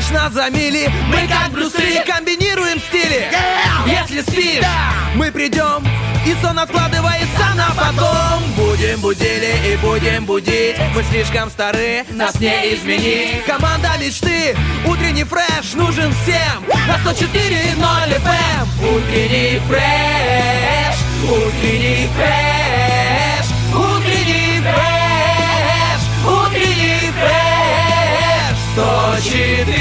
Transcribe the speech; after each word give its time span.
лишь 0.00 0.10
нас 0.10 0.32
за 0.32 0.48
мили 0.50 0.90
Мы 1.08 1.28
как 1.28 1.50
Брюс 1.52 1.74
Ли 1.78 2.00
комбинируем 2.06 2.78
стили. 2.80 3.28
Если 3.86 4.22
спишь, 4.22 4.64
мы 5.14 5.30
придем 5.30 5.86
И 6.26 6.34
сон 6.42 6.58
откладывается 6.58 7.54
на 7.54 7.70
потом. 7.76 8.42
Будем 8.56 9.00
будили 9.00 9.54
и 9.66 9.76
будем 9.76 10.24
будить. 10.24 10.76
Мы 10.94 11.02
слишком 11.04 11.50
стары, 11.50 12.04
нас 12.10 12.38
не 12.40 12.74
изменить. 12.74 13.44
Команда 13.46 13.90
мечты, 13.98 14.56
утренний 14.86 15.24
фреш 15.24 15.74
нужен 15.74 16.12
всем. 16.22 16.64
На 16.86 16.96
104.0 16.96 17.76
FM 17.78 18.66
Утренний 18.82 19.60
фреш, 19.66 20.96
утренний 21.24 22.08
фреш 22.16 23.46
Утренний 23.74 24.60
фреш, 24.60 26.02
утренний 26.26 27.12
фреш. 27.12 27.60
104 28.74 29.79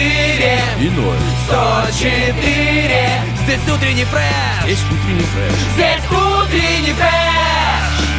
И 0.80 0.89
ноль. 0.89 1.17
104 1.48 3.21
Здесь 3.44 3.59
утренний 3.76 4.05
фреш 4.05 4.67
Есть 4.67 4.84
утренний 4.85 5.23
фреш. 5.23 5.53
Здесь 5.73 6.05
утренний 6.12 6.94
фреш 6.94 8.09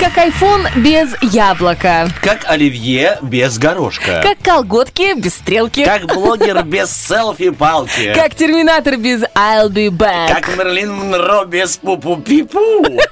Как 0.00 0.18
iPhone 0.26 0.68
без 0.80 1.14
яблока. 1.32 2.08
Как 2.22 2.44
оливье 2.46 3.18
без 3.22 3.58
горошка. 3.58 4.20
Как 4.22 4.38
колготки 4.42 5.14
без 5.18 5.34
стрелки. 5.34 5.84
Как 5.84 6.06
блогер 6.06 6.62
без 6.64 6.90
селфи-палки. 6.90 8.12
Как 8.14 8.34
терминатор 8.34 8.96
без 8.96 9.22
I'll 9.34 9.70
be 9.70 9.88
back. 9.90 10.28
Как 10.28 10.48
Мерлин 10.56 10.92
Монро 10.92 11.44
без 11.44 11.76
пупу-пипу. 11.78 13.00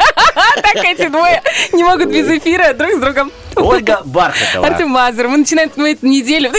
Так 0.62 0.84
эти 0.84 1.08
двое 1.08 1.42
не 1.72 1.82
могут 1.84 2.08
без 2.10 2.26
эфира 2.28 2.72
друг 2.72 2.92
с 2.92 2.98
другом. 2.98 3.30
Ольга 3.56 4.02
Бархатова. 4.04 4.66
Артем 4.66 4.88
Мазур. 4.88 5.28
Мы 5.28 5.38
начинаем 5.38 5.70
эту 5.70 6.06
неделю. 6.06 6.50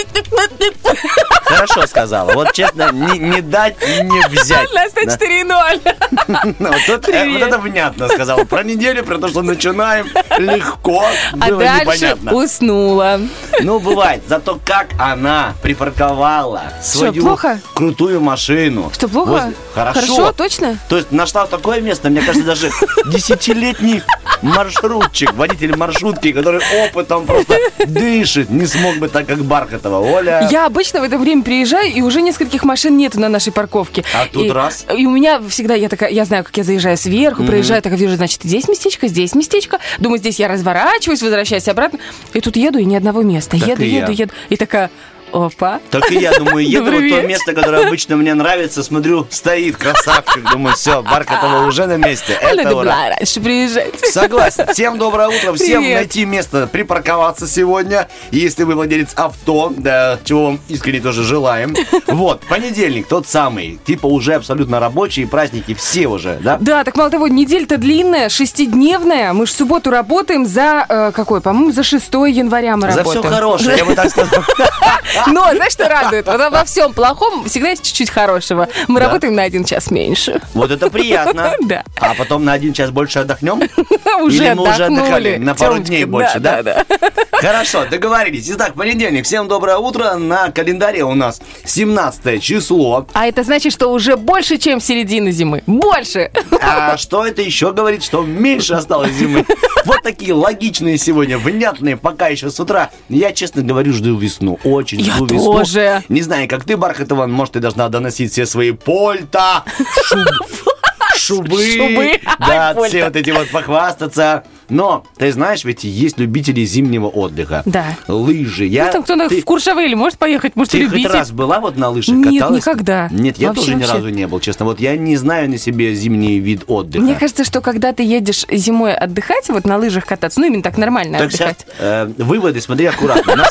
Хорошо 1.45 1.86
сказала. 1.88 2.34
Вот 2.34 2.54
честно, 2.54 2.92
не, 2.92 3.20
не 3.20 3.42
дать 3.42 3.76
не 3.81 4.28
взять. 4.30 4.72
На 4.73 4.86
104.0. 4.88 6.56
Ну, 6.59 6.70
вот, 6.72 6.78
тут, 6.88 7.09
э, 7.09 7.30
вот 7.30 7.42
это 7.42 7.58
внятно 7.58 8.08
сказала. 8.09 8.44
Про 8.45 8.64
неделю, 8.64 9.03
про 9.03 9.18
то, 9.18 9.28
что 9.28 9.42
начинаем 9.42 10.08
легко, 10.38 11.06
А 11.40 11.45
было 11.48 11.59
дальше 11.59 11.81
непонятно. 11.86 12.34
уснула. 12.34 13.20
Ну, 13.62 13.80
бывает. 13.80 14.23
Зато 14.28 14.59
как 14.66 14.88
она 14.98 15.53
припарковала 15.62 16.64
свою 16.81 17.14
плохо? 17.14 17.59
крутую 17.75 18.22
машину. 18.22 18.92
Что, 18.94 19.08
плохо? 19.08 19.30
возле- 19.31 19.53
Хорошо. 19.73 20.00
Хорошо, 20.02 20.31
точно? 20.34 20.78
То 20.90 20.98
есть 20.98 21.12
нашла 21.12 21.46
такое 21.46 21.81
место, 21.81 22.09
мне 22.09 22.22
кажется, 22.22 22.46
даже 22.46 22.72
десятилетний 23.06 24.02
маршрутчик, 24.42 25.34
водитель 25.34 25.75
маршрутки, 25.78 26.31
который 26.31 26.62
опытом 26.86 27.26
просто 27.26 27.58
дышит, 27.86 28.50
не 28.50 28.66
смог 28.66 28.98
бы 28.98 29.08
так, 29.09 29.28
как 29.28 29.44
Бархатова. 29.44 30.00
Оля, 30.00 30.48
Я 30.52 30.66
обычно 30.66 31.02
в 31.02 31.03
это 31.03 31.17
время 31.17 31.44
приезжаю, 31.44 31.92
и 31.92 32.02
уже 32.02 32.22
нескольких 32.22 32.64
машин 32.64 32.98
нету 32.98 33.20
на 33.20 33.30
нашей 33.30 33.52
парковке. 33.53 34.03
А 34.14 34.25
тут 34.25 34.45
и, 34.45 34.52
раз. 34.52 34.86
И 34.95 35.06
у 35.06 35.12
меня 35.12 35.42
всегда, 35.48 35.75
я 35.75 35.90
такая, 35.90 36.09
я 36.09 36.25
знаю, 36.25 36.44
как 36.44 36.56
я 36.58 36.64
заезжаю 36.64 36.98
сверху, 36.98 37.44
проезжаю, 37.44 37.81
так 37.81 37.94
вижу, 37.94 38.16
значит, 38.16 38.42
здесь 38.44 38.67
местечко, 38.67 39.08
здесь 39.08 39.36
местечко. 39.36 39.80
Думаю, 40.00 40.20
здесь 40.20 40.40
я 40.40 40.48
разворачиваюсь, 40.48 41.22
возвращаюсь 41.22 41.67
обратно. 41.67 42.00
И 42.34 42.42
тут 42.42 42.56
еду, 42.56 42.80
и 42.80 42.86
ни 42.86 42.95
одного 42.95 43.22
места. 43.22 43.58
Так 43.58 43.68
еду, 43.68 43.84
еду, 43.84 44.12
я. 44.12 44.23
еду. 44.23 44.34
И 44.50 44.58
такая, 44.58 44.90
опа. 45.34 45.80
Так 45.92 46.12
и 46.12 46.16
я 46.20 46.38
думаю, 46.38 46.66
еду 46.67 46.86
Добрый 46.86 47.00
в 47.00 47.09
то 47.12 47.16
вечер. 47.17 47.28
место, 47.28 47.53
которое 47.53 47.88
обычно 47.88 48.16
мне 48.16 48.34
нравится, 48.34 48.84
смотрю, 48.84 49.28
стоит 49.30 49.78
красавчик, 49.78 50.50
думаю, 50.52 50.75
все, 50.75 51.02
Бархатова 51.02 51.66
уже 51.66 51.86
на 51.88 51.98
месте. 51.98 52.38
Это 52.42 52.64
Надо 52.64 52.75
ура. 52.75 52.95
раньше 53.17 53.40
приезжать. 53.42 54.00
Согласен. 54.12 54.67
Всем 54.73 54.98
доброе 54.98 55.30
утро. 55.30 55.53
Всем 55.53 55.81
Привет. 55.81 55.98
найти 55.98 56.25
место 56.25 56.67
припарковаться 56.67 57.48
сегодня. 57.48 58.08
Если 58.31 58.64
вы 58.64 58.75
владелец 58.75 59.09
авто, 59.16 59.73
да, 59.75 60.20
чего 60.23 60.45
вам 60.45 60.59
искренне 60.70 61.00
тоже 61.02 61.24
желаем. 61.24 61.75
Вот, 62.08 62.41
понедельник, 62.47 63.08
тот 63.08 63.28
самый. 63.28 63.79
Типа 63.85 64.06
уже 64.06 64.35
абсолютно 64.35 64.79
рабочие 64.79 65.25
праздники, 65.25 65.74
все 65.74 66.08
уже, 66.08 66.38
да? 66.44 66.58
Да, 66.62 66.84
так 66.84 66.96
мало 66.96 67.09
того, 67.09 67.28
неделя-то 67.28 67.78
длинная, 67.78 68.29
шестидневная. 68.29 69.34
Мы 69.34 69.47
же 69.47 69.53
в 69.53 69.56
субботу 69.56 69.90
работаем 69.90 70.46
за, 70.46 70.85
э, 70.88 71.12
какой, 71.12 71.41
по-моему, 71.41 71.72
за 71.72 71.81
6 71.84 72.13
января 72.28 72.75
мы 72.78 72.91
За 72.91 72.97
работаем. 73.00 73.24
все 73.24 73.31
хорошее, 73.34 73.78
я 73.78 73.85
бы 73.85 73.96
так 73.96 74.09
сказал. 74.12 74.44
Но, 75.28 75.51
знаешь, 75.53 75.73
что 75.73 75.88
радует? 75.88 76.25
Вот 76.25 76.39
во 76.51 76.63
всем 76.66 76.94
плохом 76.94 77.45
всегда 77.45 77.69
есть 77.69 77.84
чуть-чуть 77.85 78.09
хорошего. 78.09 78.67
Мы 78.88 79.00
Да. 79.00 79.07
работаем 79.07 79.35
на 79.35 79.44
один 79.44 79.63
час 79.63 79.91
меньше. 79.91 80.41
Вот 80.53 80.72
это 80.72 80.89
приятно. 80.89 81.53
Да. 81.63 81.84
А 82.00 82.13
потом 82.13 82.44
на 82.45 82.53
один 82.53 82.73
час 82.73 82.89
больше 82.91 83.19
отдохнем? 83.19 83.61
Уже 84.22 84.44
Или 84.45 84.53
мы 84.53 84.63
уже 84.69 84.85
отдыхали 84.85 85.38
на 85.38 85.56
пару 85.56 85.73
Тёмочка, 85.75 85.88
дней 85.88 86.06
больше, 86.06 86.39
да? 86.39 86.61
Да, 86.61 86.84
да. 86.89 87.11
Хорошо, 87.31 87.85
договорились. 87.85 88.50
Итак, 88.51 88.73
понедельник. 88.73 89.25
Всем 89.25 89.47
доброе 89.47 89.78
утро. 89.78 90.16
На 90.16 90.51
календаре 90.51 91.03
у 91.03 91.13
нас 91.13 91.41
17 91.66 92.41
число. 92.41 93.07
А 93.13 93.28
это 93.28 93.44
значит, 93.44 93.73
что 93.73 93.91
уже 93.91 94.16
больше, 94.17 94.57
чем 94.57 94.79
середина 94.79 95.31
зимы. 95.31 95.63
Больше! 95.67 96.31
А 96.61 96.97
что 96.97 97.25
это 97.25 97.41
еще 97.41 97.72
говорит, 97.72 98.03
что 98.03 98.22
меньше 98.23 98.73
осталось 98.73 99.11
зимы? 99.13 99.45
Вот 99.85 100.01
такие 100.03 100.34
логичные 100.34 100.97
сегодня, 100.97 101.38
внятные, 101.38 101.97
пока 101.97 102.28
еще 102.28 102.50
с 102.50 102.59
утра. 102.59 102.90
Я, 103.09 103.31
честно 103.34 103.61
говорю, 103.61 103.94
жду 103.94 104.17
весну. 104.17 104.59
Очень 104.63 105.03
Я 105.03 105.14
весну. 105.19 105.28
тоже. 105.53 106.03
Не 106.09 106.22
знаю, 106.22 106.47
как 106.47 106.64
ты, 106.64 106.78
Бархатова, 106.78 107.28
может, 107.28 107.53
ты 107.53 107.59
должна 107.59 107.90
доносить 107.90 108.31
все 108.31 108.46
свои 108.46 108.72
польта, 108.72 109.64
шуб- 110.09 110.28
шубы, 111.16 111.62
Шубы. 111.64 112.12
да, 112.40 112.74
все 112.88 113.06
вот 113.06 113.16
эти 113.16 113.30
вот 113.31 113.50
похвастаться. 113.50 114.44
Но, 114.69 115.06
ты 115.18 115.31
знаешь, 115.31 115.66
ведь 115.66 115.84
есть 115.84 116.18
любители 116.18 116.64
зимнего 116.66 117.08
отдыха. 117.08 117.62
Да. 117.66 117.86
Лыжи. 118.08 118.66
Я, 118.66 118.86
Ну, 118.88 118.91
там 118.94 119.03
кто-то 119.03 119.30
ты- 119.30 119.41
в 119.41 119.46
Куршавеле 119.46 119.96
может 119.96 120.18
поехать, 120.18 120.56
может, 120.56 120.72
ты 120.72 120.84
хоть 120.84 120.91
любитель. 120.94 121.12
раз 121.12 121.31
была 121.31 121.59
вот 121.59 121.78
на 121.78 121.90
лыжах, 121.90 122.16
Нет, 122.16 122.34
каталась? 122.41 122.58
никогда. 122.66 123.08
Нет, 123.12 123.38
я 123.38 123.50
Вообще, 123.50 123.62
тоже 123.62 123.75
ни 123.75 123.81
вообще. 123.81 123.94
разу 123.94 124.09
не 124.09 124.25
был, 124.25 124.40
честно. 124.40 124.66
Вот 124.66 124.80
я 124.80 124.96
не 124.97 125.16
знаю 125.18 125.50
на 125.50 125.58
себе 125.59 125.94
зимний 125.94 126.40
вид 126.40 126.64
отдыха. 126.68 127.03
Мне 127.03 127.14
кажется, 127.16 127.44
что 127.44 127.62
когда 127.62 127.91
ты 127.94 128.03
едешь 128.03 128.46
зимой 128.50 128.96
отдыхать, 128.96 129.50
вот 129.50 129.66
на 129.66 129.78
лыжах 129.78 130.06
кататься, 130.06 130.40
ну, 130.40 130.47
именно 130.47 130.64
так 130.64 130.78
нормально 130.78 131.20
Так 131.20 131.31
сейчас 131.31 131.52
отдыхать. 131.52 131.66
э, 131.80 132.06
выводы, 132.18 132.62
смотри 132.62 132.85
аккуратно. 132.88 133.46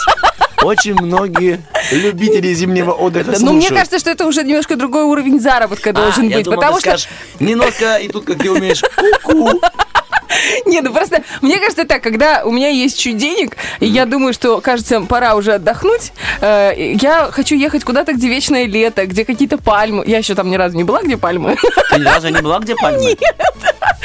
Очень 0.63 0.95
многие 0.95 1.61
любители 1.91 2.53
зимнего 2.55 2.93
отдыха 2.93 3.33
Ну, 3.41 3.53
мне 3.53 3.63
слушают. 3.63 3.79
кажется, 3.79 3.99
что 3.99 4.11
это 4.11 4.27
уже 4.27 4.43
немножко 4.43 4.77
другой 4.77 5.05
уровень 5.05 5.41
заработка 5.41 5.91
А, 5.91 5.93
должен 5.93 6.29
быть, 6.29 6.45
потому 6.47 6.81
что... 6.81 6.97
немножко, 7.41 7.97
и 7.97 8.09
тут, 8.09 8.25
как 8.25 8.39
ты 8.39 8.51
умеешь, 8.51 8.83
ку-ку. 9.25 9.61
Не, 10.67 10.81
ну 10.81 10.93
просто, 10.93 11.23
мне 11.41 11.59
кажется 11.59 11.85
так, 11.85 12.03
когда 12.03 12.43
у 12.45 12.51
меня 12.51 12.69
есть 12.69 12.99
чуть 12.99 13.17
денег, 13.17 13.57
и 13.81 13.87
я 13.87 14.07
думаю, 14.07 14.33
что, 14.33 14.61
кажется, 14.61 15.01
пора 15.03 15.35
уже 15.35 15.55
отдохнуть, 15.55 16.13
э, 16.41 16.95
я 17.01 17.29
хочу 17.31 17.55
ехать 17.55 17.85
куда-то, 17.85 18.15
где 18.15 18.29
вечное 18.29 18.67
лето, 18.67 19.07
где 19.07 19.25
какие-то 19.25 19.59
пальмы. 19.59 20.05
Я 20.07 20.19
еще 20.19 20.35
там 20.35 20.51
ни 20.51 20.57
разу 20.57 20.77
не 20.77 20.85
была, 20.85 21.03
где 21.03 21.17
пальмы. 21.17 21.57
Ты 21.91 22.01
ни 22.01 22.05
разу 22.05 22.29
не 22.29 22.41
была 22.41 22.59
где 22.61 22.75
пальмы? 22.75 23.03
Нет. 23.05 23.19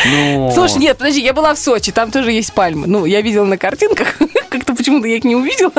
Ну, 0.05 0.51
Слушай, 0.53 0.79
нет, 0.79 0.97
подожди, 0.97 1.21
я 1.21 1.33
была 1.33 1.53
в 1.53 1.59
Сочи, 1.59 1.91
там 1.91 2.11
тоже 2.11 2.31
есть 2.31 2.53
пальмы. 2.53 2.87
Ну, 2.87 3.05
я 3.05 3.21
видела 3.21 3.45
на 3.45 3.57
картинках, 3.57 4.15
как-то 4.49 4.75
почему-то 4.75 5.07
я 5.07 5.15
их 5.17 5.23
не 5.23 5.35
увидела. 5.35 5.71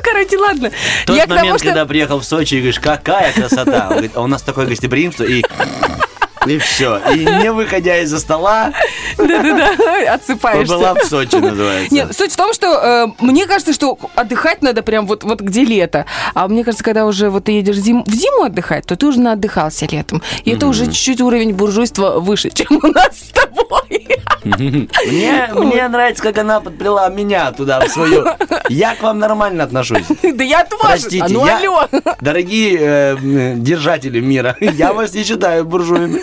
Короче, 0.04 0.38
ладно. 0.38 0.70
Тот 1.06 1.16
я 1.16 1.26
момент, 1.26 1.46
тому, 1.46 1.58
что... 1.58 1.66
когда 1.66 1.86
приехал 1.86 2.20
в 2.20 2.24
Сочи 2.24 2.54
и 2.54 2.58
говоришь, 2.58 2.80
какая 2.80 3.32
красота. 3.32 3.86
Он 3.88 3.90
говорит, 3.90 4.12
а 4.14 4.22
у 4.22 4.26
нас 4.26 4.42
такое 4.42 4.66
гостеприимство, 4.66 5.24
и... 5.24 5.42
И 6.46 6.58
все. 6.58 6.98
И 7.14 7.18
не 7.24 7.52
выходя 7.52 7.98
из-за 7.98 8.18
стола, 8.18 8.72
Да-да-да, 9.18 10.14
отсыпаешься. 10.14 10.74
была 10.74 10.94
в 10.94 11.04
Сочи, 11.04 11.36
называется. 11.36 11.94
Нет, 11.94 12.16
суть 12.16 12.32
в 12.32 12.36
том, 12.36 12.52
что 12.54 12.66
э, 12.66 13.06
мне 13.24 13.46
кажется, 13.46 13.72
что 13.72 13.98
отдыхать 14.14 14.62
надо 14.62 14.82
прям 14.82 15.06
вот, 15.06 15.24
вот 15.24 15.40
где 15.40 15.64
лето. 15.64 16.06
А 16.34 16.48
мне 16.48 16.64
кажется, 16.64 16.84
когда 16.84 17.04
уже 17.06 17.30
вот 17.30 17.44
ты 17.44 17.52
едешь 17.52 17.76
зим- 17.76 18.04
в 18.06 18.12
зиму 18.12 18.44
отдыхать, 18.44 18.86
то 18.86 18.96
ты 18.96 19.06
уже 19.06 19.20
наотдыхался 19.20 19.86
летом. 19.86 20.22
И 20.44 20.50
это 20.52 20.66
уже 20.66 20.86
чуть-чуть 20.86 21.20
уровень 21.20 21.52
буржуйства 21.52 22.20
выше, 22.20 22.50
чем 22.50 22.80
у 22.82 22.86
нас 22.86 23.18
с 23.18 23.28
тобой. 23.28 24.08
Мне, 24.44 25.48
мне 25.52 25.88
нравится, 25.88 26.22
как 26.22 26.38
она 26.38 26.60
подплела 26.60 27.08
меня 27.08 27.52
туда, 27.52 27.80
в 27.80 27.88
свою... 27.88 28.24
Я 28.68 28.94
к 28.94 29.02
вам 29.02 29.18
нормально 29.18 29.64
отношусь. 29.64 30.04
Да 30.22 30.44
я 30.44 30.64
тоже. 30.64 30.82
Простите, 30.82 31.24
А 31.24 31.28
ну 31.28 31.46
я-. 31.46 31.88
Дорогие 32.20 32.78
э, 32.80 33.16
держатели 33.56 34.20
мира, 34.20 34.56
я 34.60 34.92
вас 34.92 35.12
не 35.12 35.24
считаю 35.24 35.64
буржуями. 35.64 36.22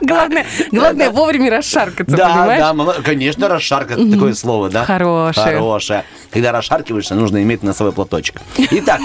Главное, 0.00 0.46
главное 0.70 1.10
вовремя 1.10 1.50
расшаркаться, 1.50 2.16
Да, 2.16 2.28
понимаешь? 2.28 2.96
да, 2.96 3.02
конечно, 3.02 3.48
расшарка, 3.48 3.94
это 3.94 4.10
такое 4.10 4.34
слово, 4.34 4.70
да? 4.70 4.84
Хорошее. 4.84 5.46
Хорошее. 5.46 6.04
Когда 6.30 6.52
расшаркиваешься, 6.52 7.14
нужно 7.14 7.42
иметь 7.42 7.62
носовой 7.62 7.92
платочек. 7.92 8.40
Итак, 8.56 9.00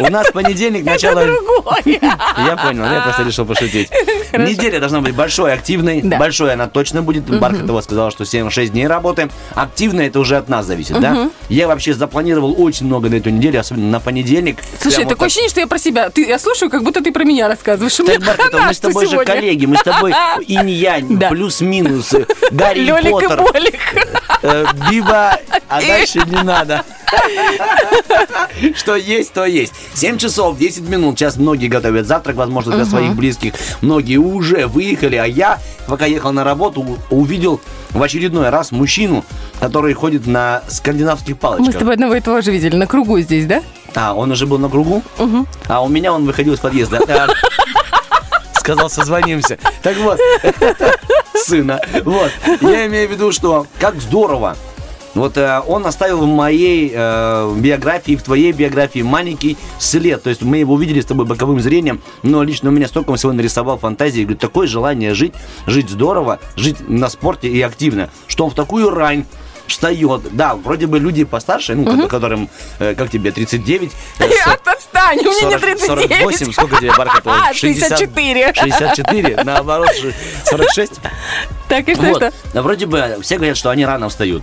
у 0.00 0.10
нас 0.10 0.30
понедельник, 0.30 0.84
начало... 0.84 1.24
Другое. 1.24 1.82
Я 1.92 2.56
понял, 2.56 2.84
я 2.84 3.00
просто 3.02 3.22
решил 3.22 3.44
пошутить. 3.44 3.90
Неделя 4.32 4.80
должна 4.80 5.00
быть 5.00 5.14
большой, 5.14 5.52
активной. 5.52 6.02
Большой 6.02 6.52
она 6.52 6.66
точно 6.66 7.02
будет. 7.02 7.24
Бархатова 7.24 7.80
сказала, 7.80 8.10
что 8.10 8.24
7-6 8.24 8.68
дней 8.68 8.86
работаем. 8.86 9.30
Активная 9.54 10.08
это 10.08 10.20
уже 10.20 10.36
от 10.36 10.48
нас 10.48 10.66
зависит, 10.66 10.98
да? 11.00 11.30
Я 11.48 11.68
вообще 11.68 11.94
запланировал 11.94 12.54
очень 12.58 12.86
много 12.86 13.08
на 13.08 13.16
эту 13.16 13.30
неделю, 13.30 13.60
особенно 13.60 13.90
на 13.90 14.00
понедельник. 14.00 14.58
Слушай, 14.80 15.04
такое 15.04 15.16
так. 15.16 15.26
ощущение, 15.26 15.50
что 15.50 15.60
я 15.60 15.66
про 15.66 15.78
себя. 15.78 16.10
Ты, 16.10 16.26
я 16.26 16.38
слушаю, 16.38 16.70
как 16.70 16.82
будто 16.82 17.02
ты 17.02 17.12
про 17.12 17.24
меня 17.24 17.48
рассказываешь. 17.48 17.94
Так, 17.96 18.20
Бархатова, 18.24 18.62
мы 18.62 18.74
с 18.74 18.80
тобой 18.80 19.06
же 19.06 19.24
коллеги, 19.24 19.66
мы 19.66 19.76
с 19.76 19.82
тобой 19.82 20.11
инь-янь, 20.46 21.18
Да. 21.18 21.28
плюс-минус, 21.30 22.12
э, 22.14 22.26
Гарри 22.50 22.80
Лёлик 22.80 23.06
и 23.06 23.10
Поттер, 23.10 23.42
Болик. 23.42 23.80
э, 24.42 24.66
Биба 24.90 25.38
а 25.68 25.80
дальше 25.80 26.20
не 26.26 26.42
надо. 26.42 26.84
Что 28.76 28.96
есть, 28.96 29.32
то 29.32 29.44
есть. 29.46 29.72
7 29.94 30.18
часов 30.18 30.58
10 30.58 30.82
минут. 30.88 31.18
Сейчас 31.18 31.36
многие 31.36 31.68
готовят 31.68 32.06
завтрак, 32.06 32.36
возможно, 32.36 32.72
для 32.74 32.84
своих 32.84 33.14
близких. 33.14 33.54
Многие 33.80 34.16
уже 34.18 34.66
выехали, 34.66 35.16
а 35.16 35.24
я, 35.24 35.58
пока 35.86 36.06
ехал 36.06 36.32
на 36.32 36.44
работу, 36.44 36.98
увидел 37.10 37.60
в 37.90 38.02
очередной 38.02 38.50
раз 38.50 38.70
мужчину, 38.72 39.24
который 39.60 39.94
ходит 39.94 40.26
на 40.26 40.62
скандинавских 40.68 41.34
Мы 41.34 41.36
с 41.36 41.40
палочках. 41.40 41.78
тобой 41.78 41.94
одного 41.94 42.14
и 42.14 42.20
того 42.20 42.40
же 42.40 42.50
видели 42.50 42.76
на 42.76 42.86
кругу 42.86 43.18
здесь, 43.20 43.46
да? 43.46 43.62
А, 43.94 44.14
он 44.14 44.30
уже 44.30 44.46
был 44.46 44.58
на 44.58 44.68
кругу? 44.68 45.02
А 45.68 45.82
у 45.82 45.88
меня 45.88 46.12
он 46.12 46.24
выходил 46.26 46.54
из 46.54 46.60
подъезда. 46.60 47.00
Сказал, 48.62 48.88
созвонимся. 48.88 49.58
Так 49.82 49.96
вот, 49.96 50.20
сына. 51.34 51.80
Вот. 52.04 52.30
Я 52.60 52.86
имею 52.86 53.08
в 53.08 53.10
виду, 53.10 53.32
что 53.32 53.66
как 53.80 54.00
здорово. 54.00 54.56
Вот 55.16 55.36
э, 55.36 55.60
он 55.66 55.84
оставил 55.84 56.18
в 56.18 56.26
моей 56.26 56.92
э, 56.94 57.54
биографии, 57.58 58.14
в 58.14 58.22
твоей 58.22 58.52
биографии 58.52 59.00
маленький 59.02 59.58
след. 59.80 60.22
То 60.22 60.30
есть 60.30 60.42
мы 60.42 60.58
его 60.58 60.74
увидели 60.74 61.00
с 61.00 61.06
тобой 61.06 61.26
боковым 61.26 61.60
зрением, 61.60 62.00
но 62.22 62.44
лично 62.44 62.68
у 62.68 62.72
меня 62.72 62.86
столько 62.86 63.12
всего 63.16 63.32
нарисовал 63.32 63.78
фантазии. 63.78 64.22
Говорю, 64.22 64.38
такое 64.38 64.68
желание 64.68 65.12
жить, 65.12 65.34
жить 65.66 65.90
здорово, 65.90 66.38
жить 66.54 66.88
на 66.88 67.08
спорте 67.08 67.48
и 67.48 67.60
активно, 67.62 68.10
что 68.28 68.44
он 68.44 68.52
в 68.52 68.54
такую 68.54 68.90
рань 68.90 69.26
встает. 69.66 70.22
Да, 70.32 70.54
вроде 70.54 70.86
бы 70.86 70.98
люди 70.98 71.24
постарше, 71.24 71.74
ну, 71.74 71.84
ко- 72.02 72.08
которым, 72.08 72.48
э, 72.78 72.94
как 72.94 73.10
тебе, 73.10 73.30
39, 73.32 73.92
э, 74.18 74.28
со- 74.44 74.52
От- 74.52 74.68
Отстань, 74.68 75.18
у 75.18 75.22
меня 75.22 75.42
не 75.42 75.58
40, 75.58 75.60
39. 75.60 75.86
48, 76.10 76.52
сколько 76.52 76.76
тебе, 76.76 76.92
Бархатова? 76.96 77.36
А, 77.50 77.54
64. 77.54 78.52
64, 78.54 79.44
наоборот, 79.44 79.90
ш- 79.94 80.12
46. 80.46 80.92
Так 81.68 81.88
и 81.88 81.94
что, 81.94 82.02
Вот. 82.02 82.16
что? 82.16 82.32
Да, 82.52 82.62
вроде 82.62 82.84
бы 82.86 83.18
все 83.22 83.36
говорят, 83.36 83.56
что 83.56 83.70
они 83.70 83.86
рано 83.86 84.08
встают. 84.10 84.42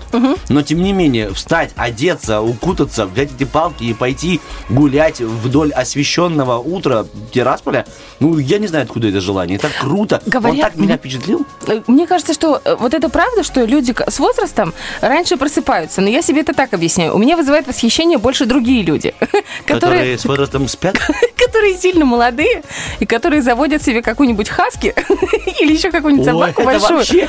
Но 0.50 0.62
тем 0.64 0.82
не 0.82 0.94
менее, 0.94 1.32
встать, 1.34 1.72
одеться, 1.76 2.42
укутаться, 2.42 3.06
взять 3.06 3.30
эти 3.36 3.44
палки 3.44 3.84
и 3.84 3.94
пойти 3.94 4.42
гулять 4.70 5.20
вдоль 5.22 5.72
освещенного 5.72 6.58
утра 6.58 7.06
Тирасполя, 7.32 7.86
ну, 8.20 8.38
я 8.40 8.58
не 8.58 8.66
знаю, 8.68 8.86
откуда 8.86 9.10
это 9.10 9.22
желание. 9.22 9.58
Это 9.58 9.70
круто. 9.80 10.22
Он 10.26 10.32
Говорят, 10.32 10.60
так 10.62 10.76
меня 10.76 10.98
впечатлил. 10.98 11.46
Э, 11.68 11.82
Мне 11.88 12.08
кажется, 12.08 12.34
что 12.34 12.60
э, 12.64 12.76
вот 12.80 12.94
это 12.96 13.10
правда, 13.10 13.44
что 13.44 13.64
люди 13.64 13.94
с 14.08 14.20
возрастом 14.20 14.74
раньше 15.02 15.19
просыпаются. 15.38 16.02
Но 16.02 16.10
я 16.10 16.22
себе 16.22 16.42
это 16.42 16.54
так 16.54 16.74
объясняю. 16.74 17.16
У 17.16 17.18
меня 17.18 17.36
вызывает 17.36 17.68
восхищение 17.68 18.18
больше 18.18 18.46
другие 18.46 18.84
люди, 18.84 19.14
Которые 19.66 19.80
которые, 19.82 20.18
с 20.18 20.26
возрастом 20.26 20.68
спят. 20.68 20.98
которые 21.38 21.78
сильно 21.78 22.06
молодые 22.06 22.64
и 23.00 23.06
которые 23.06 23.42
заводят 23.42 23.84
себе 23.84 24.02
какую-нибудь 24.02 24.50
хаски 24.50 24.94
или 25.60 25.74
еще 25.74 25.92
какую-нибудь 25.92 26.26
собаку 26.26 26.64
большую. 26.64 27.28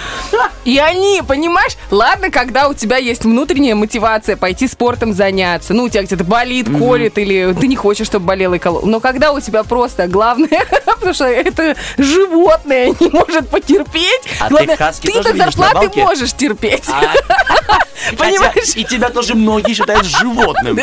И 0.64 0.78
они, 0.78 1.22
понимаешь, 1.26 1.76
ладно, 1.90 2.31
когда 2.31 2.69
у 2.69 2.75
тебя 2.75 2.96
есть 2.96 3.25
внутренняя 3.25 3.75
мотивация 3.75 4.37
пойти 4.37 4.69
спортом 4.69 5.12
заняться, 5.12 5.75
ну, 5.75 5.84
у 5.84 5.88
тебя 5.88 6.02
где-то 6.02 6.25
болит, 6.25 6.69
колет, 6.69 7.19
или 7.19 7.54
ты 7.58 7.66
не 7.66 7.76
хочешь, 7.76 8.06
чтобы 8.06 8.26
болело 8.26 8.54
и 8.54 8.58
кололо. 8.58 8.84
Но 8.84 9.00
когда 9.00 9.32
у 9.32 9.40
тебя 9.40 9.64
просто 9.64 10.06
главное, 10.06 10.66
потому 10.84 11.14
что 11.14 11.25
это 11.25 11.76
животное 11.96 12.94
не 13.00 13.08
может 13.08 13.48
потерпеть, 13.48 14.22
А 14.38 14.48
ты 14.48 14.50
главное, 14.50 14.76
видишь 15.02 15.25
на 15.25 15.44
зарплаты 15.44 16.00
можешь 16.00 16.32
терпеть. 16.32 16.84
Хотя 16.87 17.69
Понимаешь? 18.17 18.75
и 18.75 18.84
тебя 18.84 19.11
тоже 19.11 19.34
многие 19.34 19.75
считают 19.75 20.05
животным. 20.06 20.78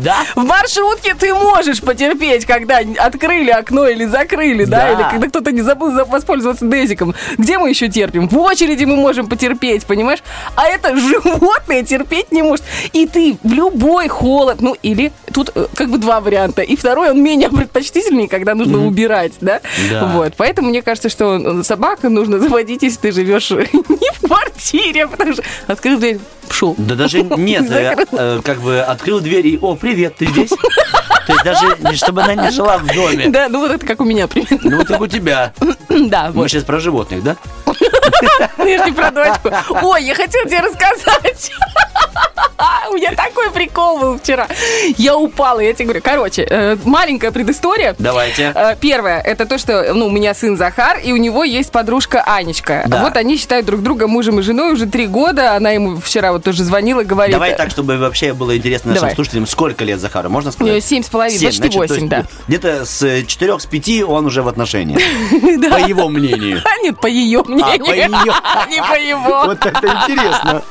Да? 0.00 0.16
В 0.34 0.44
маршрутке 0.44 1.14
ты 1.14 1.32
можешь 1.34 1.80
потерпеть, 1.80 2.44
когда 2.44 2.80
открыли 2.98 3.50
окно 3.50 3.86
или 3.88 4.04
закрыли, 4.04 4.64
да, 4.64 4.92
или 4.92 5.02
когда 5.10 5.28
кто-то 5.28 5.52
не 5.52 5.62
забыл 5.62 5.92
за- 5.92 6.04
воспользоваться 6.04 6.66
дезиком. 6.66 7.14
Где 7.38 7.58
мы 7.58 7.70
еще 7.70 7.88
терпим? 7.88 8.28
В 8.28 8.36
очереди 8.38 8.84
мы 8.84 8.96
можем 8.96 9.28
потерпеть, 9.28 9.86
понимаешь? 9.86 10.20
А 10.56 10.66
это 10.66 10.96
животное 10.96 11.82
терпеть 11.82 12.32
не 12.32 12.42
может. 12.42 12.64
И 12.92 13.06
ты 13.06 13.38
в 13.42 13.52
любой 13.52 14.08
холод, 14.08 14.60
ну 14.60 14.76
или 14.82 15.12
тут 15.32 15.50
э, 15.54 15.66
как 15.74 15.90
бы 15.90 15.98
два 15.98 16.20
варианта. 16.20 16.62
И 16.62 16.76
второй, 16.76 17.10
он 17.10 17.22
менее 17.22 17.48
предпочтительный, 17.50 18.28
когда 18.28 18.54
нужно 18.54 18.84
убирать, 18.86 19.32
да? 19.40 19.60
Вот, 20.14 20.34
поэтому 20.36 20.68
мне 20.68 20.82
кажется, 20.82 21.08
что 21.08 21.36
э, 21.36 21.62
собаку 21.62 22.08
нужно 22.08 22.38
заводить, 22.38 22.82
если 22.82 22.98
ты 23.00 23.12
живешь 23.12 23.50
не 23.50 24.10
в 24.14 24.26
квартире, 24.26 25.06
потому 25.06 25.32
что 25.34 25.42
открыл 25.66 25.98
дверь, 25.98 26.18
пшел. 26.48 26.74
Да 26.78 26.94
даже 26.94 27.22
нет, 27.22 27.64
э, 27.70 27.90
Закрыл. 27.90 28.06
э, 28.12 28.40
как 28.44 28.60
бы 28.60 28.80
открыл 28.80 29.20
дверь 29.20 29.46
и, 29.46 29.58
о, 29.60 29.74
привет, 29.76 30.16
ты 30.16 30.26
здесь? 30.26 30.50
То 31.26 31.32
есть 31.32 31.44
даже, 31.44 31.96
чтобы 31.96 32.22
она 32.22 32.34
не 32.34 32.50
жила 32.50 32.78
в 32.78 32.86
доме. 32.86 33.28
Да, 33.28 33.48
ну 33.48 33.60
вот 33.60 33.72
это 33.72 33.84
как 33.84 34.00
у 34.00 34.04
меня 34.04 34.28
примерно. 34.28 34.70
Ну, 34.70 34.76
вот 34.78 34.86
как 34.86 35.00
у 35.00 35.06
тебя. 35.06 35.52
Да, 35.88 36.30
Мы 36.34 36.46
сейчас 36.48 36.64
про 36.64 36.78
животных, 36.78 37.22
да? 37.22 37.36
Ну, 38.58 38.66
я 38.66 38.82
ж 38.82 38.86
не 38.86 38.92
про 38.92 39.10
дочку. 39.10 39.50
Ой, 39.82 40.04
я 40.04 40.14
хотела 40.14 40.46
тебе 40.46 40.60
рассказать. 40.60 41.50
У 42.90 42.94
меня 42.94 43.12
такой 43.12 43.50
прикол 43.50 43.98
был 43.98 44.18
вчера. 44.18 44.46
Я 44.96 45.16
упала, 45.16 45.60
я 45.60 45.72
тебе 45.72 45.86
говорю. 45.86 46.00
Короче, 46.02 46.46
э, 46.48 46.76
маленькая 46.84 47.30
предыстория. 47.30 47.94
Давайте. 47.98 48.54
Первое, 48.80 49.20
это 49.20 49.44
то, 49.44 49.58
что 49.58 49.92
ну, 49.92 50.06
у 50.06 50.10
меня 50.10 50.34
сын 50.34 50.56
Захар, 50.56 50.98
и 50.98 51.12
у 51.12 51.16
него 51.16 51.44
есть 51.44 51.72
подружка 51.72 52.22
Анечка. 52.22 52.84
Да. 52.86 53.02
Вот 53.02 53.16
они 53.16 53.36
считают 53.36 53.66
друг 53.66 53.82
друга 53.82 54.06
мужем 54.06 54.38
и 54.40 54.42
женой 54.42 54.72
уже 54.72 54.86
три 54.86 55.06
года. 55.06 55.54
Она 55.54 55.70
ему 55.70 55.96
вчера 56.16 56.32
вот 56.32 56.42
тоже 56.42 56.64
звонила, 56.64 57.02
говорит... 57.02 57.34
Давай 57.34 57.54
так, 57.54 57.70
чтобы 57.70 57.98
вообще 57.98 58.32
было 58.32 58.56
интересно 58.56 58.88
нашим 58.88 59.02
Давай. 59.02 59.14
слушателям, 59.14 59.46
сколько 59.46 59.84
лет 59.84 60.00
Захару, 60.00 60.30
можно 60.30 60.50
сказать? 60.50 60.72
нее 60.72 60.80
семь 60.80 61.02
с 61.02 61.10
половиной, 61.10 61.44
почти 61.44 61.68
восемь, 61.68 62.08
да. 62.08 62.24
Где-то 62.48 62.86
с 62.86 63.24
4 63.26 63.60
с 63.60 63.66
5 63.66 64.02
он 64.04 64.24
уже 64.24 64.42
в 64.42 64.48
отношениях. 64.48 64.98
По 65.70 65.86
его 65.86 66.08
мнению. 66.08 66.62
А 66.64 66.82
нет, 66.82 66.98
по 66.98 67.06
ее 67.06 67.42
мнению. 67.46 67.84
по 67.84 67.90
её. 67.92 68.32
А 68.44 68.66
не 68.70 68.80
по 68.80 68.98
его. 68.98 69.42
Вот 69.44 69.66
это 69.66 69.86
интересно. 69.86 70.62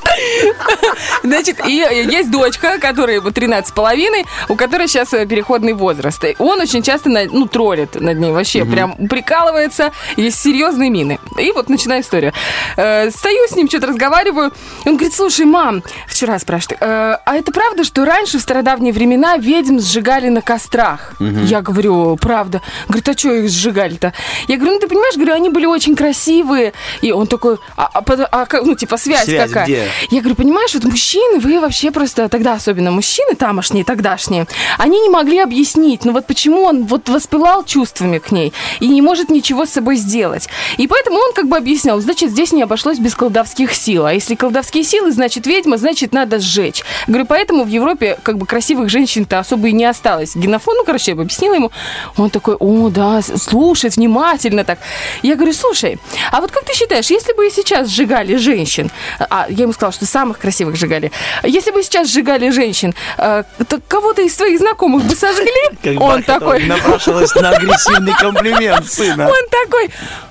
Значит, 1.23 1.59
и 1.67 1.81
э, 1.81 2.05
есть 2.05 2.31
дочка, 2.31 2.79
которой 2.79 3.19
вот 3.19 3.35
13 3.35 3.69
с 3.69 3.71
половиной, 3.71 4.25
у 4.49 4.55
которой 4.55 4.87
сейчас 4.87 5.13
э, 5.13 5.25
переходный 5.25 5.73
возраст. 5.73 6.23
Он 6.39 6.59
очень 6.59 6.81
часто, 6.81 7.09
ну, 7.09 7.47
троллит 7.47 7.95
над 7.95 8.17
ней 8.17 8.31
вообще, 8.31 8.65
прям 8.65 8.95
прикалывается, 9.07 9.91
есть 10.15 10.39
серьезные 10.41 10.89
мины. 10.89 11.19
И 11.37 11.51
вот 11.51 11.69
начинаю 11.69 12.01
историю. 12.01 12.33
Э, 12.77 13.11
стою 13.11 13.47
с 13.47 13.55
ним, 13.55 13.67
что-то 13.67 13.87
разговариваю, 13.87 14.51
он 14.85 14.95
говорит, 14.95 15.13
слушай, 15.13 15.34
мам, 15.43 15.83
вчера 16.07 16.39
спрашивает, 16.39 16.81
«э, 16.81 17.17
а 17.25 17.35
это 17.35 17.51
правда, 17.51 17.83
что 17.83 18.05
раньше, 18.05 18.37
в 18.37 18.41
стародавние 18.41 18.93
времена, 18.93 19.35
ведьм 19.37 19.79
сжигали 19.79 20.29
на 20.29 20.41
кострах? 20.41 21.13
Я 21.19 21.61
говорю, 21.61 22.15
правда. 22.15 22.61
Говорит, 22.87 23.09
а 23.09 23.17
что 23.17 23.33
их 23.33 23.49
сжигали-то? 23.49 24.13
Я 24.47 24.55
говорю, 24.55 24.75
ну, 24.75 24.79
ты 24.79 24.87
понимаешь, 24.87 25.15
говорю, 25.15 25.33
они 25.33 25.49
были 25.49 25.65
очень 25.65 25.95
красивые. 25.95 26.73
И 27.01 27.11
он 27.11 27.27
такой, 27.27 27.57
а, 27.75 27.89
а 27.93 28.03
а 28.31 28.47
ну, 28.63 28.75
типа, 28.75 28.97
связь, 28.97 29.25
Связь 29.25 29.49
какая? 29.49 29.65
где? 29.65 29.87
Я 30.11 30.19
говорю, 30.21 30.35
понимаешь, 30.35 30.73
вот 30.73 30.85
мужчины, 30.85 31.39
вы 31.39 31.59
вообще 31.59 31.91
просто, 31.91 32.29
тогда 32.29 32.53
особенно 32.53 32.91
мужчины 32.91 33.35
тамошние, 33.35 33.83
тогдашние, 33.83 34.47
они 34.77 35.01
не 35.01 35.09
могли 35.09 35.39
объяснить, 35.39 36.05
ну 36.05 36.13
вот 36.13 36.27
почему 36.27 36.61
он 36.61 36.85
вот 36.85 37.09
воспылал 37.09 37.63
чувствами 37.63 38.19
к 38.19 38.31
ней 38.31 38.53
и 38.79 38.87
не 38.87 39.01
может 39.01 39.29
ничего 39.29 39.65
с 39.65 39.71
собой 39.71 39.97
сделать. 39.97 40.47
И 40.77 40.87
поэтому 40.87 41.17
он 41.17 41.33
как 41.33 41.47
бы 41.47 41.57
объяснял, 41.57 41.99
значит, 41.99 42.31
здесь 42.31 42.51
не 42.51 42.63
обошлось 42.63 42.99
без 42.99 43.15
колдовских 43.15 43.73
сил. 43.73 44.05
А 44.05 44.13
если 44.13 44.35
колдовские 44.35 44.83
силы, 44.83 45.11
значит, 45.11 45.24
ведьма, 45.47 45.77
значит, 45.77 46.13
надо 46.13 46.39
сжечь. 46.39 46.83
Говорю, 47.07 47.25
поэтому 47.25 47.63
в 47.63 47.67
Европе 47.67 48.17
как 48.23 48.37
бы 48.37 48.45
красивых 48.45 48.89
женщин-то 48.89 49.39
особо 49.39 49.67
и 49.67 49.71
не 49.71 49.85
осталось. 49.85 50.35
Генофон, 50.35 50.77
ну, 50.77 50.85
короче, 50.85 51.11
я 51.11 51.15
бы 51.15 51.23
объяснила 51.23 51.55
ему. 51.55 51.71
Он 52.17 52.29
такой, 52.29 52.55
о, 52.59 52.89
да, 52.89 53.21
слушает 53.21 53.95
внимательно 53.95 54.63
так. 54.63 54.79
Я 55.23 55.35
говорю, 55.35 55.53
слушай, 55.53 55.99
а 56.31 56.41
вот 56.41 56.51
как 56.51 56.63
ты 56.65 56.73
считаешь, 56.73 57.09
если 57.09 57.33
бы 57.33 57.47
и 57.47 57.49
сейчас 57.49 57.89
сжигали 57.89 58.35
женщин, 58.37 58.91
а 59.19 59.47
я 59.49 59.63
ему 59.63 59.73
сказала, 59.73 59.93
что 59.93 60.05
самых 60.05 60.39
красивых 60.39 60.75
сжигали, 60.75 61.11
если 61.43 61.71
бы 61.71 61.83
сейчас 61.83 62.09
сжигали 62.09 62.49
женщин, 62.49 62.93
э, 63.17 63.43
то 63.67 63.81
кого-то 63.87 64.21
из 64.21 64.35
твоих 64.35 64.59
знакомых 64.59 65.03
бы 65.03 65.15
сожгли? 65.15 65.97
Он 65.99 66.23
такой, 66.23 66.65
напрашивалась 66.65 67.33
на 67.35 67.49
агрессивный 67.49 68.13
комплимент 68.13 68.87
сына. 68.87 69.27
он 69.35 69.49
такой, 69.49 69.89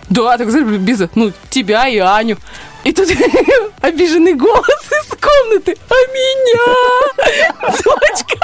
да, 0.09 0.37
так 0.39 0.49
без, 0.81 1.03
ну, 1.15 1.33
тебя 1.51 1.89
и 1.89 1.99
Аню. 1.99 2.37
И 2.85 2.93
тут 2.93 3.09
обиженный 3.81 4.35
голос 4.35 4.67
из 4.67 5.09
комнаты. 5.19 5.77
А 5.89 5.95
меня? 6.13 7.63
Дочка. 7.63 8.37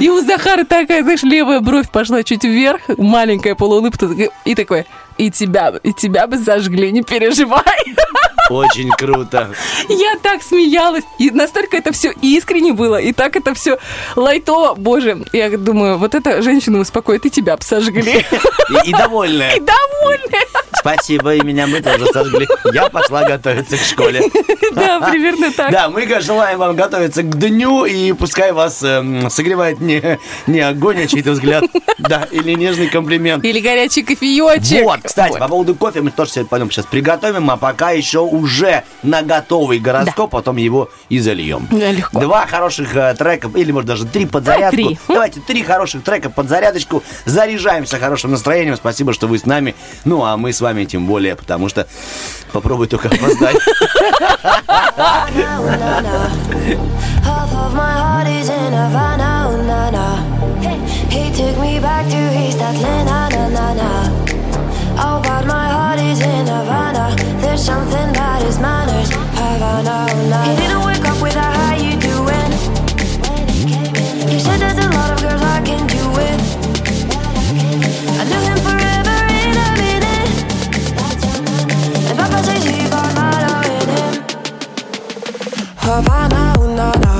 И 0.00 0.08
у 0.08 0.20
Захара 0.20 0.64
такая, 0.64 1.02
знаешь, 1.02 1.22
левая 1.22 1.60
бровь 1.60 1.90
пошла 1.90 2.22
чуть 2.22 2.44
вверх, 2.44 2.82
маленькая 2.96 3.54
полуулыбка. 3.54 4.08
И 4.44 4.54
такой, 4.54 4.86
и 5.16 5.30
тебя, 5.30 5.74
и 5.82 5.92
тебя 5.92 6.26
бы 6.26 6.38
зажгли, 6.38 6.92
не 6.92 7.02
переживай. 7.02 7.64
Очень 8.48 8.90
круто. 8.90 9.50
Я 9.88 10.16
так 10.22 10.42
смеялась. 10.42 11.04
И 11.18 11.30
настолько 11.30 11.76
это 11.76 11.92
все 11.92 12.12
искренне 12.22 12.72
было. 12.72 12.96
И 13.00 13.12
так 13.12 13.36
это 13.36 13.54
все 13.54 13.78
лайтово. 14.16 14.74
Боже, 14.74 15.24
я 15.32 15.50
думаю, 15.56 15.98
вот 15.98 16.14
эта 16.14 16.42
женщина 16.42 16.78
успокоит, 16.78 17.26
и 17.26 17.30
тебя 17.30 17.56
сожгли. 17.60 18.24
И, 18.84 18.88
и 18.90 18.92
довольная. 18.92 19.56
И 19.56 19.60
довольная. 19.60 20.46
Спасибо, 20.78 21.34
и 21.34 21.40
меня 21.42 21.66
мы 21.66 21.80
тоже 21.80 22.06
сожгли. 22.12 22.46
Я 22.72 22.88
пошла 22.88 23.24
готовиться 23.24 23.76
к 23.76 23.80
школе. 23.80 24.22
Да, 24.72 25.00
примерно 25.00 25.50
так. 25.50 25.72
Да, 25.72 25.88
мы 25.88 26.06
желаем 26.20 26.58
вам 26.58 26.76
готовиться 26.76 27.22
к 27.22 27.38
дню, 27.38 27.84
и 27.84 28.12
пускай 28.12 28.52
вас 28.52 28.82
эм, 28.82 29.30
согревает 29.30 29.80
не, 29.80 30.18
не 30.46 30.60
огонь, 30.60 31.02
а 31.02 31.06
чей-то 31.06 31.32
взгляд, 31.32 31.64
да, 31.98 32.28
или 32.30 32.52
нежный 32.52 32.88
комплимент. 32.88 33.44
Или 33.44 33.60
горячий 33.60 34.02
кофеечек. 34.02 34.84
Вот, 34.84 35.00
кстати, 35.02 35.32
Вот. 35.32 35.40
по 35.40 35.48
поводу 35.48 35.74
кофе 35.74 36.00
мы 36.00 36.10
тоже 36.10 36.32
сегодня 36.32 36.48
пойдем 36.48 36.70
сейчас 36.70 36.86
приготовим, 36.86 37.50
а 37.50 37.56
пока 37.56 37.90
еще 37.90 38.18
уже 38.38 38.84
на 39.02 39.22
готовый 39.22 39.78
гороскоп, 39.78 40.30
потом 40.30 40.56
его 40.56 40.90
и 41.08 41.18
зальем. 41.18 41.68
Да, 41.70 41.90
легко. 41.90 42.20
Два 42.20 42.46
хороших 42.46 42.94
э, 42.96 43.14
трека, 43.14 43.50
или 43.54 43.72
может 43.72 43.88
даже 43.88 44.06
три 44.06 44.26
под 44.26 44.44
зарядку. 44.44 44.76
три. 44.76 44.98
Давайте 45.08 45.40
три 45.40 45.62
хороших 45.62 46.02
трека 46.04 46.30
под 46.30 46.48
зарядочку. 46.48 47.02
Заряжаемся 47.24 47.98
хорошим 47.98 48.30
настроением. 48.30 48.76
Спасибо, 48.76 49.12
что 49.12 49.26
вы 49.26 49.38
с 49.38 49.46
нами. 49.46 49.74
Ну, 50.04 50.24
а 50.24 50.36
мы 50.36 50.52
с 50.52 50.60
вами 50.60 50.84
тем 50.84 51.06
более, 51.06 51.34
потому 51.36 51.68
что 51.68 51.86
попробуй 52.52 52.86
только 52.86 53.08
опоздать. 53.08 53.56
He 61.10 61.32
took 61.32 61.58
me 61.58 61.78
back 61.80 62.06
to 62.10 62.20
East 62.46 62.58
Atlanta, 62.60 63.28
na 63.34 63.48
na 63.48 63.74
na. 63.74 63.90
Oh, 65.00 65.20
but 65.22 65.46
my 65.46 65.68
heart 65.68 65.98
is 66.00 66.20
in 66.20 66.46
Havana. 66.46 67.37
There's 67.58 67.66
something 67.66 68.12
that 68.12 68.42
is 68.42 68.56
manners, 68.60 69.10
Havana, 69.10 70.06
ooh, 70.14 70.30
na. 70.30 70.44
He 70.46 70.54
didn't 70.62 70.78
wake 70.86 71.04
up 71.04 71.20
with 71.20 71.34
a 71.34 71.42
how 71.42 71.74
you 71.74 71.98
doing. 71.98 72.52
He 74.30 74.38
said 74.38 74.60
there's 74.62 74.78
a 74.78 74.88
lot 74.94 75.10
of 75.10 75.18
girls 75.20 75.42
I 75.42 75.60
can 75.66 75.84
do 75.90 76.04
it. 76.22 76.38
I 78.14 78.22
knew 78.30 78.42
him 78.46 78.58
forever 78.62 79.18
in 79.42 79.58
a 79.58 79.70
minute. 79.74 80.30
And 82.06 82.16
Papa 82.16 82.38
says 82.46 82.62
he 82.62 82.88
got 82.88 83.10
Milo 83.18 83.58
in 83.74 83.88
him. 83.90 84.14
Havana, 85.82 86.54
ooh, 86.60 86.76
na 86.76 86.92
na. 87.02 87.17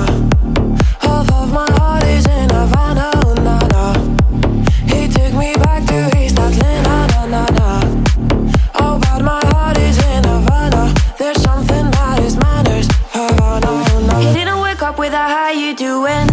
you 15.53 15.75
doing? 15.75 16.28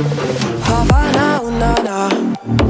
Havana, 0.00 1.40
ooh, 1.44 1.50
na 1.50 1.74
na. 1.84 2.69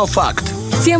Необъяснимо, 0.00 0.06
но 0.06 0.06
факт. 0.06 0.49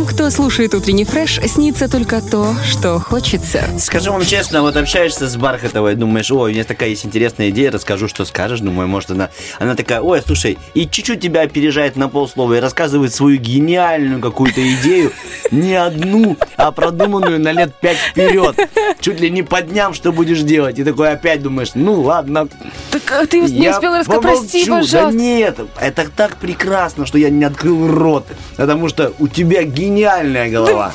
Тем, 0.01 0.09
кто 0.09 0.31
слушает 0.31 0.73
утренний 0.73 1.05
фреш, 1.05 1.39
снится 1.45 1.87
только 1.87 2.23
то, 2.23 2.55
что 2.67 2.97
хочется. 2.97 3.63
Скажу 3.77 4.11
вам 4.11 4.25
честно, 4.25 4.63
вот 4.63 4.75
общаешься 4.75 5.29
с 5.29 5.35
Бархатовой, 5.35 5.93
думаешь, 5.93 6.31
ой, 6.31 6.49
у 6.49 6.53
меня 6.53 6.63
такая 6.63 6.89
есть 6.89 7.05
интересная 7.05 7.51
идея, 7.51 7.69
расскажу, 7.69 8.07
что 8.07 8.25
скажешь. 8.25 8.61
Думаю, 8.61 8.87
может, 8.87 9.11
она, 9.11 9.29
она 9.59 9.75
такая, 9.75 10.01
ой, 10.01 10.23
слушай, 10.25 10.57
и 10.73 10.87
чуть-чуть 10.87 11.21
тебя 11.21 11.41
опережает 11.41 11.97
на 11.97 12.09
полслова 12.09 12.55
и 12.55 12.59
рассказывает 12.59 13.13
свою 13.13 13.37
гениальную 13.37 14.19
какую-то 14.19 14.59
идею, 14.73 15.11
не 15.51 15.75
одну, 15.75 16.35
а 16.57 16.71
продуманную 16.71 17.39
на 17.39 17.51
лет 17.51 17.75
пять 17.79 17.97
вперед. 17.97 18.55
Чуть 19.01 19.19
ли 19.19 19.29
не 19.29 19.43
по 19.43 19.61
дням, 19.61 19.93
что 19.93 20.11
будешь 20.11 20.41
делать. 20.41 20.79
И 20.79 20.83
такой 20.83 21.11
опять 21.11 21.43
думаешь, 21.43 21.75
ну 21.75 22.01
ладно, 22.01 22.47
Так 22.89 23.03
а 23.11 23.27
ты 23.27 23.41
не 23.41 23.65
я 23.65 23.75
успел 23.75 23.93
рассказать. 23.93 24.21
Прости, 24.21 24.65
помолчу. 24.65 24.71
Да 24.71 24.97
пожалуйста. 24.97 25.19
нет, 25.19 25.59
это 25.79 26.09
так 26.09 26.37
прекрасно, 26.37 27.05
что 27.05 27.19
я 27.19 27.29
не 27.29 27.43
открыл 27.43 27.87
рот. 27.87 28.25
Потому 28.57 28.89
что 28.89 29.13
у 29.19 29.27
тебя 29.27 29.61
гениальная 29.61 29.90
голова. 30.49 30.91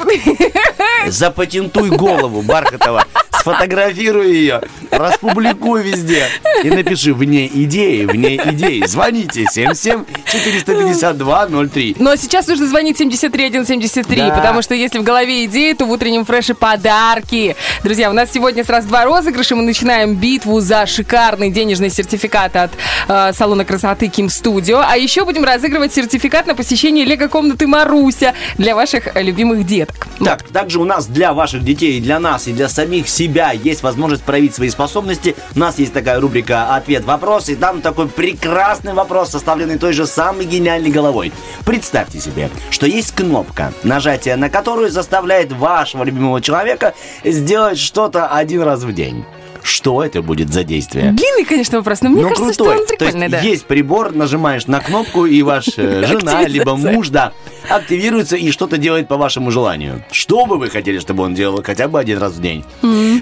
Запатентуй 1.06 1.90
голову, 1.90 2.42
Бархатова. 2.42 3.04
Сфотографируй 3.46 4.32
ее, 4.34 4.60
распубликуй 4.90 5.82
везде. 5.84 6.26
И 6.64 6.70
напиши 6.70 7.14
в 7.14 7.22
ней 7.22 7.48
идеи, 7.54 8.04
в 8.04 8.16
ней 8.16 8.40
идеи. 8.42 8.84
Звоните 8.86 9.44
77 9.48 10.04
452 10.24 11.46
03. 11.72 11.96
Но 12.00 12.16
сейчас 12.16 12.48
нужно 12.48 12.66
звонить 12.66 12.96
73173, 12.98 14.16
Да. 14.16 14.30
потому 14.30 14.62
что 14.62 14.74
если 14.74 14.98
в 14.98 15.04
голове 15.04 15.44
идеи, 15.44 15.74
то 15.74 15.84
в 15.84 15.90
утреннем 15.92 16.24
фреше 16.24 16.54
подарки. 16.54 17.54
Друзья, 17.84 18.10
у 18.10 18.12
нас 18.14 18.32
сегодня 18.32 18.64
сразу 18.64 18.88
два 18.88 19.04
розыгрыша. 19.04 19.54
Мы 19.54 19.62
начинаем 19.62 20.16
битву 20.16 20.58
за 20.58 20.84
шикарный 20.86 21.50
денежный 21.50 21.90
сертификат 21.90 22.56
от 22.56 22.72
э, 23.06 23.32
салона 23.32 23.64
красоты 23.64 24.08
Ким 24.08 24.28
Студио. 24.28 24.82
А 24.84 24.96
еще 24.96 25.24
будем 25.24 25.44
разыгрывать 25.44 25.94
сертификат 25.94 26.48
на 26.48 26.56
посещение 26.56 27.04
лего-комнаты 27.04 27.68
Маруся 27.68 28.34
для 28.58 28.74
ваших 28.74 28.85
э, 28.94 29.22
любимых 29.22 29.66
деток. 29.66 30.06
Так, 30.24 30.42
также 30.44 30.78
у 30.78 30.84
нас 30.84 31.06
для 31.06 31.32
ваших 31.32 31.64
детей, 31.64 31.98
и 31.98 32.00
для 32.00 32.18
нас, 32.18 32.46
и 32.46 32.52
для 32.52 32.68
самих 32.68 33.08
себя 33.08 33.52
есть 33.52 33.82
возможность 33.82 34.22
проявить 34.22 34.54
свои 34.54 34.70
способности. 34.70 35.36
У 35.54 35.58
нас 35.58 35.78
есть 35.78 35.92
такая 35.92 36.20
рубрика 36.20 36.74
«Ответ-вопрос», 36.74 37.48
и 37.48 37.56
там 37.56 37.82
такой 37.82 38.08
прекрасный 38.08 38.94
вопрос, 38.94 39.30
составленный 39.30 39.78
той 39.78 39.92
же 39.92 40.06
самой 40.06 40.46
гениальной 40.46 40.90
головой. 40.90 41.32
Представьте 41.64 42.20
себе, 42.20 42.50
что 42.70 42.86
есть 42.86 43.14
кнопка, 43.14 43.72
нажатие 43.82 44.36
на 44.36 44.50
которую 44.50 44.90
заставляет 44.90 45.52
вашего 45.52 46.04
любимого 46.04 46.40
человека 46.40 46.94
сделать 47.24 47.78
что-то 47.78 48.28
один 48.28 48.62
раз 48.62 48.82
в 48.82 48.92
день. 48.92 49.24
Что 49.66 50.04
это 50.04 50.22
будет 50.22 50.52
за 50.52 50.62
действие? 50.62 51.10
Длинный, 51.12 51.44
конечно, 51.44 51.78
вопрос, 51.78 52.00
но 52.00 52.10
мне 52.10 52.22
Ну, 52.22 52.28
кажется, 52.28 52.54
крутой. 52.54 52.66
что 52.74 52.80
он 52.82 52.86
То 52.86 52.96
прикольный, 52.96 53.26
есть 53.26 53.30
да. 53.32 53.40
есть 53.40 53.64
прибор, 53.66 54.14
нажимаешь 54.14 54.66
на 54.68 54.78
кнопку, 54.80 55.26
и 55.26 55.42
ваша 55.42 55.72
э, 55.82 56.06
жена, 56.06 56.42
либо 56.46 56.76
муж, 56.76 57.08
да, 57.08 57.32
активируется 57.68 58.36
и 58.36 58.52
что-то 58.52 58.78
делает 58.78 59.08
по 59.08 59.16
вашему 59.16 59.50
желанию. 59.50 60.04
Что 60.12 60.46
бы 60.46 60.56
вы 60.58 60.70
хотели, 60.70 61.00
чтобы 61.00 61.24
он 61.24 61.34
делал 61.34 61.62
хотя 61.64 61.88
бы 61.88 61.98
один 61.98 62.18
раз 62.18 62.34
в 62.34 62.40
день? 62.40 62.64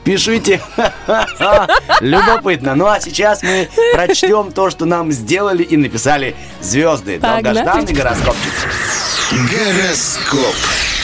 Пишите. 0.05 0.61
Любопытно. 2.01 2.75
Ну 2.75 2.87
а 2.87 3.01
сейчас 3.01 3.43
мы 3.43 3.69
прочтем 3.95 4.53
то, 4.53 4.69
что 4.69 4.85
нам 4.85 5.13
сделали 5.13 5.63
и 5.63 5.77
написали 5.79 6.35
звезды. 6.61 7.19
Долгожданный 7.19 7.93
гороскопчик. 7.95 8.53
Гороскоп. 9.51 10.55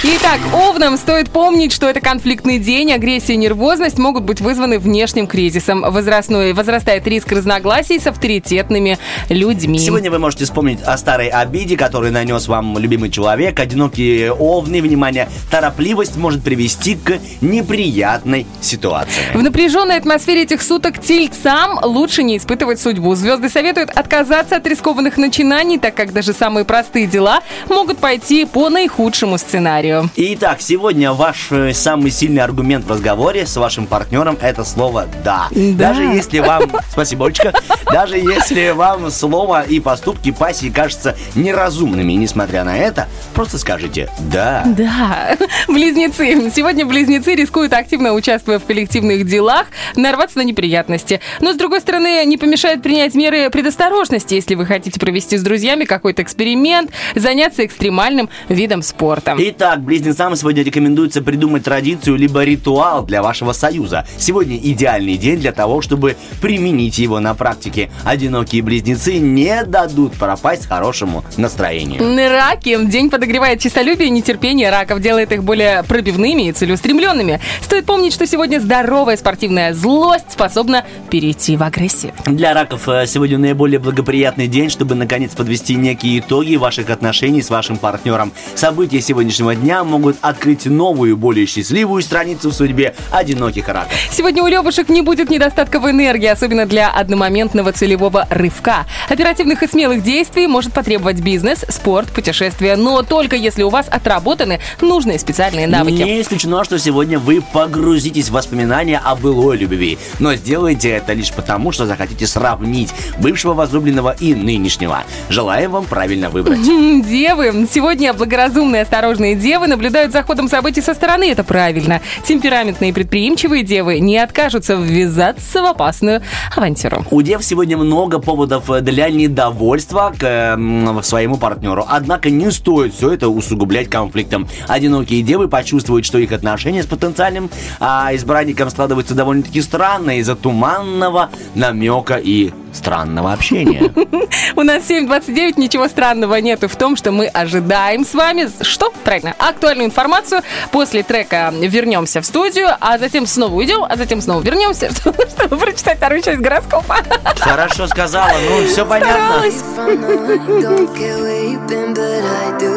Итак, 0.02 0.40
овнам 0.54 0.97
стоит 0.97 1.28
помнить, 1.28 1.73
что 1.73 1.87
это 1.87 2.00
конфликтный 2.00 2.59
день, 2.59 2.90
агрессия 2.90 3.35
и 3.35 3.37
нервозность 3.37 3.99
могут 3.99 4.23
быть 4.23 4.40
вызваны 4.40 4.78
внешним 4.78 5.26
кризисом. 5.26 5.83
Возрастной 5.83 6.54
возрастает 6.54 7.07
риск 7.07 7.30
разногласий 7.33 8.00
с 8.00 8.07
авторитетными 8.07 8.97
людьми. 9.28 9.78
Сегодня 9.78 10.11
вы 10.11 10.19
можете 10.19 10.47
вспомнить 10.47 10.80
о 10.80 10.97
старой 10.97 11.28
обиде, 11.28 11.76
которую 11.76 12.14
нанес 12.14 12.49
вам 12.49 12.78
любимый 12.78 13.11
человек. 13.11 13.61
Одинокие 13.61 14.33
овны, 14.33 14.80
внимание, 14.80 15.28
торопливость 15.50 16.16
может 16.16 16.42
привести 16.42 16.95
к 16.95 17.19
неприятной 17.42 18.47
ситуации. 18.62 19.25
В 19.35 19.42
напряженной 19.42 19.99
атмосфере 19.99 20.45
этих 20.45 20.62
суток 20.62 20.99
тельцам 20.99 21.78
лучше 21.83 22.23
не 22.23 22.38
испытывать 22.38 22.80
судьбу. 22.80 23.14
Звезды 23.16 23.50
советуют 23.50 23.90
отказаться 23.90 24.57
от 24.57 24.66
рискованных 24.66 25.19
начинаний, 25.19 25.78
так 25.78 25.95
как 25.95 26.14
даже 26.14 26.33
самые 26.33 26.64
простые 26.64 27.07
дела 27.07 27.42
могут 27.69 27.99
пойти 27.99 28.47
по 28.47 28.71
наихудшему 28.71 29.37
сценарию. 29.37 29.89
Историю. 29.90 30.11
Итак, 30.16 30.61
сегодня 30.61 31.12
ваш 31.12 31.49
э, 31.50 31.73
самый 31.73 32.11
сильный 32.11 32.42
аргумент 32.42 32.85
в 32.85 32.90
разговоре 32.90 33.47
с 33.47 33.56
вашим 33.56 33.87
партнером 33.87 34.38
это 34.40 34.64
слово 34.64 35.09
«да». 35.25 35.49
Да. 35.50 35.90
Даже 35.90 36.02
если 36.02 36.40
вам... 36.40 36.70
Спасибо, 36.90 37.26
Олечка. 37.26 37.52
Даже 37.92 38.16
если 38.16 38.70
вам 38.70 39.11
слово 39.11 39.62
и 39.62 39.80
поступки 39.80 40.30
пассии 40.30 40.68
кажутся 40.68 41.16
неразумными, 41.35 42.12
несмотря 42.12 42.64
на 42.64 42.76
это, 42.76 43.09
просто 43.35 43.59
скажите 43.59 44.09
«да». 44.18 44.64
Да, 44.66 45.37
близнецы. 45.68 46.50
Сегодня 46.54 46.87
близнецы 46.87 47.35
рискуют, 47.35 47.73
активно 47.73 48.12
участвуя 48.14 48.59
в 48.59 48.64
коллективных 48.64 49.26
делах, 49.26 49.66
нарваться 49.97 50.38
на 50.38 50.42
неприятности. 50.42 51.20
Но, 51.40 51.52
с 51.52 51.56
другой 51.56 51.80
стороны, 51.80 52.25
не 52.25 52.37
помешает 52.37 52.82
принять 52.82 53.14
меры 53.14 53.50
предосторожности, 53.50 54.35
если 54.35 54.54
вы 54.54 54.66
хотите 54.66 54.99
провести 55.00 55.37
с 55.37 55.42
друзьями 55.42 55.85
какой-то 55.85 56.23
эксперимент, 56.23 56.90
заняться 57.14 57.64
экстремальным 57.64 58.28
видом 58.49 58.82
спорта. 58.82 59.35
Итак, 59.38 59.80
близнецам 59.83 60.37
сегодня 60.37 60.63
рекомендуется 60.63 61.23
придумать 61.23 61.65
традицию 61.65 62.17
либо 62.17 62.45
ритуал 62.45 63.05
для 63.05 63.23
вашего 63.23 63.53
союза. 63.53 64.07
Сегодня 64.19 64.57
идеальный 64.57 65.17
день 65.17 65.39
для 65.39 65.53
того, 65.53 65.81
чтобы 65.83 66.17
применить 66.41 66.99
его 66.99 67.21
на 67.21 67.35
практике. 67.35 67.91
Одинокие 68.05 68.63
близнецы 68.63 69.19
не 69.19 69.65
дадут 69.65 70.15
пропасть 70.15 70.67
хорошему 70.67 71.25
настроению. 71.37 72.01
Раки. 72.31 72.79
День 72.85 73.11
подогревает 73.11 73.61
честолюбие 73.61 74.09
и 74.09 74.11
нетерпение 74.11 74.71
раков, 74.71 75.01
делает 75.01 75.33
их 75.33 75.45
более 75.45 75.83
пробивными 75.85 76.49
и 76.49 76.53
целеустремленными. 76.53 77.41
Стоит 77.63 77.87
помнить, 77.87 78.13
что 78.13 78.27
сегодня 78.27 78.61
здоровая 78.61 79.17
спортивная 79.17 79.75
злость 79.75 80.27
способна 80.31 80.85
перейти 81.11 81.57
в 81.57 81.63
агрессию. 81.63 82.13
Для 82.27 82.55
раков 82.55 82.89
э, 82.89 83.07
сегодня 83.07 83.39
наиболее 83.39 83.79
благоприятный 83.79 84.47
день, 84.47 84.71
чтобы 84.71 84.95
наконец 84.95 85.35
подвести 85.35 85.75
некие 85.75 86.21
итоги 86.21 86.57
ваших 86.57 86.91
отношений 86.91 87.43
с 87.43 87.51
вашим 87.51 87.77
партнером. 87.77 88.33
События 88.55 89.01
сегодняшнего 89.01 89.55
дня 89.55 89.70
могут 89.85 90.17
открыть 90.21 90.67
новую, 90.67 91.17
более 91.17 91.47
счастливую 91.47 92.03
страницу 92.03 92.50
в 92.50 92.53
судьбе 92.53 92.95
одиноких 93.11 93.69
раков. 93.69 93.93
Сегодня 94.11 94.43
у 94.43 94.47
левушек 94.47 94.89
не 94.89 95.03
будет 95.03 95.31
недостатка 95.31 95.81
в 95.81 95.89
энергии, 95.89 96.27
особенно 96.27 96.67
для 96.67 96.91
одномоментного 96.91 97.73
целевого 97.73 98.27
рывка. 98.31 98.87
Оперативных 99.09 99.62
и 99.62 99.67
смелых 99.67 100.03
действий 100.03 100.47
может 100.47 100.73
потребовать 100.73 101.21
бизнес, 101.21 101.65
спорт, 101.69 102.09
путешествия, 102.09 102.77
но 102.77 103.03
только 103.03 103.37
если 103.37 103.62
у 103.62 103.69
вас 103.69 103.87
отработаны 103.89 104.61
нужные 104.81 105.19
специальные 105.19 105.67
навыки. 105.67 106.03
Не 106.03 106.21
исключено, 106.21 106.65
что 106.65 106.79
сегодня 106.79 107.19
вы 107.19 107.41
погрузитесь 107.41 108.29
в 108.29 108.33
воспоминания 108.33 109.00
о 109.03 109.15
былой 109.15 109.57
любви, 109.57 109.99
но 110.19 110.35
сделайте 110.35 110.91
это 110.91 111.12
лишь 111.12 111.33
потому, 111.33 111.73
что 111.73 111.87
захотите 111.87 112.27
сравнить 112.27 112.91
бывшего 113.19 113.55
возлюбленного 113.55 114.17
и 114.19 114.35
нынешнего. 114.35 115.05
Желаем 115.29 115.73
вам 115.73 115.85
правильно 115.85 116.31
выбрать. 116.31 116.61
Девы. 116.62 117.69
Сегодня 117.73 118.12
благоразумные, 118.12 118.83
осторожные 118.83 119.35
девы 119.37 119.60
наблюдают 119.67 120.12
за 120.12 120.23
ходом 120.23 120.49
событий 120.49 120.81
со 120.81 120.95
стороны. 120.95 121.31
Это 121.31 121.45
правильно. 121.45 122.00
Темпераментные 122.25 122.90
и 122.90 122.93
предприимчивые 122.93 123.62
девы 123.62 124.00
не 124.00 124.19
откажутся 124.19 124.75
ввязаться 124.75 125.62
в 125.62 125.67
опасную 125.67 126.23
авантюру. 126.55 127.05
У 127.11 127.23
дев 127.23 127.45
сегодня 127.45 127.76
много 127.76 128.19
поводов 128.19 128.71
для 128.83 129.09
недовольства 129.11 130.12
к 130.19 130.25
м, 130.25 131.02
своему 131.02 131.37
партнеру. 131.37 131.85
Однако 131.88 132.31
не 132.31 132.50
стоит 132.50 132.95
все 132.95 133.12
это 133.12 133.29
усугублять 133.29 133.88
конфликтом. 133.88 134.49
Одинокие 134.69 135.23
девы 135.23 135.49
почувствуют, 135.49 136.07
что 136.07 136.19
их 136.19 136.33
отношения 136.33 136.83
с 136.83 136.87
потенциальным 136.87 137.50
а, 137.79 138.14
избранником 138.14 138.71
складываются 138.71 139.14
довольно-таки 139.14 139.62
странно 139.62 140.19
из-за 140.19 140.37
туманного 140.37 141.31
намека 141.55 142.17
и 142.17 142.50
странного 142.73 143.33
общения. 143.33 143.93
У 144.57 144.62
нас 144.62 144.88
7.29, 144.88 145.59
ничего 145.59 145.88
странного 145.88 146.37
нету 146.37 146.69
в 146.69 146.76
том, 146.76 146.97
что 146.97 147.12
мы 147.12 147.26
ожидаем 147.26 148.05
с 148.05 148.14
вами, 148.14 148.49
что? 148.62 148.93
Правильно, 149.05 149.35
актуальную 149.49 149.87
информацию. 149.87 150.42
После 150.73 151.02
трека 151.02 151.52
вернемся 151.52 152.20
в 152.20 152.26
студию, 152.26 152.68
а 152.80 152.99
затем 152.99 153.26
снова 153.26 153.54
уйдем, 153.54 153.85
а 153.88 153.97
затем 153.97 154.20
снова 154.20 154.42
вернемся, 154.42 154.90
чтобы, 154.97 155.26
чтобы 155.28 155.56
прочитать 155.56 155.97
вторую 155.99 156.23
часть 156.23 156.40
гороскопа. 156.40 156.97
Хорошо 157.38 157.87
сказала, 157.87 158.30
ну 158.49 158.66
все 158.66 158.85
понятно. 158.87 159.11
Старалась. 159.12 159.54
If 159.54 159.78
I 159.78 159.97
know 159.97 160.25
I 160.30 160.62
don't 160.62 160.94
care 160.94 161.18
where 161.18 161.44
you've 161.44 161.66
been, 161.66 161.94
but 161.94 162.23
I 162.25 162.59
do. 162.59 162.75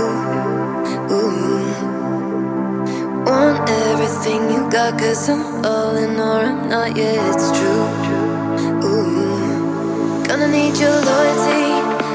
Ooh. 1.13 1.53
Want 3.25 3.69
everything 3.69 4.51
you 4.51 4.69
got, 4.69 4.97
cause 4.99 5.29
I'm 5.29 5.65
all 5.65 5.95
in 5.95 6.19
or 6.19 6.41
I'm 6.43 6.69
not, 6.69 6.95
yeah, 6.97 7.31
it's 7.33 7.51
true. 7.57 7.87
Ooh. 8.83 10.23
Gonna 10.27 10.47
need 10.47 10.77
your 10.77 10.91
loyalty, 10.91 11.65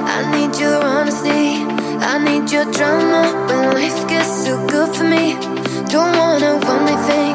I 0.07 0.19
need 0.35 0.59
your 0.61 0.83
honesty, 0.85 1.65
I 2.01 2.19
need 2.19 2.51
your 2.51 2.65
drama 2.73 3.23
when 3.49 3.75
life 3.75 4.09
gets 4.09 4.45
too 4.45 4.59
good 4.69 4.95
for 4.97 5.05
me. 5.05 5.35
Don't 5.91 6.17
wanna 6.17 6.59
one 6.65 6.85
me 6.87 6.95
thing, 7.09 7.35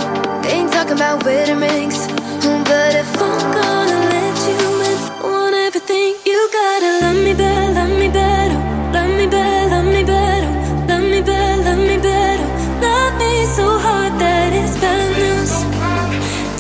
ain't 0.52 0.72
talking 0.72 0.96
about 0.96 1.24
wedding 1.26 1.60
rings. 1.60 1.98
Mm, 2.46 2.64
But 2.64 2.96
if 2.96 3.12
I'm 3.22 3.42
gonna 3.60 4.00
let 4.14 4.36
you 4.48 4.62
in, 4.90 5.00
want 5.24 5.56
everything, 5.68 6.16
you 6.26 6.40
gotta 6.54 6.92
love 7.04 7.20
me 7.26 7.34
better, 7.34 7.74
love 7.74 7.94
me 8.02 8.10
better, 8.10 8.58
love 8.96 9.12
me 9.20 9.28
better, 9.28 9.70
love 9.74 9.86
me 9.96 10.04
better, 10.04 10.52
love 10.90 11.04
me 11.14 11.22
better, 11.22 11.64
love 11.68 11.80
me 11.90 11.98
better, 11.98 12.48
love 12.86 13.14
me 13.22 13.32
so 13.58 13.66
hard 13.86 14.14
that 14.24 14.50
it's 14.54 14.76
bad 14.82 15.10
news. 15.24 15.54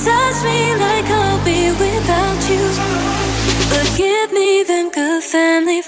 Touch 0.06 0.38
me 0.50 0.60
like 0.86 1.08
I'll 1.22 1.40
be 1.46 1.72
without 1.84 2.40
you. 2.52 2.64
But 3.72 3.88
give 3.98 4.32
me 4.34 4.64
them 4.64 4.90
good 4.92 5.24
family 5.24 5.82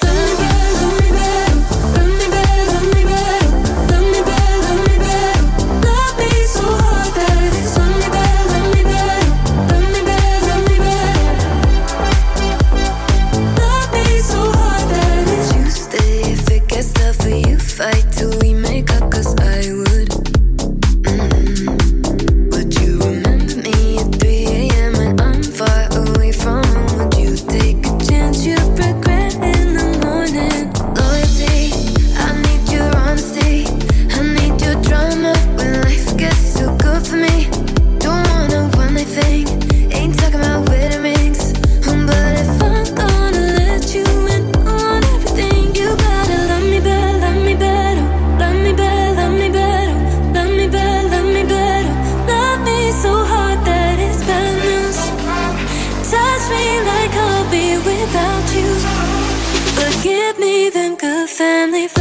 family 61.35 61.94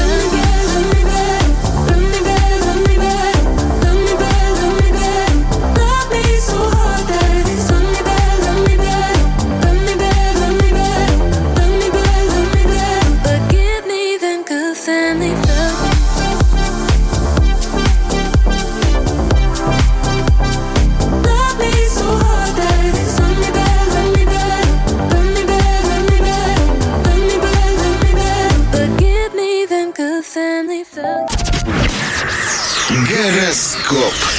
me 34.05 34.11
Гороскоп. 34.11 34.34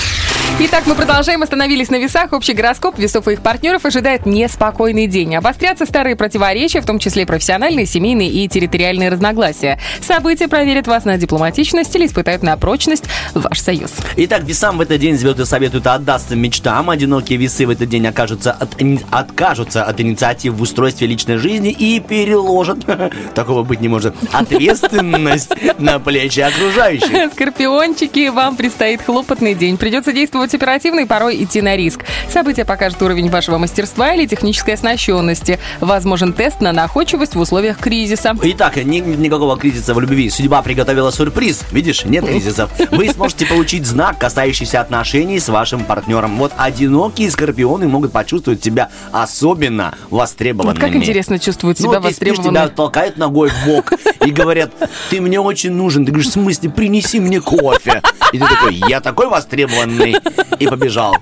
Итак, 0.68 0.88
мы 0.88 0.96
продолжаем. 0.96 1.44
Остановились 1.44 1.92
на 1.92 1.98
весах. 1.98 2.34
Общий 2.34 2.54
гороскоп 2.54 2.98
весов 2.98 3.28
и 3.28 3.34
их 3.34 3.42
партнеров 3.42 3.86
ожидает 3.86 4.26
неспокойный 4.26 5.06
день. 5.06 5.36
Обострятся 5.36 5.86
старые 5.86 6.16
противоречия, 6.16 6.82
в 6.82 6.88
том 6.88 6.98
числе 6.98 7.28
профессиональные, 7.28 7.86
семейные 7.86 8.32
и 8.32 8.48
территориальные 8.48 9.10
разногласия. 9.10 9.80
События 10.02 10.48
проверят 10.48 10.88
вас 10.88 11.06
на 11.06 11.20
дипломатичность 11.20 11.96
или 11.96 12.08
испытают 12.08 12.42
на 12.42 12.58
прочность 12.58 13.04
ваш 13.36 13.60
союз. 13.60 13.92
Итак, 14.18 14.42
весам 14.42 14.80
в 14.80 14.82
этот 14.82 15.00
день 15.00 15.16
звезды 15.16 15.46
советуют 15.46 15.86
отдаться 15.86 16.36
мечтам. 16.36 16.90
Одинокие 16.90 17.38
весы 17.38 17.68
в 17.68 17.70
этот 17.70 17.88
день 17.88 18.08
окажутся 18.08 18.52
от, 18.52 18.76
откажутся 19.12 19.84
от 19.84 20.02
инициатив 20.02 20.54
в 20.54 20.62
устройстве 20.64 21.06
личной 21.06 21.38
жизни 21.38 21.70
и 21.70 22.00
переложат, 22.00 22.80
такого 23.36 23.62
быть 23.62 23.82
не 23.82 23.88
может, 23.88 24.16
ответственность 24.32 25.52
на 25.78 26.00
плечи 26.00 26.40
окружающих. 26.40 27.34
Скорпиончики, 27.34 28.30
вам 28.30 28.56
предстоит 28.56 29.04
хлопотный 29.04 29.54
день. 29.54 29.78
Придется 29.78 30.12
действовать 30.12 30.55
оперативно 30.56 31.02
и 31.02 31.06
порой 31.06 31.44
идти 31.44 31.62
на 31.62 31.76
риск. 31.76 32.02
События 32.30 32.66
покажут 32.66 33.02
уровень 33.02 33.30
вашего 33.30 33.58
мастерства 33.58 34.14
или 34.14 34.26
технической 34.26 34.74
оснащенности. 34.74 35.60
Возможен 35.80 36.34
тест 36.34 36.62
на 36.62 36.72
находчивость 36.72 37.36
в 37.36 37.40
условиях 37.40 37.78
кризиса. 37.78 38.34
Итак, 38.42 38.78
ни- 38.78 39.00
никакого 39.00 39.58
кризиса 39.58 39.94
в 39.94 40.00
любви. 40.00 40.30
Судьба 40.30 40.62
приготовила 40.62 41.12
сюрприз. 41.12 41.64
Видишь, 41.72 42.06
нет 42.06 42.26
кризисов. 42.26 42.72
Вы 42.92 43.10
сможете 43.10 43.46
получить 43.46 43.86
знак, 43.86 44.18
касающийся 44.18 44.82
отношений 44.82 45.40
с 45.40 45.50
вашим 45.50 45.84
партнером. 45.86 46.38
Вот 46.38 46.52
одинокие 46.58 47.30
скорпионы 47.32 47.88
могут 47.88 48.12
почувствовать 48.12 48.64
себя 48.64 48.90
особенно 49.12 49.94
востребованными. 50.10 50.80
Вот 50.82 50.88
как 50.90 50.96
интересно 50.96 51.40
чувствует 51.40 51.80
Ну, 51.80 51.90
себя 51.90 52.00
вот 52.00 52.10
ты 52.10 52.16
спишь, 52.16 52.30
востребованной. 52.38 52.66
тебя 52.68 52.76
толкают 52.76 53.18
ногой 53.18 53.50
в 53.50 53.66
бок 53.66 53.94
и 54.26 54.32
говорят, 54.32 54.72
ты 55.10 55.22
мне 55.22 55.40
очень 55.40 55.72
нужен. 55.72 56.06
Ты 56.06 56.12
говоришь, 56.12 56.30
в 56.30 56.34
смысле, 56.34 56.70
принеси 56.70 57.20
мне 57.20 57.42
кофе. 57.42 58.02
И 58.32 58.40
ты 58.40 58.46
такой, 58.48 58.76
я 58.76 59.02
такой 59.02 59.28
востребованный. 59.28 60.16
И 60.60 60.68
побежал. 60.68 61.16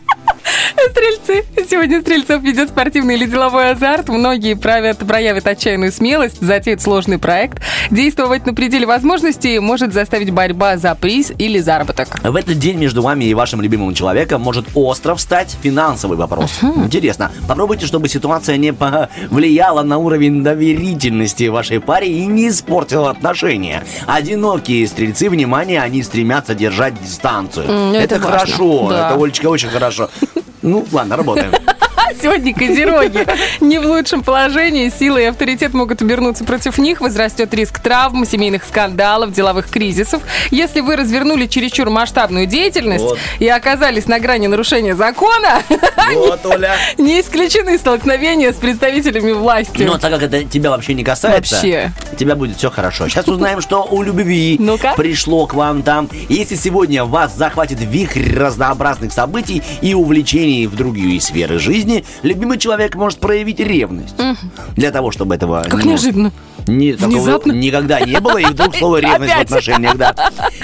Стрельцы. 0.91 1.45
Сегодня 1.69 2.01
стрельцов 2.01 2.41
ведет 2.43 2.69
спортивный 2.69 3.15
или 3.15 3.25
деловой 3.25 3.71
азарт. 3.71 4.09
Многие 4.09 4.55
правят, 4.55 4.97
проявят 4.99 5.47
отчаянную 5.47 5.91
смелость, 5.91 6.41
затеют 6.41 6.81
сложный 6.81 7.17
проект. 7.17 7.61
Действовать 7.89 8.45
на 8.45 8.53
пределе 8.53 8.85
возможностей 8.85 9.59
может 9.59 9.93
заставить 9.93 10.31
борьба 10.31 10.77
за 10.77 10.95
приз 10.95 11.31
или 11.37 11.59
заработок. 11.59 12.19
В 12.23 12.35
этот 12.35 12.59
день 12.59 12.77
между 12.77 13.01
вами 13.01 13.25
и 13.25 13.33
вашим 13.33 13.61
любимым 13.61 13.93
человеком 13.93 14.41
может 14.41 14.65
остро 14.75 15.15
встать 15.15 15.55
финансовый 15.61 16.17
вопрос. 16.17 16.59
Интересно, 16.61 17.31
попробуйте, 17.47 17.85
чтобы 17.85 18.09
ситуация 18.09 18.57
не 18.57 18.73
влияла 19.29 19.83
на 19.83 19.97
уровень 19.97 20.43
доверительности 20.43 21.45
вашей 21.47 21.79
паре 21.79 22.07
и 22.11 22.25
не 22.25 22.49
испортила 22.49 23.09
отношения. 23.11 23.83
Одинокие 24.07 24.85
стрельцы, 24.87 25.29
внимание, 25.29 25.81
они 25.81 26.03
стремятся 26.03 26.55
держать 26.55 26.93
дистанцию. 27.01 27.69
М, 27.69 27.93
это 27.93 28.15
важно. 28.15 28.27
хорошо, 28.31 28.87
Да. 28.89 29.11
это, 29.11 29.21
Олечка, 29.23 29.47
очень 29.47 29.69
хорошо. 29.69 30.09
Ну, 30.61 30.85
ладно, 30.91 31.17
работаем. 31.17 31.51
Сегодня 32.21 32.53
козероги 32.53 33.25
не 33.61 33.79
в 33.79 33.85
лучшем 33.85 34.23
положении. 34.23 34.89
Сила 34.89 35.17
и 35.17 35.23
авторитет 35.25 35.73
могут 35.73 36.01
обернуться 36.01 36.43
против 36.43 36.77
них. 36.77 37.01
Возрастет 37.01 37.53
риск 37.53 37.79
травм, 37.79 38.25
семейных 38.25 38.63
скандалов, 38.63 39.31
деловых 39.31 39.69
кризисов. 39.69 40.21
Если 40.51 40.81
вы 40.81 40.95
развернули 40.95 41.45
чересчур 41.47 41.89
масштабную 41.89 42.45
деятельность 42.45 43.03
Вот. 43.03 43.17
и 43.39 43.47
оказались 43.47 44.07
на 44.07 44.19
грани 44.19 44.47
нарушения 44.47 44.95
закона, 44.95 45.61
Вот, 46.13 46.45
Оля. 46.45 46.75
не 46.97 47.19
исключены 47.21 47.77
столкновения 47.77 48.51
с 48.51 48.55
представителями 48.55 49.31
власти. 49.31 49.83
Но 49.83 49.97
так 49.97 50.11
как 50.11 50.23
это 50.23 50.43
тебя 50.43 50.69
вообще 50.69 50.93
не 50.93 51.03
касается, 51.03 51.55
Вообще. 51.55 51.91
тебя 52.17 52.35
будет 52.35 52.57
все 52.57 52.69
хорошо. 52.69 53.07
Сейчас 53.07 53.27
узнаем, 53.27 53.61
что 53.61 53.83
у 53.89 54.01
любви 54.01 54.57
Ну-ка. 54.59 54.93
пришло 54.95 55.47
к 55.47 55.53
вам 55.53 55.83
там. 55.83 56.09
Если 56.29 56.55
сегодня 56.55 57.05
вас 57.05 57.35
захватит 57.35 57.79
вихрь 57.81 58.33
разнообразных 58.35 59.11
событий 59.13 59.61
и 59.81 59.93
увлечений 59.93 60.67
в 60.67 60.75
другие 60.75 61.19
сферы 61.21 61.59
жизни, 61.59 61.82
любимый 62.23 62.57
человек 62.57 62.95
может 62.95 63.19
проявить 63.19 63.59
ревность. 63.59 64.15
Для 64.75 64.91
того, 64.91 65.11
чтобы 65.11 65.35
этого... 65.35 65.63
Как 65.63 65.83
ну, 65.83 65.91
неожиданно. 65.91 66.31
Не, 66.67 66.93
такого 66.93 67.41
никогда 67.45 67.99
не 68.01 68.19
было, 68.19 68.37
и 68.37 68.45
вдруг 68.45 68.75
слово 68.75 68.97
ревность 69.01 69.33
в 69.33 69.39
отношениях, 69.39 69.97
да. 69.97 70.15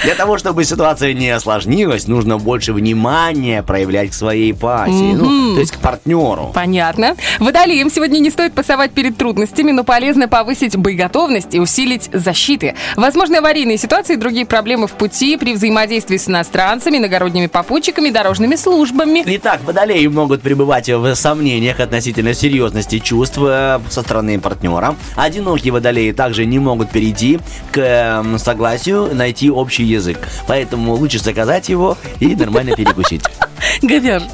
Для 0.02 0.14
того, 0.14 0.38
чтобы 0.38 0.64
ситуация 0.64 1.12
не 1.12 1.30
осложнилась, 1.30 2.06
нужно 2.06 2.38
больше 2.38 2.72
внимания 2.72 3.62
проявлять 3.62 4.10
к 4.10 4.14
своей 4.14 4.52
пассии, 4.54 5.12
ну, 5.12 5.54
то 5.54 5.60
есть 5.60 5.72
к 5.72 5.78
партнеру. 5.78 6.50
Понятно. 6.54 7.16
Водолеям 7.38 7.90
сегодня 7.90 8.18
не 8.18 8.30
стоит 8.30 8.52
пасовать 8.54 8.92
перед 8.92 9.16
трудностями, 9.16 9.72
но 9.72 9.84
полезно 9.84 10.28
повысить 10.28 10.76
боеготовность 10.76 11.54
и 11.54 11.60
усилить 11.60 12.08
защиты. 12.12 12.74
Возможны 12.96 13.36
аварийные 13.36 13.78
ситуации 13.78 14.14
и 14.14 14.16
другие 14.16 14.46
проблемы 14.46 14.86
в 14.86 14.92
пути 14.92 15.36
при 15.36 15.54
взаимодействии 15.54 16.16
с 16.16 16.28
иностранцами, 16.28 16.98
иногородними 16.98 17.46
попутчиками, 17.46 18.10
дорожными 18.10 18.56
службами. 18.56 19.22
Итак, 19.26 19.60
водолеи 19.64 20.06
могут 20.06 20.42
пребывать 20.42 20.88
в 20.88 21.14
сомнениях 21.14 21.80
относительно 21.80 22.34
серьезности 22.34 22.98
чувств 22.98 23.38
э, 23.40 23.80
со 23.88 24.02
стороны 24.02 24.38
партнера. 24.40 24.96
Одинокие 25.16 25.72
водолеи 25.72 25.89
также 26.12 26.46
не 26.46 26.58
могут 26.58 26.90
перейти 26.90 27.40
к 27.72 27.78
эм, 27.78 28.38
согласию, 28.38 29.14
найти 29.14 29.50
общий 29.50 29.84
язык. 29.84 30.18
Поэтому 30.46 30.94
лучше 30.94 31.18
заказать 31.18 31.68
его 31.68 31.96
и 32.20 32.34
нормально 32.34 32.76
перекусить. 32.76 33.24
Говяжий. 33.82 34.28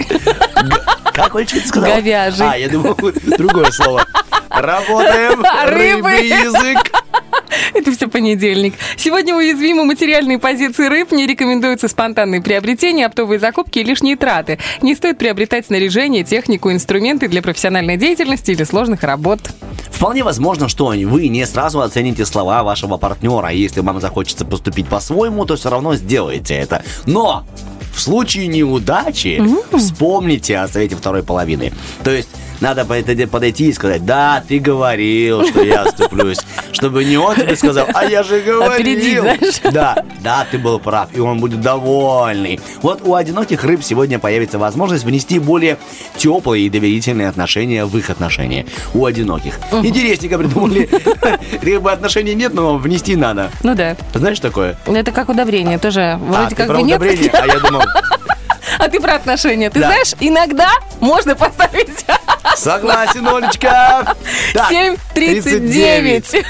Как, 1.12 1.35
Олечка, 1.35 1.61
ты 1.61 1.69
сказала? 1.69 1.95
Говяжий. 1.95 2.47
А, 2.47 2.57
я 2.57 2.69
думал, 2.69 2.97
другое 3.38 3.71
слово. 3.71 4.05
Работаем. 4.51 5.42
Рыбы. 5.66 6.11
Рыбий 6.11 6.29
язык. 6.29 6.92
Это 7.75 7.92
все 7.92 8.09
понедельник. 8.09 8.75
Сегодня 8.96 9.35
уязвимы 9.35 9.85
материальные 9.85 10.38
позиции 10.38 10.88
рыб. 10.88 11.12
Не 11.12 11.27
рекомендуются 11.27 11.88
спонтанные 11.88 12.42
приобретения, 12.42 13.07
оптовые 13.07 13.38
закупки 13.38 13.79
и 13.79 13.85
лишние 13.85 14.16
траты. 14.16 14.59
Не 14.83 14.94
стоит 14.94 15.18
приобретать 15.18 15.66
снаряжение, 15.66 16.25
технику, 16.25 16.70
инструменты 16.70 17.29
для 17.29 17.42
профессиональной 17.42 17.96
деятельности 17.96 18.51
или 18.51 18.64
сложных 18.64 19.03
работ. 19.03 19.40
Вполне 19.90 20.22
возможно, 20.25 20.68
что 20.68 20.87
вы 20.87 21.29
не 21.29 21.46
сразу 21.46 21.81
оцените 21.81 22.27
слова 22.27 22.62
вашего 22.62 22.96
партнера. 22.99 23.49
Если 23.49 23.81
вам 23.81 24.01
захочется 24.01 24.44
поступить 24.44 24.88
по-своему, 24.88 25.46
то 25.46 25.57
все 25.57 25.70
равно 25.70 25.94
сделаете 25.94 26.55
это. 26.55 26.83
Но 27.07 27.46
в 27.94 28.01
случае 28.01 28.46
неудачи 28.46 29.42
вспомните 29.75 30.59
о 30.59 30.68
совете 30.68 30.96
второй 30.96 31.22
половины. 31.22 31.72
То 32.05 32.11
есть 32.11 32.29
надо 32.61 32.85
подойти- 32.85 33.69
и 33.69 33.73
сказать, 33.73 34.05
да, 34.05 34.42
ты 34.47 34.59
говорил, 34.59 35.47
что 35.47 35.62
я 35.62 35.83
оступлюсь. 35.83 36.38
Чтобы 36.73 37.05
не 37.05 37.16
он 37.16 37.35
тебе 37.37 37.57
сказал, 37.57 37.87
а 37.95 38.05
я 38.05 38.23
же 38.23 38.40
говорил. 38.40 39.25
Да, 39.73 40.05
да, 40.21 40.47
ты 40.51 40.59
был 40.59 40.79
прав, 40.79 41.09
и 41.14 41.21
он 41.21 41.40
будет 41.40 41.61
довольный. 41.61 42.61
Вот 42.83 43.01
у 43.05 43.14
одиноких 43.14 43.64
рыб 43.64 43.83
сегодня 43.83 44.19
появится 44.19 44.59
возможность 44.59 45.05
внести 45.05 45.38
более 45.38 45.79
теплые 46.16 46.66
и 46.66 46.71
доверительные 46.71 47.29
отношения 47.29 47.85
в 47.87 47.97
их 47.97 48.11
отношения. 48.11 48.66
У 48.95 49.05
одиноких. 49.07 49.59
Интересненько 49.73 50.38
придумали. 50.38 50.88
Как 51.62 51.83
бы 51.83 51.92
отношений 51.92 52.35
нет, 52.35 52.53
но 52.55 52.77
внести 52.77 53.16
надо. 53.16 53.51
Ну 53.62 53.75
да. 53.75 53.97
Знаешь 54.14 54.40
такое? 54.40 54.77
Это 54.87 55.12
как 55.12 55.29
удобрение 55.29 55.79
тоже. 55.79 56.01
А, 56.01 56.19
Вроде 56.19 56.55
как 56.57 56.66
про 56.69 56.77
бы 56.77 56.83
нет. 56.83 56.99
удобрение, 57.01 57.31
а 57.33 57.47
я 57.47 57.59
думал, 57.61 57.83
А 58.79 58.89
ты 58.89 59.01
про 59.01 59.15
отношения. 59.15 59.71
Ты 59.71 59.81
Да. 59.81 59.87
знаешь, 59.89 60.15
иногда 60.21 60.71
можно 61.01 61.35
поставить 61.35 62.05
согласен, 62.57 63.27
Олечка. 63.27 64.15
Так, 64.55 64.71
7.39. 64.71 66.45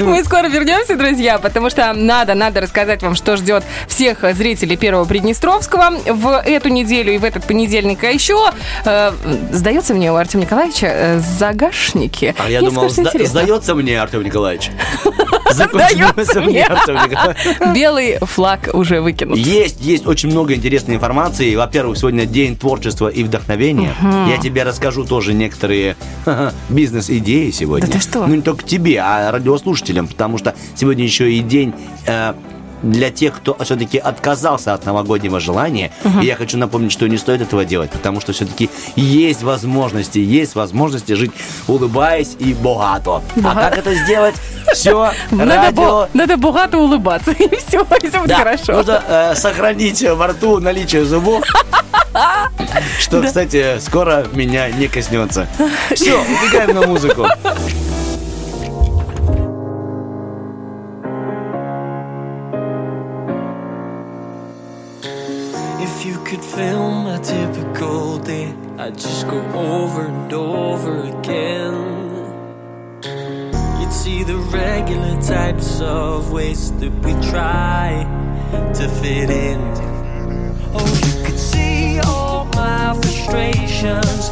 Мы 0.04 0.24
скоро 0.24 0.46
вернемся, 0.48 0.96
друзья, 0.96 1.38
потому 1.38 1.70
что 1.70 1.92
надо, 1.94 2.34
надо 2.34 2.60
рассказать 2.60 3.02
вам, 3.02 3.14
что 3.14 3.36
ждет 3.36 3.64
всех 3.88 4.18
зрителей 4.34 4.76
Первого 4.76 5.04
Приднестровского 5.04 5.90
в 6.06 6.42
эту 6.44 6.68
неделю 6.68 7.14
и 7.14 7.18
в 7.18 7.24
этот 7.24 7.44
понедельник. 7.44 8.02
А 8.04 8.08
еще, 8.08 8.50
э, 8.84 9.12
сдается 9.52 9.94
мне 9.94 10.12
у 10.12 10.16
Артема 10.16 10.44
Николаевича 10.44 10.86
э, 10.86 11.18
загашники. 11.20 12.34
А 12.38 12.48
я 12.50 12.60
думал, 12.60 12.88
сда- 12.88 13.24
сдается 13.26 13.74
мне, 13.74 14.00
Артем 14.00 14.22
Николаевич. 14.22 14.70
Сдается 15.50 16.40
мне. 16.40 16.64
Артем 16.64 16.94
Николаевич. 16.96 17.74
Белый 17.74 18.18
флаг 18.20 18.70
уже 18.72 19.00
выкинут. 19.00 19.38
Есть, 19.38 19.80
есть 19.80 20.06
очень 20.06 20.28
много 20.30 20.54
интересной 20.54 20.96
информации. 20.96 21.25
Во-первых, 21.56 21.98
сегодня 21.98 22.26
день 22.26 22.56
творчества 22.56 23.08
и 23.08 23.22
вдохновения. 23.24 23.94
Я 24.28 24.38
тебе 24.38 24.62
расскажу 24.62 25.04
тоже 25.04 25.34
некоторые 25.34 25.96
бизнес-идеи 26.68 27.50
сегодня. 27.50 27.86
Да 27.86 27.92
ты 27.94 28.00
что? 28.00 28.26
Ну, 28.26 28.34
не 28.34 28.42
только 28.42 28.64
тебе, 28.64 29.00
а 29.00 29.30
радиослушателям, 29.30 30.08
потому 30.08 30.38
что 30.38 30.54
сегодня 30.74 31.04
еще 31.04 31.32
и 31.32 31.40
день... 31.40 31.74
э, 32.06 32.34
для 32.82 33.10
тех, 33.10 33.36
кто 33.36 33.56
все-таки 33.62 33.98
отказался 33.98 34.74
от 34.74 34.84
новогоднего 34.84 35.40
желания, 35.40 35.92
и 36.20 36.26
я 36.26 36.36
хочу 36.36 36.58
напомнить, 36.58 36.92
что 36.92 37.06
не 37.06 37.16
стоит 37.18 37.40
этого 37.40 37.64
делать, 37.64 37.90
потому 37.90 38.20
что 38.20 38.32
все-таки 38.32 38.70
есть 38.96 39.42
возможности, 39.42 40.18
есть 40.18 40.54
возможности 40.54 41.12
жить, 41.12 41.32
улыбаясь 41.68 42.36
и 42.38 42.54
богато. 42.54 43.22
А 43.44 43.54
как 43.54 43.78
это 43.78 43.94
сделать? 43.94 44.34
Все, 44.72 45.12
Надо, 45.30 45.54
радио, 45.54 46.08
надо 46.12 46.36
богато 46.36 46.78
улыбаться, 46.78 47.30
и 47.38 47.48
все, 47.56 47.86
и 48.02 48.08
все 48.08 48.18
будет 48.18 48.28
да, 48.28 48.36
хорошо. 48.38 48.72
нужно 48.72 49.02
э, 49.06 49.34
сохранить 49.34 50.02
во 50.02 50.28
рту 50.28 50.58
наличие 50.58 51.04
зубов. 51.04 51.44
Что, 52.98 53.22
кстати, 53.22 53.78
скоро 53.80 54.26
меня 54.32 54.70
не 54.70 54.88
коснется. 54.88 55.46
Все, 55.94 56.18
убегаем 56.18 56.74
на 56.74 56.86
музыку. 56.86 57.26
Ways 76.46 76.72
that 76.80 76.92
we 77.04 77.12
try 77.30 78.04
to 78.78 78.88
fit 79.00 79.30
in. 79.30 79.60
Oh, 80.74 80.88
you 81.06 81.24
could 81.24 81.38
see 81.38 81.98
all 82.00 82.44
my 82.54 82.94
frustrations. 83.00 84.25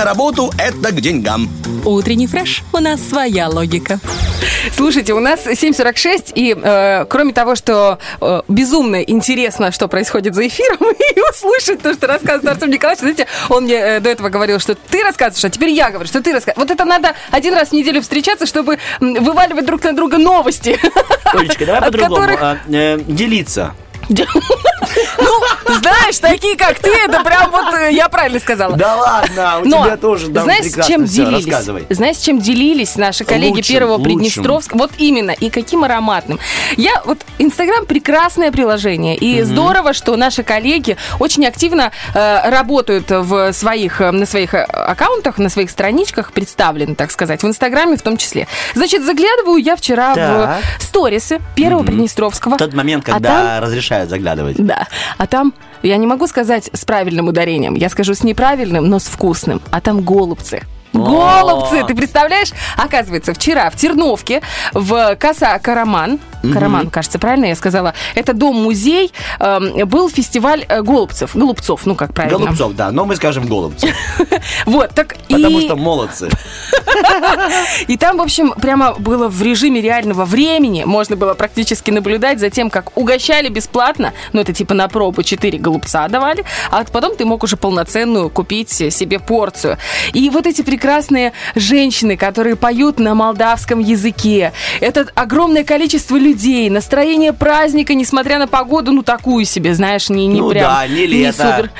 На 0.00 0.06
работу– 0.06 0.50
это 0.58 0.92
к 0.92 1.00
деньгам. 1.02 1.50
Утренний 1.84 2.26
фреш. 2.26 2.62
У 2.72 2.78
нас 2.78 3.00
своя 3.06 3.48
логика. 3.48 4.00
Слушайте, 4.74 5.12
у 5.12 5.20
нас 5.20 5.46
7.46, 5.46 6.32
и 6.34 6.56
э, 6.56 7.04
кроме 7.04 7.34
того, 7.34 7.54
что 7.54 7.98
э, 8.22 8.40
безумно 8.48 9.02
интересно, 9.02 9.72
что 9.72 9.88
происходит 9.88 10.34
за 10.34 10.46
эфиром, 10.48 10.78
и 11.16 11.20
услышать 11.30 11.82
то, 11.82 11.92
что 11.92 12.06
рассказывает 12.06 12.48
Артем 12.56 12.70
Николаевич, 12.70 13.00
знаете, 13.00 13.26
он 13.50 13.64
мне 13.64 13.74
э, 13.74 14.00
до 14.00 14.08
этого 14.08 14.30
говорил, 14.30 14.58
что 14.58 14.74
ты 14.74 15.02
рассказываешь, 15.02 15.44
а 15.44 15.50
теперь 15.50 15.68
я 15.68 15.90
говорю, 15.90 16.08
что 16.08 16.22
ты 16.22 16.32
рассказываешь. 16.32 16.66
Вот 16.66 16.70
это 16.70 16.86
надо 16.86 17.12
один 17.30 17.52
раз 17.52 17.68
в 17.68 17.72
неделю 17.72 18.00
встречаться, 18.00 18.46
чтобы 18.46 18.78
вываливать 19.00 19.66
друг 19.66 19.84
на 19.84 19.92
друга 19.92 20.16
новости. 20.16 20.78
Олечка, 21.24 21.66
давай 21.66 21.82
по-другому. 21.82 22.14
которых- 22.16 22.40
А, 22.42 22.56
э, 22.72 22.98
делиться. 23.06 23.74
Знаешь, 25.78 26.18
такие 26.18 26.56
как 26.56 26.78
ты, 26.78 26.90
это 26.90 27.22
прям 27.22 27.50
вот, 27.50 27.74
э, 27.74 27.92
я 27.92 28.08
правильно 28.08 28.40
сказала. 28.40 28.76
Да 28.76 28.96
ладно, 28.96 29.60
у 29.62 29.64
Но 29.68 29.84
тебя 29.84 29.96
тоже 29.96 30.28
там 30.30 30.44
знаешь, 30.44 30.66
чем 30.86 31.06
всё. 31.06 31.24
делились? 31.26 31.46
Рассказывай. 31.46 31.86
Знаешь, 31.90 32.16
чем 32.18 32.38
делились 32.40 32.96
наши 32.96 33.24
коллеги 33.24 33.56
Лучшим, 33.56 33.74
первого 33.74 33.92
лучшим. 33.94 34.04
Приднестровска? 34.04 34.76
Вот 34.76 34.90
именно. 34.98 35.30
И 35.32 35.50
каким 35.50 35.84
ароматным. 35.84 36.38
Я 36.76 37.02
вот 37.04 37.18
Инстаграм 37.38 37.86
прекрасное 37.86 38.50
приложение. 38.52 39.16
И 39.16 39.42
здорово, 39.42 39.92
что 39.92 40.16
наши 40.16 40.42
коллеги 40.42 40.96
очень 41.18 41.46
активно 41.46 41.92
э, 42.14 42.50
работают 42.50 43.06
в 43.10 43.52
своих, 43.52 44.00
э, 44.00 44.10
на 44.10 44.26
своих 44.26 44.54
э, 44.54 44.62
аккаунтах, 44.62 45.38
на 45.38 45.48
своих 45.48 45.70
страничках, 45.70 46.32
представлены, 46.32 46.94
так 46.94 47.10
сказать, 47.10 47.42
в 47.42 47.46
Инстаграме 47.46 47.96
в 47.96 48.02
том 48.02 48.16
числе. 48.16 48.46
Значит, 48.74 49.04
заглядываю 49.04 49.56
я 49.58 49.76
вчера 49.76 50.14
Так. 50.14 50.58
в 50.78 50.82
сторисы 50.82 51.40
первого 51.54 51.82
Приднестровского. 51.84 52.54
В 52.54 52.58
тот 52.58 52.74
момент, 52.74 53.04
А 53.08 53.12
когда 53.12 53.28
там- 53.56 53.64
разрешают 53.64 54.10
заглядывать. 54.10 54.56
да. 54.58 54.86
А 55.18 55.26
там, 55.26 55.52
я 55.82 55.96
не 55.96 56.06
могу 56.06 56.26
сказать 56.26 56.70
с 56.72 56.84
правильным 56.84 57.28
ударением, 57.28 57.74
я 57.74 57.88
скажу 57.88 58.14
с 58.14 58.22
неправильным, 58.22 58.88
но 58.88 58.98
с 58.98 59.06
вкусным. 59.06 59.60
А 59.70 59.80
там 59.80 60.02
голубцы. 60.02 60.62
Голубцы, 60.92 61.84
ты 61.86 61.94
представляешь? 61.94 62.50
Оказывается, 62.76 63.32
вчера 63.34 63.70
в 63.70 63.76
Терновке, 63.76 64.42
в 64.72 65.16
Каса 65.16 65.58
Караман, 65.62 66.18
Караман, 66.42 66.90
кажется, 66.90 67.18
правильно 67.18 67.46
я 67.46 67.54
сказала, 67.54 67.94
это 68.14 68.32
дом-музей, 68.32 69.12
эм, 69.38 69.86
был 69.86 70.08
фестиваль 70.08 70.64
э, 70.68 70.82
голубцев, 70.82 71.36
голубцов, 71.36 71.84
ну 71.84 71.94
как 71.94 72.14
правильно. 72.14 72.38
Голубцов, 72.38 72.72
да, 72.72 72.90
но 72.90 73.04
мы 73.04 73.16
скажем 73.16 73.46
голубцев, 73.46 73.90
Вот, 74.66 74.90
так 74.94 75.16
потому 75.28 75.58
и... 75.58 75.66
что 75.66 75.76
молодцы. 75.76 76.30
И 77.88 77.96
там, 77.96 78.18
в 78.18 78.22
общем, 78.22 78.52
прямо 78.52 78.94
было 78.94 79.28
в 79.28 79.42
режиме 79.42 79.80
реального 79.80 80.24
времени. 80.24 80.84
Можно 80.84 81.16
было 81.16 81.34
практически 81.34 81.90
наблюдать 81.90 82.40
за 82.40 82.50
тем, 82.50 82.70
как 82.70 82.96
угощали 82.96 83.48
бесплатно. 83.48 84.12
Ну, 84.32 84.40
это 84.40 84.52
типа 84.52 84.74
на 84.74 84.88
пробу 84.88 85.22
4 85.22 85.58
голубца 85.58 86.08
давали. 86.08 86.44
А 86.70 86.84
потом 86.84 87.16
ты 87.16 87.24
мог 87.24 87.42
уже 87.42 87.56
полноценную 87.56 88.30
купить 88.30 88.70
себе 88.70 89.18
порцию. 89.18 89.78
И 90.12 90.28
вот 90.30 90.46
эти 90.46 90.62
прекрасные 90.62 90.79
женщины, 91.54 92.16
которые 92.16 92.56
поют 92.56 92.98
на 92.98 93.14
молдавском 93.14 93.80
языке. 93.80 94.52
Это 94.80 95.06
огромное 95.14 95.64
количество 95.64 96.16
людей. 96.16 96.70
Настроение 96.70 97.32
праздника, 97.32 97.94
несмотря 97.94 98.38
на 98.38 98.46
погоду, 98.46 98.92
ну, 98.92 99.02
такую 99.02 99.44
себе, 99.44 99.74
знаешь, 99.74 100.08
не, 100.08 100.26
не 100.26 100.40
Ну 100.40 100.50
прям... 100.50 100.64
да, 100.64 100.86
не 100.86 101.06
лето. 101.06 101.32
супер. 101.56 101.70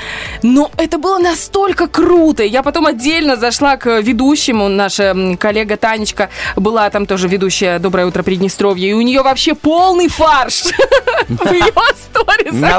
Но 0.43 0.71
это 0.77 0.97
было 0.97 1.19
настолько 1.19 1.87
круто. 1.87 2.43
Я 2.43 2.63
потом 2.63 2.85
отдельно 2.87 3.35
зашла 3.35 3.77
к 3.77 3.99
ведущему. 4.01 4.67
Наша 4.69 5.15
коллега 5.39 5.77
Танечка 5.77 6.29
была 6.55 6.89
там 6.89 7.05
тоже 7.05 7.27
ведущая 7.27 7.79
«Доброе 7.79 8.05
утро, 8.07 8.23
Приднестровье». 8.23 8.89
И 8.89 8.93
у 8.93 9.01
нее 9.01 9.21
вообще 9.21 9.55
полный 9.55 10.07
фарш 10.07 10.63
в 11.27 11.51
ее 11.53 11.71
сторисах. 11.95 12.69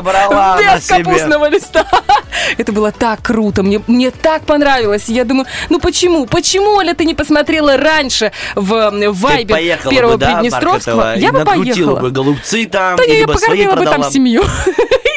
Без 0.59 0.87
капустного 0.87 1.49
листа. 1.49 1.87
Это 2.59 2.73
было 2.73 2.93
так 2.93 3.23
круто. 3.23 3.63
Мне, 3.63 4.11
так 4.11 4.43
понравилось. 4.43 5.09
Я 5.09 5.25
думаю, 5.25 5.47
ну 5.71 5.79
почему? 5.81 6.12
Почему, 6.27 6.77
Оля, 6.77 6.95
ты 6.95 7.05
не 7.05 7.15
посмотрела 7.15 7.77
раньше 7.77 8.33
в, 8.55 8.91
вайбе 9.11 9.79
первого 9.89 10.13
бы, 10.13 10.19
да, 10.19 10.35
Приднестровского? 10.35 11.17
Я 11.17 11.33
бы 11.33 11.45
поехала. 11.45 12.01
бы 12.01 12.11
голубцы 12.11 12.67
там, 12.67 12.97
Да 12.97 13.07
не, 13.07 13.21
я 13.21 13.27
покормила 13.27 13.75
бы 13.75 13.85
там 13.85 14.05
семью. 14.05 14.43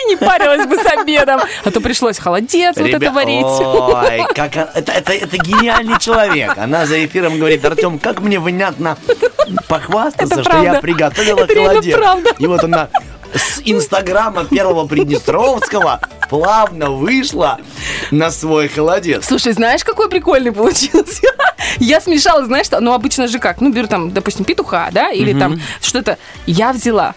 И 0.05 0.09
не 0.09 0.15
парилась 0.17 0.67
бы 0.67 0.77
с 0.77 0.85
обедом. 0.85 1.41
А 1.63 1.71
то 1.71 1.81
пришлось 1.81 2.19
холодец 2.19 2.75
вот 2.77 2.87
это 2.87 3.11
варить. 3.11 3.45
Ой, 3.45 4.25
как 4.35 4.55
это, 4.55 4.91
это, 4.91 5.13
это 5.13 5.37
гениальный 5.37 5.99
человек. 5.99 6.57
Она 6.57 6.85
за 6.85 7.03
эфиром 7.05 7.37
говорит, 7.37 7.63
Артем, 7.65 7.99
как 7.99 8.21
мне 8.21 8.39
внятно 8.39 8.97
похвастаться, 9.67 10.35
Это 10.35 10.43
что 10.43 10.49
правда. 10.51 10.73
я 10.73 10.81
приготовила 10.81 11.43
Это 11.43 11.55
холодец. 11.55 11.95
правда. 11.95 12.29
И 12.37 12.47
вот 12.47 12.63
она 12.63 12.89
с 13.35 13.61
инстаграма 13.65 14.45
первого 14.45 14.87
Приднестровского 14.87 15.99
плавно 16.29 16.89
вышла 16.89 17.59
на 18.11 18.31
свой 18.31 18.67
холодец. 18.67 19.25
Слушай, 19.25 19.53
знаешь, 19.53 19.83
какой 19.83 20.09
прикольный 20.09 20.51
получился? 20.51 21.21
Я 21.79 22.01
смешала, 22.01 22.45
знаешь, 22.45 22.65
что, 22.65 22.79
ну, 22.79 22.93
обычно 22.93 23.27
же 23.27 23.39
как, 23.39 23.61
ну, 23.61 23.71
беру 23.71 23.87
там, 23.87 24.11
допустим, 24.11 24.45
петуха, 24.45 24.89
да, 24.91 25.11
или 25.11 25.37
там 25.37 25.61
что-то. 25.81 26.17
Я 26.45 26.71
взяла 26.71 27.13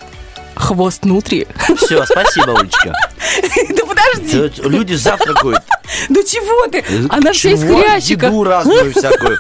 хвост 0.59 1.05
внутри. 1.05 1.47
Все, 1.77 2.05
спасибо, 2.05 2.59
Олечка. 2.59 2.93
Да 3.71 3.83
подожди, 3.85 4.53
Люди 4.63 4.95
завтракают. 4.95 5.63
да 6.09 6.23
чего 6.23 6.67
ты? 6.71 6.85
Она 7.09 7.33
вся 7.33 7.51
из 7.51 7.63
хрящика. 7.63 8.27
Еду 8.27 8.45
разную 8.45 8.93
всякую. 8.97 9.39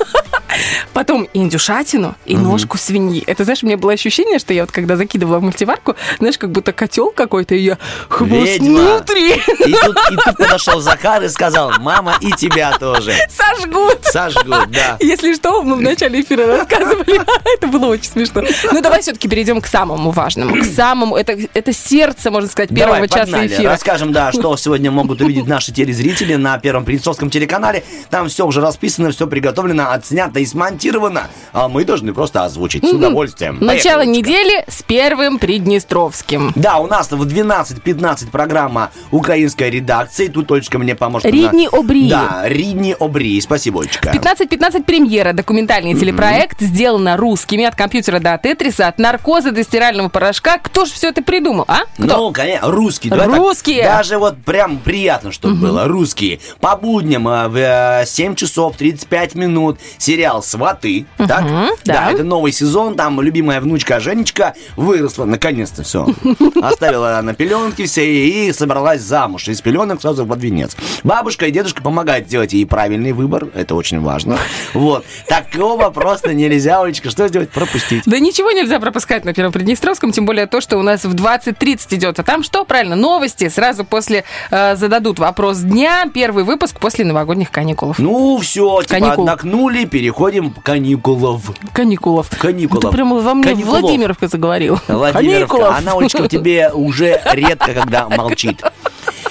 Потом 0.92 1.28
индюшатину 1.34 2.16
и 2.24 2.36
ножку 2.36 2.78
свиньи. 2.78 3.22
Это, 3.26 3.44
знаешь, 3.44 3.62
у 3.62 3.66
меня 3.66 3.76
было 3.76 3.92
ощущение, 3.92 4.38
что 4.38 4.52
я 4.52 4.62
вот 4.62 4.72
когда 4.72 4.96
закидывала 4.96 5.38
в 5.38 5.42
мультиварку, 5.42 5.94
знаешь, 6.18 6.38
как 6.38 6.50
будто 6.50 6.72
котел 6.72 7.10
какой-то, 7.10 7.54
и 7.54 7.60
я 7.60 7.78
хвост 8.08 8.32
Ведьма. 8.32 8.96
внутри 8.96 9.34
И 9.34 9.72
тут, 9.72 9.98
и 10.10 10.16
тут 10.16 10.36
подошел 10.36 10.80
Захар 10.80 11.22
и 11.22 11.28
сказал, 11.28 11.72
мама, 11.78 12.16
и 12.20 12.32
тебя 12.32 12.76
тоже. 12.78 13.12
сожгут. 13.30 13.98
Сожгут, 14.02 14.70
да. 14.70 14.96
Если 15.00 15.34
что, 15.34 15.62
мы 15.62 15.76
в 15.76 15.80
начале 15.80 16.20
эфира 16.22 16.46
рассказывали. 16.46 17.20
Это 17.56 17.66
было 17.66 17.86
очень 17.86 18.10
смешно. 18.10 18.42
Ну, 18.72 18.80
давай 18.80 19.02
все-таки 19.02 19.28
перейдем 19.28 19.60
к 19.60 19.66
самому 19.66 20.10
важному. 20.10 20.60
К 20.60 20.64
самому... 20.64 21.07
Это, 21.16 21.36
это 21.54 21.72
сердце, 21.72 22.30
можно 22.30 22.48
сказать, 22.48 22.70
первого 22.70 22.96
Давай, 22.96 23.08
часа 23.08 23.20
погнали. 23.22 23.46
эфира. 23.48 23.70
Расскажем, 23.70 24.12
да, 24.12 24.32
что 24.32 24.56
сегодня 24.56 24.90
могут 24.90 25.20
увидеть 25.20 25.46
наши 25.48 25.72
телезрители 25.72 26.34
на 26.34 26.58
Первом 26.58 26.84
Приднестровском 26.84 27.30
телеканале. 27.30 27.84
Там 28.10 28.28
все 28.28 28.46
уже 28.46 28.60
расписано, 28.60 29.10
все 29.10 29.26
приготовлено, 29.26 29.90
отснято 29.92 30.40
и 30.40 30.46
смонтировано. 30.46 31.28
А 31.52 31.68
мы 31.68 31.84
должны 31.84 32.12
просто 32.12 32.44
озвучить 32.44 32.84
с 32.84 32.92
удовольствием. 32.92 33.58
Начало 33.60 34.04
недели 34.04 34.64
с 34.68 34.82
первым 34.82 35.38
Приднестровским. 35.38 36.52
Да, 36.54 36.78
у 36.78 36.86
нас 36.86 37.10
в 37.10 37.22
12.15 37.22 38.30
программа 38.30 38.90
украинской 39.10 39.70
редакции. 39.70 40.28
Тут 40.28 40.50
Олечка 40.52 40.78
мне 40.78 40.94
поможет. 40.94 41.30
Ридни 41.30 41.68
Обрии. 41.70 42.08
Да, 42.08 42.42
Ридни 42.44 42.96
Обрии. 42.98 43.40
Спасибо, 43.40 43.80
Олечка. 43.80 44.10
15-15 44.10 44.84
премьера. 44.84 45.32
Документальный 45.32 45.94
телепроект 45.94 46.60
сделано 46.60 47.16
русскими 47.16 47.64
от 47.64 47.74
компьютера 47.74 48.18
до 48.18 48.38
тетриса, 48.38 48.88
от 48.88 48.98
наркоза 48.98 49.50
до 49.52 49.62
стирального 49.62 50.08
порошка. 50.08 50.58
Кто 50.58 50.84
же 50.84 50.92
все 50.98 51.08
это 51.08 51.22
придумал, 51.22 51.64
а? 51.68 51.82
Кто? 51.96 52.06
Ну, 52.06 52.32
конечно, 52.32 52.70
русские. 52.70 53.10
Давай 53.10 53.28
так, 53.28 53.38
Русские. 53.38 53.84
даже 53.84 54.18
вот 54.18 54.36
прям 54.38 54.78
приятно, 54.78 55.32
чтобы 55.32 55.54
было. 55.54 55.86
Русские. 55.86 56.40
По 56.60 56.76
будням 56.76 57.28
э, 57.28 57.48
в 57.48 57.56
э, 57.56 58.04
7 58.06 58.34
часов 58.34 58.76
35 58.76 59.34
минут 59.36 59.78
сериал 59.96 60.42
«Сваты». 60.42 61.06
Так? 61.16 61.44
да. 61.84 62.10
это 62.10 62.24
новый 62.24 62.52
сезон. 62.52 62.96
Там 62.96 63.20
любимая 63.20 63.60
внучка 63.60 64.00
Женечка 64.00 64.54
выросла, 64.76 65.24
наконец-то 65.24 65.84
все. 65.84 66.06
Оставила 66.62 67.20
на 67.22 67.34
пеленки 67.34 67.86
все 67.86 68.04
и 68.06 68.52
собралась 68.52 69.00
замуж. 69.00 69.48
Из 69.48 69.60
пеленок 69.60 70.00
сразу 70.00 70.26
под 70.26 70.42
венец. 70.42 70.76
Бабушка 71.04 71.46
и 71.46 71.50
дедушка 71.50 71.82
помогают 71.82 72.26
сделать 72.26 72.52
ей 72.52 72.66
правильный 72.66 73.12
выбор. 73.12 73.48
Это 73.54 73.74
очень 73.76 74.00
важно. 74.00 74.36
Вот. 74.74 75.04
Такого 75.28 75.90
просто 75.90 76.34
нельзя, 76.34 76.82
Олечка, 76.82 77.10
что 77.10 77.28
сделать? 77.28 77.50
Пропустить. 77.50 78.02
Да 78.06 78.18
ничего 78.18 78.50
нельзя 78.50 78.80
пропускать 78.80 79.24
на 79.24 79.32
Первом 79.32 79.52
Приднестровском, 79.52 80.10
тем 80.10 80.26
более 80.26 80.46
то, 80.46 80.60
что 80.60 80.78
у 80.78 80.82
нас 80.88 81.04
в 81.04 81.14
20.30 81.14 81.94
идет. 81.96 82.18
А 82.18 82.22
там 82.22 82.42
что? 82.42 82.64
Правильно, 82.64 82.96
новости. 82.96 83.48
Сразу 83.48 83.84
после 83.84 84.24
э, 84.50 84.76
зададут 84.76 85.18
вопрос 85.18 85.58
дня. 85.58 86.06
Первый 86.12 86.44
выпуск 86.44 86.78
после 86.80 87.04
новогодних 87.04 87.50
каникулов. 87.50 87.98
Ну, 87.98 88.38
все, 88.38 88.82
типа 88.82 88.94
Каникул. 89.00 89.24
отдохнули, 89.24 89.84
переходим 89.84 90.50
к 90.50 90.62
каникулов. 90.62 91.50
Каникулов. 91.72 92.28
Каникулов. 92.38 92.84
Ну, 92.84 92.90
Ты 92.90 92.96
прямо 92.96 93.20
во 93.20 93.34
мне 93.34 93.44
Каникулов. 93.44 93.80
Владимировка 93.80 94.28
заговорил. 94.28 94.78
Владимировка, 94.88 95.56
Каникулов. 95.56 95.78
она, 95.78 95.92
Олечка, 95.92 96.22
в 96.22 96.28
тебе 96.28 96.70
уже 96.74 97.20
редко, 97.32 97.72
когда 97.74 98.08
молчит. 98.08 98.62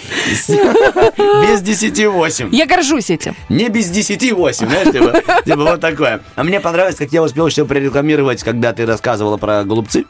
Без 1.18 1.62
десяти 1.62 2.08
восемь. 2.08 2.50
Я 2.52 2.66
горжусь 2.66 3.10
этим. 3.10 3.36
Не 3.50 3.70
без 3.70 3.90
десяти 3.90 4.32
восемь, 4.32 4.68
знаешь, 4.68 4.92
типа, 4.92 5.22
типа 5.46 5.58
вот 5.58 5.82
такое. 5.82 6.22
А 6.36 6.44
мне 6.44 6.60
понравилось, 6.60 6.96
как 6.96 7.12
я 7.12 7.22
успел 7.22 7.50
все 7.50 7.66
прорекламировать, 7.66 8.44
когда 8.44 8.74
ты 8.74 8.86
рассказывала 8.86 9.38
про 9.38 9.64
голубцы, 9.64 10.06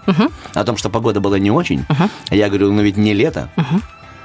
о 0.53 0.63
том, 0.63 0.77
что 0.77 0.89
погода 0.89 1.19
была 1.19 1.39
не 1.39 1.51
очень. 1.51 1.85
Я 2.29 2.47
говорю, 2.47 2.71
ну 2.71 2.81
ведь 2.81 2.97
не 2.97 3.13
лето. 3.13 3.49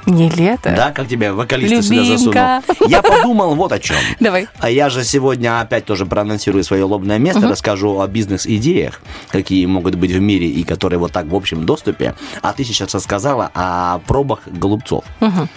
Не 0.07 0.29
лето. 0.31 0.73
Да, 0.77 0.91
как 0.91 1.09
тебя 1.09 1.33
вокалист 1.33 1.85
сюда 1.85 2.03
Любимка. 2.03 2.63
засунул. 2.67 2.91
Я 2.91 3.03
подумал 3.03 3.55
вот 3.55 3.73
о 3.73 3.79
чем. 3.79 3.97
Давай. 4.21 4.49
А 4.59 4.69
я 4.69 4.91
же 4.91 5.05
сегодня 5.05 5.61
опять 5.61 5.85
тоже 5.85 6.07
проанонсирую 6.07 6.65
свое 6.65 6.85
лобное 6.85 7.19
место, 7.19 7.49
расскажу 7.49 8.01
о 8.01 8.07
бизнес-идеях, 8.07 9.01
какие 9.29 9.65
могут 9.67 9.95
быть 9.95 10.11
в 10.11 10.21
мире 10.21 10.49
и 10.49 10.65
которые 10.65 10.99
вот 10.99 11.13
так 11.13 11.27
в 11.27 11.35
общем 11.35 11.65
доступе. 11.67 12.15
А 12.41 12.53
ты 12.53 12.65
сейчас 12.65 12.95
рассказала 12.95 13.51
о 13.55 14.01
пробах 14.07 14.41
голубцов. 14.47 15.05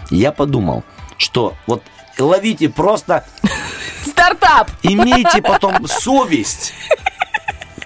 Я 0.10 0.32
подумал, 0.32 0.84
что 1.18 1.56
вот 1.68 1.84
ловите 2.20 2.70
просто, 2.70 3.26
Стартап. 4.06 4.70
имейте 4.84 5.42
потом 5.42 5.88
совесть 5.88 6.74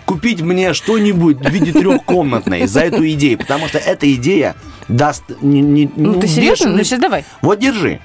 купить 0.06 0.42
мне 0.42 0.74
что-нибудь 0.74 1.38
в 1.38 1.50
виде 1.50 1.72
трехкомнатной 1.72 2.66
за 2.66 2.82
эту 2.82 3.08
идею, 3.12 3.38
потому 3.38 3.68
что 3.68 3.78
эта 3.78 4.12
идея 4.16 4.56
даст 4.90 5.24
не, 5.42 5.62
не- 5.62 5.90
Ну, 5.96 6.20
ты 6.20 6.28
серьезно? 6.28 6.70
Ну, 6.72 6.84
сейчас 6.84 7.00
давай. 7.00 7.24
вот 7.42 7.60
держи. 7.60 8.00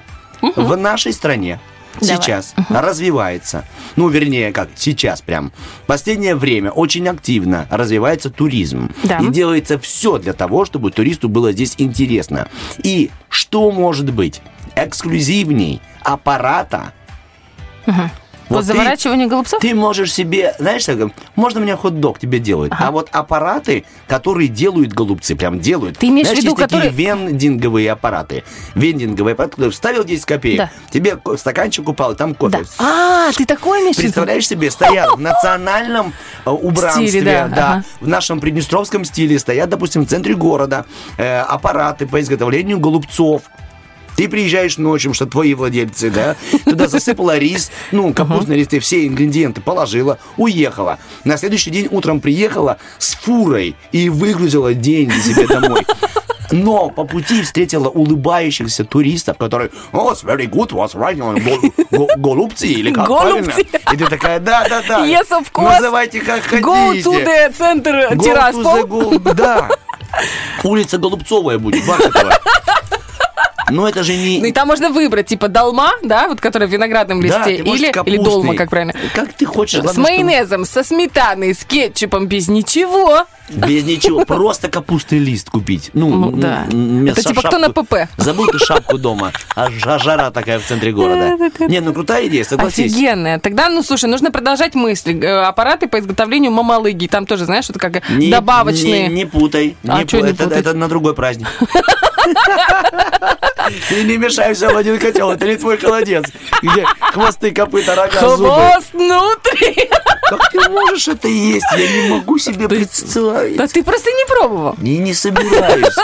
В 0.55 0.75
нашей 0.77 1.11
стране 1.13 1.59
Давай. 1.99 2.15
сейчас 2.17 2.53
развивается, 2.69 3.65
ну, 3.95 4.09
вернее, 4.09 4.51
как 4.51 4.69
сейчас 4.75 5.21
прям, 5.21 5.51
последнее 5.87 6.35
время 6.35 6.69
очень 6.71 7.07
активно 7.07 7.67
развивается 7.71 8.29
туризм. 8.29 8.91
Да. 9.03 9.19
И 9.19 9.27
делается 9.29 9.79
все 9.79 10.17
для 10.17 10.33
того, 10.33 10.65
чтобы 10.65 10.91
туристу 10.91 11.29
было 11.29 11.51
здесь 11.51 11.75
интересно. 11.77 12.49
И 12.83 13.09
что 13.29 13.71
может 13.71 14.11
быть 14.13 14.41
эксклюзивней 14.75 15.81
аппарата? 16.03 16.93
По 17.85 18.11
Вот 18.49 18.59
ты- 18.61 18.65
заворачиванию 18.67 19.27
голубцов? 19.27 19.59
ты 19.59 19.73
можешь 19.73 20.13
себе, 20.13 20.53
знаешь, 20.59 20.85
так, 20.85 20.97
можно 21.35 21.59
мне 21.59 21.75
хот-дог 21.75 22.19
тебе 22.19 22.39
делают, 22.39 22.73
а 22.77 22.91
вот 22.91 23.09
аппараты, 23.11 23.85
которые 24.07 24.47
делают 24.49 24.93
голубцы, 24.93 25.35
прям 25.35 25.59
делают. 25.59 25.97
Ты 25.97 26.07
имеешь 26.07 26.27
в 26.27 26.29
знаешь, 26.31 26.43
виду, 26.43 26.55
есть 26.55 26.69
такие 26.69 26.89
которые- 26.91 26.91
вендинговые 27.25 27.91
аппараты. 27.91 28.43
Вендинговые 28.75 29.33
аппараты, 29.33 29.51
которые 29.51 29.71
вставил 29.71 30.03
10 30.03 30.25
копеек, 30.25 30.57
Да. 30.57 30.69
тебе 30.91 31.17
стаканчик 31.37 31.87
упал, 31.89 32.11
и 32.11 32.15
там 32.15 32.35
кофе. 32.35 32.59
Да. 32.79 32.85
А, 33.27 33.31
ты 33.33 33.45
такой 33.45 33.81
имеешь 33.81 33.95
в 33.95 33.99
виду? 33.99 34.07
Представляешь 34.09 34.47
себе, 34.47 34.69
стоят 34.71 35.15
в 35.15 35.19
национальном 35.19 36.13
э, 36.45 36.49
убранстве, 36.49 37.07
Стиле, 37.07 37.47
да, 37.49 37.55
да, 37.55 37.71
ага. 37.71 37.83
в 38.01 38.07
нашем 38.07 38.39
приднестровском 38.39 39.05
стиле, 39.05 39.39
стоят, 39.39 39.69
допустим, 39.69 40.05
в 40.05 40.09
центре 40.09 40.35
города 40.35 40.85
э, 41.17 41.39
аппараты 41.39 42.05
по 42.07 42.19
изготовлению 42.21 42.79
голубцов. 42.79 43.43
Ты 44.15 44.29
приезжаешь 44.29 44.77
ночью, 44.77 45.13
что 45.13 45.25
твои 45.25 45.53
владельцы, 45.53 46.09
да, 46.09 46.35
туда 46.63 46.87
засыпала 46.87 47.37
рис, 47.37 47.71
ну, 47.91 48.13
капустный 48.13 48.55
рис, 48.55 48.67
ты 48.67 48.79
все 48.79 49.05
ингредиенты 49.07 49.61
положила, 49.61 50.17
уехала. 50.37 50.99
На 51.23 51.37
следующий 51.37 51.69
день 51.69 51.87
утром 51.91 52.21
приехала 52.21 52.77
с 52.97 53.15
фурой 53.15 53.75
и 53.91 54.09
выгрузила 54.09 54.73
деньги 54.73 55.17
себе 55.19 55.47
домой. 55.47 55.85
Но 56.51 56.89
по 56.89 57.05
пути 57.05 57.41
встретила 57.41 57.89
улыбающихся 57.89 58.85
туристов, 58.85 59.37
которые 59.37 59.71
«Oh, 59.91 60.11
it's 60.13 60.23
very 60.23 60.47
good, 60.47 60.69
what's 60.69 60.93
right, 60.93 61.17
го- 61.91 62.07
голубцы 62.17 62.67
или 62.67 62.91
как 62.93 63.07
Голубцы. 63.07 63.43
правильно?» 63.65 63.91
И 63.93 63.97
ты 63.97 64.05
такая 64.05 64.39
«Да-да-да, 64.39 65.05
Yes, 65.07 65.29
of 65.31 65.47
course. 65.51 65.73
называйте 65.73 66.21
как 66.21 66.43
хотите». 66.43 66.61
Go 66.61 66.93
to 66.93 67.25
the 67.25 67.51
центр 67.51 67.95
Go 68.11 68.51
to 68.53 69.19
the 69.19 69.33
Да. 69.33 69.69
Улица 70.63 70.97
Голубцовая 70.97 71.57
будет, 71.57 71.85
Бархатова. 71.85 72.39
Но 73.69 73.87
это 73.87 74.03
же 74.03 74.15
не... 74.15 74.39
Ну 74.39 74.45
и 74.45 74.51
там 74.51 74.67
можно 74.67 74.89
выбрать, 74.89 75.27
типа, 75.27 75.47
долма, 75.47 75.91
да, 76.03 76.27
вот 76.27 76.39
которая 76.41 76.67
в 76.69 76.71
виноградном 76.71 77.21
Да, 77.21 77.45
листе, 77.47 77.63
можешь 77.63 77.81
или, 77.83 78.09
или 78.09 78.17
долма, 78.17 78.55
как 78.55 78.69
правильно. 78.69 78.93
Как 79.13 79.33
ты 79.33 79.45
хочешь. 79.45 79.79
С 79.79 79.83
главное, 79.83 79.93
чтобы 79.93 80.23
майонезом, 80.23 80.65
со 80.65 80.83
сметаной, 80.83 81.53
с 81.53 81.63
кетчупом, 81.65 82.27
без 82.27 82.47
ничего. 82.47 83.25
Без 83.49 83.83
ничего. 83.83 84.25
Просто 84.25 84.69
капустный 84.69 85.19
лист 85.19 85.49
купить. 85.49 85.91
Ну, 85.93 86.09
Ну, 86.09 86.31
да. 86.31 86.65
Это 87.11 87.21
типа 87.21 87.41
кто 87.43 87.57
на 87.59 87.69
ПП. 87.69 88.07
Забыл 88.17 88.47
ты 88.47 88.57
шапку 88.57 88.97
дома. 88.97 89.31
А 89.55 89.69
жа- 89.69 89.99
жара 89.99 90.31
такая 90.31 90.59
в 90.59 90.65
центре 90.65 90.91
города. 90.91 91.37
Не, 91.59 91.79
ну 91.79 91.93
крутая 91.93 92.27
идея, 92.27 92.43
согласись. 92.43 92.91
Офигенная. 92.91 93.39
Тогда, 93.39 93.69
ну, 93.69 93.83
слушай, 93.83 94.09
нужно 94.09 94.31
продолжать 94.31 94.73
мысли. 94.73 95.19
Э, 95.23 95.43
Аппараты 95.43 95.87
по 95.87 95.99
изготовлению 95.99 96.51
мамалыги. 96.51 97.07
Там 97.07 97.25
тоже, 97.27 97.45
знаешь, 97.45 97.69
это 97.69 97.77
как 97.77 98.09
Не- 98.09 98.31
добавочные. 98.31 99.09
Не, 99.09 99.25
путай. 99.25 99.77
А 99.87 100.01
это 100.01 100.73
на 100.73 100.87
другой 100.87 101.13
праздник. 101.13 101.47
Ты 103.89 104.03
не 104.03 104.17
мешай 104.17 104.53
все 104.53 104.71
в 104.73 104.77
один 104.77 104.99
котел, 104.99 105.31
это 105.31 105.47
не 105.47 105.55
твой 105.57 105.77
холодец, 105.77 106.25
где 106.61 106.85
хвосты, 106.99 107.51
копыта, 107.51 107.95
рога, 107.95 108.19
зубы. 108.19 108.45
Хвост 108.49 108.93
внутри. 108.93 109.89
Как 110.29 110.51
ты 110.51 110.69
можешь 110.69 111.07
это 111.07 111.27
есть? 111.27 111.65
Я 111.77 112.03
не 112.03 112.09
могу 112.09 112.37
себе 112.37 112.67
представить. 112.67 113.57
Да 113.57 113.67
ты 113.67 113.83
просто 113.83 114.09
не 114.11 114.25
пробовал. 114.27 114.75
И 114.81 114.97
не 114.97 115.13
собираюсь. 115.13 115.95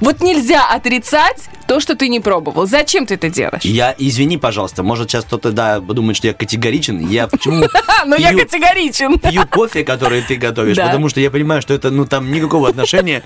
Вот 0.00 0.20
нельзя 0.20 0.66
отрицать 0.68 1.48
то, 1.66 1.80
что 1.80 1.94
ты 1.94 2.08
не 2.08 2.20
пробовал. 2.20 2.66
Зачем 2.66 3.06
ты 3.06 3.14
это 3.14 3.28
делаешь? 3.28 3.62
Я, 3.62 3.94
извини, 3.98 4.38
пожалуйста, 4.38 4.82
может 4.82 5.10
сейчас 5.10 5.24
кто-то, 5.24 5.52
да, 5.52 5.80
подумает, 5.80 6.16
что 6.16 6.26
я 6.26 6.34
категоричен. 6.34 6.98
Я 7.08 7.26
почему 7.28 7.64
А, 7.86 8.04
ну 8.06 8.16
я 8.16 8.32
категоричен. 8.34 9.18
пью 9.18 9.46
кофе, 9.46 9.84
который 9.84 10.22
ты 10.22 10.36
готовишь, 10.36 10.76
потому 10.76 11.08
что 11.08 11.20
я 11.20 11.30
понимаю, 11.30 11.62
что 11.62 11.74
это, 11.74 11.90
ну, 11.90 12.06
там 12.06 12.30
никакого 12.32 12.68
отношения 12.68 13.22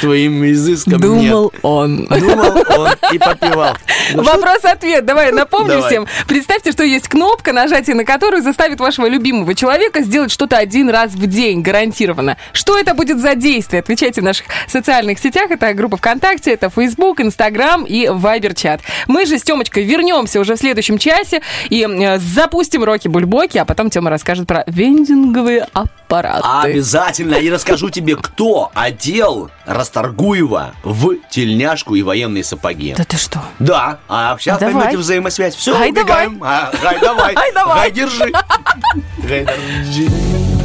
твоим 0.00 0.44
изыском 0.44 1.00
Думал 1.00 1.52
он. 1.62 2.06
нет. 2.10 2.20
Думал 2.20 2.64
он 2.76 2.88
и 3.12 3.18
попивал. 3.18 3.76
Ну, 4.14 4.22
Вопрос-ответ. 4.22 5.04
Давай 5.04 5.32
напомню 5.32 5.74
Давай. 5.76 5.90
всем. 5.90 6.06
Представьте, 6.26 6.72
что 6.72 6.84
есть 6.84 7.08
кнопка, 7.08 7.52
нажатие 7.52 7.96
на 7.96 8.04
которую 8.04 8.42
заставит 8.42 8.78
вашего 8.80 9.06
любимого 9.06 9.54
человека 9.54 10.02
сделать 10.02 10.30
что-то 10.30 10.56
один 10.56 10.90
раз 10.90 11.12
в 11.12 11.26
день, 11.26 11.62
гарантированно. 11.62 12.36
Что 12.52 12.78
это 12.78 12.94
будет 12.94 13.20
за 13.20 13.34
действие? 13.34 13.80
Отвечайте 13.80 14.20
в 14.20 14.24
наших 14.24 14.46
социальных 14.68 15.18
сетях. 15.18 15.50
Это 15.50 15.72
группа 15.74 15.96
ВКонтакте, 15.96 16.52
это 16.52 16.70
Facebook, 16.70 17.20
Instagram 17.20 17.84
и 17.84 18.08
Вайбер-чат. 18.08 18.80
Мы 19.06 19.26
же 19.26 19.38
с 19.38 19.42
Темочкой 19.42 19.84
вернемся 19.84 20.40
уже 20.40 20.54
в 20.54 20.58
следующем 20.58 20.98
часе 20.98 21.42
и 21.68 21.82
э, 21.84 22.18
запустим 22.18 22.84
Роки-Бульбоки, 22.84 23.58
а 23.58 23.64
потом 23.64 23.90
Тема 23.90 24.10
расскажет 24.10 24.46
про 24.46 24.64
вендинговые 24.66 25.66
аппараты. 25.72 26.46
Обязательно. 26.62 27.34
И 27.34 27.50
расскажу 27.50 27.90
тебе, 27.90 28.16
кто 28.16 28.70
одел 28.74 29.50
Расторгуева 29.66 30.74
в 30.84 31.16
тельняшку 31.30 31.96
и 31.96 32.02
военные 32.02 32.44
сапоги. 32.44 32.94
Да 32.96 33.04
ты 33.04 33.16
что? 33.16 33.40
Да, 33.58 33.98
а 34.08 34.36
сейчас 34.38 34.60
Давай. 34.60 34.74
поймете 34.74 34.96
взаимосвязь. 34.98 35.54
Все, 35.54 35.76
Ай, 35.76 35.90
убегаем. 35.90 36.40
А, 36.42 36.70
Гай, 36.82 36.98
давай. 37.02 37.34
Ай, 37.34 37.52
давай. 37.52 37.76
Гай, 37.80 37.90
держи. 37.90 38.32
Гай, 39.18 39.44
держи. 39.84 40.55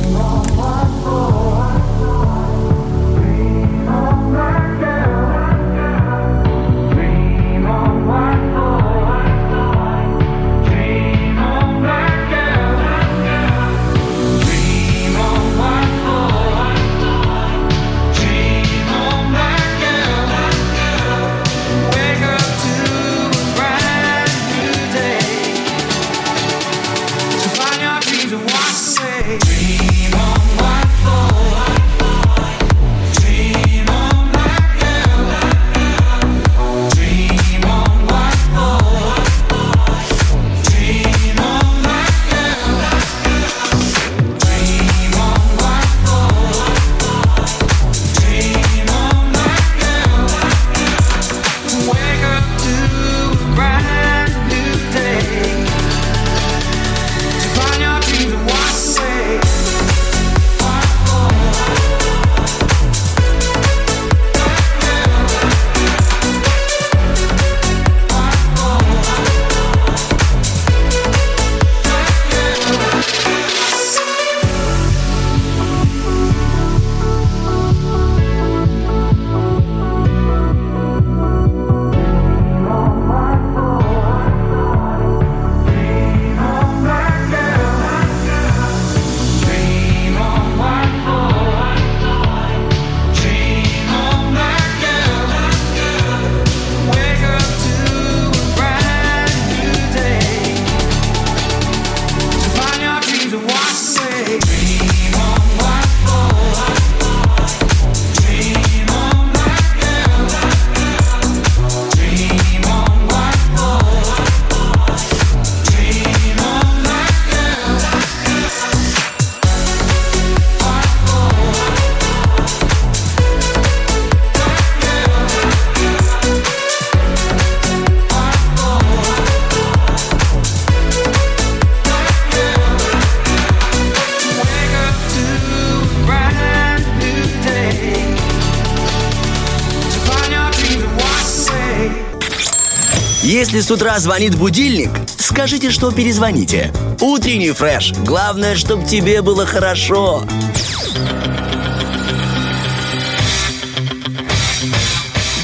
С 143.72 143.74
утра 143.74 143.97
звонит 143.99 144.36
будильник, 144.36 144.89
скажите, 145.17 145.72
что 145.72 145.93
перезвоните. 145.93 146.74
Утренний 146.99 147.53
фреш. 147.53 147.93
Главное, 147.99 148.57
чтобы 148.57 148.86
тебе 148.86 149.22
было 149.22 149.45
хорошо. 149.45 150.26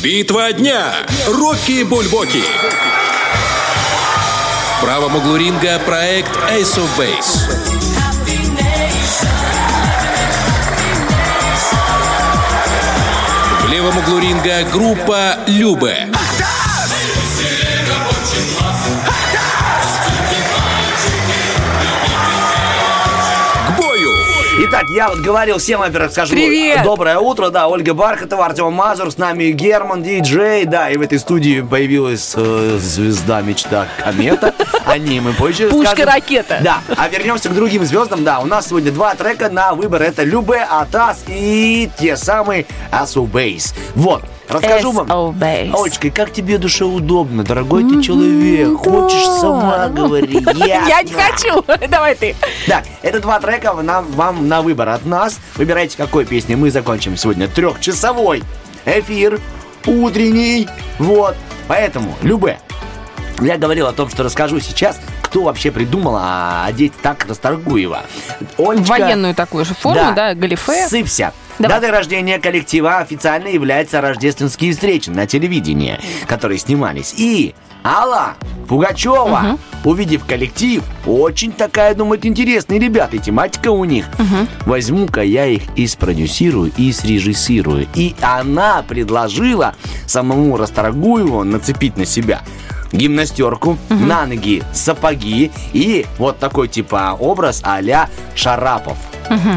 Битва 0.04 0.52
дня. 0.52 0.92
Рокки 1.28 1.84
Бульбоки. 1.84 2.44
В 4.76 4.82
правом 4.82 5.16
углу 5.16 5.38
ринга 5.38 5.80
проект 5.86 6.36
Ace 6.52 6.78
of 6.78 6.90
Base. 6.98 7.50
В 13.62 13.72
левом 13.72 13.98
углу 13.98 14.20
ринга 14.20 14.64
группа 14.70 15.38
Любе. 15.48 16.10
Итак, 24.70 24.90
я 24.90 25.08
вот 25.08 25.20
говорил 25.20 25.60
всем, 25.60 25.80
во-первых, 25.80 26.12
скажу 26.12 26.34
Привет! 26.34 26.84
доброе 26.84 27.20
утро, 27.20 27.50
да, 27.50 27.70
Ольга 27.70 27.94
Бархатова, 27.94 28.48
Артем 28.48 28.74
Мазур, 28.74 29.10
с 29.10 29.18
нами 29.18 29.52
Герман, 29.52 30.04
диджей, 30.04 30.66
да, 30.66 30.90
и 30.90 30.98
в 30.98 31.02
этой 31.02 31.20
студии 31.20 31.62
появилась 31.62 32.34
э, 32.36 32.78
звезда 32.78 33.42
мечта 33.42 33.88
Комета, 34.04 34.54
о 34.86 34.98
ней 34.98 35.22
мы 35.22 35.32
позже. 35.32 35.70
Пушка-ракета. 35.70 36.60
Да, 36.62 36.82
а 36.98 37.08
вернемся 37.08 37.48
к 37.48 37.56
другим 37.56 37.86
звездам, 37.86 38.26
да, 38.26 38.40
у 38.40 38.46
нас 38.46 38.68
сегодня 38.68 38.92
два 38.92 39.16
трека 39.16 39.50
на 39.50 39.74
выбор, 39.74 40.02
это 40.02 40.24
Любе, 40.24 40.68
Атас 40.70 41.24
и 41.30 41.90
те 41.98 42.18
самые 42.18 42.66
Асу 42.92 43.24
Бейс. 43.24 43.74
Вот, 43.96 44.24
расскажу 44.48 44.92
вам. 44.92 45.36
Олечка, 45.76 46.10
как 46.10 46.32
тебе 46.32 46.58
душе 46.58 46.86
удобно, 46.86 47.44
дорогой 47.44 47.84
ты 47.84 48.02
человек, 48.02 48.78
хочешь 48.78 49.26
сама 49.40 49.88
говори, 49.90 50.40
Я 50.56 51.02
не 51.04 51.12
хочу. 51.14 51.64
Давай 51.90 52.16
ты. 52.16 52.36
Так, 52.68 52.84
это 53.02 53.20
два 53.20 53.40
трека 53.40 53.74
вам 53.74 54.48
на 54.48 54.62
выбор 54.62 54.90
от 54.90 55.06
нас. 55.06 55.40
Выбирайте, 55.56 55.98
какой 55.98 56.26
песни 56.26 56.56
мы 56.56 56.72
закончим 56.72 57.18
сегодня 57.18 57.48
трехчасовой 57.48 58.44
эфир, 58.86 59.40
утренний, 59.86 60.68
вот. 61.00 61.36
Поэтому, 61.68 62.16
Любе, 62.22 62.60
я 63.42 63.58
говорил 63.58 63.88
о 63.88 63.94
том, 63.94 64.10
что 64.10 64.24
расскажу 64.24 64.60
сейчас, 64.60 65.00
кто 65.22 65.44
вообще 65.44 65.72
придумал 65.72 66.16
а, 66.18 66.66
одеть 66.66 66.94
так 67.02 67.26
Расторгуева. 67.28 68.04
Олечка, 68.58 68.90
Военную 68.90 69.36
такую 69.36 69.66
же 69.66 69.74
форму, 69.74 70.14
да, 70.16 70.34
галифе. 70.34 70.88
Сыпься. 70.88 71.34
Давай. 71.60 71.80
Датой 71.80 71.92
рождения 71.92 72.40
коллектива 72.40 73.00
официально 73.00 73.48
являются 73.48 74.00
рождественские 74.02 74.74
встречи 74.74 75.10
на 75.10 75.26
телевидении, 75.26 76.00
которые 76.28 76.60
снимались. 76.60 77.14
И 77.18 77.56
Алла 77.84 78.36
Пугачева, 78.68 79.58
увидев 79.84 80.26
коллектив, 80.26 80.84
очень 81.06 81.52
такая, 81.52 81.96
думает, 81.96 82.26
интересные 82.26 82.80
ребята, 82.80 83.16
и 83.16 83.20
тематика 83.20 83.70
у 83.72 83.86
них. 83.86 84.06
Возьму-ка 84.66 85.22
я 85.22 85.46
их 85.46 85.64
и 85.76 85.88
спродюсирую, 85.88 86.72
и 86.78 86.92
срежиссирую. 86.92 87.88
И 87.96 88.16
она 88.22 88.84
предложила 88.88 89.76
самому 90.06 90.58
Расторгуеву 90.58 91.44
нацепить 91.44 91.98
на 91.98 92.06
себя 92.06 92.42
гимнастерку, 92.92 93.78
на 93.90 94.26
ноги 94.26 94.64
сапоги 94.74 95.52
и 95.74 96.06
вот 96.18 96.40
такой 96.40 96.68
типа 96.68 97.18
образ 97.20 97.62
а-ля 97.64 98.10
Шарапов. 98.36 98.98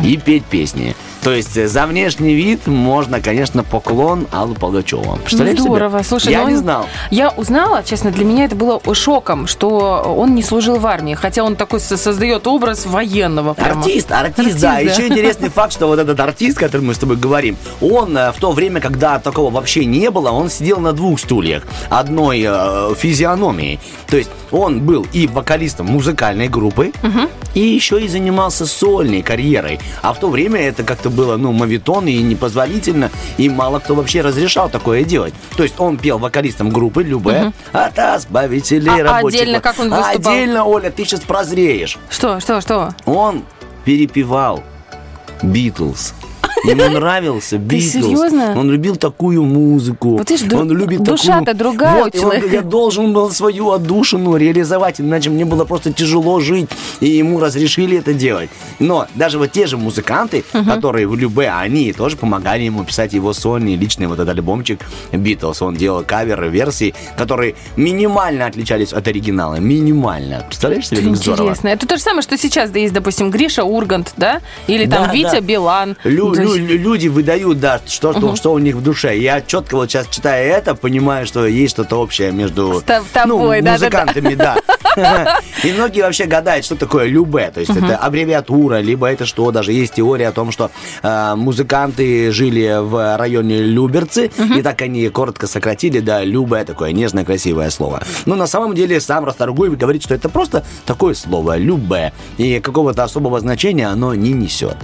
И 0.05 0.17
петь 0.17 0.45
песни. 0.45 0.97
То 1.23 1.33
есть 1.33 1.57
э, 1.57 1.69
за 1.69 1.87
внешний 1.87 2.35
вид 2.35 2.67
можно, 2.67 3.21
конечно, 3.21 3.63
поклон 3.63 4.27
Аллу 4.33 4.55
Пугачеву. 4.55 5.19
Представляете 5.23 5.63
себе? 5.63 5.71
Здорово. 5.71 6.03
Слушай, 6.03 6.33
Я 6.33 6.43
ну 6.43 6.49
не 6.49 6.57
знал. 6.57 6.87
Я 7.11 7.29
узнала, 7.29 7.83
честно, 7.83 8.10
для 8.11 8.25
меня 8.25 8.45
это 8.45 8.57
было 8.57 8.81
шоком, 8.95 9.47
что 9.47 10.15
он 10.17 10.35
не 10.35 10.43
служил 10.43 10.79
в 10.79 10.87
армии, 10.87 11.15
хотя 11.15 11.43
он 11.45 11.57
такой 11.57 11.81
со- 11.81 11.97
создает 11.97 12.47
образ 12.47 12.87
военного. 12.87 13.55
прямо. 13.55 13.81
Артист, 13.81 14.13
артист, 14.13 14.39
Артист, 14.39 14.61
да. 14.61 14.73
да. 14.75 14.79
Еще 14.81 15.09
интересный 15.09 15.49
факт, 15.49 15.73
что 15.73 15.87
вот 15.87 15.99
этот 15.99 16.19
артист, 16.21 16.59
о 16.59 16.61
котором 16.61 16.87
мы 16.87 16.95
с 16.95 16.99
тобой 16.99 17.17
говорим, 17.17 17.57
он 17.81 18.17
э, 18.17 18.33
в 18.33 18.37
то 18.37 18.53
время, 18.53 18.81
когда 18.81 19.19
такого 19.19 19.51
вообще 19.51 19.85
не 19.85 20.11
было, 20.11 20.31
он 20.31 20.51
сидел 20.51 20.79
на 20.81 20.93
двух 20.93 21.21
стульях. 21.21 21.65
Одной 21.89 22.45
э, 22.47 22.95
физиономией. 22.97 23.81
То 24.09 24.17
есть 24.17 24.31
он 24.51 24.81
был 24.81 25.07
и 25.13 25.27
вокалистом 25.27 25.87
музыкальной 25.87 26.49
группы, 26.49 26.93
и 27.55 27.61
еще 27.61 28.01
и 28.01 28.09
занимался 28.09 28.67
сольной 28.67 29.23
карьерой. 29.23 29.79
А 30.03 30.13
в 30.13 30.19
то 30.19 30.29
время 30.29 30.61
это 30.61 30.83
как-то 30.83 31.11
было, 31.11 31.37
ну, 31.37 31.53
мавитон 31.53 32.07
и 32.09 32.17
непозволительно, 32.23 33.11
и 33.39 33.49
мало 33.49 33.79
кто 33.79 33.95
вообще 33.95 34.21
разрешал 34.21 34.69
такое 34.69 35.05
делать. 35.05 35.35
То 35.57 35.63
есть 35.63 35.75
он 35.79 35.97
пел 35.99 36.19
вокалистом 36.19 36.71
группы 36.71 37.03
Любе, 37.03 37.53
от 38.01 38.21
избавителей 38.21 39.01
А 39.01 39.05
рабочих. 39.17 39.41
отдельно 39.41 39.61
как 39.61 39.79
он 39.79 39.91
выступал? 39.91 40.33
Отдельно, 40.33 40.65
Оля, 40.65 40.91
ты 40.91 41.05
сейчас 41.05 41.21
прозреешь. 41.21 41.99
Что, 42.11 42.41
что, 42.41 42.61
что? 42.61 42.95
Он 43.05 43.45
перепевал 43.85 44.63
Битлз. 45.43 46.15
Ему 46.65 46.89
нравился 46.91 47.59
Битлз. 47.59 47.93
серьезно? 47.93 48.55
Он 48.57 48.71
любил 48.71 48.97
такую 48.97 49.43
музыку. 49.43 50.17
Вот 50.19 50.31
видишь, 50.31 50.47
ду- 50.47 50.59
он 50.59 50.71
любит 50.71 51.03
душа-то 51.03 51.47
такую... 51.47 51.57
другая 51.57 51.95
у 51.95 52.05
Вот, 52.05 52.15
он, 52.15 52.21
человека. 52.21 52.49
я 52.57 52.63
должен 52.63 53.13
был 53.13 53.31
свою 53.31 53.71
отдушину 53.71 54.37
реализовать, 54.37 55.01
иначе 55.01 55.31
мне 55.31 55.45
было 55.45 55.65
просто 55.65 55.93
тяжело 55.93 56.41
жить, 56.41 56.69
и 57.01 57.09
ему 57.09 57.41
разрешили 57.41 57.99
это 57.99 58.13
делать. 58.15 58.51
Но 58.79 59.07
даже 59.15 59.39
вот 59.39 59.53
те 59.53 59.67
же 59.67 59.77
музыканты, 59.77 60.45
которые 60.67 61.07
в 61.07 61.17
Любе, 61.17 61.51
они 61.51 61.93
тоже 61.93 62.17
помогали 62.17 62.63
ему 62.63 62.85
писать 62.85 63.13
его 63.13 63.33
сольный 63.33 63.77
личный 63.77 64.07
вот 64.07 64.19
этот 64.19 64.31
альбомчик 64.37 64.81
Битлз. 65.13 65.63
Он 65.63 65.75
делал 65.75 66.03
каверы, 66.05 66.49
версии, 66.49 66.95
которые 67.17 67.55
минимально 67.77 68.47
отличались 68.47 68.93
от 68.93 69.07
оригинала. 69.09 69.57
Минимально. 69.57 70.45
Представляешь 70.47 70.89
себе, 70.89 71.03
как 71.03 71.17
здорово? 71.17 71.43
Интересно. 71.49 71.69
Это 71.69 71.87
то 71.87 71.97
же 71.97 72.03
самое, 72.03 72.23
что 72.23 72.37
сейчас 72.37 72.71
да, 72.71 72.79
есть, 72.79 72.93
допустим, 72.95 73.31
Гриша 73.31 73.65
Ургант, 73.65 74.13
да? 74.17 74.41
Или 74.67 74.87
там 74.87 75.07
Да, 75.07 75.13
Витя 75.13 75.31
да. 75.33 75.41
Билан. 75.41 75.97
Лю- 76.05 76.35
лю- 76.57 76.79
люди 76.79 77.09
выдают, 77.09 77.61
да, 77.61 77.81
что, 77.87 78.13
что, 78.13 78.37
что 78.37 78.53
у 78.53 78.59
них 78.59 78.77
в 78.77 78.83
душе. 78.83 79.17
Я 79.19 79.41
четко 79.41 79.77
вот 79.77 79.91
сейчас 79.91 80.07
читая 80.09 80.45
это, 80.57 80.75
понимаю, 80.75 81.27
что 81.27 81.47
есть 81.47 81.75
что-то 81.75 81.97
общее 81.97 82.33
между 82.33 82.81
С 82.81 82.85
тоб- 82.85 83.05
тобой, 83.13 83.59
ну, 83.61 83.65
да-да-да. 83.65 84.05
музыкантами, 84.05 84.35
да. 84.35 84.57
И 85.65 85.73
многие 85.73 86.03
вообще 86.03 86.25
гадают, 86.27 86.65
что 86.65 86.75
такое 86.75 87.07
любе. 87.07 87.51
То 87.55 87.61
есть 87.61 87.71
это 87.75 87.97
аббревиатура, 87.97 88.81
либо 88.81 89.07
это 89.07 89.25
что. 89.25 89.51
Даже 89.53 89.73
есть 89.73 89.95
теория 89.95 90.29
о 90.29 90.33
том, 90.33 90.51
что 90.51 90.71
э, 91.03 91.35
музыканты 91.37 92.33
жили 92.33 92.77
в 92.83 93.17
районе 93.17 93.63
Люберцы, 93.63 94.31
и 94.57 94.63
так 94.63 94.83
они 94.83 95.09
коротко 95.09 95.47
сократили, 95.47 96.01
да, 96.01 96.25
любе, 96.25 96.65
такое 96.65 96.93
нежное, 96.93 97.25
красивое 97.25 97.71
слово. 97.71 98.03
Но 98.27 98.35
на 98.35 98.47
самом 98.49 98.75
деле 98.75 99.01
сам 99.01 99.25
Расторгуев 99.25 99.77
говорит, 99.79 100.03
что 100.03 100.15
это 100.15 100.29
просто 100.29 100.65
такое 100.87 101.15
слово, 101.15 101.57
любе. 101.57 102.13
И 102.37 102.59
какого-то 102.61 103.05
особого 103.05 103.39
значения 103.41 103.87
оно 103.87 104.15
не 104.15 104.33
несет. 104.33 104.77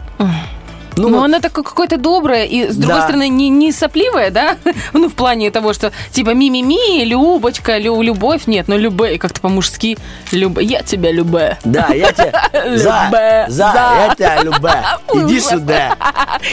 Ну, 0.97 1.09
Но 1.09 1.19
вот- 1.19 1.25
она 1.25 1.41
такое 1.41 1.63
какое-то 1.65 1.99
доброе 1.99 2.45
и, 2.45 2.71
с 2.71 2.77
другой 2.77 2.97
Да. 2.99 3.03
стороны, 3.05 3.29
не, 3.29 3.49
не 3.51 3.73
сопливое, 3.73 4.31
да? 4.31 4.57
Ну, 4.93 5.09
в 5.09 5.15
плане 5.15 5.51
того, 5.51 5.73
что 5.75 5.93
типа 6.13 6.31
ми-ми-ми, 6.31 7.05
Любочка, 7.05 7.79
лю, 7.79 8.01
любовь. 8.03 8.47
Нет, 8.47 8.69
ну, 8.69 8.79
любэ, 8.79 9.19
как-то 9.19 9.41
по-мужски. 9.41 9.99
Любэ, 10.33 10.63
я 10.63 10.83
тебя 10.83 11.13
любэ. 11.13 11.59
Да, 11.65 11.89
я 11.89 12.13
тебя... 12.13 12.33
За, 12.77 13.07
Любэ, 13.07 13.47
за, 13.49 13.73
за. 13.73 14.07
я 14.09 14.15
тебя 14.17 14.43
любэ. 14.43 14.85
Иди 15.15 15.41
сюда. 15.41 15.97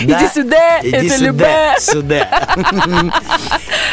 Иди 0.01 0.27
сюда, 0.33 0.79
Иди 0.81 0.89
это 0.89 1.09
сюда, 1.09 1.25
любэ. 1.25 1.75
сюда. 1.79 2.27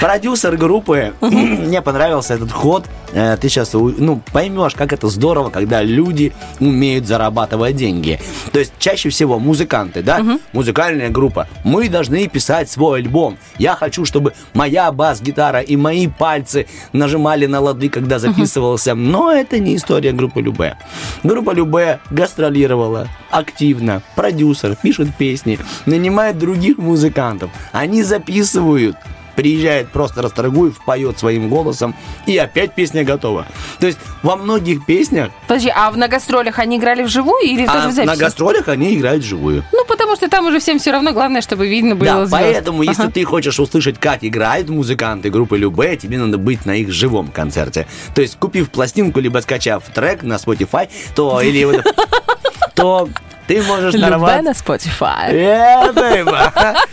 Продюсер 0.01 0.57
группы, 0.57 1.15
мне 1.21 1.83
понравился 1.83 2.35
этот 2.35 2.53
ход. 2.53 2.85
Э, 3.13 3.37
Ты 3.41 3.49
сейчас, 3.49 3.73
ну, 3.75 4.21
поймешь, 4.33 4.75
как 4.75 4.93
это 4.93 5.09
здорово, 5.09 5.51
когда 5.51 5.83
люди 5.83 6.33
умеют 6.59 7.07
зарабатывать 7.07 7.77
деньги. 7.77 8.19
То 8.53 8.59
есть 8.61 8.73
чаще 8.79 9.09
всего 9.11 9.39
музыканты, 9.39 10.03
да, 10.03 10.21
музыкальная 10.53 11.11
группа, 11.11 11.49
мы 11.65 11.89
должны 11.89 12.29
писать 12.29 12.71
свой 12.71 13.01
альбом. 13.01 13.39
Я 13.59 13.75
хочу, 13.75 14.05
чтобы 14.05 14.33
моя 14.55 14.91
бас-гитара 14.93 15.61
и 15.61 15.77
мои 15.77 16.07
пальцы 16.07 16.67
нажимали 16.93 17.47
на 17.47 17.61
лады, 17.61 17.89
когда 17.89 18.19
записывался. 18.19 18.95
Но 18.95 19.33
это 19.33 19.59
не 19.59 19.77
история 19.77 20.13
группы 20.13 20.41
Любе. 20.41 20.77
Группа 21.23 21.51
Любе 21.53 22.01
гастролировала 22.11 23.09
активно. 23.31 24.03
Продюсер 24.17 24.77
пишет 24.77 25.15
песни, 25.17 25.59
нанимает 25.87 26.39
других 26.39 26.79
музыкантов. 26.79 27.51
Они 27.73 28.03
записывают. 28.03 28.97
Приезжает 29.41 29.89
просто 29.89 30.21
Расторгуев, 30.21 30.85
поет 30.85 31.19
своим 31.19 31.49
голосом, 31.49 31.95
и 32.27 32.37
опять 32.37 32.75
песня 32.75 33.05
готова. 33.05 33.47
То 33.79 33.87
есть 33.87 33.99
во 34.23 34.37
многих 34.37 34.85
песнях, 34.85 35.31
Подожди, 35.49 35.73
а 35.75 35.91
в- 35.91 35.97
на 35.97 36.09
гастролях 36.09 36.59
они 36.59 36.77
играли 36.77 37.03
вживую 37.03 37.43
или 37.43 37.65
а 37.67 37.89
в 37.89 37.93
записи? 37.93 38.07
на 38.07 38.17
гастролях 38.17 38.69
они 38.69 38.95
играют 38.95 39.25
живую. 39.25 39.65
Ну, 39.73 39.87
потому 39.87 40.15
что 40.17 40.29
там 40.29 40.45
уже 40.47 40.59
всем 40.61 40.79
все 40.79 40.93
равно, 40.93 41.13
главное, 41.13 41.41
чтобы 41.41 41.67
видно 41.69 41.95
было 41.95 42.07
Да, 42.07 42.27
звезд. 42.27 42.33
поэтому, 42.33 42.83
если 42.83 43.05
Ага. 43.05 43.13
ты 43.13 43.25
хочешь 43.25 43.59
услышать, 43.59 43.99
как 43.99 44.19
играют 44.25 44.69
музыканты 44.69 45.31
группы 45.31 45.57
Любе, 45.57 45.97
тебе 45.97 46.19
надо 46.19 46.37
быть 46.37 46.67
на 46.67 46.73
их 46.77 46.93
живом 46.93 47.29
концерте. 47.29 47.87
То 48.15 48.21
есть, 48.21 48.37
купив 48.39 48.71
пластинку, 48.71 49.21
либо 49.21 49.39
скачав 49.39 49.85
трек 49.95 50.23
на 50.23 50.35
Spotify, 50.35 50.91
то 51.15 51.41
или 51.41 51.83
то 52.75 53.09
ты 53.51 53.63
можешь 53.63 53.95
Любэ 53.95 54.11
нарваться... 54.11 54.43
на 54.43 54.51
Spotify. 54.51 55.93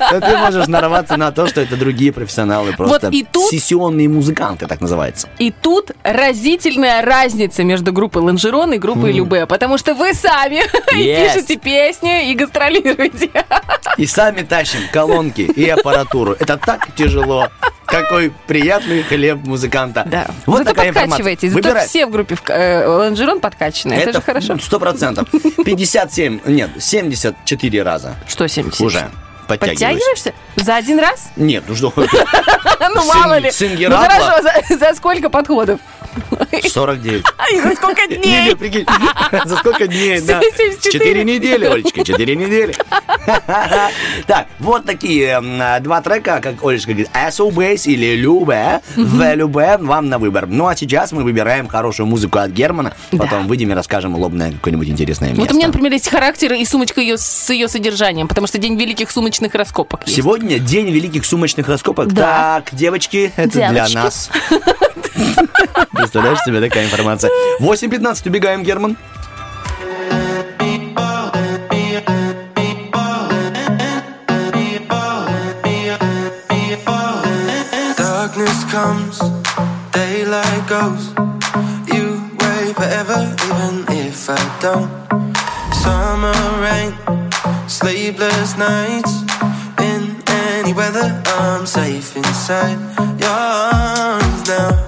То 0.10 0.22
ты 0.28 0.38
можешь 0.38 0.68
нарваться 0.68 1.16
на 1.16 1.32
то, 1.32 1.45
что 1.45 1.62
это 1.62 1.76
другие 1.78 2.12
профессионалы, 2.12 2.74
просто 2.74 3.10
и 3.12 3.24
тут- 3.24 3.51
сессионные 3.51 4.10
музыканты, 4.10 4.66
так 4.66 4.82
называется. 4.82 5.30
И 5.38 5.51
тут 5.51 5.91
разительная 6.03 7.03
разница 7.03 7.64
между 7.64 7.93
группой 7.93 8.24
Лонжерон 8.24 8.74
и 8.74 8.80
группой 8.80 9.12
Любе, 9.12 9.45
потому 9.45 9.78
что 9.78 9.93
вы 9.93 10.14
сами 10.14 10.64
Yes. 10.97 11.34
пишете 11.34 11.58
песни 11.58 12.32
и 12.32 12.34
гастролируете. 12.36 13.30
И 13.97 14.08
сами 14.08 14.41
тащим 14.41 14.80
колонки 14.91 15.41
и 15.41 15.70
аппаратуру. 15.70 16.34
Это 16.39 16.58
так 16.58 16.88
тяжело. 16.95 17.49
Какой 17.86 18.34
приятный 18.47 19.01
хлеб 19.01 19.45
музыканта. 19.45 20.03
Да. 20.05 20.28
Вот 20.45 20.60
Зато 20.60 20.72
такая 20.72 20.91
подкачиваетесь. 20.91 21.53
Зато 21.53 21.80
все 21.86 22.05
в 22.05 22.12
группе 22.12 22.36
э, 22.49 22.86
Лонжерон 22.86 23.39
подкачанные. 23.39 24.01
Это, 24.01 24.14
же 24.14 24.22
хорошо. 24.22 24.58
Сто 24.62 24.78
процентов. 24.80 25.30
57, 25.64 26.41
нет, 26.47 26.71
74 26.79 27.83
раза 27.83 28.15
Что 28.27 28.47
70? 28.47 28.81
уже 28.81 29.09
подтягиваюсь. 29.47 29.79
Подтягиваешься? 29.79 30.33
За 30.55 30.75
один 30.75 30.99
раз? 30.99 31.29
Нет, 31.35 31.63
ну 31.67 31.75
что, 31.75 31.93
Ну, 32.95 33.05
мало 33.05 33.37
ли. 33.39 33.51
Ну, 33.59 33.95
хорошо, 33.95 34.47
за, 34.69 34.93
сколько 34.95 35.29
подходов? 35.29 35.79
49. 36.69 37.25
И 37.53 37.61
за 37.61 37.75
сколько 37.75 38.07
Не, 38.07 38.15
дней? 38.15 38.49
не, 38.49 38.55
прикинь, 38.55 38.85
за 39.45 39.55
сколько 39.57 39.87
дней, 39.87 40.19
да? 40.21 40.41
74. 40.41 40.79
Четыре 40.91 41.23
недели, 41.23 41.65
Олечка, 41.65 42.03
четыре 42.03 42.35
недели. 42.35 42.75
Так, 44.25 44.47
вот 44.59 44.85
такие 44.85 45.39
два 45.81 46.01
трека, 46.01 46.39
как 46.41 46.63
Олечка 46.63 46.91
говорит, 46.91 47.09
SO 47.13 47.49
Bass 47.51 47.83
или 47.85 48.15
Любе, 48.15 48.81
в 48.95 49.35
Любе 49.35 49.77
вам 49.79 50.09
на 50.09 50.17
выбор. 50.17 50.47
Ну, 50.47 50.67
а 50.67 50.75
сейчас 50.75 51.11
мы 51.11 51.23
выбираем 51.23 51.67
хорошую 51.67 52.07
музыку 52.07 52.39
от 52.39 52.51
Германа, 52.51 52.93
потом 53.17 53.47
выйдем 53.47 53.71
и 53.71 53.73
расскажем 53.75 54.15
лобное 54.15 54.51
какое-нибудь 54.53 54.87
интересное 54.87 55.29
место. 55.29 55.41
Вот 55.41 55.51
у 55.51 55.55
меня, 55.55 55.67
например, 55.67 55.91
есть 55.91 56.09
характер 56.09 56.53
и 56.53 56.65
сумочка 56.65 57.01
ее 57.01 57.17
с 57.17 57.49
ее 57.49 57.67
содержанием, 57.67 58.27
потому 58.27 58.47
что 58.47 58.57
День 58.57 58.75
великих 58.79 59.11
сумочных 59.38 59.53
раскопок 59.55 60.01
есть. 60.05 60.17
Сегодня 60.17 60.57
день 60.59 60.89
великих 60.89 61.25
сумочных 61.25 61.67
раскопок. 61.67 62.11
Да. 62.11 62.61
Так, 62.65 62.75
девочки, 62.75 63.31
это 63.35 63.51
для 63.51 63.71
Девочки. 63.71 63.95
нас. 63.95 64.29
Представляешь 65.91 66.39
себе 66.39 66.59
такая 66.59 66.85
информация? 66.85 67.29
8.15 67.59 68.27
убегаем, 68.29 68.63
Герман. 68.63 68.97
Darkness 77.97 78.63
comes, 78.71 79.19
daylight 79.91 80.63
goes. 80.67 81.13
You 81.93 82.05
wait 82.39 82.75
forever, 82.75 83.19
even 83.49 83.85
if 83.89 84.29
I 84.29 84.38
don't. 84.61 84.89
Summer 85.73 86.33
rain, 86.61 86.93
sleepless 87.67 88.57
nights. 88.57 89.26
Weather, 90.78 91.23
I'm 91.25 91.65
safe 91.65 92.15
inside 92.15 92.78
your 93.19 93.30
arms 93.32 94.47
now. 94.47 94.86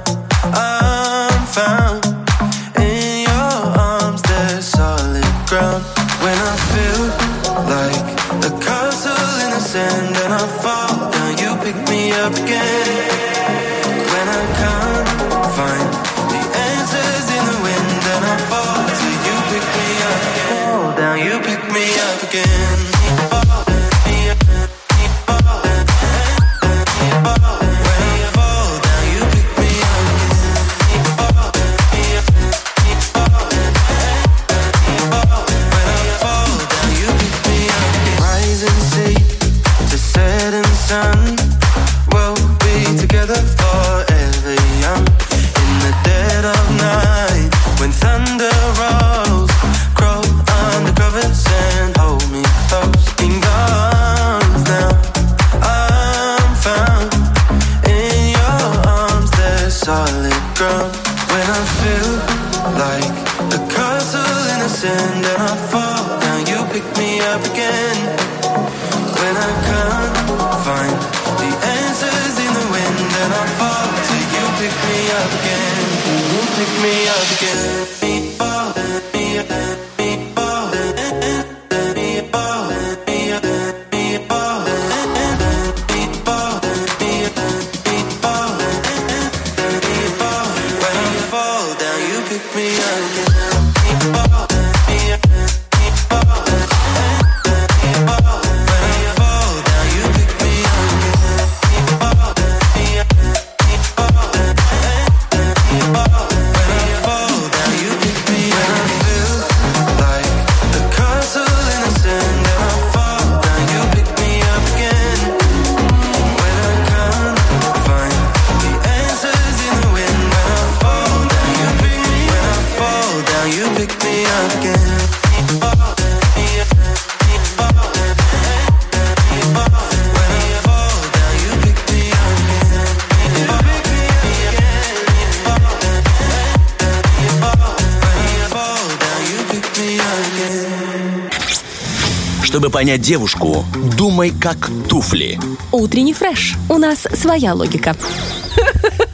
Понять 142.80 143.02
девушку, 143.02 143.66
думай 143.98 144.32
как 144.32 144.70
туфли. 144.88 145.38
Утренний 145.74 146.14
фреш. 146.14 146.56
У 146.70 146.78
нас 146.78 147.06
своя 147.14 147.54
логика. 147.54 147.94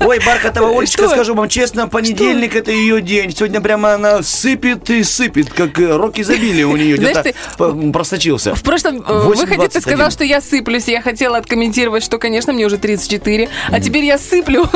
Ой, 0.01 0.19
Бархатова 0.23 0.69
Олечка, 0.77 1.05
Что? 1.05 1.09
скажу 1.15 1.33
вам 1.33 1.49
честно, 1.49 1.87
понедельник 1.87 2.55
это 2.55 2.69
ее 2.69 3.01
день. 3.01 3.35
Сегодня 3.35 3.61
прямо 3.61 3.95
она 3.95 4.21
сыпет 4.21 4.87
и 4.91 5.03
сыпет, 5.03 5.51
как 5.51 5.79
э, 5.79 5.95
рок 5.95 6.19
изобилия 6.19 6.67
у 6.67 6.77
нее 6.77 6.95
где-то 6.97 7.23
ты- 7.23 7.91
просочился. 7.91 8.53
В 8.53 8.61
прошлом 8.61 8.97
э, 8.97 8.99
8:21. 9.01 9.35
выходе 9.35 9.67
ты 9.67 9.81
сказал, 9.81 10.11
что 10.11 10.23
я 10.23 10.41
сыплюсь. 10.41 10.87
Я 10.87 11.01
хотела 11.01 11.37
откомментировать, 11.37 12.03
что, 12.03 12.19
конечно, 12.19 12.53
мне 12.53 12.67
уже 12.67 12.77
34, 12.77 13.49
а 13.71 13.79
теперь 13.79 14.03
я 14.05 14.19
сыплю. 14.19 14.67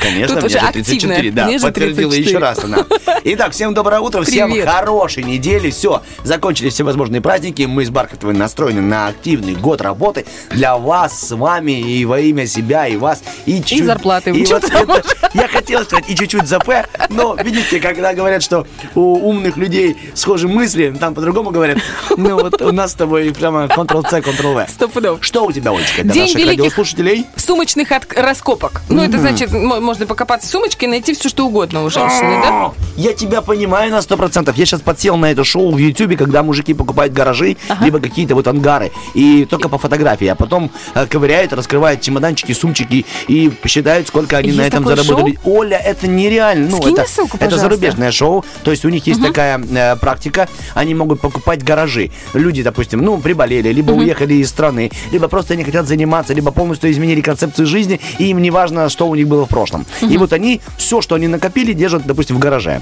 Конечно, 0.00 0.36
мне 0.36 0.44
уже 0.46 0.48
же 0.48 0.58
активная. 0.58 0.72
34, 0.84 1.30
да, 1.32 1.46
Мне 1.46 1.58
же 1.58 1.64
подтвердила 1.66 2.10
34. 2.12 2.24
еще 2.28 2.38
раз 2.38 2.64
она. 2.64 2.84
Итак, 3.26 3.52
всем 3.52 3.72
доброе 3.72 4.00
утро, 4.00 4.22
всем 4.22 4.50
Привет. 4.50 4.68
хорошей 4.68 5.22
недели. 5.22 5.70
Все, 5.70 6.02
закончились 6.24 6.74
всевозможные 6.74 7.22
праздники. 7.22 7.62
Мы 7.62 7.86
с 7.86 7.88
Бархатовой 7.90 8.34
настроены 8.34 8.82
на 8.82 9.06
активный 9.08 9.54
год 9.54 9.80
работы 9.80 10.26
для 10.50 10.76
вас, 10.76 11.28
с 11.28 11.34
вами 11.34 11.72
и 11.72 12.04
во 12.04 12.20
имя 12.20 12.46
себя, 12.46 12.86
и 12.86 12.96
вас. 12.98 13.22
И, 13.46 13.56
чуть-чуть- 13.62 13.86
зарплаты. 13.86 14.30
И 14.30 14.44
вот 14.44 14.64
это- 14.64 15.02
я 15.34 15.48
хотел 15.48 15.84
сказать, 15.84 16.04
и 16.08 16.14
чуть-чуть 16.16 16.46
ЗП, 16.46 16.86
но, 17.10 17.36
видите, 17.42 17.80
когда 17.80 18.14
говорят, 18.14 18.42
что 18.42 18.66
у 18.94 19.28
умных 19.28 19.56
людей 19.56 19.96
схожи 20.14 20.48
мысли, 20.48 20.94
там 20.98 21.14
по-другому 21.14 21.50
говорят. 21.50 21.78
Ну, 22.16 22.38
вот 22.40 22.60
у 22.62 22.72
нас 22.72 22.92
с 22.92 22.94
тобой 22.94 23.32
прямо 23.32 23.64
Ctrl-C, 23.64 24.20
Ctrl-V. 24.20 24.66
Стопудов. 24.68 25.18
Что 25.24 25.44
у 25.44 25.52
тебя, 25.52 25.72
Олечка, 25.72 26.02
для 26.02 26.12
День 26.14 26.32
наших 26.32 26.46
радиослушателей? 26.48 27.26
Сумочных 27.36 27.90
от- 27.92 28.12
раскопок. 28.16 28.82
Ну, 28.88 29.02
это 29.02 29.18
значит, 29.18 29.52
мо- 29.52 29.80
можно 29.80 30.06
покопаться 30.06 30.48
в 30.48 30.50
сумочке 30.50 30.86
и 30.86 30.88
найти 30.88 31.14
все, 31.14 31.28
что 31.28 31.46
угодно 31.46 31.84
у 31.84 31.90
женщины, 31.90 32.40
да? 32.42 32.72
Я 32.96 33.12
тебя 33.12 33.40
понимаю 33.42 33.90
на 33.90 34.00
сто 34.02 34.16
процентов. 34.16 34.56
Я 34.56 34.66
сейчас 34.66 34.80
подсел 34.80 35.16
на 35.16 35.30
это 35.30 35.44
шоу 35.44 35.72
в 35.72 35.78
Ютубе, 35.78 36.16
когда 36.16 36.42
мужики 36.42 36.74
покупают 36.74 37.12
гаражи, 37.12 37.56
либо 37.80 37.98
какие-то 38.00 38.34
вот 38.34 38.46
ангары, 38.46 38.92
и 39.14 39.44
только 39.44 39.68
по 39.68 39.78
фотографии, 39.78 40.26
а 40.28 40.34
потом 40.34 40.70
э, 40.94 41.06
ковыряют, 41.06 41.52
раскрывают 41.52 42.00
чемоданчики, 42.00 42.52
сумчики 42.52 43.04
и 43.28 43.52
считают, 43.66 44.08
сколько 44.08 44.36
они 44.36 44.52
на 44.52 44.62
этом 44.62 44.84
такое 44.84 44.96
заработали. 45.32 45.56
Оля, 45.56 45.76
это 45.78 46.06
нереально. 46.06 46.70
Ну, 46.70 46.82
Скинь 46.82 46.94
это, 46.94 47.08
ссылку, 47.08 47.36
это 47.40 47.56
зарубежное 47.56 48.12
шоу, 48.12 48.44
то 48.62 48.70
есть 48.70 48.84
у 48.84 48.88
них 48.88 49.06
есть 49.06 49.22
такая 49.22 49.58
э, 49.58 49.96
практика, 49.96 50.48
они 50.74 50.94
могут 50.94 51.20
покупать 51.20 51.62
гаражи. 51.62 52.10
Люди, 52.32 52.62
допустим, 52.62 53.00
ну, 53.00 53.18
приболели, 53.18 53.68
либо 53.70 53.92
уехали 53.92 54.34
из 54.34 54.48
страны, 54.48 54.90
либо 55.12 55.28
просто 55.28 55.56
не 55.56 55.64
хотят 55.64 55.86
заниматься, 55.86 56.34
либо 56.34 56.50
полностью 56.50 56.90
изменили 56.90 57.20
концепцию 57.20 57.66
жизни, 57.66 58.00
и 58.18 58.24
им 58.30 58.40
не 58.40 58.50
важно, 58.50 58.88
что 58.88 59.08
у 59.08 59.14
них 59.14 59.28
было 59.28 59.46
в 59.46 59.48
прошлом. 59.48 59.86
И 60.00 60.16
вот 60.18 60.32
они 60.32 60.60
все, 60.76 61.00
что 61.00 61.14
они 61.14 61.28
накопили, 61.28 61.72
держат, 61.72 62.06
допустим, 62.06 62.36
в 62.36 62.38
гараже 62.38 62.80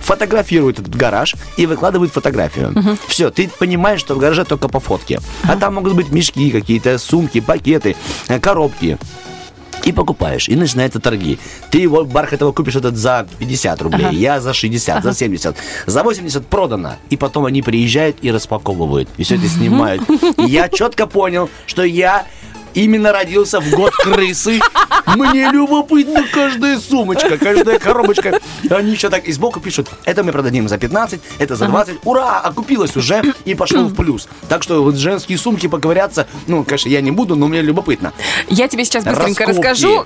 фотографируют 0.00 0.78
этот 0.78 0.94
гараж 0.94 1.34
и 1.58 1.66
выкладывают 1.66 2.12
фотографию. 2.12 2.74
Все, 3.08 3.30
ты 3.30 3.50
понимаешь, 3.58 4.00
что 4.00 4.14
в 4.14 4.18
гараже 4.18 4.44
только 4.44 4.68
по 4.68 4.80
фотке. 4.80 5.20
А 5.42 5.56
там 5.56 5.74
могут 5.74 5.94
быть 5.94 6.10
мешки 6.10 6.50
какие-то, 6.50 6.98
сумки, 6.98 7.40
пакеты, 7.40 7.94
э, 8.28 8.40
коробки. 8.40 8.96
И 9.84 9.92
покупаешь, 9.92 10.48
и 10.48 10.56
начинаются 10.56 11.00
торги. 11.00 11.38
Ты 11.70 11.78
его 11.78 12.04
Бархатова 12.04 12.52
купишь 12.52 12.76
этот 12.76 12.96
за 12.96 13.26
50 13.38 13.82
рублей, 13.82 14.08
я 14.12 14.40
за 14.40 14.52
60, 14.52 15.02
за 15.02 15.14
70, 15.14 15.56
за 15.86 16.02
80 16.02 16.46
продано. 16.46 16.96
И 17.10 17.16
потом 17.16 17.46
они 17.46 17.62
приезжают 17.62 18.18
и 18.22 18.30
распаковывают, 18.30 19.08
и 19.16 19.22
все 19.22 19.36
это 19.36 19.48
снимают. 19.48 20.02
И 20.38 20.44
я 20.50 20.68
четко 20.68 21.06
понял, 21.06 21.48
что 21.66 21.82
я 21.82 22.26
именно 22.74 23.12
родился 23.12 23.60
в 23.60 23.70
год 23.70 23.92
крысы. 23.94 24.60
Мне 25.16 25.50
любопытно 25.50 26.24
каждая 26.32 26.78
сумочка, 26.78 27.38
каждая 27.38 27.78
коробочка. 27.78 28.40
Они 28.70 28.92
еще 28.92 29.08
так 29.10 29.24
и 29.26 29.32
сбоку 29.32 29.60
пишут, 29.60 29.88
это 30.04 30.22
мы 30.22 30.32
продадим 30.32 30.68
за 30.68 30.78
15, 30.78 31.20
это 31.38 31.56
за 31.56 31.66
20. 31.66 31.98
Ура, 32.04 32.40
окупилось 32.40 32.96
уже 32.96 33.22
и 33.44 33.54
пошло 33.54 33.82
в 33.84 33.94
плюс. 33.94 34.28
Так 34.48 34.62
что 34.62 34.82
вот 34.82 34.96
женские 34.96 35.38
сумки 35.38 35.66
поковыряться, 35.66 36.26
ну, 36.46 36.64
конечно, 36.64 36.88
я 36.88 37.00
не 37.00 37.10
буду, 37.10 37.36
но 37.36 37.48
мне 37.48 37.62
любопытно. 37.62 38.12
Я 38.48 38.68
тебе 38.68 38.84
сейчас 38.84 39.04
быстренько 39.04 39.46
Раскопки. 39.46 39.68
расскажу, 39.68 40.04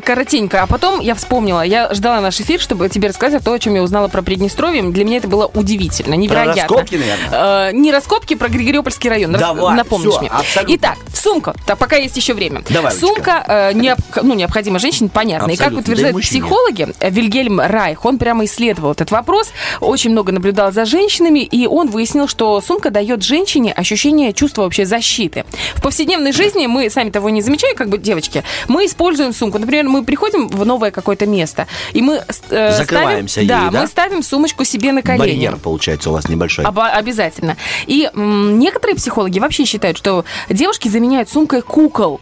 коротенько, 0.00 0.62
а 0.62 0.66
потом 0.66 1.00
я 1.00 1.14
вспомнила, 1.14 1.62
я 1.62 1.92
ждала 1.94 2.20
наш 2.20 2.40
эфир, 2.40 2.60
чтобы 2.60 2.88
тебе 2.88 3.08
рассказать 3.08 3.42
то, 3.44 3.52
о 3.52 3.58
чем 3.58 3.74
я 3.74 3.82
узнала 3.82 4.08
про 4.08 4.22
Приднестровье. 4.22 4.82
Для 4.82 5.04
меня 5.04 5.18
это 5.18 5.28
было 5.28 5.46
удивительно, 5.46 6.14
невероятно. 6.14 6.62
раскопки, 6.62 6.94
наверное? 6.96 7.70
Э, 7.70 7.72
не 7.72 7.92
раскопки, 7.92 8.34
про 8.34 8.48
Григорьопольский 8.48 9.08
район. 9.10 9.32
Давай, 9.32 9.76
Напомнишь 9.76 10.10
всё, 10.10 10.20
мне. 10.20 10.28
абсолютно. 10.30 10.74
Итак, 10.76 10.96
сумка, 11.14 11.45
так, 11.66 11.78
пока 11.78 11.96
есть 11.96 12.16
еще 12.16 12.34
время. 12.34 12.62
Давай. 12.70 12.92
Сумка 12.92 13.44
э, 13.46 13.72
необ- 13.72 14.20
ну, 14.22 14.34
необходима 14.34 14.78
женщине, 14.78 15.10
понятно. 15.12 15.50
И 15.50 15.56
как 15.56 15.68
Абсолютно, 15.68 15.80
утверждают 15.80 16.14
да 16.16 16.20
и 16.20 16.22
психологи, 16.22 16.88
э, 17.00 17.10
Вильгельм 17.10 17.60
Райх, 17.60 18.04
он 18.04 18.18
прямо 18.18 18.44
исследовал 18.44 18.92
этот 18.92 19.10
вопрос, 19.10 19.50
очень 19.80 20.10
много 20.10 20.32
наблюдал 20.32 20.72
за 20.72 20.84
женщинами, 20.84 21.40
и 21.40 21.66
он 21.66 21.88
выяснил, 21.90 22.28
что 22.28 22.60
сумка 22.60 22.90
дает 22.90 23.22
женщине 23.22 23.72
ощущение 23.72 24.32
чувства 24.32 24.62
вообще 24.62 24.84
защиты. 24.86 25.44
В 25.74 25.82
повседневной 25.82 26.32
жизни 26.32 26.66
мы, 26.66 26.88
сами 26.90 27.10
того 27.10 27.30
не 27.30 27.42
замечая, 27.42 27.74
как 27.74 27.88
бы 27.88 27.98
девочки, 27.98 28.42
мы 28.68 28.86
используем 28.86 29.32
сумку. 29.32 29.58
Например, 29.58 29.84
мы 29.88 30.04
приходим 30.04 30.48
в 30.48 30.64
новое 30.64 30.90
какое-то 30.90 31.26
место, 31.26 31.66
и 31.92 32.02
мы 32.02 32.22
э, 32.50 32.72
Закрываемся 32.76 33.34
ставим, 33.34 33.48
ей, 33.48 33.48
да, 33.48 33.70
да? 33.70 33.80
мы 33.82 33.86
ставим 33.86 34.22
сумочку 34.22 34.64
себе 34.64 34.92
на 34.92 35.02
колени. 35.02 35.18
Барьер, 35.20 35.56
получается, 35.56 36.10
у 36.10 36.12
вас 36.12 36.28
небольшой. 36.28 36.64
Оба- 36.64 36.88
обязательно. 36.88 37.56
И 37.86 38.08
м, 38.14 38.58
некоторые 38.58 38.96
психологи 38.96 39.38
вообще 39.38 39.64
считают, 39.64 39.96
что 39.98 40.24
девушки 40.48 40.88
заменяют 40.88 41.28
сумкой 41.36 41.60
кукол 41.60 42.18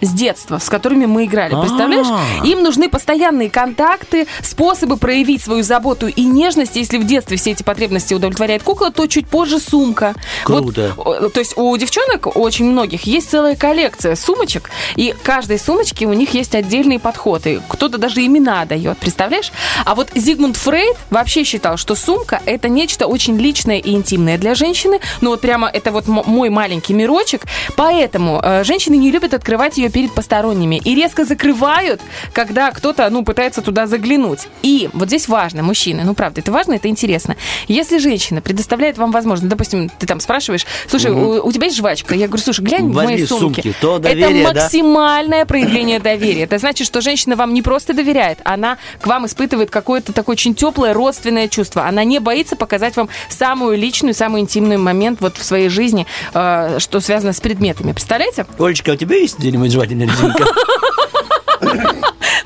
с 0.00 0.10
детства, 0.10 0.58
с 0.58 0.68
которыми 0.68 1.06
мы 1.06 1.24
играли. 1.24 1.54
Представляешь? 1.60 2.06
А. 2.10 2.46
Им 2.46 2.62
нужны 2.62 2.88
постоянные 2.88 3.50
контакты, 3.50 4.26
способы 4.42 4.96
проявить 4.96 5.42
свою 5.42 5.62
заботу 5.62 6.08
и 6.08 6.22
нежность. 6.22 6.76
Если 6.76 6.98
в 6.98 7.06
детстве 7.06 7.36
все 7.36 7.52
эти 7.52 7.62
потребности 7.62 8.14
удовлетворяет 8.14 8.62
кукла, 8.62 8.90
то 8.90 9.06
чуть 9.06 9.28
позже 9.28 9.58
сумка. 9.58 10.14
Круто. 10.44 10.92
Вот, 10.96 11.32
то 11.32 11.40
есть 11.40 11.56
у 11.56 11.76
девчонок, 11.76 12.36
очень 12.36 12.66
многих, 12.66 13.04
есть 13.04 13.30
целая 13.30 13.56
коллекция 13.56 14.16
сумочек, 14.16 14.70
и 14.96 15.14
каждой 15.22 15.58
сумочке 15.58 16.06
у 16.06 16.12
них 16.12 16.34
есть 16.34 16.54
отдельные 16.54 16.98
подходы. 16.98 17.60
Кто-то 17.68 17.98
даже 17.98 18.24
имена 18.24 18.64
дает, 18.64 18.98
представляешь? 18.98 19.52
А 19.84 19.94
вот 19.94 20.10
Зигмунд 20.14 20.56
Фрейд 20.56 20.96
вообще 21.10 21.44
считал, 21.44 21.76
что 21.76 21.94
сумка– 21.94 22.40
это 22.46 22.68
нечто 22.68 23.06
очень 23.06 23.36
личное 23.36 23.78
и 23.78 23.90
интимное 23.90 24.38
для 24.38 24.54
женщины. 24.54 25.00
Ну 25.20 25.30
вот 25.30 25.40
прямо 25.40 25.68
это 25.68 25.92
вот 25.92 26.06
мой 26.06 26.48
маленький 26.50 26.94
мирочек. 26.94 27.42
Поэтому 27.76 28.40
э, 28.42 28.64
женщины 28.64 28.96
не 28.96 29.10
любят 29.10 29.34
открывать 29.34 29.78
ее 29.78 29.87
ее 29.88 29.92
перед 29.92 30.14
посторонними 30.14 30.80
и 30.84 30.94
резко 30.94 31.24
закрывают, 31.24 32.00
когда 32.32 32.70
кто-то, 32.70 33.08
ну, 33.10 33.24
пытается 33.24 33.62
туда 33.62 33.86
заглянуть. 33.86 34.48
И 34.62 34.88
вот 34.92 35.08
здесь 35.08 35.28
важно, 35.28 35.62
мужчины, 35.62 36.02
ну, 36.04 36.14
правда, 36.14 36.40
это 36.40 36.52
важно, 36.52 36.74
это 36.74 36.88
интересно. 36.88 37.36
Если 37.66 37.98
женщина 37.98 38.40
предоставляет 38.40 38.98
вам 38.98 39.10
возможность, 39.10 39.50
допустим, 39.50 39.88
ты 39.88 40.06
там 40.06 40.20
спрашиваешь, 40.20 40.66
слушай, 40.86 41.10
у, 41.10 41.46
у 41.46 41.52
тебя 41.52 41.66
есть 41.66 41.76
жвачка? 41.76 42.14
Я 42.14 42.26
говорю, 42.28 42.42
слушай, 42.42 42.64
глянь 42.64 42.88
в 42.90 42.94
Возьми 42.94 43.14
мои 43.14 43.22
из 43.22 43.28
сумки. 43.28 43.60
сумки, 43.60 43.74
то 43.80 43.98
доверие, 43.98 44.42
это 44.42 44.54
да? 44.54 44.62
максимальное 44.62 45.44
проявление 45.44 45.98
доверия. 45.98 46.42
Это 46.42 46.58
значит, 46.58 46.86
что 46.86 47.00
женщина 47.00 47.36
вам 47.36 47.54
не 47.54 47.62
просто 47.62 47.94
доверяет, 47.94 48.38
она 48.44 48.78
к 49.00 49.06
вам 49.06 49.26
испытывает 49.26 49.70
какое-то 49.70 50.12
такое 50.12 50.34
очень 50.34 50.54
теплое 50.54 50.92
родственное 50.92 51.48
чувство. 51.48 51.86
Она 51.86 52.04
не 52.04 52.18
боится 52.20 52.56
показать 52.56 52.96
вам 52.96 53.08
самую 53.28 53.78
личную, 53.78 54.14
самый 54.14 54.42
интимный 54.42 54.76
момент 54.76 55.20
вот 55.20 55.36
в 55.36 55.44
своей 55.44 55.68
жизни, 55.68 56.06
э, 56.34 56.76
что 56.78 57.00
связано 57.00 57.32
с 57.32 57.40
предметами. 57.40 57.92
Представляете? 57.92 58.46
Олечка, 58.58 58.92
а 58.92 58.94
у 58.94 58.96
тебя 58.96 59.16
есть 59.16 59.38
где-нибудь 59.38 59.70
sebab 59.78 59.94
jenis 59.94 60.10
jenis 60.10 60.10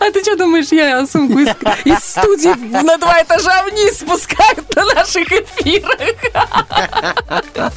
А 0.04 0.10
ты 0.10 0.20
что 0.22 0.36
думаешь, 0.36 0.72
я 0.72 1.06
сумку 1.06 1.38
из, 1.38 1.48
из 1.84 1.98
студии 1.98 2.54
на 2.82 2.98
два 2.98 3.22
этажа 3.22 3.62
вниз 3.64 3.98
спускаю 4.00 4.56
на 4.74 4.84
наших 4.94 5.28
эфирах? 5.30 5.98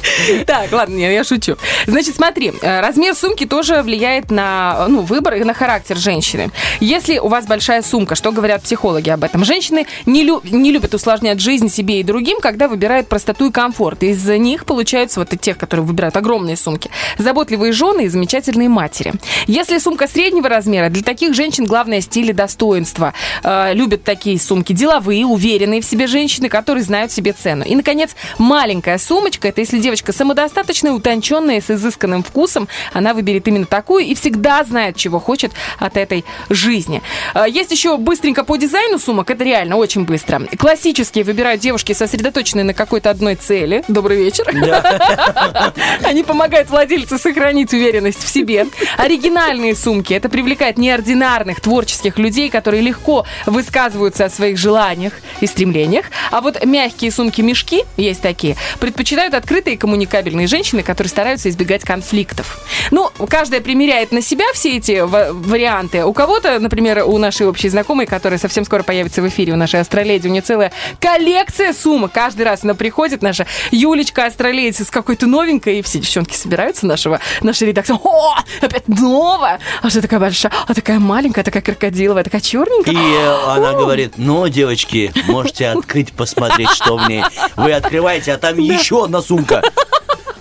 Так, 0.46 0.72
ладно, 0.72 0.96
я 0.96 1.22
шучу. 1.24 1.56
Значит, 1.86 2.16
смотри, 2.16 2.52
э, 2.60 2.80
размер 2.80 3.14
сумки 3.14 3.46
тоже 3.46 3.82
влияет 3.82 4.30
на 4.30 4.86
ну, 4.88 5.02
выбор 5.02 5.34
и 5.34 5.44
на 5.44 5.54
характер 5.54 5.96
женщины. 5.96 6.50
Если 6.80 7.18
у 7.18 7.28
вас 7.28 7.46
большая 7.46 7.82
сумка, 7.82 8.14
что 8.14 8.32
говорят 8.32 8.62
психологи 8.62 9.10
об 9.10 9.22
этом? 9.24 9.44
Женщины 9.44 9.86
не, 10.04 10.24
лю- 10.24 10.40
не 10.44 10.72
любят 10.72 10.94
усложнять 10.94 11.40
жизнь 11.40 11.68
себе 11.68 12.00
и 12.00 12.02
другим, 12.02 12.40
когда 12.40 12.68
выбирают 12.68 13.08
простоту 13.08 13.48
и 13.48 13.52
комфорт. 13.52 14.02
Из-за 14.02 14.38
них 14.38 14.64
получаются 14.64 15.20
вот 15.20 15.32
и 15.32 15.38
тех, 15.38 15.58
которые 15.58 15.86
выбирают 15.86 16.16
огромные 16.16 16.56
сумки, 16.56 16.90
заботливые 17.18 17.72
жены 17.72 18.04
и 18.04 18.08
замечательные 18.08 18.68
матери. 18.68 19.12
Если 19.46 19.78
сумка 19.78 20.08
среднего 20.08 20.48
размера, 20.48 20.88
для 20.90 21.02
таких 21.02 21.34
женщин 21.34 21.64
главное 21.64 22.00
стиль 22.00 22.15
и 22.16 22.32
достоинство. 22.32 23.12
Э, 23.42 23.72
любят 23.74 24.04
такие 24.04 24.38
сумки 24.38 24.72
деловые, 24.72 25.26
уверенные 25.26 25.80
в 25.80 25.84
себе 25.84 26.06
женщины, 26.06 26.48
которые 26.48 26.82
знают 26.84 27.12
себе 27.12 27.32
цену. 27.32 27.64
И, 27.64 27.74
наконец, 27.74 28.14
маленькая 28.38 28.98
сумочка. 28.98 29.48
Это 29.48 29.60
если 29.60 29.78
девочка 29.78 30.12
самодостаточная, 30.12 30.92
утонченная, 30.92 31.60
с 31.60 31.70
изысканным 31.70 32.22
вкусом, 32.22 32.68
она 32.92 33.14
выберет 33.14 33.48
именно 33.48 33.66
такую 33.66 34.04
и 34.04 34.14
всегда 34.14 34.64
знает, 34.64 34.96
чего 34.96 35.18
хочет 35.18 35.52
от 35.78 35.96
этой 35.96 36.24
жизни. 36.50 37.02
Э, 37.34 37.44
Есть 37.48 37.70
еще 37.70 37.96
быстренько 37.96 38.44
по 38.44 38.56
дизайну 38.56 38.98
сумок. 38.98 39.30
Это 39.30 39.44
реально 39.44 39.76
очень 39.76 40.04
быстро. 40.04 40.40
Классические 40.58 41.24
выбирают 41.24 41.60
девушки, 41.60 41.92
сосредоточенные 41.92 42.64
на 42.64 42.74
какой-то 42.74 43.10
одной 43.10 43.34
цели. 43.34 43.84
Добрый 43.88 44.18
вечер. 44.18 44.46
Они 46.02 46.22
помогают 46.22 46.70
владельцу 46.70 47.18
сохранить 47.18 47.72
уверенность 47.72 48.22
в 48.22 48.28
себе. 48.28 48.66
Оригинальные 48.96 49.74
сумки. 49.74 50.14
Это 50.14 50.28
привлекает 50.28 50.78
неординарных 50.78 51.60
творческих 51.60 52.05
людей, 52.18 52.48
которые 52.50 52.82
легко 52.82 53.26
высказываются 53.46 54.24
о 54.26 54.30
своих 54.30 54.58
желаниях 54.58 55.12
и 55.40 55.46
стремлениях. 55.46 56.06
А 56.30 56.40
вот 56.40 56.64
мягкие 56.64 57.10
сумки-мешки, 57.10 57.84
есть 57.96 58.22
такие, 58.22 58.56
предпочитают 58.80 59.34
открытые 59.34 59.76
коммуникабельные 59.76 60.46
женщины, 60.46 60.82
которые 60.82 61.10
стараются 61.10 61.48
избегать 61.48 61.84
конфликтов. 61.84 62.60
Ну, 62.90 63.10
каждая 63.28 63.60
примеряет 63.60 64.12
на 64.12 64.22
себя 64.22 64.44
все 64.54 64.76
эти 64.76 65.00
ва- 65.00 65.28
варианты. 65.32 66.04
У 66.04 66.12
кого-то, 66.12 66.58
например, 66.58 67.04
у 67.06 67.18
нашей 67.18 67.46
общей 67.48 67.68
знакомой, 67.68 68.06
которая 68.06 68.38
совсем 68.38 68.64
скоро 68.64 68.82
появится 68.82 69.22
в 69.22 69.28
эфире, 69.28 69.52
у 69.52 69.56
нашей 69.56 69.80
астроледи, 69.80 70.28
у 70.28 70.30
нее 70.30 70.42
целая 70.42 70.72
коллекция 71.00 71.72
сумок. 71.72 72.12
Каждый 72.12 72.42
раз 72.42 72.64
она 72.64 72.74
приходит, 72.74 73.22
наша 73.22 73.46
Юлечка 73.70 74.26
астроледи 74.26 74.82
с 74.82 74.90
какой-то 74.90 75.26
новенькой, 75.26 75.78
и 75.78 75.82
все 75.82 75.98
девчонки 75.98 76.34
собираются 76.34 76.86
нашего, 76.86 77.20
нашей 77.42 77.68
редакции. 77.68 77.94
О, 78.02 78.36
опять 78.60 78.88
новая! 78.88 79.60
А 79.82 79.90
что 79.90 80.02
такая 80.02 80.20
большая? 80.20 80.52
А 80.66 80.74
такая 80.74 80.98
маленькая, 80.98 81.42
такая 81.42 81.62
крокодиловая, 81.96 82.24
такая 82.24 82.40
черненькая. 82.40 82.94
И 82.94 82.96
э, 82.96 83.34
она 83.48 83.72
говорит, 83.72 84.14
ну, 84.16 84.46
девочки, 84.48 85.12
можете 85.26 85.68
открыть, 85.70 86.12
посмотреть, 86.12 86.70
что 86.70 86.96
в 86.96 87.08
ней. 87.08 87.22
Вы 87.56 87.72
открываете, 87.72 88.32
а 88.34 88.38
там 88.38 88.58
еще 88.58 89.04
одна 89.04 89.22
сумка. 89.22 89.62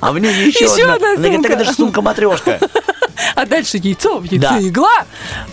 А 0.01 0.11
в 0.11 0.19
ней 0.19 0.33
еще, 0.47 0.65
Еще 0.65 0.83
одна. 0.83 0.95
одна 0.95 1.15
говорит, 1.15 1.41
так 1.41 1.51
сумка. 1.51 1.53
это 1.53 1.65
же 1.65 1.73
сумка 1.73 2.01
матрешка. 2.01 2.59
А 3.35 3.45
дальше 3.45 3.77
яйцо, 3.77 4.19
в 4.19 4.23
яйце 4.25 4.37
Да. 4.49 4.59
игла. 4.61 5.05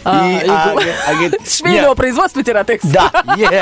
А, 0.04 0.28
И, 0.28 0.44
игла. 0.44 0.74
а, 0.74 0.76
а, 1.08 1.48
Швейного 1.48 1.94
производства 1.94 2.42
Тератекс. 2.42 2.84
Да, 2.84 3.10
есть. 3.36 3.52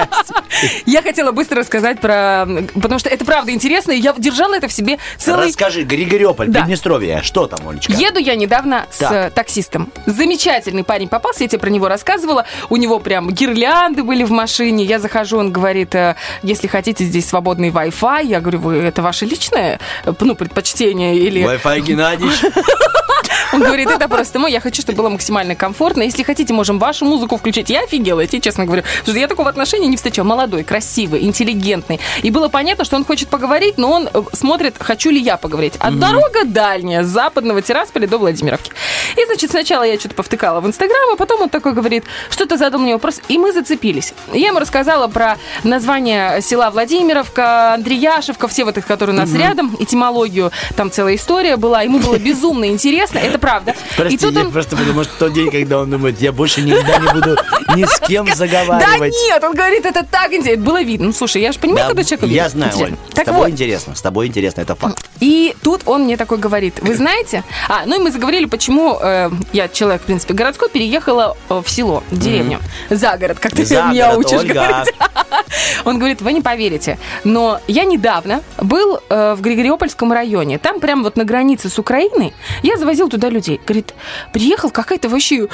Я 0.86 1.02
хотела 1.02 1.32
быстро 1.32 1.60
рассказать 1.60 2.00
про... 2.00 2.46
Потому 2.74 2.98
что 2.98 3.08
это 3.08 3.24
правда 3.24 3.52
интересно, 3.52 3.92
и 3.92 3.98
я 3.98 4.12
держала 4.16 4.54
это 4.54 4.68
в 4.68 4.72
себе 4.72 4.98
целый... 5.18 5.48
Расскажи, 5.48 5.82
Григорьополь, 5.82 6.48
Да. 6.48 6.60
Приднестровье, 6.60 7.20
что 7.22 7.46
там, 7.46 7.68
Олечка? 7.68 7.92
Еду 7.92 8.18
я 8.18 8.34
недавно 8.36 8.86
с 8.90 8.98
Так. 8.98 9.12
э, 9.12 9.30
таксистом. 9.30 9.92
Замечательный 10.06 10.84
парень 10.84 11.08
попался, 11.08 11.44
я 11.44 11.48
тебе 11.48 11.58
про 11.60 11.70
него 11.70 11.88
рассказывала. 11.88 12.46
У 12.68 12.76
него 12.76 12.98
прям 12.98 13.30
гирлянды 13.30 14.02
были 14.02 14.24
в 14.24 14.30
машине. 14.30 14.84
Я 14.84 14.98
захожу, 14.98 15.38
он 15.38 15.52
говорит, 15.52 15.94
э, 15.94 16.16
если 16.42 16.66
хотите, 16.66 17.04
здесь 17.04 17.28
свободный 17.28 17.70
Wi-Fi. 17.70 18.24
Я 18.26 18.40
говорю, 18.40 18.58
вы 18.60 18.76
это 18.78 19.02
ваше 19.02 19.24
личное 19.26 19.78
э, 20.04 20.12
ну, 20.20 20.34
предпочтение 20.34 21.16
или... 21.16 21.42
Wi-Fi 21.42 21.80
Геннадьевич. 21.80 22.40
Он 23.52 23.60
говорит, 23.60 23.89
это 23.90 24.08
просто 24.08 24.38
мой, 24.38 24.52
я 24.52 24.60
хочу, 24.60 24.82
чтобы 24.82 24.98
было 24.98 25.08
максимально 25.08 25.54
комфортно. 25.54 26.02
Если 26.02 26.22
хотите, 26.22 26.52
можем 26.52 26.78
вашу 26.78 27.04
музыку 27.04 27.36
включить. 27.36 27.70
Я 27.70 27.82
офигела, 27.82 28.20
я 28.20 28.26
тебе 28.26 28.40
честно 28.40 28.64
говорю. 28.64 28.82
Потому 28.82 29.12
что 29.12 29.20
я 29.20 29.28
такого 29.28 29.48
отношения 29.48 29.86
не 29.86 29.96
встречала. 29.96 30.26
Молодой, 30.26 30.64
красивый, 30.64 31.24
интеллигентный. 31.24 32.00
И 32.22 32.30
было 32.30 32.48
понятно, 32.48 32.84
что 32.84 32.96
он 32.96 33.04
хочет 33.04 33.28
поговорить, 33.28 33.78
но 33.78 33.90
он 33.90 34.08
э, 34.12 34.22
смотрит, 34.32 34.76
хочу 34.78 35.10
ли 35.10 35.20
я 35.20 35.36
поговорить. 35.36 35.74
А 35.78 35.90
дорога 35.90 36.44
дальняя, 36.44 37.02
с 37.02 37.08
западного 37.08 37.62
Тирасполя 37.62 38.06
до 38.06 38.18
Владимировки. 38.18 38.72
И, 39.16 39.24
значит, 39.26 39.50
сначала 39.50 39.82
я 39.82 39.98
что-то 39.98 40.14
повтыкала 40.14 40.60
в 40.60 40.66
Инстаграм, 40.66 41.10
а 41.12 41.16
потом 41.16 41.42
он 41.42 41.48
такой 41.48 41.72
говорит, 41.72 42.04
что-то 42.30 42.56
задал 42.56 42.80
мне 42.80 42.94
вопрос, 42.94 43.20
и 43.28 43.38
мы 43.38 43.52
зацепились. 43.52 44.14
Я 44.32 44.48
ему 44.48 44.58
рассказала 44.58 45.08
про 45.08 45.36
название 45.64 46.40
села 46.42 46.70
Владимировка, 46.70 47.74
Андреяшевка, 47.74 48.48
все 48.48 48.64
вот 48.64 48.78
их, 48.78 48.86
которые 48.86 49.14
у 49.16 49.18
нас 49.18 49.32
рядом, 49.34 49.76
этимологию, 49.78 50.52
там 50.76 50.90
целая 50.90 51.16
история 51.16 51.56
была. 51.56 51.82
Ему 51.82 51.98
было 51.98 52.18
безумно 52.18 52.66
интересно, 52.66 53.18
это 53.18 53.38
правда. 53.38 53.74
Прости, 53.96 54.14
и 54.14 54.18
тут 54.18 54.34
я 54.34 54.40
он... 54.42 54.52
просто 54.52 54.76
потому 54.76 55.04
что 55.04 55.12
тот 55.18 55.32
день, 55.32 55.50
когда 55.50 55.78
он 55.78 55.90
думает, 55.90 56.20
я 56.20 56.32
больше 56.32 56.62
никогда 56.62 56.98
не 56.98 57.12
буду 57.12 57.36
ни 57.76 57.84
с 57.84 58.00
кем 58.00 58.26
Да 58.26 58.34
заговаривать. 58.34 59.14
нет, 59.28 59.42
он 59.44 59.54
говорит, 59.54 59.84
это 59.86 60.04
так 60.04 60.32
интересно. 60.32 60.64
Было 60.64 60.82
видно. 60.82 61.06
Ну, 61.08 61.12
слушай, 61.12 61.40
я 61.42 61.52
же 61.52 61.58
понимаю, 61.58 61.84
Да, 61.84 61.88
когда 61.88 62.04
человек 62.04 62.22
я 62.30 62.44
видит. 62.44 62.50
знаю, 62.52 62.72
Оль. 62.78 62.94
С 63.10 63.14
тобой 63.24 63.40
вот, 63.40 63.50
интересно, 63.50 63.94
с 63.94 64.02
тобой 64.02 64.26
интересно, 64.26 64.60
это 64.62 64.74
факт. 64.74 65.08
и 65.20 65.54
тут 65.62 65.82
он 65.86 66.04
мне 66.04 66.16
такой 66.16 66.38
говорит, 66.38 66.80
вы 66.80 66.94
знаете, 66.94 67.44
а, 67.68 67.82
ну 67.86 67.96
и 67.96 67.98
мы 68.02 68.10
заговорили, 68.10 68.46
почему 68.46 68.98
э, 69.00 69.30
я 69.52 69.68
человек, 69.68 70.02
в 70.02 70.04
принципе, 70.06 70.34
городской, 70.34 70.68
переехала 70.70 71.36
э, 71.48 71.62
в 71.64 71.68
село, 71.70 72.02
в 72.10 72.18
деревню, 72.18 72.60
за 72.88 73.16
город, 73.16 73.38
как 73.40 73.52
ты 73.52 73.64
За 73.64 73.82
меня 73.84 74.12
город, 74.12 74.26
учишь 74.26 74.40
Ольга. 74.40 74.54
говорить. 74.54 74.94
Он 75.84 75.98
говорит, 75.98 76.22
вы 76.22 76.32
не 76.32 76.40
поверите, 76.40 76.98
но 77.24 77.60
я 77.66 77.84
недавно 77.84 78.42
был 78.58 79.00
э, 79.08 79.34
в 79.34 79.40
Григориопольском 79.40 80.12
районе, 80.12 80.58
там 80.58 80.80
прям 80.80 81.02
вот 81.02 81.16
на 81.16 81.24
границе 81.24 81.68
с 81.68 81.78
Украиной, 81.78 82.32
я 82.62 82.76
завозил 82.76 83.08
туда 83.08 83.28
людей. 83.28 83.60
Говорит, 83.70 83.94
приехал 84.32 84.70
какая-то 84.70 85.08
вообще 85.08 85.46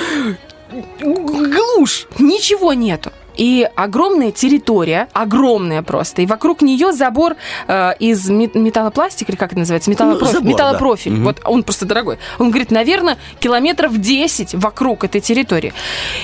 глушь, 1.01 2.07
ничего 2.19 2.73
нету. 2.73 3.13
И 3.37 3.69
огромная 3.77 4.33
территория, 4.33 5.09
огромная 5.13 5.83
просто. 5.83 6.23
И 6.23 6.27
вокруг 6.27 6.63
нее 6.63 6.95
забор 6.95 7.37
э, 7.69 7.91
из 7.99 8.27
ме- 8.31 8.51
металлопластика, 8.55 9.31
или 9.31 9.37
как 9.37 9.51
это 9.51 9.59
называется? 9.59 9.91
Металлопрофиль. 9.91 10.33
забор, 10.33 10.45
да. 10.45 10.49
металлопрофиль. 10.49 11.13
Мгм. 11.13 11.25
Вот 11.25 11.41
он 11.45 11.63
просто 11.63 11.85
дорогой. 11.85 12.19
Он 12.39 12.49
говорит, 12.49 12.71
наверное, 12.71 13.19
километров 13.39 13.99
10 14.01 14.55
вокруг 14.55 15.05
этой 15.05 15.21
территории. 15.21 15.75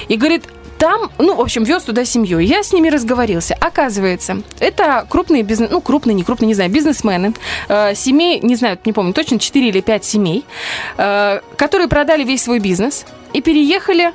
И 0.08 0.16
говорит, 0.16 0.44
там, 0.82 1.12
ну, 1.18 1.36
в 1.36 1.40
общем, 1.40 1.62
вез 1.62 1.84
туда 1.84 2.04
семью. 2.04 2.40
Я 2.40 2.64
с 2.64 2.72
ними 2.72 2.88
разговорился. 2.88 3.54
Оказывается, 3.60 4.42
это 4.58 5.06
крупные 5.08 5.44
бизнес, 5.44 5.70
ну, 5.70 5.80
крупные, 5.80 6.14
не 6.14 6.24
крупные, 6.24 6.48
не 6.48 6.54
знаю, 6.54 6.72
бизнесмены, 6.72 7.34
э, 7.68 7.94
семей, 7.94 8.40
не 8.40 8.56
знаю, 8.56 8.76
не 8.84 8.92
помню 8.92 9.12
точно, 9.12 9.38
4 9.38 9.68
или 9.68 9.80
5 9.80 10.04
семей, 10.04 10.44
э, 10.96 11.40
которые 11.56 11.86
продали 11.86 12.24
весь 12.24 12.42
свой 12.42 12.58
бизнес 12.58 13.06
и 13.32 13.40
переехали 13.40 14.12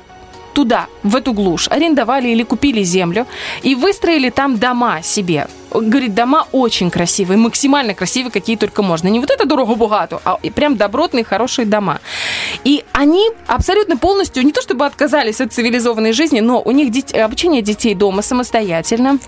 туда, 0.58 0.88
в 1.04 1.14
эту 1.14 1.32
глушь, 1.32 1.68
арендовали 1.68 2.30
или 2.30 2.42
купили 2.42 2.82
землю 2.82 3.28
и 3.62 3.76
выстроили 3.76 4.28
там 4.28 4.58
дома 4.58 5.02
себе. 5.02 5.46
Говорит, 5.70 6.14
дома 6.16 6.46
очень 6.50 6.90
красивые, 6.90 7.38
максимально 7.38 7.94
красивые, 7.94 8.32
какие 8.32 8.56
только 8.56 8.82
можно. 8.82 9.06
Не 9.06 9.20
вот 9.20 9.30
это 9.30 9.46
дорого-богато, 9.46 10.20
а 10.24 10.36
и 10.42 10.50
прям 10.50 10.76
добротные, 10.76 11.22
хорошие 11.22 11.64
дома. 11.64 12.00
И 12.64 12.82
они 12.90 13.30
абсолютно 13.46 13.96
полностью, 13.96 14.42
не 14.42 14.50
то 14.50 14.60
чтобы 14.60 14.84
отказались 14.84 15.40
от 15.40 15.52
цивилизованной 15.52 16.12
жизни, 16.12 16.40
но 16.40 16.60
у 16.60 16.72
них 16.72 16.90
дет- 16.90 17.16
обучение 17.16 17.62
детей 17.62 17.94
дома 17.94 18.22
самостоятельно. 18.22 19.20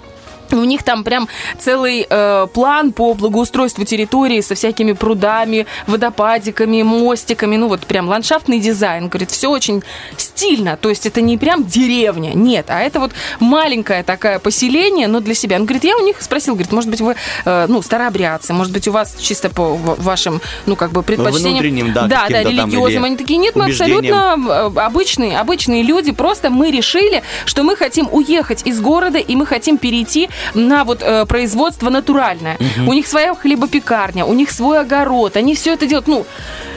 У 0.57 0.65
них 0.65 0.83
там 0.83 1.05
прям 1.05 1.29
целый 1.59 2.07
э, 2.09 2.47
план 2.53 2.93
по 2.93 3.15
благоустройству 3.15 3.85
территории 3.85 4.41
со 4.41 4.55
всякими 4.55 4.93
прудами, 4.93 5.67
водопадиками, 5.87 6.83
мостиками. 6.83 7.57
Ну 7.57 7.69
вот 7.69 7.81
прям 7.87 8.09
ландшафтный 8.09 8.61
дизайн. 8.61 9.09
Говорит, 9.09 9.31
все 9.31 9.49
очень 9.51 9.83
стильно. 10.17 10.77
То 10.77 10.89
есть 10.89 11.07
это 11.07 11.21
не 11.21 11.39
прям 11.39 11.65
деревня, 11.65 12.33
нет. 12.35 12.67
А 12.69 12.81
это 12.81 13.01
вот 13.01 13.13
маленькое 13.39 14.03
такое 14.03 14.39
поселение, 14.39 15.07
но 15.09 15.21
для 15.21 15.35
себя. 15.35 15.57
Он 15.57 15.65
говорит, 15.65 15.85
я 15.85 15.97
у 15.97 16.05
них 16.05 16.21
спросил, 16.21 16.55
говорит, 16.55 16.73
может 16.73 16.91
быть 16.91 17.01
вы, 17.01 17.17
э, 17.45 17.67
ну, 17.69 17.83
старообрядцы, 17.83 18.53
может 18.53 18.73
быть 18.73 18.89
у 18.89 18.93
вас 18.93 19.17
чисто 19.21 19.51
по 19.51 19.75
вашим, 19.77 20.41
ну, 20.67 20.77
как 20.77 20.93
бы 20.93 21.03
предпочтениям. 21.03 21.53
Внутренним, 21.53 21.93
да, 21.93 22.07
да, 22.07 22.27
да, 22.29 22.43
религиозным. 22.43 23.05
Они 23.05 23.17
такие, 23.17 23.39
нет, 23.39 23.57
мы 23.57 23.67
абсолютно 23.67 24.37
э, 24.37 24.81
обычные, 24.81 25.39
обычные 25.39 25.83
люди. 25.83 26.13
Просто 26.13 26.51
мы 26.51 26.71
решили, 26.71 27.23
что 27.45 27.63
мы 27.63 27.77
хотим 27.77 28.09
уехать 28.11 28.63
из 28.67 28.81
города, 28.81 29.19
и 29.19 29.37
мы 29.37 29.47
хотим 29.47 29.79
перейти 29.79 30.29
на 30.55 30.85
вот 30.85 31.03
э, 31.03 31.27
производство 31.27 31.91
натуральное. 31.91 32.59
У 32.87 32.93
них 32.93 33.07
своя 33.07 33.35
хлебопекарня, 33.35 34.25
у 34.25 34.35
них 34.35 34.51
свой 34.51 34.81
огород. 34.81 35.37
Они 35.37 35.55
все 35.55 35.75
это 35.75 35.87
делают, 35.87 36.09
ну, 36.09 36.27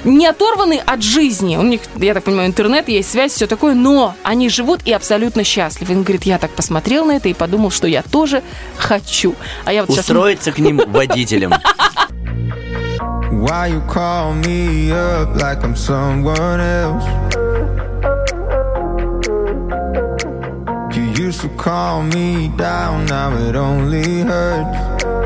не 0.03 0.27
оторваны 0.27 0.81
от 0.85 1.01
жизни. 1.01 1.57
У 1.57 1.63
них, 1.63 1.81
я 1.95 2.13
так 2.13 2.23
понимаю, 2.23 2.47
интернет, 2.47 2.89
есть 2.89 3.11
связь, 3.11 3.33
все 3.33 3.47
такое, 3.47 3.73
но 3.73 4.15
они 4.23 4.49
живут 4.49 4.81
и 4.85 4.93
абсолютно 4.93 5.43
счастливы. 5.43 5.95
Он 5.95 6.03
говорит, 6.03 6.23
я 6.23 6.37
так 6.37 6.51
посмотрел 6.51 7.05
на 7.05 7.13
это 7.13 7.29
и 7.29 7.33
подумал, 7.33 7.71
что 7.71 7.87
я 7.87 8.03
тоже 8.03 8.43
хочу. 8.77 9.35
А 9.65 9.73
я 9.73 9.81
вот 9.81 9.91
сейчас... 9.91 10.05
Устроиться 10.05 10.51
к 10.51 10.59
ним 10.59 10.81
водителем. 10.87 11.53
Why 13.31 13.71
you 13.71 13.81
call 13.89 14.33
me 14.35 14.91
up 14.91 15.35
like 15.35 15.63
I'm 15.63 15.75
someone 15.75 16.61
else? 16.61 17.42
Used 21.33 21.41
to 21.41 21.49
calm 21.57 22.09
me 22.09 22.47
down, 22.49 23.05
now 23.07 23.35
it 23.35 23.55
only 23.55 24.21
hurts. 24.21 25.22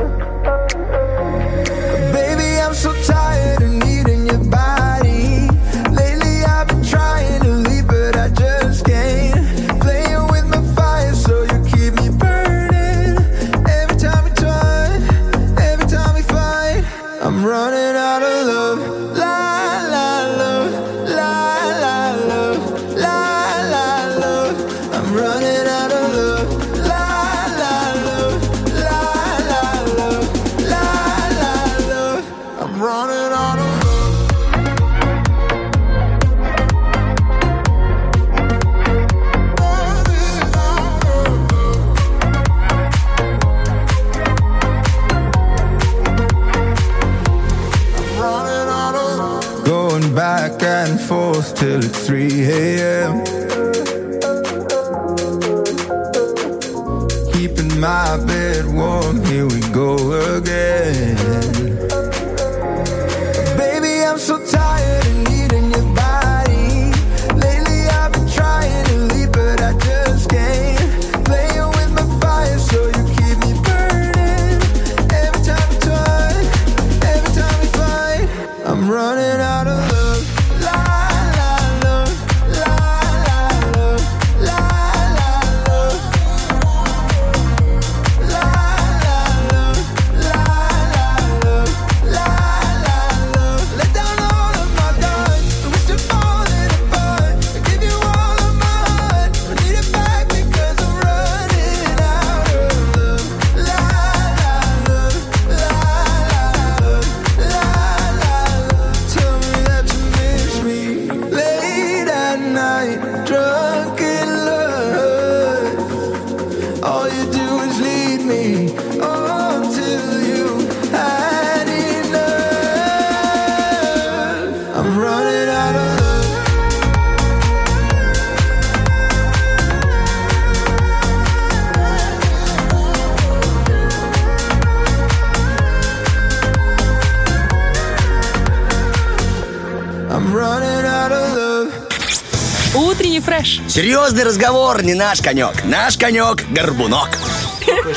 Серьезный 143.78 144.24
разговор 144.24 144.82
не 144.82 144.96
наш 144.96 145.22
конек. 145.22 145.64
Наш 145.64 146.00
конек– 146.00 146.44
горбунок. 146.50 147.10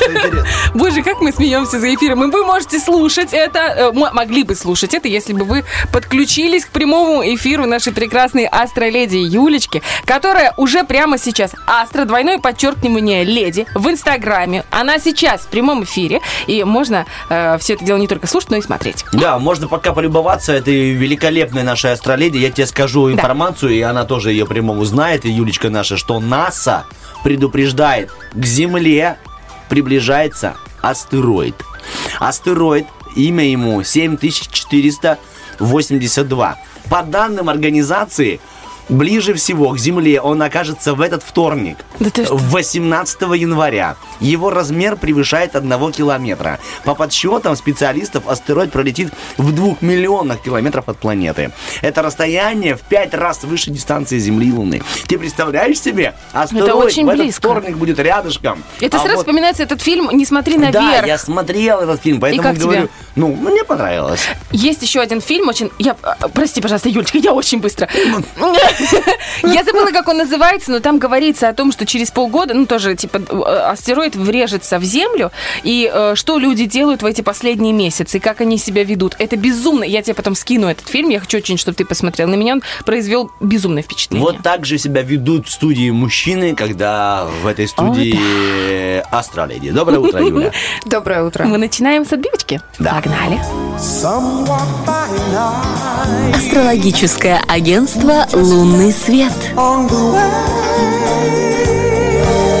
Боже, 0.73 1.03
как 1.03 1.21
мы 1.21 1.31
смеемся 1.31 1.79
за 1.79 1.93
эфиром. 1.93 2.23
И 2.23 2.31
вы 2.31 2.45
можете 2.45 2.79
слушать 2.79 3.29
это, 3.33 3.59
э, 3.59 3.91
могли 3.91 4.43
бы 4.43 4.55
слушать 4.55 4.93
это, 4.93 5.07
если 5.07 5.33
бы 5.33 5.45
вы 5.45 5.63
подключились 5.91 6.65
к 6.65 6.69
прямому 6.69 7.23
эфиру 7.23 7.65
нашей 7.65 7.93
прекрасной 7.93 8.45
астроледи 8.45 9.17
Юлечки, 9.17 9.81
которая 10.05 10.53
уже 10.57 10.83
прямо 10.83 11.17
сейчас 11.17 11.51
астро, 11.67 12.05
двойное 12.05 12.39
подчеркивание 12.39 13.23
леди 13.23 13.65
в 13.75 13.89
Инстаграме. 13.89 14.63
Она 14.71 14.99
сейчас 14.99 15.41
в 15.41 15.47
прямом 15.47 15.83
эфире, 15.83 16.21
и 16.47 16.63
можно 16.63 17.05
э, 17.29 17.57
все 17.59 17.73
это 17.73 17.85
дело 17.85 17.97
не 17.97 18.07
только 18.07 18.27
слушать, 18.27 18.51
но 18.51 18.57
и 18.57 18.61
смотреть. 18.61 19.05
Да, 19.13 19.39
можно 19.39 19.67
пока 19.67 19.93
полюбоваться 19.93 20.53
этой 20.53 20.91
великолепной 20.91 21.63
нашей 21.63 21.91
астроледи. 21.91 22.37
Я 22.37 22.51
тебе 22.51 22.67
скажу 22.67 23.11
информацию, 23.11 23.71
и 23.73 23.81
она 23.81 24.05
тоже 24.05 24.31
ее 24.31 24.45
прямому 24.45 24.83
знает, 24.85 25.25
и 25.25 25.29
Юлечка 25.29 25.69
наша, 25.69 25.97
что 25.97 26.21
аса 26.51 26.85
предупреждает, 27.23 28.11
к 28.33 28.45
Земле 28.45 29.17
приближается 29.71 30.55
астероид. 30.81 31.55
Астероид, 32.19 32.85
имя 33.15 33.49
ему 33.49 33.83
7482. 33.83 36.57
По 36.89 37.03
данным 37.03 37.47
организации, 37.47 38.41
ближе 38.91 39.33
всего 39.33 39.69
к 39.71 39.79
Земле 39.79 40.21
он 40.21 40.41
окажется 40.41 40.93
в 40.93 41.01
этот 41.01 41.23
вторник, 41.23 41.77
Да 41.99 42.09
ты 42.09 42.25
что? 42.25 42.35
18 42.37 43.21
января. 43.21 43.95
Его 44.19 44.49
размер 44.51 44.95
превышает 44.97 45.55
1 45.55 45.91
километра. 45.91 46.59
По 46.83 46.93
подсчетам 46.93 47.55
специалистов, 47.55 48.27
астероид 48.27 48.71
пролетит 48.71 49.11
в 49.37 49.53
двух 49.53 49.81
миллионах 49.81 50.41
километров 50.41 50.87
от 50.89 50.97
планеты. 50.97 51.51
Это 51.81 52.01
расстояние 52.01 52.75
в 52.75 52.81
пять 52.81 53.13
раз 53.13 53.43
выше 53.43 53.71
дистанции 53.71 54.19
Земли 54.19 54.49
и 54.49 54.51
Луны. 54.51 54.81
Ты 55.07 55.17
представляешь 55.17 55.79
себе? 55.79 56.13
Астероид 56.33 56.73
очень 56.73 57.05
в 57.05 57.09
этот 57.09 57.23
близко. 57.23 57.39
вторник 57.41 57.77
будет 57.77 57.99
рядышком. 57.99 58.63
Это 58.79 58.97
А 58.97 58.99
сразу 58.99 59.15
вот- 59.17 59.25
вспоминается 59.25 59.63
этот 59.63 59.81
фильм 59.81 60.09
«Не 60.11 60.25
смотри 60.25 60.57
наверх». 60.57 60.73
да, 61.01 61.05
я 61.05 61.17
смотрел 61.17 61.79
этот 61.79 62.01
фильм, 62.01 62.19
поэтому 62.19 62.43
как 62.43 62.57
говорю, 62.57 62.81
тебе? 62.83 62.89
Ну, 63.15 63.27
мне 63.33 63.63
понравилось. 63.63 64.21
Есть 64.51 64.81
еще 64.81 64.99
один 64.99 65.21
фильм, 65.21 65.47
очень... 65.47 65.71
Я... 65.79 65.95
а, 66.03 66.27
Прости, 66.27 66.61
пожалуйста, 66.61 66.89
Юлечка, 66.89 67.17
я 67.17 67.33
очень 67.33 67.59
быстро. 67.59 67.87
Я 69.43 69.63
забыла, 69.63 69.91
как 69.91 70.07
он 70.07 70.17
называется, 70.17 70.71
но 70.71 70.79
там 70.79 70.99
говорится 70.99 71.49
о 71.49 71.53
том, 71.53 71.71
что 71.71 71.85
через 71.85 72.11
полгода, 72.11 72.53
ну, 72.53 72.65
тоже, 72.65 72.95
типа, 72.95 73.17
э, 73.17 73.43
астероид 73.71 74.15
врежется 74.15 74.79
в 74.79 74.83
Землю, 74.83 75.31
и 75.63 75.89
э, 75.91 76.13
что 76.15 76.37
люди 76.37 76.65
делают 76.65 77.01
в 77.01 77.05
эти 77.05 77.21
последние 77.21 77.73
месяцы, 77.73 78.17
и 78.17 78.19
как 78.19 78.41
они 78.41 78.57
себя 78.57 78.83
ведут. 78.83 79.15
Это 79.19 79.35
безумно. 79.35 79.83
Я 79.83 80.01
тебе 80.01 80.13
потом 80.13 80.35
скину 80.35 80.67
этот 80.67 80.87
фильм, 80.87 81.09
я 81.09 81.19
хочу 81.19 81.37
очень, 81.37 81.57
чтобы 81.57 81.75
ты 81.75 81.85
посмотрел. 81.85 82.27
На 82.27 82.35
меня 82.35 82.53
он 82.53 82.63
произвел 82.85 83.31
безумное 83.39 83.83
впечатление. 83.83 84.25
Вот 84.25 84.43
так 84.43 84.65
же 84.65 84.77
себя 84.77 85.01
ведут 85.01 85.47
в 85.47 85.51
студии 85.51 85.89
мужчины, 85.89 86.55
когда 86.55 87.27
в 87.43 87.47
этой 87.47 87.67
студии 87.67 88.17
Астроледи. 89.11 89.71
Доброе 89.71 89.99
утро, 89.99 90.19
Юля. 90.27 90.51
Доброе 90.85 91.23
утро. 91.23 91.45
Мы 91.45 91.57
начинаем 91.57 92.05
с 92.05 92.13
отбивочки. 92.13 92.61
Да. 92.79 92.93
Погнали. 92.95 93.39
Астрологическое 96.33 97.41
агентство 97.47 98.27
«Лунный 98.61 98.91
свет». 98.91 99.33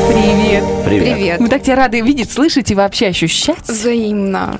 Привет. 0.09 0.63
Привет. 0.83 1.15
Привет. 1.15 1.39
Мы 1.39 1.47
так 1.47 1.61
тебя 1.61 1.75
рады 1.75 2.01
видеть, 2.01 2.31
слышать 2.31 2.71
и 2.71 2.75
вообще 2.75 3.09
ощущать. 3.09 3.69
Взаимно. 3.69 4.57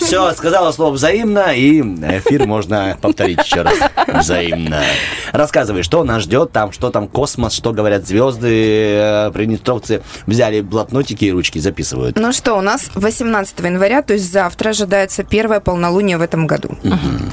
все, 0.00 0.32
сказала 0.32 0.72
слово 0.72 0.94
взаимно, 0.94 1.54
и 1.54 1.80
эфир 1.80 2.48
можно 2.48 2.98
повторить 3.00 3.38
еще 3.44 3.62
раз. 3.62 3.74
Взаимно. 4.08 4.82
Рассказывай, 5.30 5.84
что 5.84 6.02
нас 6.02 6.24
ждет 6.24 6.50
там, 6.50 6.72
что 6.72 6.90
там 6.90 7.06
космос, 7.06 7.52
что 7.52 7.72
говорят 7.72 8.04
звезды. 8.04 8.94
Э, 8.96 9.30
Приднестровцы 9.32 10.02
взяли 10.26 10.60
блокнотики 10.60 11.26
и 11.26 11.30
ручки, 11.30 11.60
записывают. 11.60 12.18
Ну 12.18 12.32
что, 12.32 12.54
у 12.54 12.62
нас 12.62 12.90
18 12.96 13.60
января, 13.60 14.02
то 14.02 14.14
есть 14.14 14.30
завтра 14.30 14.70
ожидается 14.70 15.22
первое 15.22 15.60
полнолуние 15.60 16.18
в 16.18 16.22
этом 16.22 16.48
году. 16.48 16.70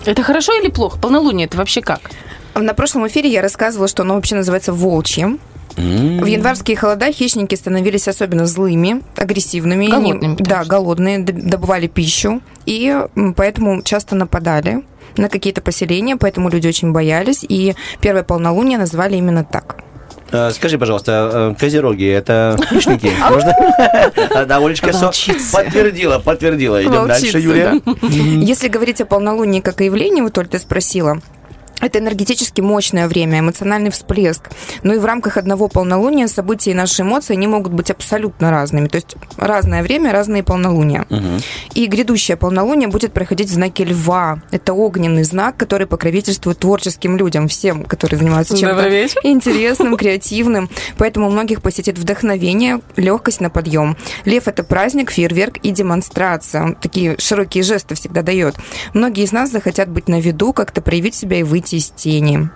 Это 0.05 0.21
хорошо 0.21 0.53
или 0.53 0.69
плохо? 0.69 0.99
Полнолуние 0.99 1.47
это 1.47 1.57
вообще 1.57 1.81
как? 1.81 2.01
На 2.55 2.73
прошлом 2.73 3.07
эфире 3.07 3.29
я 3.29 3.41
рассказывала, 3.41 3.87
что 3.87 4.03
оно 4.03 4.15
вообще 4.15 4.35
называется 4.35 4.73
волчьим. 4.73 5.39
В 5.77 6.25
январские 6.25 6.75
холода 6.75 7.09
хищники 7.11 7.55
становились 7.55 8.07
особенно 8.09 8.45
злыми, 8.45 9.01
агрессивными. 9.15 9.85
Они- 9.85 10.11
Голодными, 10.11 10.35
потому 10.35 10.49
да, 10.49 10.65
голодные, 10.65 11.19
добывали 11.19 11.87
пищу, 11.87 12.41
и 12.65 12.97
поэтому 13.37 13.81
часто 13.83 14.15
нападали 14.15 14.83
на 15.15 15.29
какие-то 15.29 15.61
поселения, 15.61 16.17
поэтому 16.17 16.49
люди 16.49 16.67
очень 16.67 16.91
боялись, 16.91 17.45
и 17.47 17.75
первое 18.01 18.23
полнолуние 18.23 18.77
назвали 18.77 19.15
именно 19.15 19.45
так. 19.45 19.77
Э, 20.31 20.51
Скажи, 20.51 20.77
пожалуйста, 20.77 21.53
э, 21.55 21.59
козероги 21.59 22.05
это 22.07 22.57
хищники? 22.69 23.11
Можно? 23.29 23.53
А, 24.35 24.45
Да, 24.45 24.57
Олечка 24.57 24.91
подтвердила, 25.53 26.19
подтвердила. 26.19 26.81
Идем 26.83 27.07
дальше, 27.07 27.39
Юлия. 27.39 27.79
Если 28.09 28.67
говорить 28.67 28.99
о 29.01 29.05
полнолунии 29.05 29.61
как 29.61 29.79
о 29.79 29.83
явлении, 29.85 30.21
вот, 30.21 30.37
Оль, 30.37 30.47
ты 30.47 30.59
спросила, 30.59 31.19
это 31.81 31.99
энергетически 31.99 32.61
мощное 32.61 33.07
время, 33.07 33.39
эмоциональный 33.39 33.89
всплеск. 33.89 34.49
Ну 34.83 34.93
и 34.93 34.97
в 34.97 35.05
рамках 35.05 35.37
одного 35.37 35.67
полнолуния 35.67 36.27
события 36.27 36.71
и 36.71 36.73
наши 36.73 37.01
эмоции, 37.01 37.33
они 37.33 37.47
могут 37.47 37.73
быть 37.73 37.91
абсолютно 37.91 38.51
разными. 38.51 38.87
То 38.87 38.95
есть 38.95 39.15
разное 39.37 39.83
время, 39.83 40.11
разные 40.11 40.43
полнолуния. 40.43 41.05
И 41.73 41.85
грядущее 41.85 42.37
полнолуние 42.37 42.87
будет 42.87 43.13
проходить 43.13 43.49
в 43.49 43.53
знаке 43.53 43.85
льва. 43.85 44.41
Это 44.51 44.73
огненный 44.73 45.23
знак, 45.23 45.57
который 45.57 45.87
покровительствует 45.87 46.59
творческим 46.59 47.17
людям, 47.17 47.47
всем, 47.47 47.83
которые 47.83 48.19
занимаются 48.19 48.57
чем-то 48.57 48.89
интересным, 49.23 49.97
креативным. 49.97 50.69
Поэтому 50.97 51.27
у 51.27 51.31
многих 51.31 51.61
посетит 51.61 51.97
вдохновение, 51.97 52.81
легкость 52.95 53.41
на 53.41 53.49
подъем. 53.49 53.97
Лев– 54.25 54.47
это 54.47 54.63
праздник, 54.63 55.11
фейерверк 55.11 55.57
и 55.57 55.71
демонстрация. 55.71 56.63
Он 56.63 56.75
такие 56.75 57.15
широкие 57.19 57.63
жесты 57.63 57.95
всегда 57.95 58.21
дает. 58.21 58.55
Многие 58.93 59.23
из 59.23 59.31
нас 59.31 59.51
захотят 59.51 59.89
быть 59.89 60.07
на 60.07 60.19
виду, 60.19 60.53
как-то 60.53 60.81
проявить 60.81 61.15
себя 61.15 61.37
и 61.39 61.43
выйти 61.43 61.68
из 61.77 61.89
тени. 61.89 62.49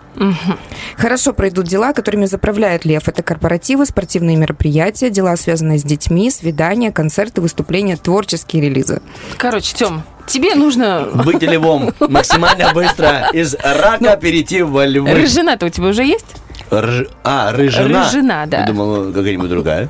Хорошо 0.97 1.33
пройдут 1.33 1.65
дела, 1.67 1.93
которыми 1.93 2.25
заправляет 2.25 2.85
Лев. 2.85 3.07
Это 3.07 3.23
корпоративы, 3.23 3.85
спортивные 3.85 4.35
мероприятия, 4.37 5.09
дела, 5.09 5.35
связанные 5.35 5.79
с 5.79 5.83
детьми, 5.83 6.29
свидания, 6.29 6.91
концерты, 6.91 7.41
выступления, 7.41 7.97
творческие 7.97 8.61
релизы. 8.63 9.01
Короче, 9.37 9.75
Тём, 9.75 10.03
тебе 10.27 10.55
нужно... 10.55 11.07
Быть 11.25 11.41
львом 11.41 11.93
максимально 11.99 12.73
быстро. 12.73 13.29
Из 13.33 13.55
рака 13.55 14.15
перейти 14.17 14.61
во 14.61 14.85
львы. 14.85 15.11
Рыжина-то 15.13 15.65
у 15.65 15.69
тебя 15.69 15.87
уже 15.87 16.03
есть? 16.05 16.25
Рж- 16.69 17.09
А, 17.23 17.51
рыжина. 17.51 18.03
Рыжина, 18.05 18.45
да. 18.47 18.61
Я 18.61 18.67
думал, 18.67 19.11
какая-нибудь 19.11 19.49
другая. 19.49 19.89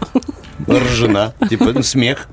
Ржина. 0.68 1.34
Типа, 1.50 1.72
ну, 1.74 1.84
смех. 1.84 2.28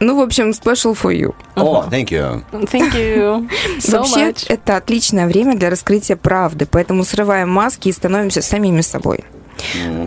Ну, 0.00 0.16
в 0.16 0.20
общем, 0.20 0.50
special 0.50 0.96
for 1.00 1.12
you. 1.14 1.34
О, 1.56 1.84
thank 1.90 2.06
you. 2.08 2.42
Thank 2.52 2.94
you 2.94 3.48
so 3.78 3.98
Вообще, 3.98 4.30
much. 4.30 4.46
это 4.48 4.76
отличное 4.76 5.26
время 5.26 5.56
для 5.56 5.68
раскрытия 5.70 6.16
правды, 6.16 6.66
поэтому 6.70 7.04
срываем 7.04 7.50
маски 7.50 7.88
и 7.88 7.92
становимся 7.92 8.40
самими 8.42 8.80
собой. 8.80 9.24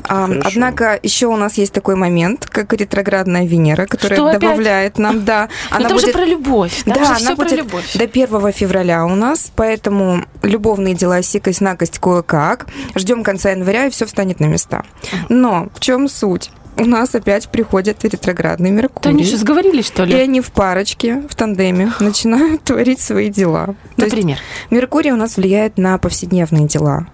А, 0.08 0.26
хорошо. 0.26 0.42
однако 0.46 1.00
еще 1.04 1.28
у 1.28 1.36
нас 1.36 1.60
есть 1.60 1.72
такой 1.74 1.96
момент, 1.96 2.48
как 2.48 2.74
ретроградная 2.74 3.46
Венера, 3.46 3.86
которая 3.86 4.18
Что, 4.18 4.28
опять? 4.30 4.42
добавляет 4.42 4.98
нам, 4.98 5.24
да, 5.24 5.48
Ну, 5.78 5.88
там 5.90 6.00
же 6.00 6.08
про 6.08 6.26
любовь. 6.26 6.84
Там 6.86 6.96
да, 6.96 7.00
же 7.02 7.10
она 7.12 7.16
все 7.18 7.36
про 7.36 7.44
будет 7.46 7.58
любовь. 7.60 7.94
до 7.96 8.04
1 8.06 8.52
февраля 8.52 9.06
у 9.06 9.14
нас, 9.14 9.52
поэтому 9.56 10.26
любовные 10.42 10.96
дела 10.96 11.22
сикость, 11.22 11.62
накость 11.62 12.00
кое-как. 12.00 12.66
Ждем 12.96 13.24
конца 13.24 13.52
января, 13.52 13.86
и 13.86 13.90
все 13.92 14.08
встанет 14.08 14.40
на 14.40 14.46
места. 14.46 14.84
Но 15.30 15.68
в 15.76 15.80
чем 15.80 16.08
суть? 16.08 16.50
У 16.78 16.86
нас 16.86 17.14
опять 17.14 17.48
приходят 17.50 18.04
ретроградный 18.04 18.72
Меркурий. 18.72 19.04
Танюша, 19.04 19.38
сговорились, 19.38 19.86
что 19.88 20.04
И 20.04 20.08
ли? 20.08 20.16
они 20.16 20.42
в 20.42 20.52
парочке, 20.52 21.22
в 21.30 21.36
тандеме 21.36 21.94
начинают 22.00 22.64
творить 22.64 23.00
свои 23.00 23.30
дела. 23.30 23.76
То 23.96 24.04
есть 24.06 24.16
Например? 24.16 24.38
Меркурий 24.70 25.12
у 25.12 25.16
нас 25.16 25.38
влияет 25.38 25.78
на 25.78 25.98
повседневные 25.98 26.68
дела. 26.68 27.08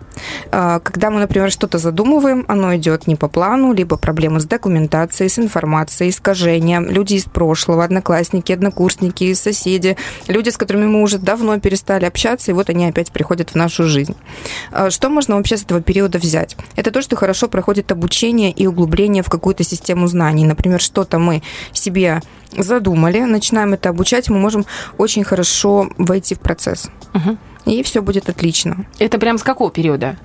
А, 0.52 0.80
Когда 0.80 1.10
мы, 1.10 1.20
например, 1.20 1.52
что-то 1.52 1.78
задумываем, 1.78 2.46
оно 2.48 2.76
идет 2.76 3.08
не 3.08 3.16
по 3.16 3.28
плану, 3.28 3.74
либо 3.74 3.98
проблемы 3.98 4.40
с 4.40 4.46
документацией, 4.46 5.30
с 5.30 5.40
информацией, 5.40 6.10
искажения. 6.10 6.80
Люди 6.80 7.16
из 7.16 7.26
прошлого, 7.26 7.84
одноклассники, 7.84 8.52
однокурсники, 8.52 9.34
соседи, 9.34 9.98
люди, 10.28 10.50
с 10.50 10.58
которыми 10.58 10.86
мы 10.86 11.02
уже 11.02 11.18
давно 11.18 11.60
перестали 11.60 12.06
общаться, 12.06 12.52
и 12.52 12.54
вот 12.54 12.70
они 12.70 12.88
опять 12.88 13.12
приходят 13.12 13.52
в 13.52 13.56
нашу 13.56 13.86
жизнь. 13.86 14.16
А, 14.72 14.90
Что 14.90 15.10
можно 15.10 15.36
вообще 15.36 15.58
с 15.58 15.64
этого 15.64 15.82
периода 15.82 16.18
взять? 16.18 16.58
Это 16.76 16.92
то, 16.92 17.02
что 17.02 17.16
хорошо 17.16 17.48
проходит 17.48 17.92
обучение 17.92 18.52
и 18.52 18.68
углубление 18.68 19.24
в 19.24 19.30
какую-то 19.30 19.64
систему 19.64 20.08
знаний. 20.08 20.46
Например, 20.46 20.80
что-то 20.80 21.20
мы 21.20 21.42
себе 21.72 22.22
задумали, 22.58 23.22
начинаем 23.22 23.74
это 23.74 23.90
обучать, 23.90 24.30
мы 24.30 24.40
можем 24.40 24.66
очень 24.98 25.24
хорошо 25.24 25.90
войти 25.98 26.36
в 26.36 26.40
процесс. 26.40 26.90
И 27.66 27.84
все 27.84 28.02
будет 28.02 28.30
отлично. 28.30 28.86
Это 29.00 29.18
прям 29.20 29.38
с 29.38 29.44
какого 29.44 29.70
периода? 29.72 30.18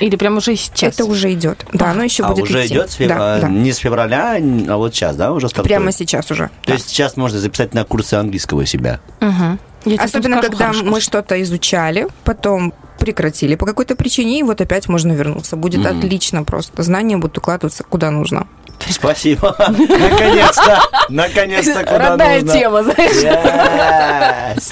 Или 0.00 0.16
прям 0.16 0.38
уже 0.38 0.56
сейчас? 0.56 0.94
Это 0.94 1.04
уже 1.04 1.32
идет. 1.32 1.66
Да, 1.72 1.90
оно 1.90 2.02
еще 2.02 2.24
А 2.24 2.28
будет 2.28 2.44
уже 2.44 2.64
идти. 2.64 2.74
идет 2.74 2.90
с 2.90 2.96
фев- 2.98 3.08
Да, 3.08 3.34
а, 3.36 3.40
да. 3.40 3.48
не 3.48 3.72
с 3.72 3.76
февраля, 3.76 4.36
а 4.68 4.76
вот 4.76 4.94
сейчас, 4.94 5.16
да, 5.16 5.32
уже 5.32 5.48
стартует? 5.48 5.68
Прямо 5.68 5.92
сейчас 5.92 6.30
уже. 6.30 6.50
То 6.64 6.72
есть 6.72 6.88
сейчас 6.88 7.16
можно 7.16 7.38
записать 7.38 7.74
на 7.74 7.84
курсы 7.84 8.14
английского 8.14 8.64
себя. 8.66 9.00
Я 9.20 9.58
тебе 9.84 9.96
Особенно, 10.02 10.38
скажу, 10.38 10.50
когда 10.52 10.66
хорошо. 10.72 10.84
мы 10.84 11.00
что-то 11.00 11.40
изучали, 11.42 12.08
потом 12.24 12.72
прекратили 12.98 13.54
по 13.54 13.66
какой-то 13.66 13.94
причине, 13.94 14.40
и 14.40 14.42
вот 14.42 14.60
опять 14.60 14.88
можно 14.88 15.12
вернуться. 15.12 15.56
Будет 15.56 15.84
отлично 15.86 16.42
просто. 16.42 16.82
Знания 16.82 17.16
будут 17.18 17.38
укладываться 17.38 17.84
куда 17.84 18.10
нужно. 18.10 18.48
Спасибо. 18.88 19.54
Наконец-то. 19.68 20.80
Наконец-то 21.08 21.80
куда 21.84 22.10
Родная 22.10 22.40
нужно. 22.40 22.52
тема, 22.58 22.82
знаешь. 22.82 24.62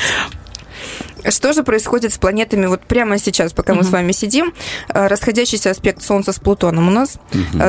Что 1.29 1.53
же 1.53 1.63
происходит 1.63 2.13
с 2.13 2.19
планетами 2.19 2.67
вот 2.67 2.83
прямо 2.83 3.19
сейчас, 3.19 3.53
пока 3.53 3.75
мы 3.75 3.83
с 3.83 3.91
вами 3.91 4.13
сидим? 4.13 4.53
Э, 4.89 5.07
Расходящийся 5.07 5.71
аспект 5.71 6.03
Солнца 6.03 6.33
с 6.33 6.39
Плутоном 6.39 6.89
у 6.89 6.91
нас. 6.91 7.19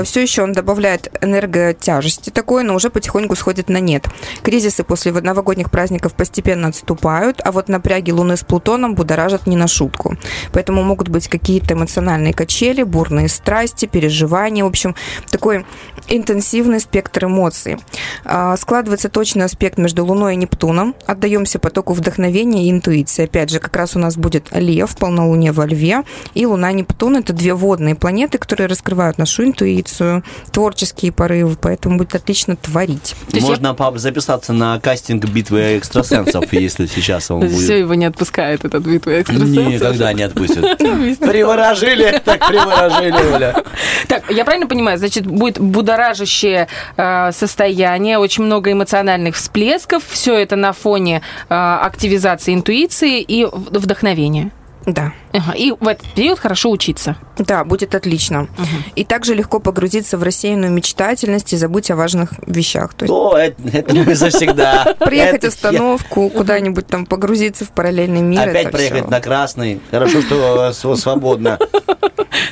Все 0.03 0.21
еще 0.21 0.43
он 0.43 0.53
добавляет 0.53 1.11
энерготяжести 1.21 2.29
такой, 2.29 2.63
но 2.63 2.75
уже 2.75 2.89
потихоньку 2.89 3.35
сходит 3.35 3.69
на 3.69 3.79
нет. 3.79 4.07
Кризисы 4.43 4.83
после 4.83 5.11
новогодних 5.11 5.71
праздников 5.71 6.13
постепенно 6.13 6.67
отступают, 6.67 7.41
а 7.43 7.51
вот 7.51 7.69
напряги 7.69 8.11
Луны 8.11 8.37
с 8.37 8.43
Плутоном 8.43 8.95
будоражат 8.95 9.47
не 9.47 9.55
на 9.55 9.67
шутку. 9.67 10.17
Поэтому 10.51 10.83
могут 10.83 11.09
быть 11.09 11.27
какие-то 11.27 11.73
эмоциональные 11.73 12.33
качели, 12.33 12.83
бурные 12.83 13.29
страсти, 13.29 13.85
переживания. 13.85 14.63
В 14.63 14.67
общем, 14.67 14.95
такой 15.29 15.65
интенсивный 16.07 16.79
спектр 16.79 17.25
эмоций. 17.25 17.77
А, 18.23 18.55
Складывается 18.57 19.09
точный 19.09 19.45
аспект 19.45 19.77
между 19.77 20.05
Луной 20.05 20.33
и 20.33 20.37
Нептуном. 20.37 20.95
Отдаемся 21.05 21.59
потоку 21.59 21.93
вдохновения 21.93 22.67
и 22.67 22.71
интуиции. 22.71 23.25
Опять 23.25 23.49
же, 23.49 23.59
как 23.59 23.75
раз 23.75 23.95
у 23.95 23.99
нас 23.99 24.15
будет 24.15 24.47
Лев, 24.51 24.95
полнолуние 24.97 25.51
во 25.51 25.65
Льве, 25.65 26.03
и 26.33 26.45
Луна, 26.45 26.71
Нептун. 26.71 27.17
Это 27.17 27.33
две 27.33 27.53
водные 27.53 27.95
планеты, 27.95 28.37
которые 28.37 28.67
раскрывают 28.67 29.17
нашу 29.17 29.43
интуицию, 29.45 30.23
творческие 30.51 31.11
порывы, 31.11 31.55
поэтому 31.59 31.97
будет 31.97 32.15
отлично 32.15 32.55
творить. 32.55 33.15
Можно 33.33 33.73
пап, 33.73 33.97
записаться 33.97 34.53
на 34.53 34.79
кастинг 34.79 35.25
битвы 35.25 35.77
экстрасенсов, 35.77 36.45
если 36.53 36.85
сейчас 36.85 37.31
он 37.31 37.47
Все 37.49 37.55
будет. 37.55 37.69
его 37.79 37.93
не 37.95 38.05
отпускает, 38.05 38.63
этот 38.65 38.85
битва 38.85 39.21
экстрасенсов. 39.21 39.67
Никогда 39.67 40.13
не 40.13 40.23
отпустят. 40.23 40.77
Приворожили, 41.19 42.21
так 42.23 42.47
приворожили, 42.47 43.33
Оля. 43.33 43.63
Так, 44.07 44.31
я 44.31 44.45
правильно 44.45 44.67
понимаю, 44.67 44.97
значит, 44.97 45.25
будет 45.25 45.59
будоражить 45.59 45.94
будоражащее 45.95 46.67
э, 46.97 47.31
состояние, 47.31 48.17
очень 48.17 48.43
много 48.43 48.71
эмоциональных 48.71 49.35
всплесков. 49.35 50.03
Все 50.07 50.37
это 50.37 50.55
на 50.55 50.73
фоне 50.73 51.21
э, 51.49 51.53
активизации 51.53 52.53
интуиции 52.53 53.21
и 53.21 53.45
вдохновения. 53.51 54.51
Да. 54.85 55.13
Ага, 55.33 55.53
И 55.53 55.71
в 55.71 55.87
этот 55.87 56.05
период 56.13 56.39
хорошо 56.39 56.69
учиться. 56.69 57.17
Да, 57.37 57.63
будет 57.63 57.95
отлично. 57.95 58.47
И 58.95 59.03
также 59.03 59.33
легко 59.33 59.59
погрузиться 59.59 60.17
в 60.17 60.23
рассеянную 60.23 60.71
мечтательность 60.71 61.53
и 61.53 61.57
забыть 61.57 61.89
о 61.91 61.95
важных 61.95 62.33
вещах. 62.45 62.93
То 62.93 63.05
есть 63.05 63.11
О, 63.13 63.35
это, 63.35 63.55
это 63.73 63.95
мы 63.95 64.15
завсегда. 64.15 64.95
приехать 64.99 65.43
в 65.43 65.47
остановку, 65.47 66.29
куда-нибудь 66.29 66.87
там 66.87 67.05
погрузиться 67.05 67.65
в 67.65 67.71
параллельный 67.71 68.21
мир. 68.21 68.47
Опять 68.49 68.71
проехать 68.71 69.01
всё. 69.03 69.09
на 69.11 69.21
красный. 69.21 69.81
Хорошо, 69.91 70.21
что 70.21 70.71
св- 70.71 70.97
свободно. 70.99 71.57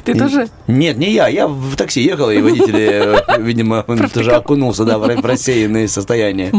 Ты 0.04 0.16
тоже? 0.16 0.48
Нет, 0.68 0.98
не 0.98 1.12
я. 1.12 1.28
Я 1.28 1.48
в 1.48 1.76
такси 1.76 2.02
ехал, 2.02 2.30
и 2.30 2.42
водитель, 2.42 2.76
э, 2.76 3.38
видимо, 3.40 3.84
тоже 4.14 4.32
окунулся 4.32 4.86
да, 4.86 4.98
в 4.98 5.06
рассеянное 5.26 5.88
состояние. 5.88 6.52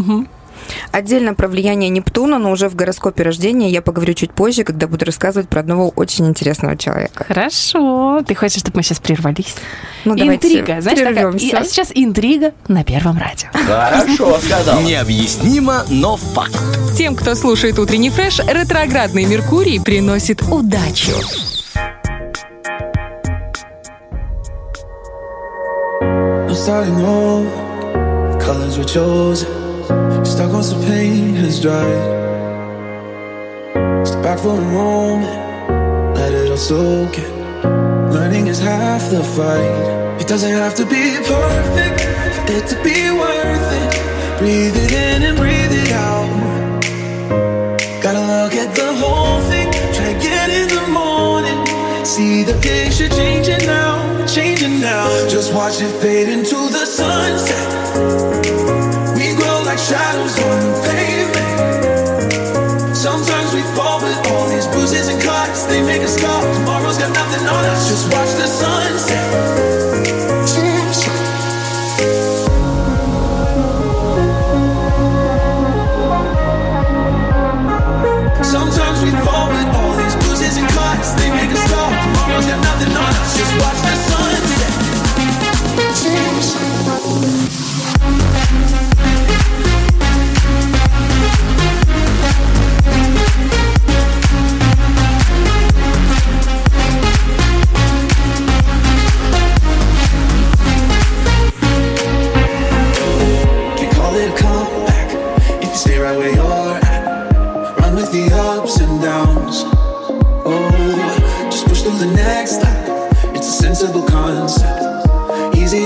Отдельно 0.93 1.35
про 1.35 1.49
влияние 1.49 1.91
Нептуна, 1.91 2.39
но 2.39 2.51
уже 2.51 2.69
в 2.69 2.75
гороскопе 2.75 3.23
рождения 3.23 3.71
я 3.71 3.83
поговорю 3.83 4.15
чуть 4.15 4.33
позже, 4.33 4.65
когда 4.65 4.87
буду 4.87 5.05
рассказывать 5.05 5.49
про 5.49 5.61
одного 5.61 5.89
очень 5.97 6.27
интересного 6.27 6.77
человека. 6.77 7.25
Хорошо. 7.27 8.23
Ты 8.27 8.35
хочешь, 8.35 8.61
чтобы 8.61 8.77
мы 8.79 8.83
сейчас 8.83 8.99
прервались? 9.01 9.55
Ну, 10.05 10.15
интрига. 10.15 10.81
Знаешь, 10.81 10.99
такая- 10.99 11.15
прервемся. 11.15 11.47
и- 11.47 11.51
а 11.53 11.65
сейчас 11.65 11.91
интрига 11.95 12.53
на 12.69 12.85
Первом 12.85 13.19
радио. 13.19 13.49
Хорошо, 13.53 14.39
сказал. 14.39 14.81
Необъяснимо, 14.83 15.85
но 15.89 16.17
факт. 16.17 16.59
Тем, 16.97 17.17
кто 17.17 17.35
слушает 17.35 17.79
утренний 17.79 18.11
фреш, 18.11 18.39
ретроградный 18.41 19.25
Меркурий 19.25 19.81
приносит 19.81 20.43
удачу. 20.43 21.13
I'm 26.01 26.55
starting 26.55 27.01
over. 27.05 28.39
Colors 28.41 28.79
were 28.79 28.85
chosen. 28.85 29.64
Stuck 30.35 30.53
on 30.53 30.65
some 30.65 30.81
pain 30.81 31.37
has 31.37 31.61
dried. 31.61 32.03
Step 34.05 34.21
back 34.21 34.41
for 34.41 34.59
a 34.59 34.65
moment. 34.73 36.17
Let 36.17 36.33
it 36.33 36.51
all 36.51 36.57
soak 36.57 37.17
in. 37.17 37.33
Learning 38.11 38.49
is 38.49 38.59
half 38.59 39.09
the 39.13 39.23
fight. 39.23 40.21
It 40.21 40.27
doesn't 40.27 40.51
have 40.51 40.75
to 40.75 40.85
be 40.87 41.19
perfect 41.19 42.01
for 42.35 42.53
it 42.53 42.67
to 42.67 42.75
be 42.83 43.13
worth 43.13 43.71
it. 43.81 44.39
Breathe 44.41 44.77
it 44.77 44.91
in 44.91 45.23
and 45.23 45.37
breathe 45.39 45.71
it 45.71 45.93
out. 45.93 46.27
Gotta 48.03 48.19
look 48.19 48.55
at 48.55 48.75
the 48.75 48.93
whole 48.93 49.41
thing. 49.43 49.71
Try 49.95 50.15
get 50.19 50.51
in 50.51 50.67
the 50.67 50.87
morning. 50.89 51.65
See 52.05 52.43
the 52.43 52.55
picture 52.55 53.09
changing 53.09 53.67
now, 53.67 54.27
changing 54.27 54.81
now. 54.81 55.07
Just 55.29 55.55
watch 55.55 55.81
it 55.81 55.93
fade 56.03 56.29
into 56.29 56.57
the 56.77 56.85
sunset. 56.87 58.84
Shadows 59.75 60.39
on 60.39 60.61
the 60.65 60.73
pavement. 60.87 61.59
Sometimes 62.97 63.53
we 63.53 63.61
fall, 63.75 64.01
but 64.01 64.15
all 64.31 64.49
these 64.49 64.67
bruises 64.69 65.09
and 65.09 65.21
cuts 65.21 65.65
they 65.65 65.83
make 65.83 66.01
us. 66.01 66.15
Tomorrow's 66.17 66.97
got 66.97 67.13
nothing 67.13 67.47
on 67.47 67.65
us. 67.67 67.89
Just 67.91 68.07
watch 68.13 68.31
the 68.39 68.47
sunset. 68.47 69.35
Sometimes 78.43 79.03
we 79.03 79.11
fall, 79.27 79.51
all 79.75 79.97
these 79.99 80.15
bruises 80.25 80.57
and 80.57 80.69
cuts 80.69 81.15
they 81.19 81.31
make 81.31 81.51
us 81.51 81.61
stop. 81.67 81.93
Tomorrow's 82.05 82.47
got 82.47 82.63
nothing 82.63 82.97
on 82.97 83.13
us. 83.21 83.37
Just 83.37 83.53
watch 83.61 83.81
the 83.83 83.97
sunset. 84.07 84.75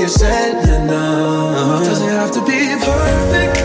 Easier 0.08 0.18
said 0.18 0.88
done. 0.88 1.84
Doesn't 1.84 2.08
have 2.08 2.32
to 2.32 2.40
be 2.40 2.60
perfect 2.80 3.56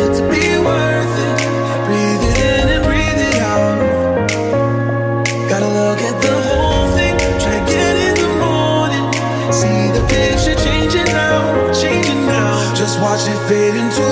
it 0.00 0.10
to 0.14 0.22
be 0.30 0.46
worth 0.62 1.16
it. 1.26 1.38
Breathe 1.86 2.24
in 2.38 2.68
and 2.74 2.84
breathe 2.86 3.22
it 3.28 3.36
out. 3.42 3.78
Gotta 5.50 5.66
look 5.66 5.98
at 5.98 6.16
the 6.22 6.34
whole 6.46 6.86
thing. 6.96 7.16
Try 7.42 7.58
get 7.66 7.94
in 8.06 8.14
the 8.14 8.30
morning. 8.38 9.06
See 9.50 9.90
the 9.96 10.04
picture 10.06 10.54
changing 10.66 11.10
now, 11.10 11.72
changing 11.72 12.26
now. 12.26 12.74
Just 12.74 13.00
watch 13.00 13.26
it 13.26 13.40
fade 13.48 13.74
into 13.74 14.07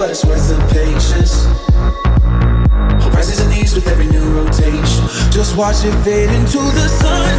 but 0.00 0.08
it's 0.08 0.24
worth 0.24 0.48
the 0.48 0.56
patience. 0.72 1.44
Whole 3.02 3.12
prices 3.12 3.38
in 3.38 3.50
the 3.50 3.56
east 3.60 3.74
with 3.74 3.86
every 3.86 4.06
new 4.06 4.24
rotation. 4.32 5.04
Just 5.30 5.58
watch 5.58 5.84
it 5.84 5.92
fade 6.02 6.30
into 6.30 6.56
the 6.56 6.88
sunset. 6.88 7.29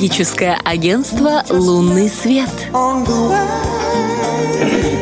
Астрологическое 0.00 0.58
агентство 0.64 1.44
«Лунный 1.50 2.08
свет». 2.08 2.48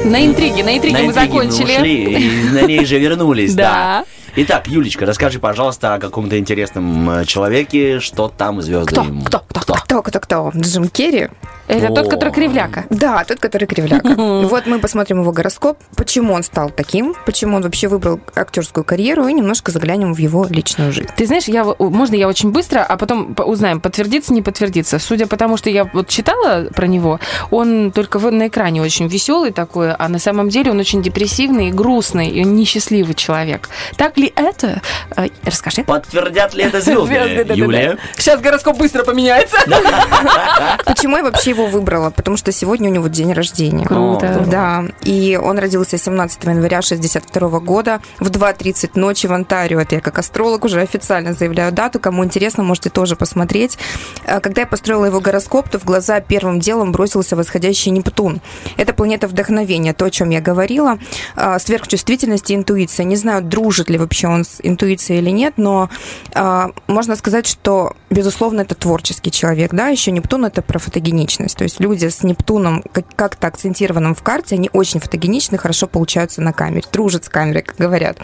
На 0.05 0.26
интриге, 0.26 0.64
на 0.64 0.76
интриге 0.76 0.96
На 0.96 1.03
мы 1.05 1.11
интриге 1.12 1.12
закончили. 1.12 1.76
ушли, 1.76 2.14
и 2.16 2.51
на 2.51 2.62
ней 2.62 2.84
же 2.84 2.99
вернулись, 2.99 3.55
да. 3.55 4.05
Итак, 4.34 4.66
Юлечка, 4.66 5.07
расскажи, 5.07 5.38
пожалуйста, 5.38 5.94
о 5.94 5.99
каком-то 6.01 6.36
интересном 6.36 7.11
э, 7.11 7.24
человеке, 7.26 8.01
что 8.01 8.26
там 8.28 8.61
звезды 8.61 8.90
Кто? 8.90 9.03
ему. 9.05 9.22
Кто? 9.22 9.38
Кто? 9.49 9.61
Кто? 9.61 9.74
Кто, 9.74 10.03
кто, 10.03 10.20
кто? 10.20 10.53
Джим 10.57 10.88
Керри? 10.88 11.28
Это 11.69 11.89
тот, 11.89 12.07
О. 12.07 12.11
который 12.11 12.33
кривляка. 12.33 12.85
Да, 12.91 13.25
тот, 13.25 13.39
который 13.41 13.66
кривляка. 13.66 14.14
Вот 14.16 14.66
мы 14.66 14.79
посмотрим 14.79 15.21
его 15.21 15.33
гороскоп, 15.33 15.79
почему 15.97 16.33
он 16.33 16.43
стал 16.43 16.71
таким, 16.71 17.14
почему 17.27 17.57
он 17.57 17.62
вообще 17.62 17.89
выбрал 17.89 18.21
актерскую 18.35 18.85
карьеру, 18.85 19.27
и 19.29 19.33
немножко 19.33 19.71
заглянем 19.71 20.14
в 20.14 20.19
его 20.19 20.47
личную 20.49 20.93
жизнь. 20.93 21.09
Ты 21.16 21.27
знаешь, 21.27 21.45
я, 21.45 21.64
можно 21.79 22.14
я 22.14 22.27
очень 22.29 22.51
быстро, 22.51 22.81
а 22.83 22.97
потом 22.97 23.35
по- 23.35 23.43
узнаем, 23.43 23.81
подтвердится, 23.81 24.33
не 24.33 24.43
подтвердится. 24.43 24.99
Судя 24.99 25.27
по 25.27 25.37
тому, 25.37 25.57
что 25.57 25.69
я 25.71 25.85
вот 25.85 26.09
читала 26.09 26.69
про 26.75 26.87
него, 26.87 27.21
он 27.51 27.93
только 27.93 28.19
на 28.19 28.49
экране 28.49 28.82
очень 28.82 29.07
веселый 29.09 29.53
такой, 29.53 29.93
а 29.93 30.09
на 30.09 30.19
самом 30.19 30.49
деле 30.49 30.70
он 30.70 30.78
очень 30.78 31.03
депрессивный 31.03 31.69
и 31.69 31.73
грустный, 31.73 32.28
и 32.28 32.45
он 32.45 32.57
несчастливый 32.57 33.15
человек. 33.15 33.69
Так 33.97 34.16
ли 34.16 34.32
это? 34.36 34.81
Э, 35.16 35.28
Расскажи. 35.45 35.85
Подтвердят 35.85 36.55
ли 36.55 36.65
это 36.65 36.81
звезды? 36.81 37.47
Юлия? 37.55 37.99
Сейчас 38.16 38.40
гороскоп 38.40 38.77
быстро 38.78 39.05
поменяется. 39.05 39.57
Почему 40.85 41.16
я 41.19 41.23
вообще 41.23 41.55
его 41.59 41.66
выбрала? 41.66 42.10
Потому 42.10 42.36
что 42.36 42.52
сегодня 42.52 42.89
у 42.90 42.93
него 42.93 43.09
день 43.09 43.32
рождения. 43.32 43.86
Круто. 43.86 44.44
Да, 44.47 44.85
и 45.02 45.39
он 45.43 45.59
родился 45.59 45.98
17 45.98 46.44
января 46.44 46.82
62 46.82 47.60
года 47.60 48.01
в 48.20 48.30
2.30 48.30 48.90
ночи 48.94 49.26
в 49.26 49.32
Онтарио. 49.32 49.80
Это 49.80 49.97
я 49.97 50.01
как 50.01 50.18
астролог 50.18 50.64
уже 50.64 50.80
официально 50.80 51.32
заявляю 51.32 51.72
дату. 51.72 51.98
Кому 51.98 52.24
интересно, 52.24 52.62
можете 52.62 52.90
тоже 52.90 53.16
посмотреть. 53.16 53.78
Э, 54.24 54.40
Когда 54.40 54.62
я 54.62 54.66
построила 54.66 55.06
его 55.06 55.20
гороскоп, 55.20 55.68
то 55.68 55.78
в 55.78 55.85
глаза 55.85 56.20
первым 56.20 56.60
делом 56.60 56.93
бросился 56.93 57.36
восходящий 57.36 57.90
Нептун. 57.90 58.40
Это 58.76 58.93
планета 58.93 59.26
вдохновения, 59.28 59.93
то, 59.93 60.05
о 60.05 60.10
чем 60.10 60.30
я 60.30 60.40
говорила. 60.40 60.98
Э, 61.36 61.59
Сверхчувствительность 61.59 62.51
и 62.51 62.55
интуиция. 62.55 63.05
Не 63.05 63.16
знаю, 63.16 63.43
дружит 63.43 63.90
ли 63.90 63.98
вообще 63.98 64.28
он 64.28 64.44
с 64.44 64.60
интуицией 64.62 65.20
или 65.20 65.30
нет, 65.30 65.55
но 65.56 65.89
э, 66.35 66.66
можно 66.86 67.16
сказать, 67.16 67.47
что, 67.47 67.94
безусловно, 68.10 68.60
это 68.62 68.74
творческий 68.74 69.30
человек. 69.30 69.72
Да, 69.72 69.89
еще 69.89 70.10
Нептун 70.12 70.44
это 70.44 70.62
про 70.62 70.78
фотогеничность. 70.78 71.48
То 71.55 71.65
есть 71.65 71.81
люди 71.81 72.07
с 72.07 72.23
Нептуном 72.23 72.83
как- 72.93 73.15
как-то 73.16 73.47
акцентированным 73.47 74.15
в 74.15 74.23
карте, 74.23 74.55
они 74.57 74.70
очень 74.73 75.01
фотогеничны, 75.01 75.59
хорошо 75.59 75.87
получаются 75.87 76.41
на 76.43 76.53
камере, 76.53 76.87
дружат 76.93 77.25
с 77.25 77.29
камерой, 77.29 77.62
как 77.62 77.77
говорят. 77.77 78.19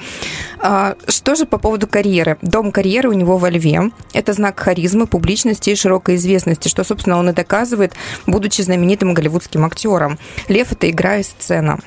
А, 0.60 0.96
Что 1.08 1.34
же 1.34 1.46
по 1.46 1.58
поводу 1.58 1.86
карьеры? 1.86 2.36
Дом 2.42 2.72
карьеры 2.72 3.08
у 3.08 3.12
него 3.12 3.38
во 3.38 3.50
Льве. 3.50 3.90
Это 4.12 4.32
знак 4.32 4.58
харизмы, 4.60 5.06
публичности 5.06 5.70
и 5.70 5.74
широкой 5.76 6.16
известности, 6.16 6.68
что, 6.68 6.84
собственно, 6.84 7.18
он 7.18 7.28
и 7.30 7.32
доказывает, 7.32 7.92
будучи 8.26 8.62
знаменитым 8.62 9.14
голливудским 9.14 9.64
актером. 9.64 10.18
Лев– 10.48 10.72
это 10.72 10.88
игра 10.90 11.16
и 11.18 11.22
сцена. 11.22 11.78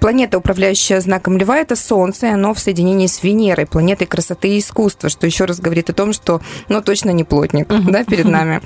Планета, 0.00 0.38
управляющая 0.38 1.00
знаком 1.00 1.36
Льва, 1.38 1.58
это 1.58 1.76
Солнце, 1.76 2.26
и 2.26 2.30
оно 2.30 2.54
в 2.54 2.58
соединении 2.58 3.06
с 3.06 3.22
Венерой, 3.22 3.66
планетой 3.66 4.06
красоты 4.06 4.48
и 4.48 4.58
искусства, 4.58 5.08
что 5.08 5.26
еще 5.26 5.44
раз 5.44 5.60
говорит 5.60 5.90
о 5.90 5.92
том, 5.92 6.12
что, 6.12 6.40
ну, 6.68 6.80
точно 6.82 7.10
не 7.10 7.24
плотник, 7.24 7.68
да, 7.68 8.04
перед 8.04 8.26
нами. 8.26 8.60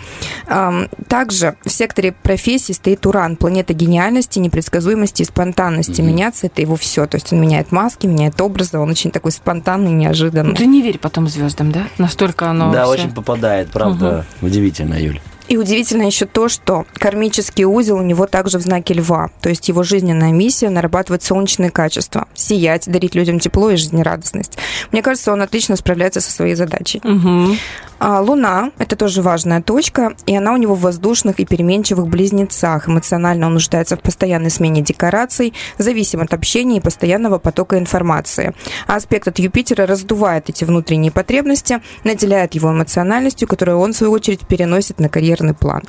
Ам, 0.47 0.89
Также 1.09 1.57
в 1.65 1.71
секторе 1.71 2.13
профессий 2.13 2.73
стоит 2.73 3.07
Уран, 3.07 3.37
планета 3.37 3.73
гениальности, 3.73 4.39
непредсказуемости 4.39 5.23
и 5.23 5.25
спонтанности. 5.25 6.01
Меняться 6.01 6.47
это 6.47 6.61
его 6.63 6.77
все, 6.77 7.07
то 7.07 7.17
есть 7.17 7.33
он 7.33 7.41
меняет 7.41 7.73
маски, 7.73 8.07
меняет 8.07 8.41
образы, 8.41 8.79
он 8.79 8.91
очень 8.91 9.11
такой 9.11 9.33
спонтанный, 9.33 9.93
неожиданный. 9.93 10.55
Ты 10.55 10.67
не 10.67 10.83
верь 10.83 10.99
потом 10.99 11.29
звездам, 11.29 11.73
да? 11.73 11.85
Настолько 11.99 12.49
оно 12.49 12.73
Да, 12.73 12.89
очень 12.89 13.13
попадает, 13.13 13.71
правда. 13.71 14.25
Удивительно, 14.41 14.95
Юль. 14.95 15.21
И 15.51 15.57
удивительно 15.57 16.05
еще 16.05 16.27
то, 16.27 16.49
что 16.49 16.87
кармический 16.95 17.65
узел 17.65 17.97
у 17.97 18.03
него 18.03 18.27
также 18.27 18.59
в 18.59 18.63
знаке 18.63 18.95
льва. 18.95 19.31
То 19.41 19.49
есть 19.49 19.69
его 19.69 19.83
жизненная 19.83 20.31
миссия 20.31 20.71
нарабатывать 20.71 21.25
солнечные 21.25 21.71
качества, 21.71 22.29
сиять, 22.35 22.89
дарить 22.89 23.17
людям 23.17 23.41
тепло 23.41 23.69
и 23.71 23.77
жизнерадостность. 23.77 24.57
Мне 24.93 25.03
кажется, 25.03 25.33
он 25.33 25.43
отлично 25.43 25.75
справляется 25.75 26.21
со 26.21 26.31
своей 26.31 26.55
задачей. 26.55 27.01
Мгм. 27.03 27.59
А 28.01 28.23
Луна– 28.23 28.71
это 28.79 28.97
тоже 28.97 29.21
важная 29.21 29.61
точка, 29.61 30.15
и 30.25 30.35
она 30.35 30.55
у 30.55 30.57
него 30.57 30.75
в 30.75 30.81
воздушных 30.81 31.39
и 31.39 31.45
переменчивых 31.45 32.09
близнецах. 32.09 32.89
Эмоционально 32.89 33.47
он 33.47 33.53
нуждается 33.53 33.99
в 33.99 34.01
постоянной 34.01 34.49
смене 34.49 34.81
декораций, 34.81 35.53
зависим 35.77 36.23
от 36.23 36.33
общения 36.33 36.79
и 36.79 36.81
постоянного 36.81 37.39
потока 37.39 37.79
информации. 37.79 38.55
А 38.87 38.97
аспект 38.97 39.29
от 39.29 39.39
Юпитера 39.39 39.87
раздувает 39.87 40.49
эти 40.49 40.65
внутренние 40.65 41.13
потребности, 41.13 41.83
наделяет 42.03 42.55
его 42.55 42.71
эмоциональностью, 42.71 43.47
которую 43.47 43.79
он, 43.79 43.93
в 43.93 43.97
свою 43.97 44.15
очередь, 44.15 44.47
переносит 44.47 44.99
на 44.99 45.11
карьерный 45.11 45.53
план. 45.53 45.83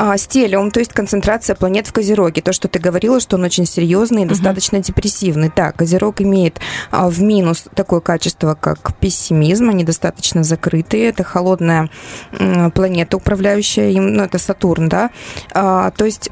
А, 0.00 0.16
стелиум, 0.16 0.70
то 0.70 0.78
есть 0.78 0.92
концентрация 0.92 1.56
планет 1.56 1.88
в 1.88 1.92
Козероге. 1.92 2.40
То, 2.40 2.52
что 2.52 2.68
ты 2.68 2.78
говорила, 2.78 3.18
что 3.18 3.36
он 3.36 3.42
очень 3.42 3.66
серьезный 3.66 4.22
и 4.22 4.26
достаточно 4.26 4.78
депрессивный. 4.78 5.50
Да, 5.54 5.72
Козерог 5.72 6.20
имеет 6.20 6.60
а, 6.92 7.10
в 7.10 7.20
минус 7.20 7.64
такое 7.74 7.98
качество, 7.98 8.56
как 8.58 8.96
пессимизм. 8.96 9.68
Они 9.68 9.82
достаточно 9.82 10.44
закрытые. 10.44 11.12
Это 11.18 11.24
холодная 11.24 11.90
планета, 12.74 13.16
управляющая 13.16 13.90
им, 13.90 14.14
ну, 14.14 14.22
это 14.22 14.38
Сатурн, 14.38 14.88
да. 14.88 15.10
А, 15.52 15.90
то 15.90 16.04
есть 16.04 16.30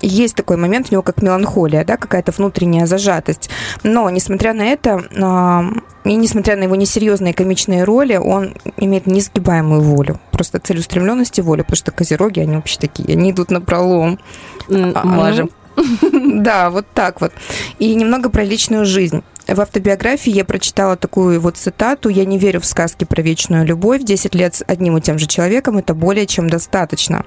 есть 0.00 0.36
такой 0.36 0.56
момент 0.56 0.86
у 0.90 0.92
него, 0.92 1.02
как 1.02 1.22
меланхолия, 1.22 1.84
да, 1.84 1.96
какая-то 1.96 2.30
внутренняя 2.30 2.86
зажатость. 2.86 3.50
Но, 3.82 4.08
несмотря 4.10 4.52
на 4.52 4.62
это, 4.62 5.02
а, 5.20 5.64
и 6.04 6.14
несмотря 6.14 6.56
на 6.56 6.62
его 6.64 6.76
несерьезные 6.76 7.34
комичные 7.34 7.82
роли, 7.82 8.14
он 8.16 8.54
имеет 8.76 9.06
несгибаемую 9.06 9.80
волю. 9.80 10.20
Просто 10.30 10.60
целеустремленность 10.60 11.40
и 11.40 11.42
волю, 11.42 11.64
потому 11.64 11.76
что 11.76 11.90
козероги, 11.90 12.38
они 12.38 12.54
вообще 12.54 12.78
такие, 12.78 13.16
они 13.16 13.32
идут 13.32 13.50
на 13.50 13.60
пролом. 13.60 14.20
М, 14.68 14.92
А, 14.94 15.04
Можем. 15.04 15.50
Да, 16.42 16.70
вот 16.70 16.86
так 16.94 17.20
вот. 17.20 17.32
И 17.80 17.94
немного 17.94 18.30
про 18.30 18.44
личную 18.44 18.84
жизнь. 18.84 19.24
В 19.46 19.60
автобиографии 19.60 20.30
я 20.30 20.44
прочитала 20.44 20.96
такую 20.96 21.40
вот 21.40 21.56
цитату 21.56 22.08
«Я 22.08 22.24
не 22.24 22.38
верю 22.38 22.60
в 22.60 22.66
сказки 22.66 23.04
про 23.04 23.22
вечную 23.22 23.66
любовь. 23.66 24.02
10 24.02 24.34
лет 24.34 24.54
с 24.54 24.64
одним 24.66 24.96
и 24.98 25.00
тем 25.00 25.18
же 25.18 25.26
человеком– 25.26 25.78
это 25.78 25.94
более 25.94 26.26
чем 26.26 26.48
достаточно». 26.48 27.24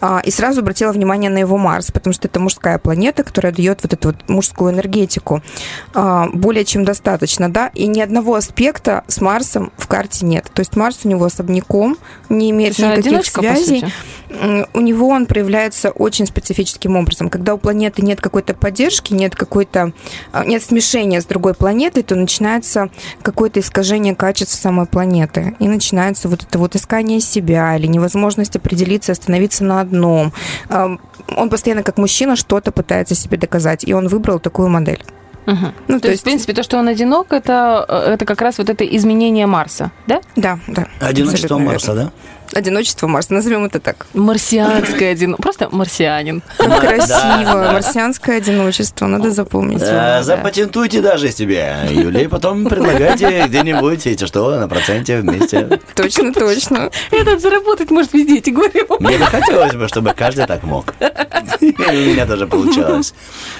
А, 0.00 0.20
И 0.24 0.30
сразу 0.30 0.60
обратила 0.60 0.92
внимание 0.92 1.30
на 1.30 1.38
его 1.38 1.56
Марс, 1.56 1.90
потому 1.90 2.12
что 2.12 2.28
это 2.28 2.40
мужская 2.40 2.78
планета, 2.78 3.24
которая 3.24 3.52
дает 3.52 3.82
вот 3.82 3.92
эту 3.92 4.08
вот 4.08 4.28
мужскую 4.28 4.72
энергетику. 4.72 5.42
А, 5.94 6.28
Более 6.32 6.64
чем 6.64 6.84
достаточно, 6.84 7.50
да? 7.50 7.70
И 7.74 7.86
ни 7.86 8.00
одного 8.00 8.34
аспекта 8.34 9.04
с 9.08 9.20
Марсом 9.20 9.72
в 9.78 9.86
карте 9.86 10.26
нет. 10.26 10.50
То 10.52 10.60
есть 10.60 10.76
Марс 10.76 11.00
у 11.04 11.08
него 11.08 11.24
особняком, 11.24 11.96
не 12.28 12.50
имеет 12.50 12.78
есть 12.78 12.80
он 12.80 12.90
никаких 12.90 13.06
одиночка, 13.06 13.40
связей. 13.40 13.84
у 14.74 14.80
него 14.80 15.08
он 15.08 15.26
проявляется 15.26 15.90
очень 15.90 16.26
специфическим 16.26 16.96
образом. 16.96 17.30
Когда 17.30 17.54
у 17.54 17.58
планеты 17.58 18.02
нет 18.02 18.20
какой-то 18.20 18.54
поддержки, 18.54 19.14
нет 19.14 19.34
какой-то 19.34 19.92
а, 20.32 20.44
нет 20.44 20.62
смешения 20.62 21.20
с 21.20 21.24
другой 21.24 21.45
планетой, 21.54 22.02
то 22.02 22.14
начинается 22.14 22.90
какое-то 23.22 23.60
искажение 23.60 24.14
качеств 24.14 24.54
самой 24.54 24.86
планеты. 24.86 25.56
И 25.58 25.68
начинается 25.68 26.28
вот 26.28 26.42
это 26.42 26.58
вот 26.58 26.76
искание 26.76 27.20
себя 27.20 27.76
или 27.76 27.86
невозможность 27.86 28.56
определиться, 28.56 29.12
остановиться 29.12 29.64
на 29.64 29.80
одном. 29.80 30.32
Он 30.68 31.50
постоянно 31.50 31.82
как 31.82 31.98
мужчина 31.98 32.36
что-то 32.36 32.72
пытается 32.72 33.14
себе 33.14 33.36
доказать, 33.36 33.84
и 33.84 33.92
он 33.92 34.08
выбрал 34.08 34.38
такую 34.38 34.68
модель. 34.68 35.02
Мгм. 35.46 35.74
Ну, 35.86 36.00
то, 36.00 36.08
есть, 36.08 36.22
в 36.22 36.24
принципе, 36.24 36.52
то, 36.52 36.64
что 36.64 36.76
он 36.76 36.88
одинок, 36.88 37.32
это, 37.32 37.84
э, 37.88 38.14
это 38.14 38.24
как 38.24 38.42
раз 38.42 38.58
вот 38.58 38.68
это 38.68 38.84
изменение 38.84 39.46
Марса, 39.46 39.92
да? 40.06 40.20
Да, 40.34 40.58
да. 40.66 40.88
Одиночество 41.00 41.58
Марса, 41.58 41.92
верно. 41.92 42.04
да? 42.04 42.12
Одиночество 42.52 43.06
Марса, 43.06 43.34
назовем 43.34 43.64
это 43.64 43.80
так. 43.80 44.06
Марсианское 44.14 45.12
одинок. 45.12 45.40
Просто 45.40 45.68
марсианин. 45.70 46.42
Как 46.58 46.80
красиво. 46.80 47.70
Марсианское 47.72 48.38
одиночество, 48.38 49.06
надо 49.06 49.30
запомнить. 49.30 49.82
Э, 49.82 49.90
да. 49.90 50.22
Запатентуйте 50.22 51.00
даже 51.00 51.30
себе, 51.30 51.76
Юлия, 51.90 52.28
потом 52.28 52.64
предлагайте 52.66 53.44
где-нибудь, 53.48 54.06
эти 54.06 54.24
что, 54.26 54.58
на 54.58 54.68
проценте 54.68 55.18
вместе. 55.18 55.80
Точно, 55.94 56.32
точно. 56.32 56.90
Этот 57.10 57.40
заработать 57.40 57.90
может 57.90 58.12
везде, 58.12 58.40
тебе 58.40 58.56
говорю. 58.56 58.86
Мне 59.00 59.18
бы 59.18 59.26
хотелось 59.26 59.74
бы, 59.74 59.88
чтобы 59.88 60.14
каждый 60.14 60.46
так 60.46 60.62
мог. 60.62 60.94
У 61.60 61.64
меня 61.74 62.26
тоже 62.26 62.46
получалось. 62.46 63.14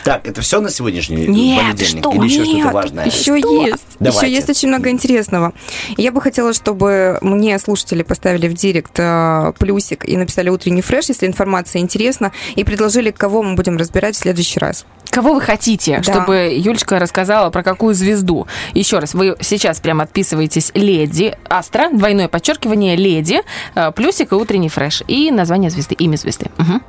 Так, 0.05 0.27
это 0.27 0.41
все 0.41 0.61
на 0.61 0.71
сегодняшний 0.71 1.27
понедельник? 1.27 2.07
Или 2.15 2.25
еще 2.25 2.45
что-то 2.45 2.75
важное? 2.75 3.07
Еще 3.07 3.35
есть. 3.37 3.85
Еще 4.01 4.31
есть 4.31 4.49
очень 4.49 4.69
много 4.69 4.91
интересного. 4.91 5.53
Я 5.97 6.13
бы 6.13 6.21
хотела, 6.21 6.53
чтобы 6.53 7.19
мне 7.21 7.59
слушатели 7.59 8.03
поставили 8.03 8.49
в 8.49 8.55
директ 8.55 8.76
э, 8.97 9.53
плюсик 9.59 10.09
и 10.09 10.17
написали 10.17 10.49
утренний 10.49 10.83
фреш, 10.83 11.09
если 11.09 11.27
информация 11.27 11.81
интересна, 11.81 12.33
и 12.55 12.65
предложили, 12.65 13.11
кого 13.11 13.43
мы 13.43 13.55
будем 13.55 13.77
разбирать 13.77 14.17
в 14.17 14.19
следующий 14.19 14.61
раз. 14.61 14.87
Кого 15.17 15.33
вы 15.33 15.41
хотите, 15.41 16.03
Да. 16.05 16.13
чтобы 16.13 16.53
Юлечка 16.55 16.99
рассказала 16.99 17.49
про 17.49 17.63
какую 17.63 17.95
звезду? 17.95 18.47
Еще 18.75 18.99
раз, 18.99 19.15
вы 19.15 19.35
сейчас 19.41 19.81
прям 19.81 20.03
отписываетесь 20.03 20.73
«Леди 20.75 21.39
Астра», 21.49 21.89
двойное 21.91 22.29
подчеркивание 22.29 22.97
«Леди», 22.97 23.41
э, 23.75 23.93
плюсик 23.93 24.33
и 24.33 24.35
утренний 24.35 24.69
фреш, 24.69 25.03
и 25.09 25.31
название 25.31 25.71
звезды, 25.71 25.95
имя 25.95 26.17
звезды. 26.17 26.51
Мгм. 26.59 26.83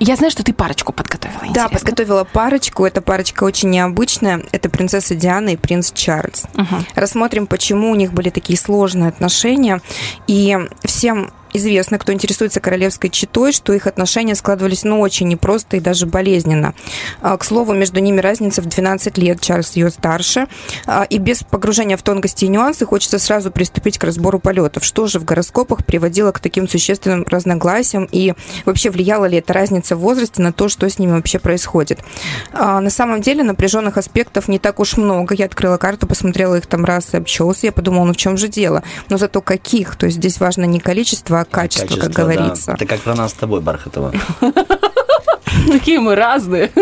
Я 0.00 0.16
знаю, 0.16 0.32
что 0.32 0.42
ты 0.42 0.52
парочку 0.52 0.92
подготовила. 0.92 1.38
Да, 1.42 1.46
интересно. 1.66 1.68
подготовила 1.78 2.24
парочку. 2.24 2.84
Эта 2.84 3.00
парочка 3.00 3.44
очень 3.44 3.70
необычная. 3.70 4.42
Это 4.50 4.68
принцесса 4.68 5.14
Диана 5.14 5.50
и 5.50 5.56
принц 5.56 5.92
Чарльз. 5.92 6.46
Мгм. 6.54 6.84
Рассмотрим, 6.96 7.46
почему 7.46 7.92
у 7.92 7.94
них 7.94 8.12
были 8.12 8.30
такие 8.30 8.58
сложные 8.58 9.08
отношения. 9.08 9.80
И 10.26 10.58
всем 10.82 11.30
известно, 11.52 11.98
кто 11.98 12.12
интересуется 12.12 12.60
королевской 12.60 13.10
четой, 13.10 13.52
что 13.52 13.72
их 13.72 13.86
отношения 13.86 14.34
складывались, 14.34 14.84
ну, 14.84 15.00
очень 15.00 15.28
непросто 15.28 15.76
и 15.76 15.80
даже 15.80 16.06
болезненно. 16.06 16.74
А, 17.20 17.36
К 17.36 17.44
слову, 17.44 17.74
между 17.74 18.00
ними 18.00 18.20
разница 18.20 18.62
в 18.62 18.66
12 18.66 19.18
лет, 19.18 19.40
Чарльз 19.40 19.76
ее 19.76 19.90
старше. 19.90 20.46
А, 20.86 21.04
И 21.08 21.18
без 21.18 21.42
погружения 21.42 21.96
в 21.96 22.02
тонкости 22.02 22.44
и 22.44 22.48
нюансы 22.48 22.86
хочется 22.86 23.18
сразу 23.18 23.50
приступить 23.50 23.98
к 23.98 24.04
разбору 24.04 24.38
полетов. 24.38 24.84
Что 24.84 25.06
же 25.06 25.18
в 25.18 25.24
гороскопах 25.24 25.84
приводило 25.84 26.32
к 26.32 26.40
таким 26.40 26.68
существенным 26.68 27.24
разногласиям 27.28 28.08
и 28.10 28.34
вообще 28.64 28.90
влияла 28.90 29.26
ли 29.26 29.38
эта 29.38 29.52
разница 29.52 29.96
в 29.96 30.00
возрасте 30.00 30.42
на 30.42 30.52
то, 30.52 30.68
что 30.68 30.88
с 30.88 30.98
ними 30.98 31.12
вообще 31.12 31.38
происходит? 31.38 32.00
А, 32.52 32.80
На 32.80 32.90
самом 32.90 33.20
деле 33.20 33.42
напряженных 33.42 33.96
аспектов 33.96 34.48
не 34.48 34.58
так 34.58 34.80
уж 34.80 34.96
много. 34.96 35.34
Я 35.34 35.46
открыла 35.46 35.76
карту, 35.76 36.06
посмотрела 36.06 36.56
их 36.56 36.66
там 36.66 36.84
раз 36.84 37.14
и 37.14 37.16
обчелся. 37.16 37.66
Я 37.66 37.72
подумала, 37.72 38.04
ну 38.04 38.12
в 38.12 38.16
чем 38.16 38.36
же 38.36 38.48
дело? 38.48 38.82
Но 39.08 39.18
зато 39.18 39.40
каких? 39.40 39.96
То 39.96 40.06
есть 40.06 40.18
здесь 40.18 40.40
важно 40.40 40.64
не 40.64 40.80
количество, 40.80 41.37
а 41.40 41.44
качество, 41.44 41.94
как 41.96 42.04
Качество, 42.04 42.08
да. 42.08 42.22
говорится. 42.22 42.72
Это 42.72 42.86
как 42.86 43.00
про 43.00 43.14
нас 43.14 43.30
с 43.30 43.34
тобой, 43.34 43.60
Бархатова. 43.60 44.12
Такие 45.72 46.00
мы 46.00 46.14
разные. 46.14 46.70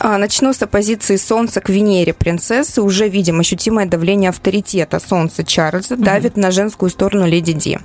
А, 0.00 0.16
Начну 0.16 0.52
с 0.52 0.62
оппозиции 0.62 1.16
Солнца 1.16 1.60
к 1.60 1.68
Венере 1.68 2.14
принцессы. 2.14 2.80
Уже 2.80 3.08
видим 3.08 3.40
ощутимое 3.40 3.84
давление 3.84 4.30
авторитета 4.30 5.00
Солнца 5.00 5.42
Чарльза 5.42 5.96
давит 5.96 6.36
на 6.36 6.52
женскую 6.52 6.88
сторону 6.88 7.26
леди 7.26 7.52
Ди. 7.52 7.78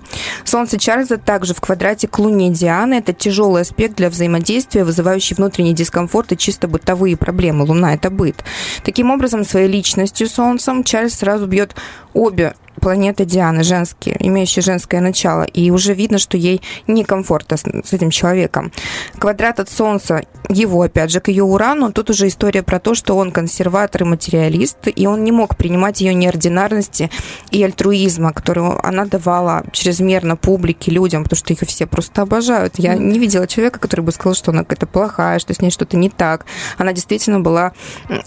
Солнце 0.43 0.77
Чарльза 0.77 1.17
также 1.17 1.55
в 1.55 1.61
квадрате 1.61 2.07
к 2.07 2.19
Луне 2.19 2.51
Дианы. 2.51 2.95
Это 2.95 3.13
тяжелый 3.13 3.63
аспект 3.63 3.95
для 3.95 4.11
взаимодействия, 4.11 4.83
вызывающий 4.83 5.35
внутренний 5.35 5.73
дискомфорт 5.73 6.31
и 6.33 6.37
чисто 6.37 6.67
бытовые 6.67 7.17
проблемы. 7.17 7.65
Луна– 7.65 7.93
это 7.95 8.11
быт. 8.11 8.43
Таким 8.83 9.09
образом, 9.09 9.43
своей 9.43 9.67
личностью 9.67 10.27
Солнцем 10.27 10.83
Чарльз 10.83 11.15
сразу 11.15 11.47
бьет 11.47 11.75
обе 12.13 12.53
планеты 12.83 13.23
Дианы, 13.23 13.63
женские, 13.63 14.17
имеющие 14.19 14.61
женское 14.61 14.99
начало, 14.99 15.43
и 15.43 15.71
уже 15.71 15.93
видно, 15.93 16.17
что 16.19 16.35
ей 16.35 16.61
некомфортно 16.85 17.55
с, 17.55 17.61
с 17.61 17.93
этим 17.93 18.09
человеком. 18.09 18.73
Квадрат 19.17 19.61
от 19.61 19.69
Солнца, 19.69 20.23
его, 20.49 20.81
опять 20.81 21.09
же, 21.09 21.21
к 21.21 21.29
ее 21.29 21.45
Урану, 21.45 21.93
тут 21.93 22.09
уже 22.09 22.27
история 22.27 22.61
про 22.61 22.81
то, 22.81 22.93
что 22.93 23.15
он 23.15 23.31
консерватор 23.31 24.03
и 24.03 24.05
материалист, 24.05 24.89
и 24.93 25.07
он 25.07 25.23
не 25.23 25.31
мог 25.31 25.55
принимать 25.55 26.01
ее 26.01 26.13
неординарности 26.13 27.09
и 27.51 27.63
альтруизма, 27.63 28.33
которую 28.33 28.85
она 28.85 29.05
давала 29.05 29.63
чрезмерно 29.71 30.35
публике, 30.35 30.91
людям, 30.91 31.23
потому 31.23 31.37
что 31.37 31.53
их 31.53 31.61
все 31.61 31.87
просто 31.87 32.23
обожают. 32.23 32.73
Я 32.79 32.95
не 32.95 33.17
видела 33.17 33.47
человека, 33.47 33.79
который 33.79 34.01
бы 34.01 34.11
сказал, 34.11 34.35
что 34.35 34.51
она 34.51 34.63
какая-то 34.63 34.87
плохая, 34.87 35.39
что 35.39 35.53
с 35.53 35.61
ней 35.61 35.71
что-то 35.71 35.95
не 35.95 36.09
так. 36.09 36.45
Она 36.77 36.91
действительно 36.91 37.39
была 37.39 37.71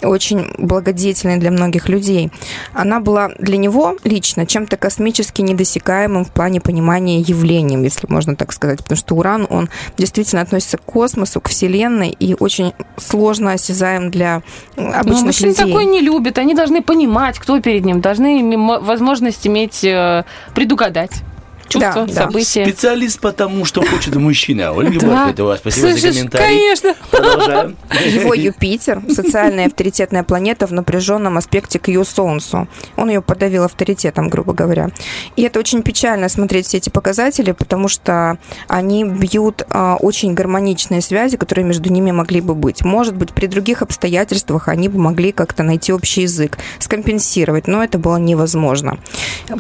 очень 0.03 0.55
благодетельной 0.57 1.37
для 1.37 1.51
многих 1.51 1.91
людей. 1.91 2.31
Она 2.73 3.01
была 3.01 3.33
для 3.39 3.59
него 3.59 3.99
лично 4.03 4.46
чем-то 4.47 4.77
космически 4.77 5.43
недосягаемым 5.43 6.25
в 6.25 6.31
плане 6.31 6.61
понимания 6.61 7.21
явлением, 7.21 7.83
если 7.83 8.07
можно 8.11 8.37
так 8.37 8.53
сказать, 8.53 8.79
потому 8.83 8.97
что 8.97 9.15
Уран, 9.15 9.47
он 9.51 9.69
действительно 9.97 10.43
относится 10.43 10.79
к 10.79 10.83
космосу, 10.83 11.41
к 11.41 11.49
Вселенной 11.49 12.11
и 12.11 12.35
очень 12.39 12.73
сложно 12.97 13.53
осязаем 13.53 14.11
для 14.11 14.43
м, 14.77 14.91
Но 14.91 14.99
обычных 14.99 15.41
людей. 15.41 15.55
такой 15.55 15.85
не 15.85 16.01
любят. 16.01 16.39
Они 16.39 16.55
должны 16.55 16.83
понимать, 16.83 17.39
кто 17.39 17.61
перед 17.61 17.85
ним. 17.85 18.01
Должны 18.01 18.57
возможность 18.81 19.47
иметь 19.47 19.85
э, 19.85 20.25
предугадать 20.55 21.13
чувства, 21.69 22.07
Да, 22.07 22.07
да. 22.07 22.13
события. 22.13 22.65
Специалист 22.65 23.21
потому, 23.21 23.65
что 23.65 23.83
хочет 23.85 24.15
мужчина. 24.17 24.73
Ольга 24.73 25.01
Да. 25.01 25.07
Бархатова, 25.09 25.57
спасибо 25.57 25.87
за 25.89 25.93
Слышишь, 25.99 26.17
комментарий. 26.17 26.47
конечно. 26.47 26.95
Продолжаем. 27.11 27.77
Его 28.05 28.35
Юпитер, 28.35 29.03
социальная 29.13 29.67
авторитетная 29.67 30.23
планета 30.23 30.67
в 30.67 30.73
напряженном 30.73 31.37
аспекте 31.39 31.79
к 31.79 31.89
ее 31.89 32.05
Солнцу. 32.05 32.69
Он 32.97 33.09
ее 33.09 33.23
подавил 33.23 33.65
авторитетом, 33.65 34.29
грубо 34.29 34.53
говоря. 34.53 34.91
И 35.37 35.43
это 35.43 35.59
очень 35.59 35.83
печально 35.83 36.29
смотреть 36.29 36.67
все 36.67 36.79
эти 36.79 36.91
показатели, 36.91 37.53
потому 37.53 37.89
что 37.89 38.39
они 38.69 39.05
бьют 39.05 39.65
а, 39.71 39.97
очень 39.97 40.35
гармоничные 40.35 41.01
связи, 41.01 41.37
которые 41.37 41.65
между 41.65 41.93
ними 41.93 42.11
могли 42.11 42.41
бы 42.41 42.55
быть. 42.55 42.85
Может 42.85 43.17
быть, 43.17 43.33
при 43.33 43.47
других 43.47 43.83
обстоятельствах 43.83 44.69
они 44.69 44.89
бы 44.89 44.99
могли 44.99 45.33
как-то 45.33 45.63
найти 45.63 45.93
общий 45.93 46.23
язык, 46.23 46.59
скомпенсировать, 46.79 47.67
но 47.69 47.83
это 47.83 47.99
было 47.99 48.17
невозможно. 48.17 48.99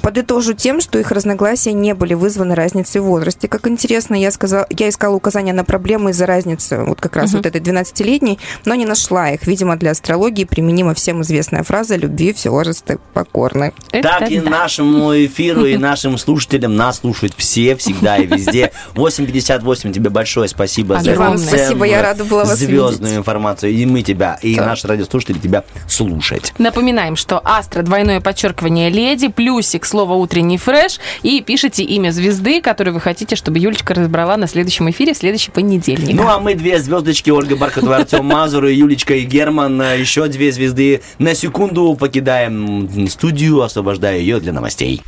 Подытожу 0.03 0.53
тем, 0.55 0.81
что 0.81 0.99
их 0.99 1.11
разногласия 1.11 1.73
не 1.73 1.95
были 1.97 2.15
вызваны 2.15 2.55
разницей 2.55 3.01
в 3.01 3.05
возрасте. 3.05 3.49
Как 3.49 3.67
интересно, 3.67 4.15
я, 4.15 4.31
сказала, 4.31 4.67
я 4.71 4.89
искала 4.89 5.15
указания 5.17 5.53
на 5.53 5.65
проблемы 5.65 6.11
из-за 6.11 6.27
разницы 6.27 6.85
вот 6.85 7.01
как 7.01 7.17
раз 7.17 7.31
Мгм. 7.31 7.39
вот 7.39 7.47
этой 7.47 7.61
12-летней, 7.61 8.39
но 8.65 8.75
не 8.75 8.87
нашла 8.87 9.31
их. 9.31 9.47
Видимо, 9.47 9.77
для 9.77 9.91
астрологии 9.93 10.45
применима 10.45 10.95
всем 10.95 11.23
известная 11.23 11.63
фраза 11.63 11.97
«любви 11.97 12.33
все 12.33 12.51
возрасты 12.51 12.99
покорны». 13.15 13.73
Так 13.91 14.31
и 14.31 14.41
нашему 14.41 15.13
эфиру, 15.15 15.65
и 15.65 15.77
нашим 15.79 16.19
слушателям 16.19 16.77
нас 16.77 16.99
слушают 16.99 17.35
все, 17.37 17.75
всегда 17.77 18.17
и 18.19 18.27
везде. 18.27 18.73
8.58, 18.95 19.93
тебе 19.93 20.11
большое 20.11 20.49
спасибо 20.49 21.01
за 21.01 21.13
эту 21.13 21.39
Спасибо, 21.39 21.85
я 21.85 22.03
рада 22.03 22.25
была 22.25 22.45
вас 22.45 22.59
звездную 22.59 23.11
видеть. 23.13 23.19
информацию. 23.19 23.73
И 23.73 23.87
мы 23.87 24.03
тебя, 24.03 24.39
и 24.43 24.55
Да. 24.57 24.67
наши 24.67 24.87
радиослушатели 24.89 25.39
тебя 25.39 25.65
слушать. 25.89 26.53
Напоминаем, 26.59 27.17
что 27.17 27.41
Астра, 27.45 27.83
двойное 27.83 28.21
подчеркивание 28.21 28.91
леди, 28.91 29.29
плюсик, 29.29 29.85
слово 29.85 30.15
утренний 30.15 30.59
фреш, 30.59 30.99
и 31.23 31.41
пишите 31.41 31.85
имя 31.87 32.11
звезды, 32.11 32.61
которую 32.61 32.95
вы 32.95 33.01
хотите, 33.01 33.37
чтобы 33.37 33.59
Юлечка 33.59 33.95
разобрала 33.95 34.37
на 34.37 34.47
следующем 34.47 34.91
эфире 34.91 35.15
в 35.15 35.17
следующий 35.17 35.51
понедельник. 35.51 36.15
Ну, 36.15 36.29
а 36.29 36.39
мы 36.39 36.55
две 36.55 36.79
звездочки, 36.79 37.31
Ольга 37.31 37.57
Бархатова, 37.57 37.97
Артем 37.97 38.27
Мазур 38.27 38.67
и 38.67 38.75
Юлечка 38.75 39.15
и 39.15 39.25
Герман. 39.25 39.81
Еще 39.81 40.27
две 40.29 40.53
звезды. 40.53 41.03
На 41.19 41.35
секунду 41.35 41.97
покидаем 41.99 43.09
студию, 43.09 43.63
освобождая 43.63 44.19
ее 44.19 44.41
для 44.41 44.53
новостей. 44.53 45.03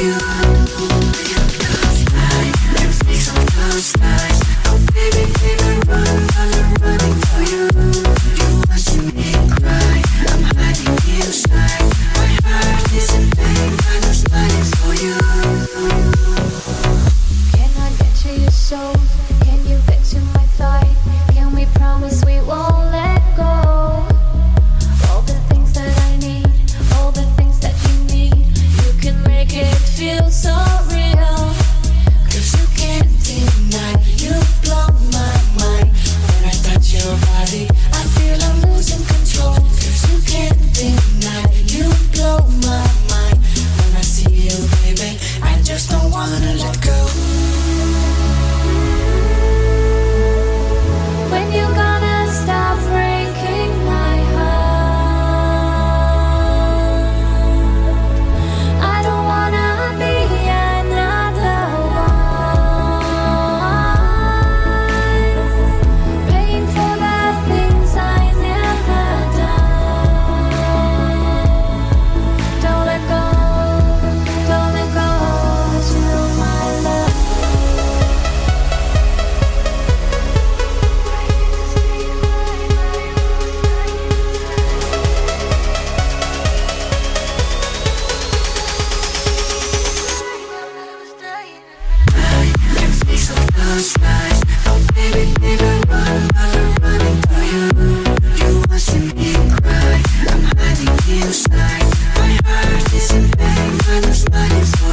Can 0.00 0.49
feel 30.00 30.30
so 30.30 30.69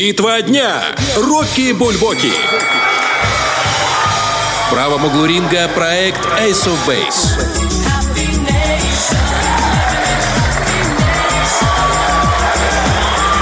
Битва 0.00 0.40
дня. 0.40 0.82
Рокки 1.14 1.74
Бульбоки. 1.74 2.32
В 4.66 4.70
правом 4.70 5.04
углу 5.04 5.26
ринга 5.26 5.68
проект 5.74 6.24
Ace 6.40 6.66
of 6.66 6.78
Base. 6.88 7.38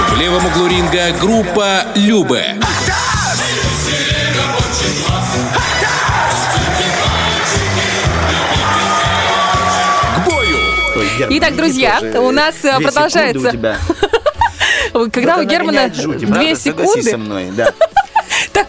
В 0.09 0.19
левом 0.19 0.45
углу 0.47 0.67
ринга 0.67 1.13
группа 1.21 1.85
Любе. 1.95 2.57
К 10.13 10.25
бою! 10.25 10.57
Итак, 11.29 11.55
друзья, 11.55 12.01
у 12.15 12.31
нас 12.31 12.55
э, 12.63 12.75
продолжается. 12.81 13.39
секунды 13.39 13.47
у 13.47 13.51
тебя. 13.51 13.77
Когда 15.07 15.37
у 15.37 15.43
Германа 15.43 15.89
две 15.89 16.55
секунды, 16.55 17.03
со 17.03 17.17
мной, 17.17 17.51
да. 17.55 17.73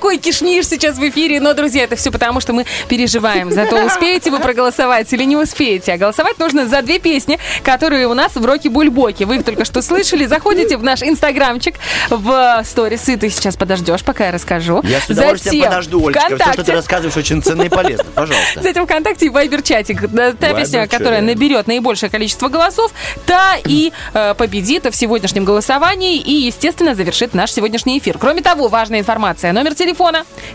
Такой 0.01 0.16
кишмиш 0.16 0.66
сейчас 0.66 0.97
в 0.97 1.06
эфире. 1.10 1.40
Но, 1.40 1.52
друзья, 1.52 1.85
это 1.85 1.94
все 1.94 2.10
потому, 2.10 2.40
что 2.40 2.55
мы 2.55 2.64
переживаем. 2.89 3.52
Зато 3.52 3.85
успеете 3.85 4.31
вы 4.31 4.39
проголосовать 4.39 5.12
или 5.12 5.24
не 5.24 5.36
успеете. 5.36 5.93
А 5.93 5.98
голосовать 5.98 6.39
нужно 6.39 6.66
за 6.66 6.81
две 6.81 6.98
песни, 6.98 7.39
которые 7.62 8.06
у 8.06 8.14
нас 8.14 8.35
в 8.35 8.43
Роке 8.43 8.70
Бульбоке. 8.70 9.27
Вы 9.27 9.36
их 9.36 9.44
только 9.44 9.66
что 9.66 9.82
слышали. 9.82 10.24
Заходите 10.24 10.78
в 10.78 10.82
наш 10.82 11.02
инстаграмчик 11.02 11.74
в 12.09 12.62
сторисы. 12.64 13.18
Ты 13.18 13.28
сейчас 13.28 13.56
подождешь, 13.56 14.02
пока 14.02 14.24
я 14.24 14.32
расскажу. 14.32 14.81
Я 14.85 15.02
с 15.02 15.10
удовольствием 15.10 15.56
Затем 15.56 15.70
подожду, 15.70 16.06
Олечка. 16.06 16.20
Все, 16.20 16.28
что 16.28 16.39
ты 16.39 16.44
ВКонтакте. 16.44 16.72
рассказываешь, 16.72 17.16
очень 17.18 17.43
ценно 17.43 17.62
и 17.64 17.68
полезно. 17.68 18.05
Пожалуйста. 18.14 18.62
Затем 18.62 18.86
ВКонтакте 18.86 19.27
и 19.27 19.28
Вайбер-чатик. 19.28 20.35
Та 20.39 20.55
песня, 20.55 20.89
которая 20.89 21.20
наберет 21.20 21.66
наибольшее 21.66 22.09
количество 22.09 22.48
голосов, 22.48 22.90
та 23.27 23.56
и 23.66 23.93
э, 24.14 24.32
победит 24.32 24.86
в 24.86 24.97
сегодняшнем 24.97 25.44
голосовании 25.44 26.16
и, 26.16 26.32
естественно, 26.47 26.94
завершит 26.94 27.35
наш 27.35 27.52
сегодняшний 27.52 27.98
эфир. 27.98 28.16
Кроме 28.16 28.40
того, 28.40 28.68
важная 28.68 29.01
информация. 29.01 29.52
Номер 29.52 29.74
телефона 29.74 29.90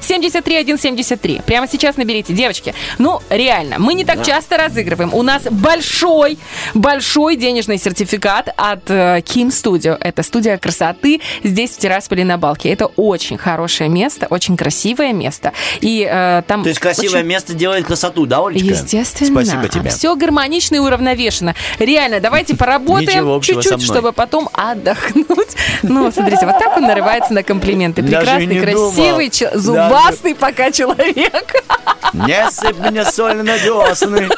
73173. 0.01 1.41
Прямо 1.45 1.67
сейчас 1.67 1.97
наберите, 1.97 2.33
девочки. 2.33 2.73
Ну, 2.97 3.19
реально, 3.29 3.79
мы 3.79 3.93
не 3.93 4.05
так 4.05 4.25
часто 4.25 4.57
разыгрываем. 4.57 5.13
У 5.13 5.21
нас 5.23 5.43
большой, 5.49 6.37
большой 6.73 7.35
денежный 7.35 7.77
сертификат 7.77 8.49
от 8.55 8.89
э, 8.89 9.19
Kim 9.19 9.47
Studio. 9.47 9.97
Это 9.99 10.23
студия 10.23 10.57
красоты 10.57 11.21
здесь, 11.43 11.71
в 11.71 11.77
Тирасполе 11.77 12.23
на 12.25 12.37
Балке. 12.37 12.69
Это 12.69 12.87
очень 12.87 13.37
хорошее 13.37 13.89
место, 13.89 14.27
очень 14.29 14.57
красивое 14.57 15.13
место. 15.13 15.53
И 15.81 16.07
э, 16.09 16.43
там 16.47 16.63
То 16.63 16.69
есть 16.69 16.79
красивое 16.79 17.19
очень- 17.19 17.27
место 17.27 17.53
делает 17.53 17.85
красоту, 17.85 18.25
да, 18.25 18.45
Олечка? 18.45 18.67
Естественно. 18.73 19.43
Спасибо 19.43 19.67
тебе. 19.67 19.89
Все 19.89 20.15
гармонично 20.15 20.75
и 20.75 20.79
уравновешено. 20.79 21.55
Реально, 21.79 22.19
давайте 22.19 22.55
поработаем 22.55 23.41
чуть-чуть, 23.41 23.81
чтобы 23.83 24.11
потом 24.11 24.49
отдохнуть. 24.53 25.55
Ну, 25.83 26.11
смотрите, 26.11 26.45
вот 26.45 26.59
так 26.59 26.77
он 26.77 26.83
нарывается 26.83 27.33
на 27.33 27.43
комплименты. 27.43 28.03
Прекрасный, 28.03 28.45
не 28.45 28.59
чел- 29.29 29.51
зубастый 29.53 30.35
пока 30.35 30.71
человек. 30.71 31.53
Не 32.13 32.49
сыпь 32.51 32.77
мне 32.77 33.03
соль 33.05 33.37
на 33.43 33.57
десны. 33.59 34.29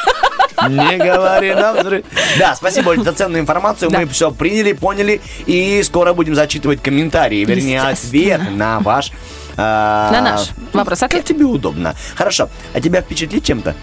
Не 0.69 0.97
говори 0.97 1.53
на 1.53 1.73
взрыв. 1.73 2.05
Да, 2.39 2.55
спасибо, 2.55 2.89
Оль, 2.89 3.03
за 3.03 3.13
ценную 3.13 3.41
информацию. 3.41 3.91
Мы 3.91 4.07
все 4.07 4.31
приняли, 4.31 4.73
поняли. 4.73 5.21
И 5.45 5.83
скоро 5.83 6.13
будем 6.13 6.33
зачитывать 6.33 6.81
комментарии. 6.81 7.45
Вернее, 7.45 7.81
ответ 7.81 8.41
на 8.51 8.79
ваш... 8.79 9.11
а, 9.55 10.09
На 10.11 10.21
наш 10.21 10.49
вопрос. 10.73 10.99
Как 10.99 11.23
тебе 11.23 11.45
удобно. 11.45 11.93
Хорошо. 12.15 12.49
А 12.73 12.81
тебя 12.81 13.01
впечатлит 13.01 13.43
чем-то? 13.43 13.75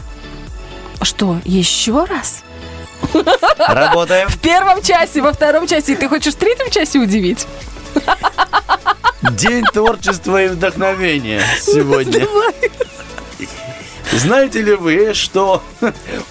Что, 1.02 1.39
еще 1.44 2.05
раз? 2.05 2.43
Работаем. 3.59 4.28
В 4.28 4.39
первом 4.39 4.82
часе, 4.82 5.20
во 5.20 5.32
втором 5.32 5.66
часе. 5.68 5.94
Ты 5.94 6.09
хочешь 6.09 6.35
в 6.35 6.36
третьем 6.39 6.70
часе 6.70 6.98
удивить? 6.98 7.47
День 9.32 9.64
творчества 9.72 10.44
и 10.44 10.48
вдохновения 10.48 11.40
сегодня. 11.60 12.26
Знаете 14.12 14.60
ли 14.62 14.74
вы, 14.74 15.14
что 15.14 15.62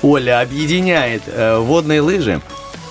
Оля 0.02 0.41
объединяет 0.41 1.24
э, 1.26 1.57
водные 1.57 2.02
лыжи, 2.02 2.40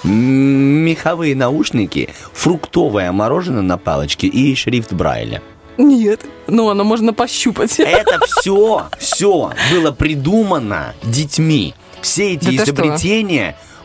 меховые 0.02 1.36
наушники, 1.36 2.10
фруктовое 2.32 3.12
мороженое 3.12 3.62
на 3.62 3.78
палочке 3.78 4.26
и 4.26 4.54
шрифт 4.54 4.92
Брайля? 4.92 5.40
Нет. 5.78 6.20
Ну, 6.48 6.68
оно 6.68 6.84
можно 6.84 7.14
пощупать. 7.14 7.78
Это 7.78 8.18
все, 8.26 8.88
все 8.98 9.52
было 9.70 9.92
придумано 9.92 10.94
детьми. 11.02 11.74
Все 12.00 12.34
эти 12.34 12.56
Да 12.56 12.64
ты 12.64 12.72
что? 12.72 12.82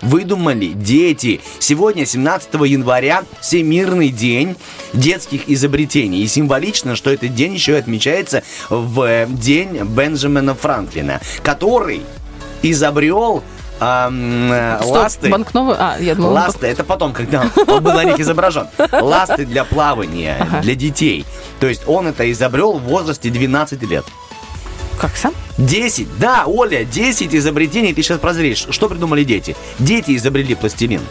Выдумали 0.01 0.67
дети. 0.67 1.41
Сегодня, 1.59 2.05
17 2.05 2.53
января, 2.65 3.23
Всемирный 3.41 4.09
день 4.09 4.55
детских 4.93 5.49
изобретений. 5.49 6.23
И 6.23 6.27
символично, 6.27 6.95
что 6.95 7.09
этот 7.11 7.33
день 7.35 7.53
еще 7.53 7.73
и 7.73 7.75
отмечается 7.75 8.43
в 8.69 9.01
э, 9.01 9.25
день 9.29 9.83
Бенджамина 9.83 10.55
Франклина, 10.55 11.21
который 11.43 12.01
изобрел 12.61 13.43
э, 13.79 14.77
Стоп, 14.81 14.95
ласты. 14.95 15.29
банкновый? 15.29 15.75
А, 15.79 15.97
я 15.99 16.15
думала, 16.15 16.33
Ласты, 16.33 16.67
это 16.67 16.83
потом, 16.83 17.13
когда 17.13 17.49
он 17.67 17.83
был 17.83 17.93
на 17.93 18.03
них 18.03 18.19
изображен. 18.19 18.67
Ласты 18.91 19.45
для 19.45 19.63
плавания, 19.63 20.45
для 20.61 20.75
детей. 20.75 21.25
То 21.59 21.67
есть 21.67 21.83
он 21.87 22.07
это 22.07 22.29
изобрел 22.31 22.73
в 22.73 22.83
возрасте 22.83 23.29
12 23.29 23.81
лет. 23.83 24.05
Как 24.99 25.15
сам? 25.15 25.33
10, 25.57 26.17
да, 26.19 26.43
Оля, 26.45 26.83
10 26.83 27.35
изобретений, 27.35 27.93
ты 27.93 28.01
сейчас 28.03 28.19
прозреешь. 28.19 28.67
Что 28.69 28.89
придумали 28.89 29.23
дети? 29.23 29.55
Дети 29.79 30.15
изобрели 30.15 30.55
пластилин. 30.55 31.01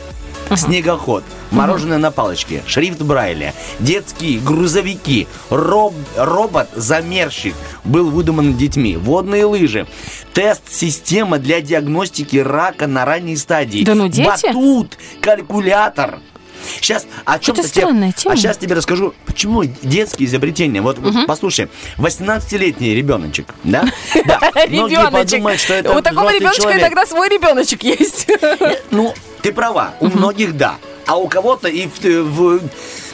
Снегоход, 0.55 1.25
мороженое 1.51 1.99
на 1.99 2.13
палочке, 2.13 2.63
шрифт 2.69 3.03
Брайля, 3.03 3.53
детские 3.81 4.39
грузовики, 4.39 5.27
роб- 5.51 5.93
робот-замерщик 6.17 7.53
был 7.83 8.11
выдуман 8.11 8.57
детьми, 8.57 8.97
водные 8.97 9.45
лыжи, 9.45 9.89
тест-система 10.35 11.39
для 11.41 11.61
диагностики 11.61 12.37
рака 12.37 12.87
на 12.87 13.05
ранней 13.05 13.37
стадии, 13.37 13.83
Да 13.85 13.97
ну, 13.97 14.07
дети? 14.07 14.25
батут, 14.25 14.97
калькулятор. 15.21 16.21
Сейчас 16.81 17.07
о 17.25 17.39
чем-то 17.39 17.67
странная 17.67 18.13
тема. 18.13 18.35
А 18.35 18.37
сейчас 18.37 18.59
тебе 18.59 18.75
расскажу, 18.75 19.15
почему 19.25 19.65
детские 19.65 20.29
изобретения. 20.29 20.81
Вот, 20.81 20.99
вот 20.99 21.27
послушай, 21.27 21.69
18-летний 21.99 22.95
ребеночек, 22.95 23.47
да? 23.65 23.85
Да. 24.27 24.41
Ребеночек. 24.67 25.61
что 25.61 25.75
это 25.75 25.97
У 25.97 26.03
такого 26.03 26.33
ребеночка 26.33 26.77
иногда 26.77 27.07
свой 27.07 27.29
ребеночек 27.29 27.83
есть. 27.83 28.27
Ну, 28.91 29.15
ты 29.43 29.53
права, 29.53 29.95
у 30.01 30.07
многих 30.07 30.57
да. 30.57 30.77
А 31.07 31.17
у 31.17 31.29
кого-то 31.29 31.69
и 31.69 31.87
в, 31.87 32.01
в 32.03 32.61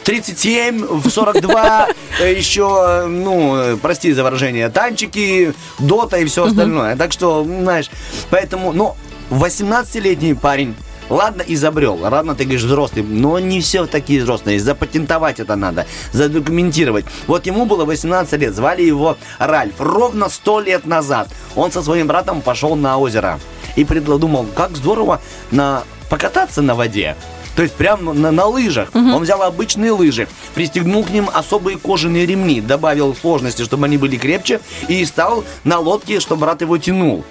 37, 0.04 0.86
в 0.86 1.10
42 1.10 1.88
э, 2.20 2.32
еще, 2.34 3.06
ну, 3.06 3.56
э, 3.56 3.76
прости 3.76 4.12
за 4.12 4.22
выражение, 4.24 4.68
танчики, 4.70 5.54
дота 5.78 6.18
и 6.18 6.24
все 6.24 6.46
остальное. 6.46 6.96
Так 6.96 7.12
что, 7.12 7.44
знаешь, 7.44 7.90
поэтому, 8.30 8.72
ну, 8.72 8.96
18-летний 9.30 10.34
парень 10.34 10.74
Ладно, 11.12 11.42
изобрел, 11.46 11.98
ладно, 12.00 12.34
ты 12.34 12.44
говоришь 12.44 12.62
взрослый, 12.62 13.04
но 13.04 13.38
не 13.38 13.60
все 13.60 13.84
такие 13.84 14.22
взрослые. 14.22 14.58
Запатентовать 14.58 15.40
это 15.40 15.56
надо, 15.56 15.86
задокументировать. 16.10 17.04
Вот 17.26 17.44
ему 17.44 17.66
было 17.66 17.84
18 17.84 18.40
лет, 18.40 18.54
звали 18.54 18.82
его 18.82 19.18
Ральф. 19.38 19.74
Ровно 19.78 20.30
100 20.30 20.60
лет 20.60 20.86
назад 20.86 21.28
он 21.54 21.70
со 21.70 21.82
своим 21.82 22.06
братом 22.06 22.40
пошел 22.40 22.76
на 22.76 22.96
озеро 22.96 23.38
и 23.76 23.84
придумал, 23.84 24.46
как 24.56 24.74
здорово 24.74 25.20
на 25.50 25.82
покататься 26.08 26.62
на 26.62 26.74
воде. 26.74 27.14
То 27.56 27.62
есть 27.62 27.74
прям 27.74 28.04
на, 28.04 28.30
на 28.30 28.46
лыжах. 28.46 28.90
Он 28.94 29.22
взял 29.22 29.42
обычные 29.42 29.92
лыжи, 29.92 30.28
пристегнул 30.54 31.04
к 31.04 31.10
ним 31.10 31.28
особые 31.32 31.78
кожаные 31.78 32.26
ремни, 32.26 32.60
добавил 32.60 33.14
сложности, 33.14 33.62
чтобы 33.62 33.86
они 33.86 33.98
были 33.98 34.16
крепче, 34.16 34.60
и 34.88 35.04
стал 35.04 35.44
на 35.64 35.78
лодке, 35.78 36.20
чтобы 36.20 36.42
брат 36.42 36.60
его 36.62 36.78
тянул. 36.78 37.24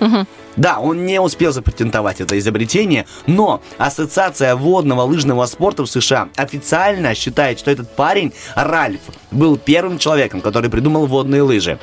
Да, 0.58 0.80
он 0.80 1.06
не 1.06 1.20
успел 1.22 1.54
запатентовать 1.54 2.20
это 2.20 2.38
изобретение, 2.38 3.06
но 3.26 3.62
Ассоциация 3.78 4.56
водного 4.56 5.04
лыжного 5.04 5.46
спорта 5.46 5.84
в 5.84 5.90
США 5.90 6.28
официально 6.36 7.16
считает, 7.16 7.58
что 7.58 7.72
этот 7.72 7.96
парень, 7.96 8.34
Ральф, 8.56 9.00
был 9.32 9.58
первым 9.58 9.98
человеком, 9.98 10.42
который 10.42 10.70
придумал 10.70 11.06
водные 11.08 11.42
лыжи. 11.42 11.80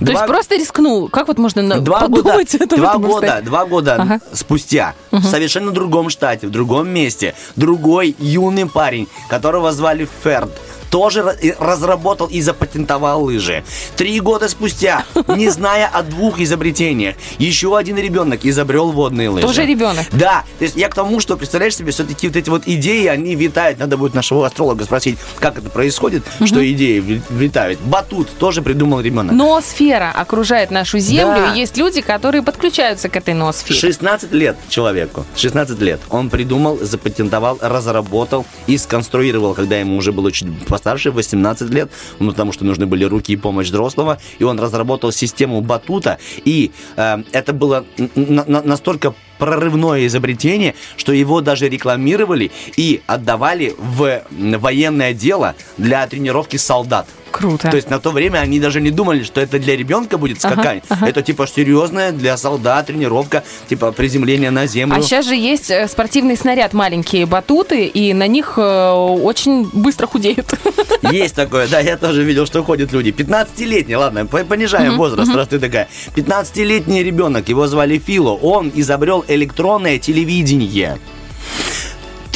То 0.00 0.12
есть 0.12 0.26
просто 0.26 0.56
рискнул. 0.56 1.08
Как 1.08 1.28
вот 1.28 1.38
можно 1.38 1.80
Два 1.80 2.06
года, 2.08 2.22
подумать 2.22 2.54
это 2.54 2.76
в 2.76 2.78
два 2.78 2.98
года, 2.98 3.40
два 3.42 3.64
года 3.66 3.94
Ага. 3.94 4.20
спустя. 4.32 4.94
В 5.10 5.22
совершенно 5.24 5.70
другом 5.72 6.10
штате, 6.10 6.46
в 6.46 6.50
другом 6.50 6.88
месте, 6.88 7.34
другой 7.56 8.14
юный 8.18 8.66
парень, 8.66 9.08
которого 9.28 9.72
звали 9.72 10.08
Ферд, 10.22 10.50
тоже 10.90 11.22
разработал 11.58 12.26
и 12.26 12.40
запатентовал 12.40 13.24
лыжи. 13.24 13.64
Три 13.96 14.20
года 14.20 14.48
спустя, 14.48 15.04
не 15.28 15.48
зная 15.50 15.86
о 15.92 16.02
двух 16.02 16.40
изобретениях, 16.40 17.16
еще 17.38 17.76
один 17.76 17.96
ребенок 17.98 18.44
изобрел 18.44 18.90
водные 18.92 19.28
лыжи. 19.28 19.46
Тоже 19.46 19.64
ребенок. 19.66 20.06
Да, 20.12 20.44
то 20.58 20.64
есть 20.64 20.76
я 20.76 20.88
к 20.88 20.94
тому, 20.94 21.20
что, 21.20 21.36
представляешь 21.36 21.76
себе, 21.76 21.92
все-таки 21.92 22.26
вот 22.28 22.36
эти 22.36 22.50
вот 22.50 22.62
идеи, 22.66 23.06
они 23.06 23.34
витают. 23.34 23.78
Надо 23.78 23.96
будет 23.96 24.14
нашего 24.14 24.46
астролога 24.46 24.84
спросить, 24.84 25.18
как 25.38 25.58
это 25.58 25.70
происходит, 25.70 26.22
что 26.44 26.66
идеи 26.72 27.00
ви- 27.00 27.22
витают. 27.30 27.80
Батут 27.80 28.28
тоже 28.38 28.62
придумал 28.62 29.00
ребенок. 29.00 29.32
Ноосфера 29.34 30.12
окружает 30.14 30.70
нашу 30.70 30.98
Землю, 30.98 31.34
Да. 31.46 31.54
и 31.54 31.60
есть 31.60 31.76
люди, 31.76 32.00
которые 32.00 32.42
подключаются 32.42 33.08
к 33.08 33.16
этой 33.16 33.34
ноосфере. 33.34 33.78
16 33.78 34.32
лет 34.32 34.56
человеку. 34.68 35.24
16 35.36 35.80
лет. 35.80 36.00
Он 36.10 36.30
придумал, 36.30 36.78
запатентовал, 36.80 37.58
разработал 37.60 38.44
и 38.66 38.78
сконструировал, 38.78 39.54
когда 39.54 39.76
ему 39.78 39.96
уже 39.96 40.12
было 40.12 40.32
чуть 40.32 40.48
постарше, 40.76 41.10
18 41.10 41.70
лет, 41.70 41.90
ну, 42.18 42.30
потому 42.30 42.52
что 42.52 42.64
нужны 42.66 42.84
были 42.86 43.04
руки 43.04 43.32
и 43.32 43.36
помощь 43.36 43.68
взрослого, 43.68 44.18
и 44.38 44.44
он 44.44 44.60
разработал 44.60 45.10
систему 45.10 45.62
батута, 45.62 46.18
и 46.44 46.70
э, 46.96 47.22
это 47.32 47.52
было 47.54 47.84
н- 47.98 48.10
н- 48.14 48.44
на- 48.46 48.62
настолько 48.62 49.14
прорывное 49.38 50.06
изобретение, 50.06 50.74
что 50.98 51.12
его 51.12 51.40
даже 51.40 51.68
рекламировали 51.68 52.50
и 52.76 53.00
отдавали 53.06 53.74
в 53.78 54.22
военное 54.58 55.14
дело 55.14 55.54
для 55.78 56.06
тренировки 56.06 56.58
солдат. 56.58 57.06
Круто. 57.36 57.70
То 57.70 57.76
есть 57.76 57.90
на 57.90 57.98
то 58.00 58.10
время 58.10 58.38
они 58.38 58.58
даже 58.60 58.80
не 58.80 58.90
думали, 58.90 59.22
что 59.22 59.40
это 59.40 59.58
для 59.58 59.76
ребенка 59.76 60.16
будет 60.18 60.42
Ага, 60.44 60.54
скакать. 60.54 60.84
ага. 60.88 61.06
Это 61.08 61.22
типа 61.22 61.46
серьезная 61.46 62.12
для 62.12 62.36
солдат 62.36 62.86
тренировка, 62.86 63.42
типа 63.68 63.92
приземление 63.92 64.50
на 64.50 64.66
землю. 64.66 64.96
А 64.98 65.02
сейчас 65.02 65.26
же 65.26 65.34
есть 65.34 65.70
э, 65.70 65.86
спортивный 65.88 66.36
снаряд, 66.36 66.72
маленькие 66.72 67.26
батуты, 67.26 67.84
и 67.86 68.14
на 68.14 68.26
них 68.26 68.54
э, 68.56 68.90
очень 68.90 69.68
быстро 69.72 70.06
худеют. 70.06 70.54
Есть 71.12 71.34
такое, 71.34 71.68
да, 71.68 71.80
я 71.80 71.96
тоже 71.96 72.24
видел, 72.24 72.46
что 72.46 72.62
ходят 72.64 72.92
люди. 72.92 73.10
15-летний, 73.10 73.96
ладно, 73.96 74.26
по- 74.26 74.44
понижаем 74.44 74.88
Мгм, 74.92 74.98
возраст, 74.98 75.28
мгм. 75.28 75.36
раз 75.36 75.48
ты 75.48 75.58
такая. 75.58 75.88
15-летний 76.14 77.02
ребенок, 77.02 77.48
его 77.48 77.66
звали 77.66 77.98
Фило, 77.98 78.30
он 78.30 78.72
изобрел 78.74 79.24
электронное 79.28 79.98
телевидение. 79.98 80.98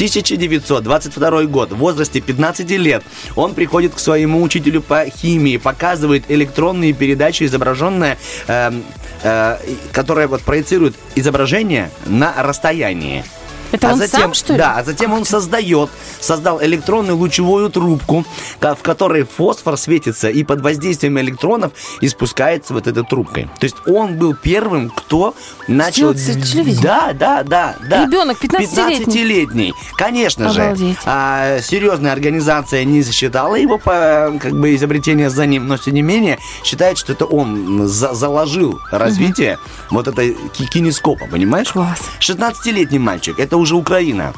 1922 0.01 1.43
год, 1.43 1.71
в 1.73 1.75
возрасте 1.75 2.21
15 2.21 2.71
лет, 2.71 3.03
он 3.35 3.53
приходит 3.53 3.93
к 3.93 3.99
своему 3.99 4.41
учителю 4.41 4.81
по 4.81 5.05
химии, 5.05 5.57
показывает 5.57 6.23
электронные 6.27 6.93
передачи, 6.93 7.43
изображенные, 7.43 8.17
эм, 8.47 8.83
э, 9.21 9.57
которая 9.91 10.27
вот 10.27 10.41
проецирует 10.41 10.95
изображение 11.13 11.91
на 12.07 12.33
расстоянии. 12.41 13.23
Это 13.71 13.89
а 13.89 13.93
он 13.93 13.99
затем, 13.99 14.21
сам, 14.21 14.33
что 14.33 14.53
ли? 14.53 14.59
Да, 14.59 14.77
а 14.77 14.83
затем 14.83 15.13
он 15.13 15.25
создает, 15.25 15.89
создал 16.19 16.61
электронную 16.63 17.17
лучевую 17.17 17.69
трубку, 17.69 18.25
в 18.59 18.75
которой 18.81 19.23
фосфор 19.23 19.77
светится, 19.77 20.29
и 20.29 20.43
под 20.43 20.61
воздействием 20.61 21.19
электронов 21.19 21.71
испускается 22.01 22.73
вот 22.73 22.87
этой 22.87 23.03
трубкой. 23.05 23.49
То 23.59 23.63
есть 23.65 23.75
он 23.87 24.17
был 24.17 24.35
первым, 24.35 24.89
кто 24.89 25.35
начал... 25.67 26.13
Телевидение? 26.13 26.81
Да, 26.81 27.13
да, 27.13 27.43
да, 27.43 27.75
да. 27.87 28.05
Ребенок 28.05 28.43
15-летний. 28.43 29.05
15-летний. 29.05 29.73
Конечно 29.97 30.49
Обалдеть. 30.49 30.95
же. 30.97 31.01
А, 31.05 31.59
серьезная 31.61 32.11
организация 32.13 32.83
не 32.83 33.01
засчитала 33.01 33.55
его 33.55 33.77
по 33.77 34.33
как 34.41 34.53
бы 34.53 34.75
изобретение 34.75 35.29
за 35.29 35.45
ним, 35.45 35.67
но 35.67 35.77
тем 35.77 35.93
не 35.93 36.01
менее 36.01 36.39
считает, 36.63 36.97
что 36.97 37.13
это 37.13 37.25
он 37.25 37.87
за- 37.87 38.13
заложил 38.13 38.79
развитие 38.91 39.59
вот 39.89 40.07
этой 40.07 40.35
ки- 40.53 40.65
кинескопа, 40.65 41.25
понимаешь? 41.27 41.69
Класс. 41.71 42.01
16-летний 42.19 42.99
мальчик, 42.99 43.39
это 43.39 43.57
уже 43.61 43.75
Украина, 43.75 44.33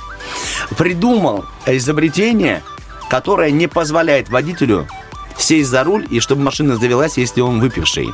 придумал 0.77 1.45
изобретение, 1.65 2.63
которое 3.09 3.51
не 3.51 3.67
позволяет 3.67 4.29
водителю 4.29 4.87
сесть 5.37 5.69
за 5.69 5.83
руль 5.83 6.07
и 6.09 6.19
чтобы 6.19 6.43
машина 6.43 6.75
завелась, 6.75 7.17
если 7.17 7.41
он 7.41 7.59
выпивший. 7.59 8.13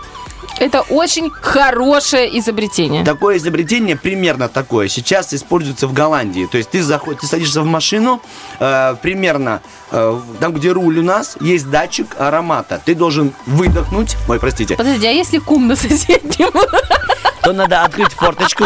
Это 0.60 0.81
очень 0.81 1.30
хорошее 1.30 2.38
изобретение. 2.38 3.06
Такое 3.06 3.38
изобретение 3.38 3.95
примерно 3.95 4.49
такое 4.49 4.90
сейчас 4.90 5.34
используется 5.34 5.88
в 5.88 5.94
Голландии. 5.94 6.49
То 6.52 6.57
есть 6.57 6.69
ты 6.72 6.84
заходишь, 6.84 7.22
ты 7.22 7.27
садишься 7.27 7.61
в 7.61 7.65
машину, 7.65 8.22
э, 8.60 8.95
примерно 9.02 9.61
э, 9.91 10.19
там, 10.40 10.53
где 10.53 10.72
руль 10.72 10.99
у 10.99 11.03
нас, 11.03 11.38
есть 11.40 11.69
датчик 11.69 12.07
аромата. 12.18 12.81
Ты 12.84 12.94
должен 12.94 13.34
выдохнуть, 13.45 14.18
ой, 14.27 14.40
простите, 14.40 14.76
Подожди, 14.76 15.07
а 15.07 15.11
если 15.11 15.38
кум 15.38 15.68
на 15.68 15.76
соседнем? 15.76 16.52
то 17.41 17.53
надо 17.53 17.84
открыть 17.84 18.11
форточку. 18.14 18.66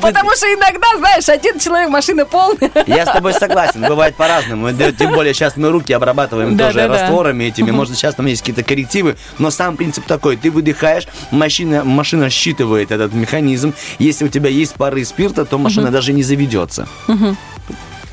Потому 0.00 0.30
что 0.36 0.46
иногда, 0.46 0.86
знаешь, 0.98 1.28
один 1.28 1.58
человек, 1.58 1.90
машина 1.90 2.24
полная. 2.24 2.70
Я 2.86 3.06
с 3.06 3.12
тобой 3.12 3.34
согласен, 3.34 3.82
бывает 3.82 4.16
по-разному. 4.16 4.72
Тем 4.72 5.12
более 5.12 5.34
сейчас 5.34 5.56
мы 5.56 5.70
руки 5.70 5.92
обрабатываем 5.92 6.56
тоже 6.56 6.86
растворами 6.86 7.44
этими. 7.44 7.70
Может, 7.82 7.96
сейчас 7.96 8.14
там 8.14 8.26
есть 8.26 8.42
какие-то 8.42 8.62
коррективы, 8.62 9.16
но 9.38 9.50
сам 9.50 9.76
принцип 9.76 10.04
такой. 10.06 10.36
Ты 10.36 10.50
выдыхаешь, 10.50 11.06
машина, 11.30 11.84
машина 11.84 12.30
считывает 12.30 12.90
этот 12.90 13.12
механизм. 13.12 13.74
Если 13.98 14.24
у 14.24 14.28
тебя 14.28 14.50
есть 14.50 14.74
пары 14.74 15.04
спирта, 15.04 15.44
то 15.44 15.58
машина 15.58 15.90
даже 15.90 16.12
не 16.12 16.22
заведется. 16.22 16.88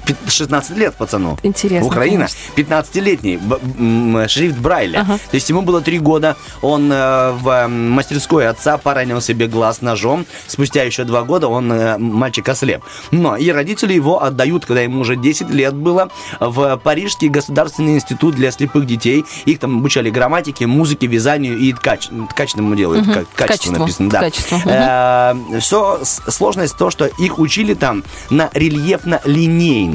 Пи- 0.09 0.29
16 0.31 0.77
лет 0.77 0.95
пацану. 0.95 1.37
Интересно, 1.43 1.87
Украина. 1.87 2.27
конечно. 2.55 2.73
15-летний. 2.73 3.37
б- 3.37 3.59
м, 3.77 4.27
шрифт 4.27 4.57
Брайля. 4.57 5.01
Ага. 5.01 5.17
То 5.29 5.35
есть 5.35 5.49
ему 5.49 5.61
было 5.61 5.81
3 5.81 5.99
года. 5.99 6.35
Он 6.61 6.91
э, 6.91 7.31
в 7.31 7.47
э, 7.47 7.67
мастерской 7.67 8.47
отца 8.47 8.77
поранил 8.77 9.21
себе 9.21 9.47
глаз 9.47 9.81
ножом. 9.81 10.25
Спустя 10.47 10.83
еще 10.83 11.03
2 11.03 11.23
года 11.23 11.47
он, 11.47 11.71
э, 11.71 11.97
мальчик, 11.97 12.49
ослеп. 12.49 12.81
Но 13.11 13.35
и 13.37 13.49
родители 13.51 13.93
его 13.93 14.23
отдают, 14.23 14.65
когда 14.65 14.81
ему 14.81 15.01
уже 15.01 15.15
10 15.15 15.49
лет 15.49 15.73
было, 15.75 16.09
в 16.39 16.77
Парижский 16.77 17.27
государственный 17.29 17.95
институт 17.95 18.35
для 18.35 18.51
слепых 18.51 18.85
детей. 18.85 19.25
Их 19.45 19.59
там 19.59 19.77
обучали 19.77 20.09
грамматике, 20.09 20.65
музыке, 20.67 21.07
вязанию 21.07 21.57
и 21.57 21.73
ткач, 21.73 22.09
ткачному 22.31 22.75
делу. 22.75 22.95
Мгм. 22.95 23.13
Ка- 23.13 23.25
Качество 23.47 23.79
написано, 23.79 24.09
да. 24.09 24.19
Качество. 24.19 24.55
Мгм. 24.57 25.59
Все, 25.61 25.99
сложность 26.03 26.77
то, 26.77 26.89
что 26.89 27.05
их 27.05 27.39
учили 27.39 27.73
там 27.73 28.03
на 28.29 28.49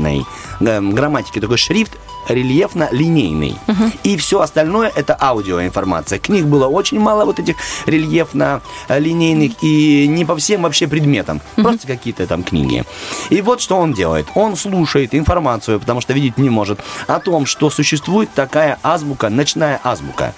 рельефно-линейной 0.05 0.27
э, 0.61 0.81
грамматике. 0.81 1.41
Такой 1.41 1.59
шрифт 1.59 1.93
рельефно-линейный. 2.29 3.57
И 4.03 4.17
все 4.17 4.41
остальное 4.41 4.91
это 4.95 5.17
аудиоинформация. 5.21 6.19
Книг 6.19 6.47
было 6.47 6.67
очень 6.67 6.99
мало 6.99 7.25
вот 7.25 7.39
этих 7.39 7.57
рельефно-линейных 7.87 9.57
и 9.63 10.07
не 10.09 10.25
по 10.25 10.37
всем 10.37 10.63
вообще 10.63 10.87
предметам. 10.87 11.41
Просто 11.57 11.87
какие-то 11.87 12.27
там 12.27 12.43
книги. 12.43 12.85
И 13.31 13.41
вот 13.41 13.61
что 13.61 13.77
он 13.77 13.93
делает. 13.93 14.27
Он 14.35 14.57
слушает 14.57 15.15
информацию, 15.15 15.81
потому 15.81 16.01
что 16.01 16.13
видеть 16.13 16.39
не 16.39 16.51
может, 16.51 16.81
о 17.07 17.21
том, 17.21 17.47
что 17.47 17.71
существует 17.71 18.31
такая 18.35 18.79
азбука, 18.83 19.29
ночная 19.29 19.81
азбука. 19.85 20.35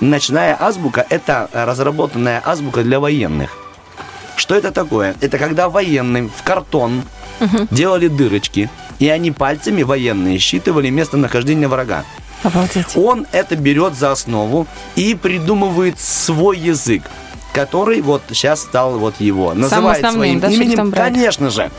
Ночная 0.00 0.56
азбука– 0.58 1.06
это 1.10 1.48
разработанная 1.52 2.42
азбука 2.44 2.82
для 2.82 3.00
военных. 3.00 3.50
Что 4.36 4.54
это 4.54 4.70
такое? 4.70 5.16
Это 5.20 5.38
когда 5.38 5.70
военным 5.70 6.30
в 6.30 6.42
картон 6.42 7.02
делали 7.70 8.08
дырочки, 8.08 8.70
и 8.98 9.08
они 9.08 9.30
пальцами 9.30 9.82
военные 9.82 10.38
считывали 10.38 10.90
местонахождение 10.90 11.68
врага. 11.68 12.04
Обалдеть. 12.42 12.96
Он 12.96 13.26
это 13.32 13.56
берет 13.56 13.94
за 13.94 14.12
основу 14.12 14.66
и 14.94 15.14
придумывает 15.14 15.98
свой 15.98 16.58
язык, 16.58 17.02
который 17.52 18.02
вот 18.02 18.22
сейчас 18.28 18.62
стал 18.62 18.98
вот 18.98 19.14
его. 19.20 19.52
Называет 19.54 20.04
основным, 20.04 20.40
своим 20.40 20.40
да, 20.40 20.48
именем. 20.48 20.92
Конечно 20.92 21.50
же. 21.50 21.70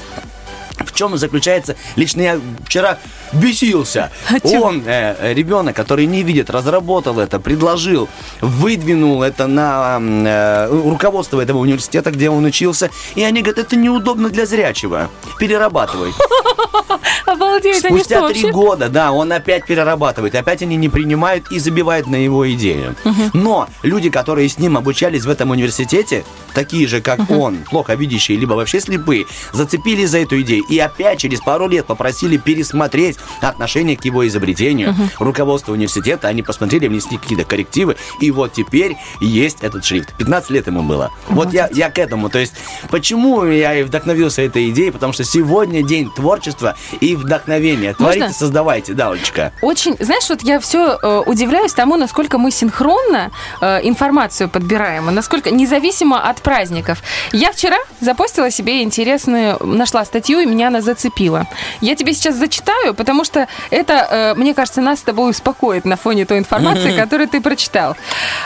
В 0.88 0.94
чем 0.94 1.18
заключается? 1.18 1.76
Лично 1.96 2.22
я 2.22 2.40
вчера 2.66 2.98
бесился. 3.34 4.10
А? 4.30 4.48
Он, 4.48 4.84
э, 4.86 5.34
ребенок, 5.34 5.76
который 5.76 6.06
не 6.06 6.24
видит, 6.24 6.50
разработал 6.50 7.20
это, 7.20 7.40
предложил, 7.40 8.08
выдвинул 8.42 9.22
это 9.22 9.48
на 9.48 10.00
э, 10.00 10.68
руководство 10.70 11.42
этого 11.42 11.60
университета, 11.60 12.12
где 12.12 12.30
он 12.30 12.46
учился. 12.46 12.90
И 13.16 13.24
они 13.24 13.42
говорят, 13.42 13.66
это 13.66 13.76
неудобно 13.76 14.30
для 14.30 14.46
зрячего. 14.46 15.10
Перерабатывай. 15.40 16.14
Обалдеть, 17.26 17.80
Спустя 17.80 18.28
три 18.30 18.50
года, 18.52 18.90
да, 18.90 19.12
он 19.12 19.32
опять 19.32 19.66
перерабатывает, 19.66 20.34
опять 20.36 20.62
они 20.62 20.78
не 20.78 20.88
принимают 20.88 21.52
и 21.52 21.60
забивают 21.60 22.08
на 22.08 22.16
его 22.16 22.50
идею. 22.54 22.96
Но 23.34 23.68
люди, 23.84 24.10
которые 24.10 24.48
с 24.48 24.58
ним 24.58 24.78
обучались 24.78 25.26
в 25.26 25.30
этом 25.30 25.52
университете, 25.52 26.24
такие 26.54 26.88
же, 26.88 27.02
как 27.02 27.30
он, 27.30 27.58
плохо 27.70 27.96
видящие, 27.96 28.38
либо 28.38 28.54
вообще 28.54 28.80
слепые, 28.80 29.26
зацепились 29.52 30.10
за 30.10 30.20
эту 30.20 30.42
идею 30.42 30.64
и 30.70 30.77
опять 30.80 31.20
через 31.20 31.42
пару 31.42 31.68
лет 31.68 31.86
попросили 31.86 32.38
пересмотреть 32.38 33.18
отношение 33.42 33.98
к 33.98 34.06
его 34.06 34.28
изобретению. 34.28 34.96
Руководство 35.20 35.74
университета, 35.74 36.28
они 36.28 36.44
посмотрели, 36.44 36.88
внесли 36.88 37.18
какие-то 37.18 37.46
коррективы, 37.46 37.98
и 38.20 38.32
вот 38.32 38.54
теперь 38.54 38.98
есть 39.22 39.60
этот 39.62 39.86
шрифт. 39.86 40.16
15 40.18 40.50
лет 40.52 40.68
ему 40.68 40.84
было. 40.84 41.12
Вот 41.28 41.54
я, 41.54 41.70
я 41.74 41.90
к 41.90 42.00
этому. 42.00 42.30
То 42.30 42.40
есть, 42.40 42.54
почему 42.90 43.46
я 43.46 43.76
и 43.76 43.84
вдохновился 43.84 44.42
этой 44.42 44.70
идеей? 44.70 44.92
Потому 44.92 45.14
что 45.14 45.24
сегодня 45.24 45.84
день 45.84 46.10
творчества 46.16 46.76
и 47.00 47.16
вдохновения. 47.16 47.94
Творите, 47.94 48.26
Можно? 48.26 48.34
создавайте, 48.36 48.94
да, 48.94 49.12
Олечка. 49.12 49.54
Очень, 49.62 49.96
знаешь, 50.00 50.30
вот 50.30 50.42
я 50.42 50.60
все 50.60 50.98
удивляюсь 51.26 51.74
тому, 51.74 51.96
насколько 51.96 52.38
мы 52.38 52.52
синхронно 52.52 53.32
э, 53.62 53.80
информацию 53.84 54.50
подбираем, 54.50 55.10
и 55.10 55.14
насколько 55.14 55.52
независимо 55.52 56.28
от 56.30 56.42
праздников. 56.42 57.02
Я 57.32 57.52
вчера 57.52 57.78
запостила 58.02 58.52
себе 58.52 58.84
интересную, 58.84 59.58
нашла 59.66 60.06
статью, 60.06 60.40
и 60.40 60.46
меня 60.46 60.67
она 60.68 60.82
зацепила. 60.82 61.48
Я 61.82 61.96
тебе 61.96 62.14
сейчас 62.14 62.36
зачитаю, 62.36 62.94
потому 62.94 63.24
что 63.24 63.48
это, 63.70 63.94
э, 63.94 64.34
мне 64.36 64.54
кажется, 64.54 64.82
нас 64.82 65.00
с 65.00 65.04
тобой 65.04 65.32
успокоит 65.32 65.86
на 65.86 65.96
фоне 65.96 66.26
той 66.26 66.38
информации, 66.38 66.96
которую 66.98 67.28
ты 67.28 67.42
прочитал. 67.42 67.96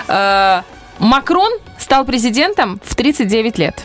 Э, 0.08 0.62
Макрон 1.00 1.52
стал 1.80 2.06
президентом 2.06 2.80
в 2.84 2.96
39 2.96 3.58
лет. 3.58 3.84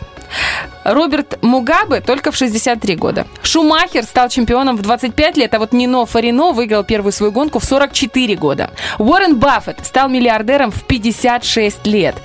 Роберт 0.87 1.37
Мугабе 1.41 1.99
только 1.99 2.31
в 2.31 2.37
63 2.37 2.95
года. 2.95 3.27
Шумахер 3.43 4.03
стал 4.03 4.29
чемпионом 4.29 4.77
в 4.77 4.81
25 4.81 5.37
лет, 5.37 5.53
а 5.53 5.59
вот 5.59 5.73
Нино 5.73 6.05
Фарино 6.05 6.53
выиграл 6.53 6.83
первую 6.85 7.11
свою 7.11 7.33
гонку 7.33 7.59
в 7.59 7.65
44 7.65 8.35
года. 8.35 8.71
Уоррен 8.97 9.37
Баффет 9.37 9.85
стал 9.85 10.07
миллиардером 10.07 10.71
в 10.71 10.83
56 10.85 11.85
лет. 11.87 12.15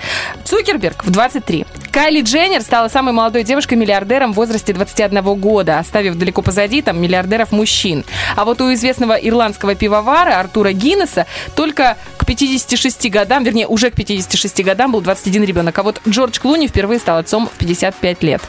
Цукерберг 0.44 1.04
в 1.04 1.10
23. 1.10 1.66
Кайли 1.90 2.22
Дженнер 2.22 2.62
стала 2.62 2.88
самой 2.88 3.12
молодой 3.12 3.42
девушкой-миллиардером 3.42 4.32
в 4.32 4.36
возрасте 4.36 4.72
21 4.72 5.22
года, 5.34 5.78
оставив 5.78 6.14
далеко 6.14 6.40
позади 6.40 6.82
там 6.82 7.00
миллиардеров 7.00 7.52
мужчин. 7.52 8.04
А 8.36 8.44
вот 8.44 8.60
у 8.60 8.72
известного 8.72 9.14
ирландского 9.14 9.74
пивовара 9.74 10.38
Артура 10.38 10.72
Гиннесса 10.72 11.26
только 11.54 11.98
к 12.16 12.24
56 12.24 13.10
годам, 13.10 13.42
вернее, 13.42 13.66
уже 13.66 13.90
к 13.90 13.94
56 13.94 14.62
годам 14.64 14.92
был 14.92 15.00
21 15.00 15.44
ребенок. 15.44 15.78
А 15.78 15.82
вот 15.82 16.00
Джордж 16.08 16.38
Клуни 16.40 16.68
впервые 16.68 17.00
стал 17.00 17.18
отцом 17.18 17.48
в 17.52 17.58
55 17.58 18.22
лет. 18.22 18.42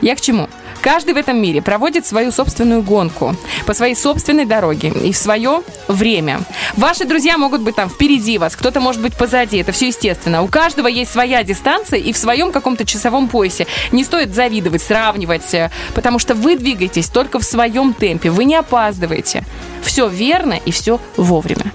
Я 0.00 0.14
к 0.16 0.20
чему? 0.20 0.48
Каждый 0.80 1.14
в 1.14 1.16
этом 1.16 1.40
мире 1.40 1.60
проводит 1.60 2.06
свою 2.06 2.30
собственную 2.30 2.82
гонку 2.82 3.34
по 3.66 3.74
своей 3.74 3.96
собственной 3.96 4.44
дороге 4.44 4.92
и 5.02 5.12
в 5.12 5.16
свое 5.16 5.62
время. 5.88 6.40
Ваши 6.76 7.04
друзья 7.04 7.36
могут 7.36 7.62
быть 7.62 7.74
там 7.74 7.90
впереди 7.90 8.38
вас, 8.38 8.54
кто-то 8.54 8.80
может 8.80 9.02
быть 9.02 9.16
позади, 9.16 9.58
это 9.58 9.72
все 9.72 9.88
естественно. 9.88 10.42
У 10.42 10.48
каждого 10.48 10.86
есть 10.86 11.10
своя 11.10 11.42
дистанция 11.42 11.98
и 11.98 12.12
в 12.12 12.16
своем 12.16 12.52
каком-то 12.52 12.84
часовом 12.84 13.28
поясе. 13.28 13.66
Не 13.90 14.04
стоит 14.04 14.34
завидовать, 14.34 14.82
сравнивать, 14.82 15.52
э, 15.52 15.70
потому 15.94 16.18
что 16.18 16.34
вы 16.34 16.56
двигаетесь 16.56 17.08
только 17.08 17.40
в 17.40 17.44
своем 17.44 17.92
темпе, 17.92 18.30
вы 18.30 18.44
не 18.44 18.54
опаздываете. 18.54 19.44
Все 19.82 20.08
верно 20.08 20.54
и 20.64 20.70
все 20.70 21.00
вовремя. 21.16 21.72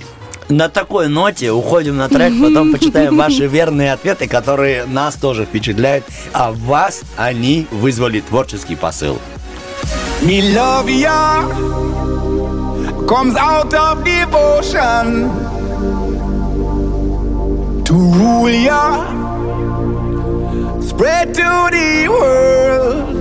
На 0.49 0.69
такой 0.69 1.07
ноте 1.07 1.51
уходим 1.51 1.97
на 1.97 2.09
трек, 2.09 2.33
потом 2.41 2.71
почитаем 2.73 3.17
ваши 3.17 3.47
верные 3.47 3.93
ответы, 3.93 4.27
которые 4.27 4.85
нас 4.85 5.15
тоже 5.15 5.45
впечатляют, 5.45 6.05
а 6.33 6.51
вас 6.51 7.01
они 7.17 7.67
вызвали 7.71 8.19
творческий 8.21 8.75
посыл. 8.75 9.19
Comes 13.07 13.35
out 13.35 13.73
of 13.73 14.03
devotion 14.05 15.29
to 17.83 17.93
rule 17.93 18.49
ya, 18.49 19.03
spread 20.81 21.33
to 21.33 21.69
the 21.69 22.07
world. 22.07 23.13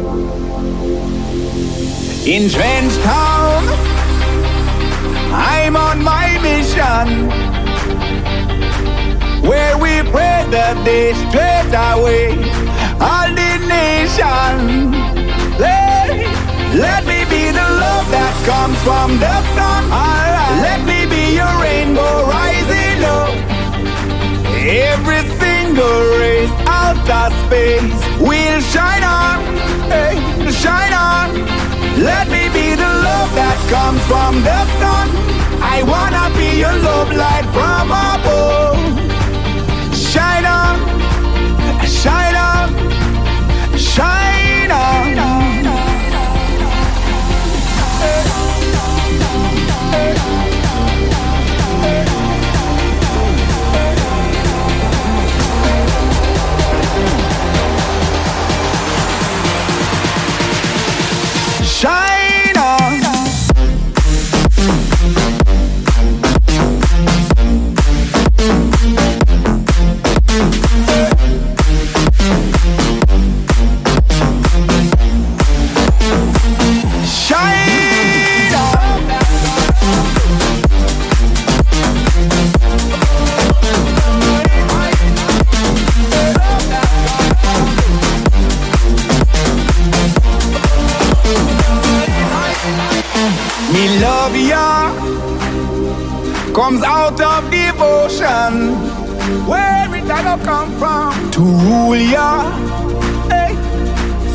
In 2.25 2.49
Trench 2.49 2.95
Town, 3.03 3.92
I'm 5.33 5.77
on 5.77 6.03
my 6.03 6.39
mission 6.43 7.29
where 9.49 9.77
we 9.79 10.03
pray 10.11 10.45
the 10.51 10.69
day 10.85 11.13
straight 11.15 11.73
away. 11.73 12.37
All 13.01 13.29
the 13.29 13.53
nation, 13.67 14.93
let, 15.59 16.09
let 16.75 17.05
me 17.07 17.25
be 17.33 17.51
the 17.51 17.69
love 17.85 18.07
that 18.13 18.35
comes 18.47 18.79
from 18.85 19.19
the 19.19 19.37
sun. 19.57 19.83
Alright. 19.91 20.63
Let 20.63 20.81
me 20.87 21.07
be 21.09 21.35
your 21.35 21.55
rainbow 21.61 22.29
rising 22.29 23.03
up. 23.03 23.33
Every 24.63 25.23
single 25.41 26.01
race 26.21 26.55
out 26.69 27.09
of 27.11 27.33
space 27.47 27.99
will 28.21 28.61
shine 28.61 29.03
on, 29.03 29.43
hey, 29.91 30.15
shine 30.53 30.93
on. 30.93 31.35
Let 31.99 32.29
me 32.29 32.49
be 32.53 32.75
the 32.77 32.93
love 33.09 33.35
that 33.35 33.62
comes 33.73 34.03
from 34.07 34.35
the 34.49 34.61
sun. 34.81 35.09
I 35.75 35.83
wanna 35.93 36.25
be 36.37 36.49
your 36.63 36.77
love 36.89 37.11
light 37.23 37.47
from 37.57 37.87
above. 38.13 38.81
Shine 40.11 40.47
on, 40.61 40.77
shine 42.03 42.37
on, 42.51 42.69
shine 43.79 44.71
on. 44.71 45.32
Me 93.73 93.89
love 94.01 94.37
ya 94.37 94.93
comes 96.53 96.83
out 96.83 97.19
of 97.19 97.51
devotion. 97.51 98.77
Where 99.49 99.95
it 99.95 100.07
go 100.07 100.37
come 100.45 100.71
from? 100.79 101.31
To 101.31 101.41
rule 101.41 101.97
ya, 101.97 102.53
hey, 103.31 103.55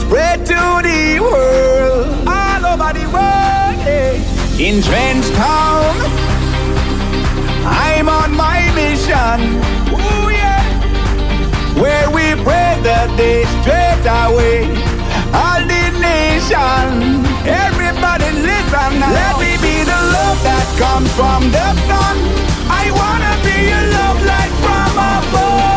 spread 0.02 0.44
to 0.48 0.82
the 0.82 1.20
world, 1.22 2.28
all 2.28 2.66
over 2.66 2.92
the 2.98 3.06
world. 3.14 3.78
Hey. 3.86 4.18
In 4.58 4.82
Trench 4.82 5.30
Town, 5.36 5.96
I'm 7.64 8.10
on 8.10 8.36
my 8.36 8.60
mission. 8.74 9.62
Ooh 9.94 10.32
yeah, 10.32 10.64
where 11.80 12.10
we 12.10 12.34
pray 12.44 12.80
the 12.82 13.00
day 13.16 13.46
straight 13.62 14.06
away. 14.26 14.66
Nation, 16.50 17.26
everybody 17.46 18.32
listen 18.32 19.00
now. 19.00 19.12
Let 19.12 19.38
me 19.38 19.58
be 19.58 19.84
the 19.84 20.00
love 20.16 20.42
that 20.44 20.66
comes 20.80 21.12
from 21.12 21.52
the 21.52 21.76
sun. 21.88 22.16
I 22.72 22.88
wanna 22.96 23.36
be 23.44 23.68
your 23.68 23.84
love 23.92 24.24
light 24.24 24.54
from 24.64 24.92
above. 24.96 25.77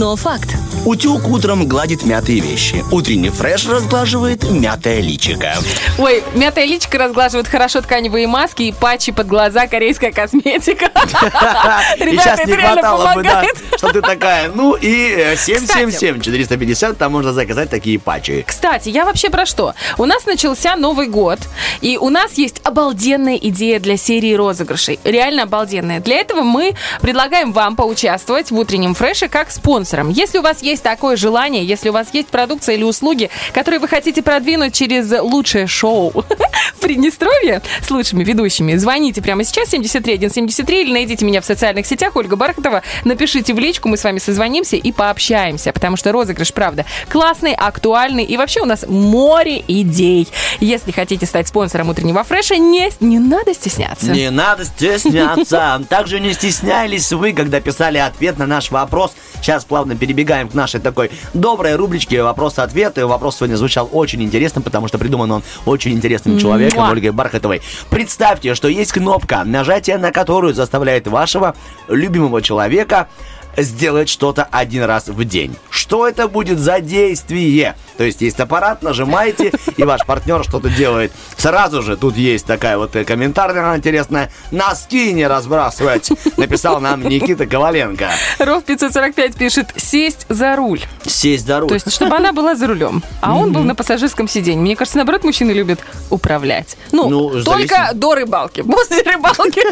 Но 0.00 0.16
факт. 0.16 0.56
Утюг 0.86 1.28
утром 1.28 1.68
гладит 1.68 2.04
мятые 2.04 2.40
вещи. 2.40 2.82
Утренний 2.90 3.28
фреш 3.28 3.68
разглаживает 3.68 4.50
мятое 4.50 5.00
личико. 5.00 5.52
Ой, 5.98 6.24
мятая 6.34 6.64
личико 6.64 6.96
разглаживает 6.96 7.46
хорошо 7.46 7.82
тканевые 7.82 8.26
маски 8.26 8.62
и 8.62 8.72
патчи 8.72 9.12
под 9.12 9.26
глаза 9.26 9.66
корейская 9.66 10.10
косметика. 10.10 10.86
И 11.98 12.02
Ребята, 12.02 12.22
сейчас 12.22 12.40
это 12.40 12.50
не 12.50 12.56
реально 12.56 12.82
помогает. 12.82 13.56
что 13.76 13.92
ты 13.92 14.00
такая. 14.00 14.50
Ну 14.54 14.74
и 14.74 15.12
э, 15.16 15.34
777-450, 15.34 16.94
там 16.94 17.12
можно 17.12 17.34
заказать 17.34 17.68
такие 17.68 17.98
патчи. 17.98 18.42
Кстати, 18.46 18.88
я 18.88 19.04
вообще 19.04 19.28
про 19.28 19.44
что? 19.44 19.74
У 19.98 20.06
нас 20.06 20.24
начался 20.24 20.76
Новый 20.76 21.08
год, 21.08 21.40
и 21.82 21.98
у 21.98 22.08
нас 22.08 22.38
есть 22.38 22.62
обалденная 22.64 23.36
идея 23.36 23.80
для 23.80 23.98
серии 23.98 24.32
розыгрышей. 24.32 24.98
Реально 25.04 25.42
обалденная. 25.42 26.00
Для 26.00 26.16
этого 26.16 26.42
мы 26.42 26.74
предлагаем 27.02 27.52
вам 27.52 27.76
поучаствовать 27.76 28.50
в 28.50 28.56
утреннем 28.56 28.94
фреше 28.94 29.28
как 29.28 29.50
спонсором. 29.90 30.10
Если 30.10 30.38
у 30.38 30.42
вас 30.42 30.62
есть 30.62 30.82
такое 30.82 31.16
желание, 31.16 31.64
если 31.64 31.88
у 31.88 31.92
вас 31.92 32.08
есть 32.12 32.28
продукция 32.28 32.76
или 32.76 32.84
услуги, 32.84 33.30
которые 33.52 33.80
вы 33.80 33.88
хотите 33.88 34.22
продвинуть 34.22 34.74
через 34.74 35.10
лучшее 35.20 35.66
шоу 35.66 36.10
в 36.74 36.80
Приднестровье 36.80 37.60
с 37.82 37.90
лучшими 37.90 38.24
ведущими, 38.24 38.76
звоните 38.76 39.20
прямо 39.20 39.44
сейчас 39.44 39.68
73173 39.70 40.82
или 40.82 40.92
найдите 40.92 41.24
меня 41.24 41.40
в 41.40 41.44
социальных 41.44 41.86
сетях 41.86 42.16
Ольга 42.16 42.36
Бархатова, 42.36 42.82
напишите 43.04 43.52
в 43.52 43.58
личку, 43.58 43.88
мы 43.88 43.96
с 43.96 44.04
вами 44.04 44.18
созвонимся 44.18 44.76
и 44.76 44.92
пообщаемся, 44.92 45.72
потому 45.72 45.96
что 45.96 46.12
розыгрыш, 46.12 46.52
правда, 46.52 46.84
классный, 47.08 47.54
актуальный 47.54 48.24
и 48.24 48.36
вообще 48.36 48.60
у 48.60 48.66
нас 48.66 48.84
море 48.86 49.62
идей. 49.66 50.28
Если 50.60 50.92
хотите 50.92 51.26
стать 51.26 51.48
спонсором 51.48 51.88
утреннего 51.88 52.22
фреша, 52.24 52.56
не, 52.56 52.90
не 53.00 53.18
надо 53.18 53.54
стесняться. 53.54 54.10
Не 54.10 54.30
надо 54.30 54.64
стесняться. 54.64 55.82
Также 55.88 56.20
не 56.20 56.32
стеснялись 56.32 57.12
вы, 57.12 57.32
когда 57.32 57.60
писали 57.60 57.98
ответ 57.98 58.38
на 58.38 58.46
наш 58.46 58.70
вопрос. 58.70 59.12
Сейчас 59.40 59.64
плавно 59.64 59.79
перебегаем 59.96 60.48
к 60.48 60.54
нашей 60.54 60.80
такой 60.80 61.10
доброй 61.34 61.76
рубричке 61.76 62.22
«Вопрос-ответ». 62.22 62.98
И 62.98 63.02
вопрос 63.02 63.36
сегодня 63.36 63.56
звучал 63.56 63.88
очень 63.92 64.22
интересно, 64.22 64.60
потому 64.60 64.88
что 64.88 64.98
придуман 64.98 65.30
он 65.30 65.42
очень 65.66 65.92
интересным 65.92 66.38
человеком, 66.38 66.80
Муа. 66.80 66.90
Ольгой 66.90 67.10
Бархатовой. 67.10 67.62
Представьте, 67.90 68.54
что 68.54 68.68
есть 68.68 68.92
кнопка, 68.92 69.44
нажатие 69.44 69.98
на 69.98 70.12
которую 70.12 70.54
заставляет 70.54 71.06
вашего 71.06 71.54
любимого 71.88 72.42
человека 72.42 73.08
сделать 73.56 74.08
что-то 74.08 74.46
один 74.50 74.84
раз 74.84 75.08
в 75.08 75.24
день. 75.24 75.56
Что 75.70 76.06
это 76.06 76.28
будет 76.28 76.58
за 76.58 76.80
действие? 76.80 77.76
То 77.96 78.04
есть 78.04 78.22
есть 78.22 78.40
аппарат, 78.40 78.82
нажимаете, 78.82 79.52
и 79.76 79.82
ваш 79.84 80.06
партнер 80.06 80.42
что-то 80.44 80.68
делает. 80.70 81.12
Сразу 81.36 81.82
же 81.82 81.96
тут 81.96 82.16
есть 82.16 82.46
такая 82.46 82.78
вот 82.78 82.96
э, 82.96 83.04
комментария 83.04 83.76
интересная. 83.76 84.30
Носки 84.50 85.12
не 85.12 85.26
разбрасывать, 85.26 86.10
написал 86.36 86.80
нам 86.80 87.02
Никита 87.02 87.46
Коваленко. 87.46 88.10
Ров 88.38 88.64
545 88.64 89.34
пишет 89.36 89.68
«сесть 89.76 90.26
за 90.28 90.56
руль». 90.56 90.80
Сесть 91.04 91.46
за 91.46 91.60
руль. 91.60 91.68
То 91.68 91.74
есть, 91.74 91.92
чтобы 91.92 92.16
она 92.16 92.32
была 92.32 92.54
за 92.54 92.66
рулем, 92.66 93.02
а 93.20 93.34
он 93.34 93.52
был 93.52 93.62
на 93.62 93.74
пассажирском 93.74 94.28
сиденье. 94.28 94.60
Мне 94.62 94.76
кажется, 94.76 94.96
наоборот, 94.98 95.24
мужчины 95.24 95.50
любят 95.50 95.80
управлять. 96.08 96.76
Ну, 96.92 97.08
Ну, 97.08 97.42
только 97.42 97.76
зависит. 97.76 97.98
до 97.98 98.14
рыбалки. 98.14 98.62
После 98.70 99.02
рыбалки. 99.02 99.62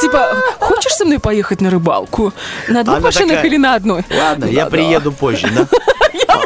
Типа, 0.00 0.36
хочешь 0.60 0.92
со 0.92 1.04
мной 1.04 1.18
поехать 1.18 1.60
на 1.60 1.70
рыбалку? 1.70 2.32
На 2.68 2.84
двух 2.84 3.07
машинах 3.08 3.36
такая, 3.36 3.46
или 3.46 3.56
на 3.56 3.74
одной? 3.74 4.04
Ладно, 4.10 4.44
я 4.46 4.64
Да, 4.64 4.70
приеду 4.70 5.12
позже, 5.12 5.48
да? 5.54 5.66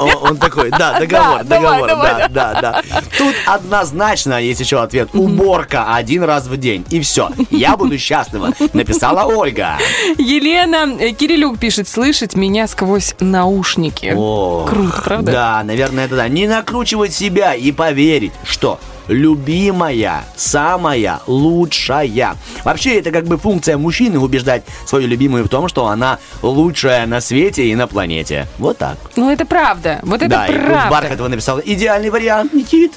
Он 0.01 0.33
он 0.33 0.37
такой, 0.37 0.71
да, 0.71 0.99
договор, 0.99 1.39
Да, 1.39 1.45
давай, 1.45 1.81
договор, 1.81 1.89
давай, 1.89 2.29
да, 2.29 2.29
да, 2.29 2.61
да. 2.61 2.83
Тут 3.19 3.35
однозначно 3.47 4.41
есть 4.41 4.61
еще 4.61 4.83
ответ. 4.83 5.11
Уборка 5.13 5.95
один 5.95 6.25
раз 6.25 6.47
в 6.47 6.57
день. 6.57 6.85
И 6.91 7.01
все. 7.01 7.31
Я 7.51 7.77
буду 7.77 7.99
счастлива. 7.99 8.51
Написала 8.73 9.25
Ольга. 9.25 9.79
Елена 10.19 10.97
э, 10.99 11.13
Кирилюк 11.13 11.59
пишет, 11.59 11.89
слышать 11.89 12.35
меня 12.35 12.67
сквозь 12.67 13.15
наушники. 13.21 14.13
О, 14.17 14.67
Круто, 14.69 15.03
правда? 15.03 15.33
Да, 15.33 15.63
наверное, 15.65 16.07
это 16.07 16.17
да. 16.17 16.29
Не 16.29 16.47
накручивать 16.47 17.13
себя 17.13 17.55
и 17.55 17.73
поверить, 17.73 18.33
что 18.45 18.79
любимая, 19.09 20.25
самая 20.37 21.21
лучшая. 21.27 22.37
Вообще, 22.65 22.99
это 22.99 23.11
как 23.11 23.27
бы 23.27 23.39
функция 23.39 23.77
мужчины 23.79 24.19
убеждать 24.19 24.63
свою 24.87 25.07
любимую 25.09 25.45
в 25.45 25.49
том, 25.49 25.69
что 25.69 25.87
она 25.87 26.19
лучшая 26.43 27.07
на 27.07 27.21
свете 27.21 27.67
и 27.67 27.75
на 27.75 27.87
планете. 27.87 28.47
Вот 28.59 28.79
так. 28.79 28.97
Ну, 29.17 29.31
это 29.31 29.45
правда. 29.47 30.01
Вот 30.03 30.23
это 30.23 30.29
да, 30.29 30.47
правда. 30.47 30.89
Бархатова 30.91 31.29
написала 31.29 31.61
идеальный 31.61 32.11
вариант, 32.11 32.53
Никит. 32.53 32.93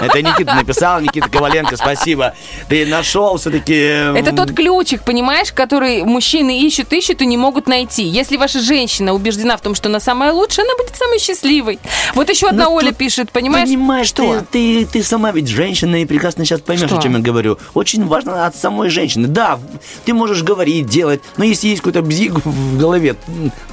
Это 0.00 0.22
Никита 0.22 0.54
написал, 0.54 1.00
Никита 1.00 1.28
Коваленко, 1.28 1.76
спасибо. 1.76 2.34
Ты 2.68 2.86
нашел 2.86 3.36
все-таки... 3.36 3.74
Это 3.74 4.34
тот 4.34 4.52
ключик, 4.52 5.02
понимаешь, 5.02 5.52
который 5.52 6.04
мужчины 6.04 6.60
ищут, 6.60 6.92
ищут 6.92 7.20
и 7.22 7.26
не 7.26 7.36
могут 7.36 7.66
найти. 7.66 8.04
Если 8.04 8.36
ваша 8.36 8.60
женщина 8.60 9.12
убеждена 9.12 9.56
в 9.56 9.60
том, 9.60 9.74
что 9.74 9.88
она 9.88 10.00
самая 10.00 10.32
лучшая, 10.32 10.64
она 10.64 10.76
будет 10.76 10.96
самой 10.96 11.18
счастливой. 11.18 11.78
Вот 12.14 12.30
еще 12.30 12.48
одна 12.48 12.64
Ну, 12.64 12.74
Оля 12.74 12.92
пишет, 12.92 13.30
понимаешь? 13.30 13.68
Понимаешь, 13.68 14.06
что? 14.06 14.40
Ты, 14.50 14.86
ты, 14.86 14.86
ты 14.86 15.02
сама 15.20 15.32
ведь 15.32 15.48
женщина 15.48 16.00
и 16.00 16.06
прекрасно 16.06 16.46
сейчас 16.46 16.62
поймешь, 16.62 16.86
Что? 16.86 16.98
о 16.98 17.02
чем 17.02 17.14
я 17.14 17.18
говорю. 17.18 17.58
Очень 17.74 18.06
важно 18.06 18.46
от 18.46 18.56
самой 18.56 18.88
женщины. 18.88 19.28
Да, 19.28 19.58
ты 20.06 20.14
можешь 20.14 20.42
говорить, 20.42 20.86
делать, 20.86 21.20
но 21.36 21.44
если 21.44 21.68
есть 21.68 21.82
какой-то 21.82 22.00
бзик 22.00 22.32
в 22.42 22.78
голове, 22.78 23.16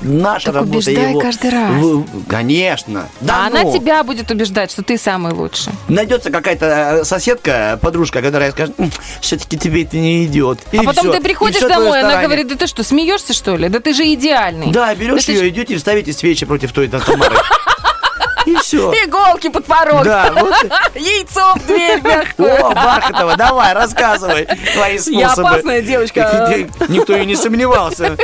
наша 0.01 0.47
Так 0.47 0.55
работа 0.55 0.91
его... 0.91 1.19
каждый 1.21 1.51
раз. 1.51 1.71
в- 1.71 2.25
конечно. 2.27 3.07
Да 3.21 3.45
а 3.45 3.47
она 3.47 3.63
ну. 3.63 3.73
тебя 3.73 4.03
будет 4.03 4.29
убеждать, 4.29 4.71
что 4.71 4.83
ты 4.83 4.97
самый 4.97 5.31
лучший. 5.31 5.71
Найдется 5.87 6.31
какая-то 6.31 6.65
э, 6.65 7.03
соседка, 7.05 7.79
подружка, 7.81 8.21
которая 8.21 8.51
скажет, 8.51 8.75
все-таки 9.21 9.57
тебе 9.57 9.83
это 9.83 9.95
не 9.95 10.25
идет. 10.25 10.59
И 10.73 10.77
а 10.77 10.83
потом 10.83 11.05
всё. 11.05 11.13
ты 11.13 11.19
И 11.19 11.23
приходишь 11.23 11.61
домой, 11.61 12.01
она 12.01 12.21
говорит, 12.21 12.49
да 12.49 12.55
ты 12.55 12.67
что, 12.67 12.83
смеешься, 12.83 13.33
что 13.33 13.55
ли? 13.55 13.69
Да 13.69 13.79
ты 13.79 13.93
же 13.93 14.03
идеальный. 14.13 14.71
Да, 14.71 14.93
берешь 14.95 15.23
ты 15.23 15.31
ее, 15.31 15.45
ж- 15.45 15.49
идете, 15.49 15.79
ставите 15.79 16.11
свечи 16.11 16.45
против 16.45 16.73
той 16.73 16.89
Тамары. 16.89 17.37
И 18.47 18.55
все. 18.55 18.91
Иголки 19.05 19.49
под 19.49 19.65
порог. 19.65 20.03
Да, 20.03 20.31
вот. 20.33 20.53
Яйцо 20.95 21.53
в 21.55 21.67
дверь 21.67 22.01
мягкую. 22.01 22.65
О, 22.65 22.73
Бархатова, 22.73 23.35
давай, 23.35 23.73
рассказывай 23.73 24.47
твои 24.73 24.97
способы. 24.97 25.19
Я 25.19 25.31
опасная 25.33 25.81
девочка. 25.81 26.65
Никто 26.87 27.15
и 27.17 27.25
не 27.25 27.35
сомневался. 27.35 28.15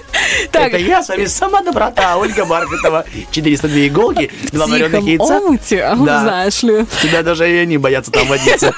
Так. 0.51 0.69
Это 0.69 0.77
я 0.77 1.03
с 1.03 1.09
вами 1.09 1.25
сама 1.25 1.61
доброта, 1.61 2.15
Ольга 2.17 2.45
Бархатова. 2.45 3.05
402 3.31 3.87
иголки, 3.87 4.31
два 4.51 4.65
вареных 4.67 5.03
яйца. 5.03 5.23
омуте, 5.39 5.95
Да. 5.99 6.21
знаешь 6.21 6.63
ли. 6.63 6.85
Тебя 7.01 7.21
даже 7.21 7.51
и 7.51 7.57
они 7.57 7.77
боятся 7.77 8.11
там 8.11 8.27
водиться. 8.27 8.73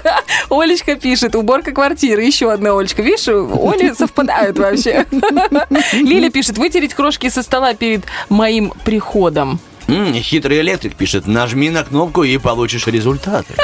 Олечка 0.50 0.96
пишет, 0.96 1.34
уборка 1.34 1.72
квартиры. 1.72 2.22
Еще 2.22 2.50
одна 2.50 2.70
Олечка. 2.78 3.02
Видишь, 3.02 3.28
Оли 3.28 3.92
совпадают 3.92 4.58
вообще. 4.58 5.04
Лиля 5.92 6.30
пишет, 6.30 6.56
вытереть 6.58 6.94
крошки 6.94 7.28
со 7.28 7.42
стола 7.42 7.74
перед 7.74 8.04
моим 8.28 8.72
приходом. 8.84 9.60
М, 9.88 10.14
Хитрый 10.14 10.60
электрик 10.60 10.94
пишет, 10.96 11.26
нажми 11.26 11.70
на 11.70 11.84
кнопку 11.84 12.24
и 12.24 12.38
получишь 12.38 12.86
результаты. 12.86 13.54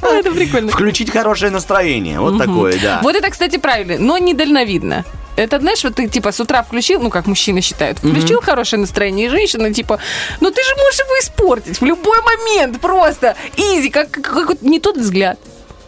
Ну, 0.00 0.18
Это 0.18 0.30
прикольно. 0.30 0.70
Включить 0.70 1.10
хорошее 1.10 1.50
настроение. 1.50 2.20
Вот 2.20 2.38
такое, 2.38 2.78
да. 2.80 3.00
Вот 3.02 3.14
это, 3.16 3.30
кстати, 3.30 3.58
правильно, 3.58 3.96
но 3.98 4.18
недальновидно. 4.18 5.04
Это, 5.36 5.58
знаешь, 5.58 5.82
вот 5.82 5.96
ты, 5.96 6.08
типа, 6.08 6.30
с 6.30 6.38
утра 6.40 6.62
включил, 6.62 7.00
ну, 7.00 7.10
как 7.10 7.26
мужчины 7.26 7.60
считают, 7.60 7.98
включил 7.98 8.40
хорошее 8.40 8.80
настроение, 8.80 9.26
и 9.26 9.30
женщина, 9.30 9.74
типа, 9.74 9.98
ну, 10.40 10.50
ты 10.50 10.62
же 10.62 10.70
можешь 10.76 11.00
его 11.00 11.18
испортить 11.20 11.80
в 11.80 11.84
любой 11.84 12.18
момент, 12.22 12.80
просто. 12.80 13.34
Изи, 13.56 13.90
как, 13.90 14.10
как, 14.12 14.46
как 14.46 14.62
не 14.62 14.78
тот 14.78 14.96
взгляд. 14.96 15.38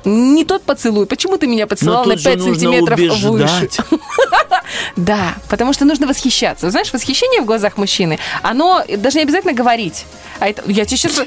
Не 0.06 0.44
тот 0.44 0.62
поцелуй. 0.62 1.06
Почему 1.06 1.36
ты 1.36 1.48
меня 1.48 1.66
поцеловал 1.66 2.04
на 2.04 2.12
тут 2.12 2.20
же 2.20 2.30
5 2.30 2.38
нужно 2.38 2.54
сантиметров 2.54 2.98
выше? 2.98 3.68
Да, 4.96 5.34
потому 5.48 5.72
что 5.72 5.84
нужно 5.84 6.06
восхищаться. 6.06 6.70
Знаешь, 6.70 6.92
восхищение 6.92 7.40
в 7.40 7.44
глазах 7.44 7.76
мужчины, 7.76 8.18
оно 8.42 8.82
даже 8.98 9.18
не 9.18 9.22
обязательно 9.24 9.52
говорить. 9.52 10.06
А 10.40 10.48
это, 10.48 10.62
я 10.66 10.84
тебе 10.84 10.96
сейчас... 10.96 11.20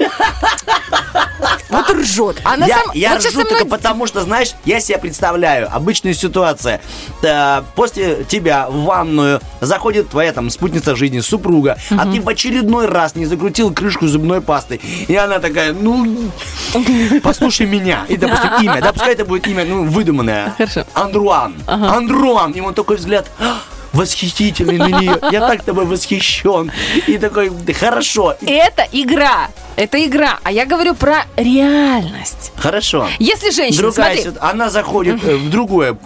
Вот 1.70 1.88
ржет. 1.90 2.40
Она 2.44 2.66
я 2.66 2.78
сама- 2.78 2.92
я 2.94 3.10
вот 3.10 3.20
ржу 3.20 3.30
со 3.30 3.38
мной- 3.38 3.48
только 3.50 3.64
потому, 3.66 4.06
что, 4.06 4.22
знаешь, 4.22 4.52
я 4.64 4.80
себе 4.80 4.98
представляю 4.98 5.72
обычную 5.72 6.14
ситуацию. 6.14 6.80
Э, 7.22 7.62
после 7.76 8.24
тебя 8.24 8.68
в 8.68 8.82
ванную 8.84 9.40
заходит 9.60 10.10
твоя 10.10 10.32
там 10.32 10.50
спутница 10.50 10.96
жизни, 10.96 11.20
супруга, 11.20 11.78
а 11.90 12.10
ты 12.10 12.20
в 12.20 12.28
очередной 12.28 12.86
раз 12.86 13.14
не 13.14 13.24
закрутил 13.26 13.72
крышку 13.72 14.08
зубной 14.08 14.40
пасты. 14.40 14.80
И 15.06 15.14
она 15.14 15.38
такая, 15.38 15.72
ну, 15.72 16.30
послушай 17.22 17.66
меня. 17.66 18.04
И, 18.08 18.16
допустим, 18.16 18.50
имя, 18.72 18.80
да, 18.80 18.92
пускай 18.92 19.12
это 19.12 19.24
будет 19.24 19.46
имя, 19.46 19.64
ну, 19.64 19.84
выдуманное. 19.84 20.54
Хорошо. 20.56 20.84
Андруан. 20.94 21.54
Андруан. 21.66 22.52
И 22.52 22.60
он 22.60 22.74
такой 22.74 22.96
взгляд, 22.96 23.30
«А, 23.38 23.58
восхитительный 23.92 24.78
на 24.78 24.88
нее. 24.88 25.18
Я 25.30 25.40
так 25.40 25.62
тобой 25.62 25.84
восхищен. 25.84 26.70
И 27.06 27.18
такой, 27.18 27.50
«Да 27.50 27.72
хорошо. 27.72 28.36
Это 28.40 28.86
игра. 28.92 29.48
Это 29.76 30.04
игра. 30.04 30.38
А 30.42 30.52
я 30.52 30.66
говорю 30.66 30.94
про 30.94 31.24
реальность. 31.36 32.52
Хорошо. 32.56 33.08
Если 33.18 33.50
женщина, 33.50 33.82
Другая 33.82 34.14
смотри. 34.14 34.22
ситуация, 34.22 34.50
она 34.50 34.70
заходит 34.70 35.24
э, 35.24 35.36
в 35.36 35.50
другое, 35.50 35.96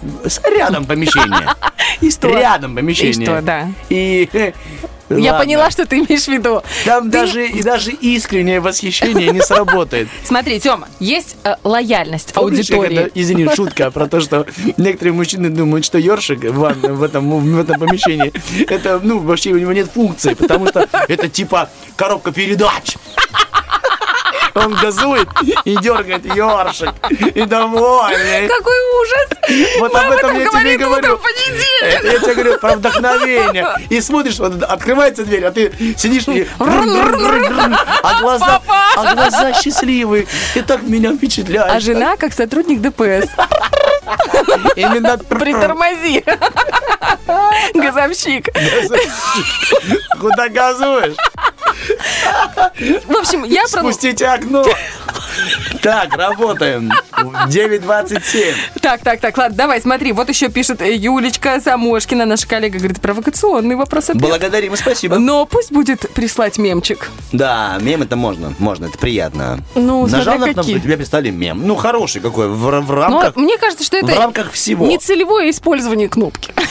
рядом 0.44 0.84
помещение. 0.84 1.48
И 2.00 2.10
что? 2.10 2.28
Рядом 2.28 2.74
помещение. 2.76 3.12
И 3.12 3.24
что, 3.24 3.42
да. 3.42 3.68
И... 3.88 4.52
э, 5.16 5.20
Я 5.20 5.32
ладно. 5.32 5.44
поняла, 5.46 5.70
что 5.70 5.86
ты 5.86 5.98
имеешь 5.98 6.24
в 6.24 6.28
виду. 6.28 6.62
Там 6.84 7.04
Ты- 7.04 7.10
даже, 7.18 7.46
и 7.46 7.62
даже 7.62 7.90
искреннее 7.92 8.60
восхищение 8.60 9.30
не 9.30 9.40
сработает. 9.40 10.08
Смотри, 10.24 10.60
Тёма, 10.60 10.88
есть 11.00 11.36
э, 11.44 11.54
лояльность 11.64 12.32
Помнишь, 12.32 12.70
аудитории. 12.70 12.96
когда- 12.96 13.10
извини, 13.14 13.48
шутка 13.54 13.90
про 13.90 14.06
то, 14.08 14.20
что 14.20 14.46
некоторые 14.76 15.12
мужчины 15.14 15.48
думают, 15.50 15.84
что 15.84 15.98
ёршик 15.98 16.40
в, 16.44 16.58
ванной- 16.58 16.92
в 16.92 17.02
этом, 17.02 17.30
в 17.30 17.58
этом 17.60 17.78
помещении, 17.78 18.32
это, 18.68 19.00
ну, 19.02 19.18
вообще 19.20 19.50
у 19.52 19.58
него 19.58 19.72
нет 19.72 19.90
функции, 19.92 20.34
потому 20.34 20.66
что 20.68 20.88
это 21.08 21.28
типа 21.28 21.70
коробка 21.96 22.32
передач. 22.32 22.96
Он 24.54 24.74
газует 24.74 25.28
и 25.64 25.76
дергает 25.76 26.24
ёршик. 26.34 26.92
И 27.34 27.42
довольный. 27.44 28.48
Какой 28.48 28.76
ужас! 29.02 29.28
Вот 29.80 29.92
Мы 29.92 29.98
об 30.00 30.10
этом 30.12 30.38
я 30.38 30.48
тебе 30.48 30.78
говорю. 30.78 31.20
я 31.82 32.18
тебе 32.18 32.34
говорю 32.34 32.58
про 32.58 32.76
вдохновение. 32.76 33.66
И 33.90 34.00
смотришь, 34.00 34.38
вот 34.38 34.62
открывается 34.62 35.24
дверь, 35.24 35.44
а 35.44 35.50
ты 35.50 35.72
сидишь 35.96 36.28
и... 36.28 36.46
А 36.58 38.20
глаза, 38.20 38.60
а 38.96 39.14
глаза 39.14 39.52
счастливые. 39.54 40.26
И 40.54 40.60
так 40.60 40.82
меня 40.82 41.10
А 41.10 41.14
впечатляет. 41.14 41.82
жена 41.82 42.16
как 42.16 42.32
сотрудник 42.32 42.80
ДПС. 42.80 43.28
Именно 44.76 45.18
Притормози. 45.28 46.24
Газовщик. 47.74 48.48
куда 50.20 50.48
газуешь? 50.48 51.16
В 53.06 53.16
общем, 53.16 53.44
я. 53.44 53.66
Спустите 53.66 54.26
окно. 54.26 54.64
Так, 55.82 56.16
работаем. 56.16 56.90
9.27. 57.12 58.54
Так, 58.80 59.02
так, 59.02 59.20
так, 59.20 59.36
ладно, 59.36 59.56
давай, 59.56 59.80
смотри. 59.80 60.12
Вот 60.12 60.28
еще 60.28 60.48
пишет 60.48 60.80
э, 60.80 60.94
Юлечка 60.94 61.60
Самошкина, 61.60 62.24
наша 62.24 62.48
коллега, 62.48 62.78
говорит, 62.78 63.00
провокационный 63.00 63.76
вопрос. 63.76 64.10
ответ. 64.10 64.22
Благодарим 64.22 64.74
и 64.74 64.76
спасибо. 64.76 65.18
Но 65.18 65.44
пусть 65.46 65.72
будет 65.72 66.08
прислать 66.14 66.58
мемчик. 66.58 67.10
Да, 67.32 67.76
мем 67.80 68.02
это 68.02 68.16
можно, 68.16 68.54
можно, 68.58 68.86
это 68.86 68.96
приятно. 68.98 69.60
Ну, 69.74 70.06
Нажал 70.06 70.38
на 70.38 70.54
какие. 70.54 70.78
тебе 70.78 70.96
прислали 70.96 71.30
мем. 71.30 71.66
Ну, 71.66 71.74
хороший 71.76 72.20
какой, 72.22 72.48
в, 72.48 72.56
в 72.56 72.70
Но 72.70 72.94
рамках... 72.94 73.36
мне 73.36 73.58
кажется, 73.58 73.84
что 73.84 73.93
это 73.98 74.14
в 74.14 74.18
рамках 74.18 74.52
всего. 74.52 74.86
не 74.86 74.98
целевое 74.98 75.50
использование 75.50 76.08
кнопки. 76.08 76.52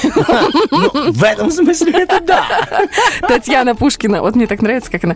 Ну, 0.71 1.11
в 1.11 1.23
этом 1.23 1.51
смысле 1.51 2.03
это 2.03 2.19
да. 2.19 2.65
Татьяна 3.27 3.75
Пушкина, 3.75 4.21
вот 4.21 4.35
мне 4.35 4.47
так 4.47 4.61
нравится, 4.61 4.91
как 4.91 5.03
она. 5.03 5.15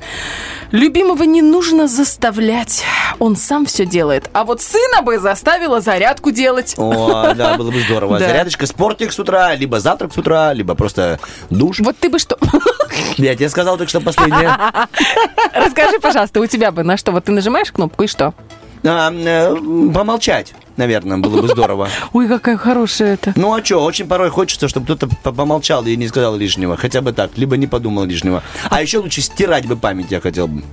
Любимого 0.71 1.23
не 1.23 1.41
нужно 1.41 1.88
заставлять, 1.88 2.84
он 3.19 3.35
сам 3.35 3.65
все 3.65 3.85
делает. 3.85 4.29
А 4.34 4.43
вот 4.43 4.61
сына 4.61 5.01
бы 5.01 5.19
заставила 5.19 5.81
зарядку 5.81 6.31
делать. 6.31 6.75
О, 6.77 7.34
да, 7.34 7.55
было 7.57 7.71
бы 7.71 7.81
здорово. 7.81 8.19
Зарядочка, 8.19 8.65
спортик 8.65 9.11
с 9.11 9.19
утра, 9.19 9.55
либо 9.55 9.79
завтрак 9.79 10.13
с 10.13 10.17
утра, 10.17 10.53
либо 10.53 10.75
просто 10.75 11.19
душ. 11.49 11.79
Вот 11.79 11.97
ты 11.97 12.09
бы 12.09 12.19
что? 12.19 12.38
Я 13.17 13.35
тебе 13.35 13.49
сказал 13.49 13.77
только 13.77 13.89
что 13.89 14.01
последнее. 14.01 14.57
Расскажи, 15.53 15.99
пожалуйста, 15.99 16.39
у 16.39 16.45
тебя 16.45 16.71
бы 16.71 16.84
на 16.84 16.97
что? 16.97 17.11
Вот 17.11 17.25
ты 17.25 17.31
нажимаешь 17.31 17.71
кнопку 17.71 18.03
и 18.03 18.07
что? 18.07 18.34
А, 18.84 19.12
э, 19.12 19.56
помолчать, 19.94 20.54
наверное, 20.78 21.18
было 21.18 21.41
бы 21.41 21.48
здорово. 21.48 21.90
Ой, 22.14 22.28
какая 22.28 22.58
хорошая 22.58 23.16
это. 23.16 23.34
Ну 23.36 23.54
а 23.54 23.64
что, 23.64 23.84
очень 23.84 24.08
порой 24.08 24.30
хочется, 24.30 24.68
чтобы 24.68 24.86
кто-то 24.86 25.08
по- 25.24 25.32
помолчал 25.32 25.86
и 25.86 25.95
не 25.95 26.08
сказал 26.08 26.36
лишнего. 26.36 26.78
Хотя 26.78 27.02
бы 27.02 27.12
так, 27.14 27.32
либо 27.38 27.58
не 27.58 27.68
подумал 27.68 28.06
лишнего. 28.06 28.44
А 28.70 28.82
еще 28.82 28.99
лучше 28.99 29.22
стирать 29.22 29.66
бы 29.66 29.76
память 29.76 30.12
я 30.12 30.20
хотел 30.22 30.48
бы. 30.48 30.64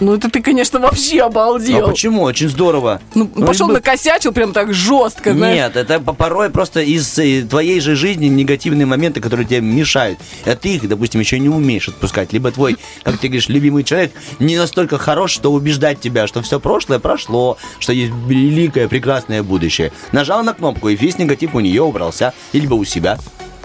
Ну 0.00 0.14
это 0.14 0.30
ты, 0.30 0.40
конечно, 0.42 0.80
вообще 0.80 1.20
А 1.22 1.26
обалдел. 1.26 1.88
почему? 1.88 2.22
Очень 2.22 2.48
здорово. 2.48 3.00
Ну, 3.14 3.26
пошел 3.26 3.66
бы- 3.66 3.74
накосячил 3.74 4.32
прям 4.32 4.52
так 4.52 4.72
жестко, 4.72 5.34
знаешь. 5.34 5.54
Нет, 5.56 5.76
это 5.76 6.00
по- 6.00 6.12
порой 6.14 6.50
просто 6.50 6.80
из 6.80 7.18
э, 7.18 7.42
твоей 7.42 7.80
же 7.80 7.96
жизни 7.96 8.26
негативные 8.26 8.86
моменты, 8.86 9.20
которые 9.20 9.46
тебе 9.46 9.60
мешают. 9.60 10.18
А 10.46 10.56
ты 10.56 10.76
их, 10.76 10.88
допустим, 10.88 11.20
еще 11.20 11.38
не 11.38 11.48
умеешь 11.48 11.88
отпускать. 11.88 12.32
Либо 12.32 12.50
твой, 12.50 12.76
как 13.02 13.18
ты 13.18 13.28
говоришь, 13.28 13.48
любимый 13.48 13.84
человек 13.84 14.12
не 14.38 14.56
настолько 14.56 14.96
хорош, 14.98 15.32
что 15.32 15.52
убеждать 15.52 16.00
тебя, 16.00 16.26
что 16.26 16.40
все 16.42 16.58
прошлое 16.60 16.98
прошло, 16.98 17.58
что 17.78 17.92
есть 17.92 18.12
великое, 18.26 18.88
прекрасное 18.88 19.42
будущее. 19.42 19.92
Нажал 20.12 20.42
на 20.42 20.54
кнопку, 20.54 20.88
и 20.88 20.96
весь 20.96 21.18
негатив 21.18 21.54
у 21.54 21.60
нее 21.60 21.82
убрался. 21.82 22.32
Либо 22.52 22.74
у 22.74 22.84
себя. 22.84 23.18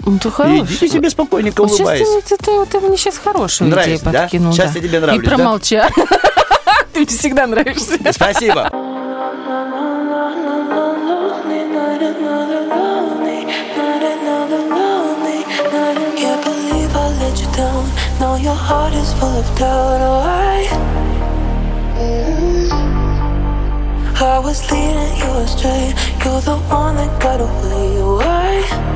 Ну, 0.04 0.18
ты 0.18 0.30
хороший. 0.30 0.64
идите 0.64 0.88
себе 0.88 1.10
спокойненько 1.10 1.62
Вот 1.62 1.70
сейчас 1.70 1.80
улыбаясь. 1.80 2.24
ты, 2.28 2.36
ты- 2.36 2.66
ты 2.66 2.80
мне 2.80 2.96
сейчас 2.96 3.18
хорошую 3.18 3.70
Нравится, 3.70 3.96
идею 4.04 4.12
да? 4.12 4.22
подкинул. 4.22 4.52
Сейчас 4.52 4.72
да. 4.72 4.78
я 4.78 4.86
тебе 4.88 5.00
нравлюсь, 5.00 5.22
И 5.22 5.28
да? 5.28 5.36
промолча. 5.36 5.88
Ты 6.92 7.00
мне 7.00 7.06
всегда 7.06 7.46
нравишься. 7.46 7.98
Спасибо. 8.12 8.70
I 16.98 17.08
let 17.20 17.38
you 17.40 17.46
down. 17.52 17.84
Now 18.18 18.36
your 18.36 18.54
heart 18.54 18.94
is 18.94 19.12
full 19.14 19.36
of 19.36 19.46
doubt. 19.58 20.00
Oh, 20.00 20.22
I, 20.24 20.66
I 24.24 24.38
was 24.38 24.70
leading 24.70 25.16
you 25.18 25.30
astray. 25.44 25.92
You're 26.24 26.40
the 26.40 26.56
one 26.72 26.96
that 26.96 27.20
got 27.22 27.40
away. 27.40 28.00
Oh, 28.00 28.95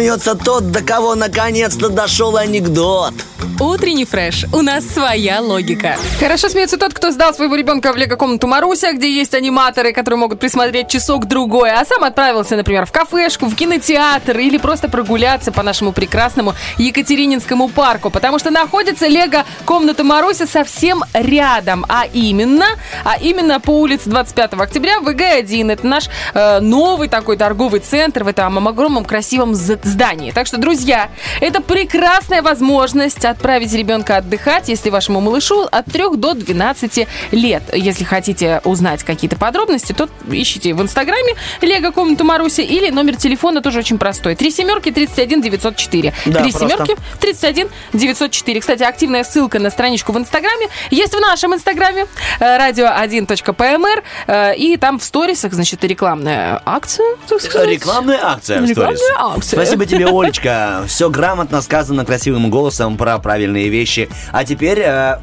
смеется 0.00 0.34
тот, 0.34 0.70
до 0.70 0.80
кого 0.80 1.14
наконец-то 1.14 1.90
дошел 1.90 2.38
анекдот. 2.38 3.12
Утренний 3.60 4.06
фреш. 4.06 4.46
У 4.54 4.62
нас 4.62 4.86
своя 4.86 5.42
логика. 5.42 5.98
Хорошо 6.18 6.48
смеется 6.48 6.78
тот, 6.78 6.94
кто 6.94 7.10
сдал 7.10 7.34
своего 7.34 7.56
ребенка 7.56 7.92
в 7.92 7.96
лего-комнату 7.96 8.46
Маруся, 8.46 8.94
где 8.94 9.14
есть 9.14 9.34
аниматоры, 9.34 9.92
которые 9.92 10.18
могут 10.18 10.40
присмотреть 10.40 10.88
часок-другой, 10.88 11.70
а 11.70 11.84
сам 11.84 12.04
отправился, 12.04 12.56
например, 12.56 12.86
в 12.86 12.92
кафешку, 12.92 13.46
в 13.46 13.54
кинотеатр 13.54 14.38
или 14.38 14.56
просто 14.56 14.88
прогуляться 14.88 15.52
по 15.52 15.62
нашему 15.62 15.92
прекрасному 15.92 16.54
Екатерининскому 16.78 17.68
парку, 17.68 18.08
потому 18.08 18.38
что 18.38 18.50
находится 18.50 19.06
лего-комната 19.06 20.04
Маруся 20.04 20.46
совсем 20.46 21.04
рядом, 21.12 21.84
а 21.86 22.06
именно, 22.10 22.64
а 23.04 23.18
именно 23.20 23.60
по 23.60 23.78
улице 23.78 24.08
25 24.08 24.54
октября 24.54 25.00
в 25.00 25.04
ВГ-1. 25.06 25.70
Это 25.70 25.86
наш 25.86 26.08
э, 26.32 26.60
новый 26.60 27.08
такой 27.08 27.36
торговый 27.36 27.80
центр 27.80 28.24
в 28.24 28.28
этом 28.28 28.66
огромном 28.66 29.04
красивом 29.04 29.54
здании. 29.54 30.30
Так 30.30 30.46
что, 30.46 30.56
друзья, 30.56 31.10
это 31.42 31.60
прекрасная 31.60 32.40
возможность 32.40 33.26
отправить 33.50 33.72
ребенка 33.74 34.18
отдыхать, 34.18 34.68
если 34.68 34.90
вашему 34.90 35.20
малышу 35.20 35.62
от 35.62 35.86
3 35.86 36.14
до 36.14 36.34
12 36.34 37.08
лет. 37.32 37.62
Если 37.74 38.04
хотите 38.04 38.60
узнать 38.62 39.02
какие-то 39.02 39.36
подробности, 39.36 39.92
то 39.92 40.08
ищите 40.30 40.72
в 40.72 40.80
инстаграме 40.80 41.34
Лего 41.60 41.90
комнату 41.90 42.22
Маруси 42.22 42.60
или 42.60 42.90
номер 42.90 43.16
телефона 43.16 43.60
тоже 43.60 43.80
очень 43.80 43.98
простой. 43.98 44.36
Три 44.36 44.52
семерки 44.52 44.92
31 44.92 45.42
904. 45.42 46.14
Да, 46.26 46.42
Три 46.42 46.52
семерки 46.52 46.96
31 47.18 47.66
904. 47.92 48.60
Кстати, 48.60 48.84
активная 48.84 49.24
ссылка 49.24 49.58
на 49.58 49.70
страничку 49.70 50.12
в 50.12 50.18
инстаграме 50.18 50.68
есть 50.92 51.12
в 51.12 51.18
нашем 51.18 51.52
инстаграме 51.52 52.06
radio1.pmr 52.38 54.02
э, 54.28 54.54
и 54.54 54.76
там 54.76 55.00
в 55.00 55.02
сторисах, 55.02 55.54
значит, 55.54 55.82
рекламная 55.82 56.62
акция. 56.64 57.16
так 57.28 57.40
сказать. 57.40 57.68
Рекламная 57.68 58.20
акция 58.22 58.60
в 58.60 58.64
Рекламная 58.64 59.16
акция. 59.18 59.56
Спасибо 59.56 59.86
тебе, 59.86 60.06
Олечка. 60.06 60.84
Все 60.86 61.10
грамотно 61.10 61.60
сказано 61.62 62.04
красивым 62.04 62.48
голосом 62.48 62.96
про 62.96 63.18
правильные 63.40 63.68
вещи. 63.70 64.08
А 64.32 64.44
теперь... 64.44 64.80
э, 64.84 65.18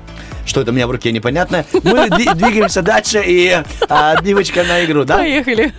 что 0.46 0.62
это 0.62 0.72
у 0.72 0.74
меня 0.74 0.88
в 0.88 0.92
руке 0.92 1.12
непонятно. 1.12 1.66
Мы 1.74 2.08
дви- 2.08 2.34
двигаемся 2.34 2.82
дальше 2.82 3.22
и 3.24 3.62
а, 3.90 4.12
отбивочка 4.14 4.64
на 4.64 4.86
игру, 4.86 5.04
да? 5.04 5.18
Поехали. 5.18 5.74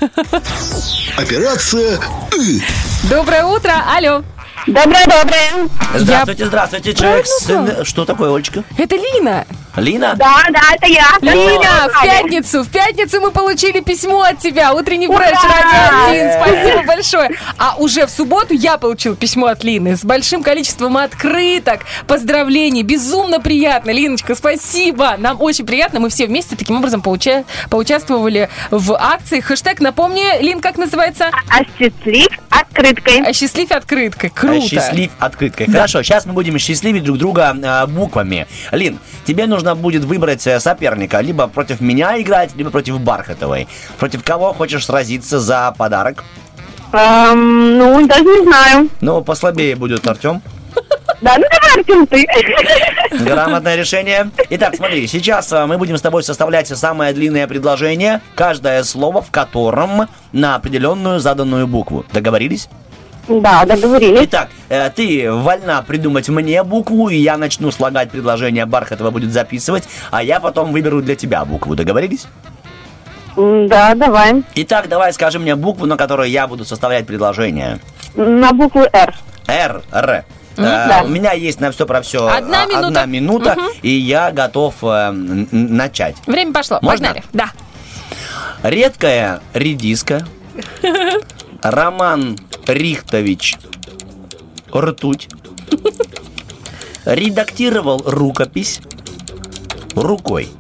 Операция 1.17 1.99
«Ы». 2.39 2.61
Доброе 3.09 3.45
утро, 3.45 3.73
алло. 3.97 4.23
Доброе-доброе. 4.67 5.69
Здравствуйте, 5.95 6.47
здравствуйте, 6.47 6.95
человек. 6.95 7.27
Что 7.87 8.05
такое, 8.05 8.33
Олечка? 8.33 8.63
Это 8.77 8.95
Лина. 8.97 9.47
Лина? 9.81 10.15
Да, 10.17 10.45
да, 10.51 10.61
это 10.75 10.87
я. 10.87 11.07
Лина, 11.21 11.89
в 11.93 12.03
пятницу, 12.03 12.63
в 12.63 12.69
пятницу 12.69 13.21
мы 13.21 13.31
получили 13.31 13.81
письмо 13.81 14.23
от 14.23 14.39
тебя. 14.39 14.73
Утренний 14.75 15.07
фреш 15.07 15.19
Ура! 15.19 15.41
Радио 15.43 16.11
1. 16.11 16.33
Спасибо 16.33 16.83
большое. 16.87 17.31
А 17.59 17.77
уже 17.77 18.07
в 18.07 18.11
субботу 18.11 18.55
я 18.55 18.77
получил 18.79 19.17
письмо 19.17 19.47
от 19.47 19.65
Лины 19.65 19.97
с 19.97 20.05
большим 20.05 20.43
количеством 20.43 20.97
открыток, 20.97 21.81
поздравлений. 22.07 22.83
Безумно 22.83 23.41
приятно. 23.41 23.91
Линочка, 23.91 24.35
спасибо. 24.35 25.15
Нам 25.19 25.41
очень 25.41 25.67
приятно. 25.67 26.01
Мы 26.01 26.11
все 26.11 26.27
вместе 26.27 26.57
таким 26.57 26.77
образом 26.77 27.01
поуча- 27.01 27.45
поучаствовали 27.71 28.49
в 28.71 28.95
акции. 28.95 29.41
Хэштег, 29.41 29.81
напомни, 29.81 30.43
Лин, 30.43 30.61
как 30.61 30.77
называется? 30.79 31.31
Осчастлив 31.49 32.29
открыткой. 32.51 33.23
Осчастлив 33.23 33.71
открыткой. 33.73 34.31
Круто. 34.31 34.67
Счастлив 34.67 35.11
открыткой. 35.19 35.67
Хорошо, 35.67 36.03
сейчас 36.03 36.27
мы 36.27 36.33
будем 36.33 36.59
счастливить 36.59 37.05
друг 37.05 37.19
друга 37.19 37.57
а, 37.65 37.87
буквами. 37.87 38.47
Лин, 38.73 38.99
тебе 39.25 39.47
нужно 39.47 39.68
будет 39.75 40.05
выбрать 40.05 40.47
э, 40.47 40.61
соперника. 40.61 41.21
Либо 41.21 41.49
против 41.49 41.81
меня 41.81 42.21
играть, 42.21 42.55
либо 42.57 42.71
против 42.71 43.01
Бархатовой. 43.01 43.69
Против 43.99 44.23
кого 44.25 44.53
хочешь 44.53 44.87
сразиться 44.87 45.41
за 45.41 45.75
подарок? 45.77 46.25
Эм, 46.93 47.79
ну, 47.79 48.07
даже 48.07 48.25
не 48.25 48.43
знаю. 48.45 48.89
Ну, 49.01 49.23
послабее 49.23 49.77
будет 49.77 50.07
Артем. 50.07 50.43
Да, 51.21 51.37
ну 51.37 51.45
давай, 51.51 51.75
Артем, 51.77 52.07
ты. 52.07 52.27
Грамотное 53.25 53.77
решение. 53.77 54.31
Итак, 54.51 54.77
смотри, 54.77 55.07
сейчас 55.07 55.53
а, 55.53 55.67
мы 55.67 55.77
будем 55.77 55.97
с 55.97 56.03
тобой 56.03 56.23
составлять 56.23 56.69
самое 56.69 57.13
длинное 57.13 57.47
предложение, 57.49 58.21
каждое 58.35 58.85
слово 58.85 59.21
в 59.21 59.31
котором 59.31 60.09
на 60.33 60.55
определенную 60.55 61.19
заданную 61.19 61.67
букву. 61.67 62.05
Договорились? 62.13 62.69
Да, 63.29 63.65
договорились. 63.65 64.21
Итак, 64.25 64.49
э, 64.69 64.91
ты 64.91 65.31
вольна 65.31 65.83
придумать 65.83 66.29
мне 66.29 66.63
букву, 66.65 67.09
и 67.11 67.17
я 67.17 67.37
начну 67.37 67.71
слагать 67.71 68.11
предложение, 68.11 68.65
Бархатова 68.67 69.11
будет 69.11 69.33
записывать, 69.33 69.85
а 70.11 70.23
я 70.23 70.41
потом 70.41 70.73
выберу 70.73 71.03
для 71.03 71.15
тебя 71.15 71.45
букву. 71.45 71.75
Договорились? 71.77 72.27
Да, 73.37 73.95
давай. 73.95 74.43
Итак, 74.55 74.89
давай 74.89 75.13
скажи 75.13 75.39
мне 75.39 75.55
букву, 75.55 75.87
на 75.87 75.97
которой 75.97 76.31
я 76.31 76.47
буду 76.49 76.65
составлять 76.65 77.07
предложение. 77.07 77.79
На 78.15 78.53
букву 78.53 78.83
Р. 78.93 79.15
Р, 79.47 79.83
Р. 79.93 80.11
Э, 80.11 80.25
да. 80.57 81.03
У 81.05 81.09
меня 81.09 81.33
есть 81.33 81.61
на 81.61 81.71
все 81.71 81.87
про 81.87 82.03
все 82.03 82.27
Одна 82.27 82.65
минута. 82.65 82.87
одна 82.89 83.07
минута, 83.07 83.55
Мгм. 83.57 83.67
и 83.83 83.91
я 83.91 84.33
готов 84.33 84.75
э, 84.83 85.11
начать. 85.13 86.17
Время 86.27 86.53
пошло. 86.53 86.79
Можно? 86.83 87.09
Погнали. 87.09 87.25
Да. 87.33 87.51
Редкая 88.65 89.41
редиска. 89.55 90.27
Роман 91.63 92.37
Рихтович 92.69 93.57
Ртуть. 94.75 95.29
Редактировал 97.07 98.03
рукопись 98.05 98.81
рукой. 99.95 100.51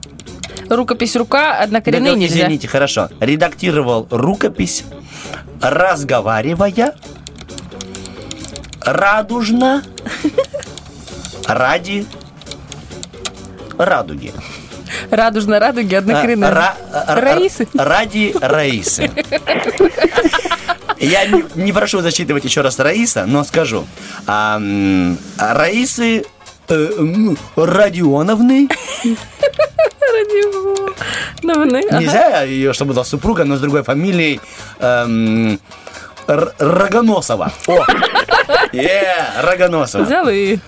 Рукопись 0.70 1.14
рука, 1.16 1.58
однокоренные 1.60 2.12
Да-да, 2.12 2.18
нельзя. 2.18 2.40
Извините, 2.40 2.68
хорошо. 2.68 3.10
Редактировал 3.20 4.08
рукопись, 4.10 4.84
разговаривая, 5.60 6.94
радужно, 8.80 9.82
ради 11.46 12.06
радуги. 13.76 14.32
Радужно 15.10 15.58
радуги, 15.58 15.94
однокоренные. 15.94 16.50
А, 16.50 16.54
ра- 16.54 17.16
ра- 17.16 17.20
Раисы? 17.20 17.68
Ради 17.74 18.34
Раисы. 18.40 19.10
Я 20.98 21.26
не, 21.26 21.44
не 21.54 21.72
прошу 21.72 22.00
зачитывать 22.00 22.44
еще 22.44 22.60
раз 22.62 22.78
Раиса, 22.78 23.24
но 23.26 23.44
скажу. 23.44 23.86
А, 24.26 24.60
Раисы 25.38 26.24
э, 26.68 26.88
Родионовны. 27.56 28.68
Родионовны. 31.42 31.82
Нельзя 32.00 32.42
ее, 32.42 32.72
чтобы 32.72 32.92
была 32.94 33.04
супруга, 33.04 33.44
но 33.44 33.56
с 33.56 33.60
другой 33.60 33.82
фамилией. 33.84 34.40
эм, 34.80 35.60
Рогоносова. 36.26 37.52
О! 37.66 37.84
Е, 38.72 39.14
Рогоносова. 39.42 40.04
Взял 40.04 40.28
и 40.28 40.58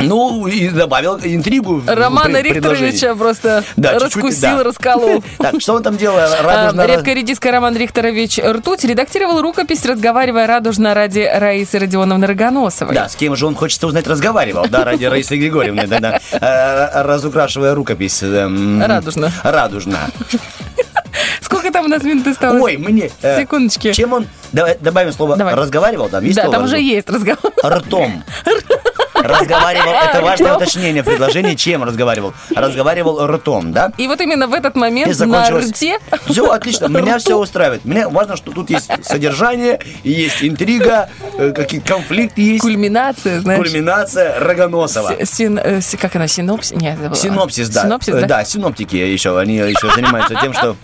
Ну, 0.00 0.46
и 0.46 0.68
добавил 0.68 1.18
интригу. 1.22 1.82
Романа 1.86 2.40
предложение. 2.40 2.92
Рихтеровича 2.92 3.14
просто 3.14 3.64
Да, 3.76 3.98
раскусил, 3.98 4.58
да. 4.58 4.64
расколол. 4.64 5.22
Так, 5.38 5.60
что 5.60 5.74
он 5.74 5.82
там 5.82 5.96
делал? 5.96 6.18
А, 6.18 6.70
Радужно- 6.72 6.86
Редкая 6.86 7.14
редиска 7.14 7.50
Роман 7.50 7.76
Рихтерович 7.76 8.38
Ртуть 8.38 8.84
редактировал 8.84 9.40
рукопись, 9.42 9.84
разговаривая 9.86 10.46
радужно 10.46 10.94
ради 10.94 11.20
Раисы 11.32 11.78
Родионовны 11.78 12.26
Рогоносовой. 12.26 12.94
Да, 12.94 13.08
с 13.08 13.16
кем 13.16 13.34
же 13.36 13.46
он 13.46 13.54
хочется 13.54 13.86
узнать 13.86 14.06
разговаривал, 14.06 14.66
да, 14.68 14.84
ради 14.84 15.04
Раисы 15.04 15.36
Григорьевны, 15.36 15.86
да, 15.86 15.98
да, 16.00 16.20
Э, 16.40 17.02
разукрашивая 17.02 17.74
рукопись. 17.74 18.22
эм, 18.22 18.82
Радужно. 18.82 19.32
Радужно. 19.42 19.98
Сколько 21.40 21.72
там 21.72 21.86
у 21.86 21.88
нас 21.88 22.02
минут 22.02 22.26
осталось? 22.26 22.62
Ой, 22.62 22.76
мне... 22.76 23.10
э, 23.22 23.40
Секундочки. 23.40 23.92
Чем 23.92 24.12
он... 24.12 24.26
Давай 24.52 24.76
добавим 24.80 25.12
слово 25.12 25.36
Давай. 25.36 25.54
разговаривал, 25.54 26.08
там 26.08 26.22
есть 26.24 26.36
Да, 26.36 26.42
слово 26.42 26.56
там 26.56 26.64
уже 26.66 26.80
есть 26.80 27.08
разговор. 27.10 27.52
Ртом. 27.64 28.22
Разговаривал, 29.22 29.92
это 30.10 30.22
важное 30.22 30.54
уточнение 30.54 31.02
в 31.02 31.06
предложении, 31.06 31.54
чем 31.54 31.84
разговаривал? 31.84 32.34
Разговаривал 32.54 33.26
ртом, 33.26 33.72
да? 33.72 33.92
И 33.96 34.06
вот 34.06 34.20
именно 34.20 34.46
в 34.46 34.54
этот 34.54 34.76
момент 34.76 35.18
на 35.18 35.50
рте... 35.50 35.98
Все 36.26 36.50
отлично, 36.52 36.86
меня 36.86 37.18
все 37.18 37.36
устраивает. 37.38 37.84
Мне 37.84 38.08
важно, 38.08 38.36
что 38.36 38.50
тут 38.52 38.70
есть 38.70 38.90
содержание, 39.02 39.80
есть 40.04 40.42
интрига, 40.42 41.08
э, 41.38 41.52
какие 41.52 41.80
конфликты 41.80 42.42
есть. 42.42 42.62
Кульминация, 42.62 43.40
знаешь. 43.40 43.60
Кульминация 43.60 44.38
Рогоносова. 44.40 45.14
Э, 45.18 45.80
как 46.00 46.16
она, 46.16 46.28
синопсис? 46.28 46.72
Нет. 46.72 46.98
Синопсис, 47.16 47.68
да. 47.68 47.82
Синопсис, 47.82 48.14
Э, 48.14 48.20
да? 48.20 48.26
Да, 48.26 48.44
синоптики 48.44 48.96
еще, 48.96 49.38
они 49.38 49.56
еще 49.56 49.92
занимаются 49.94 50.34
тем, 50.40 50.52
что... 50.52 50.76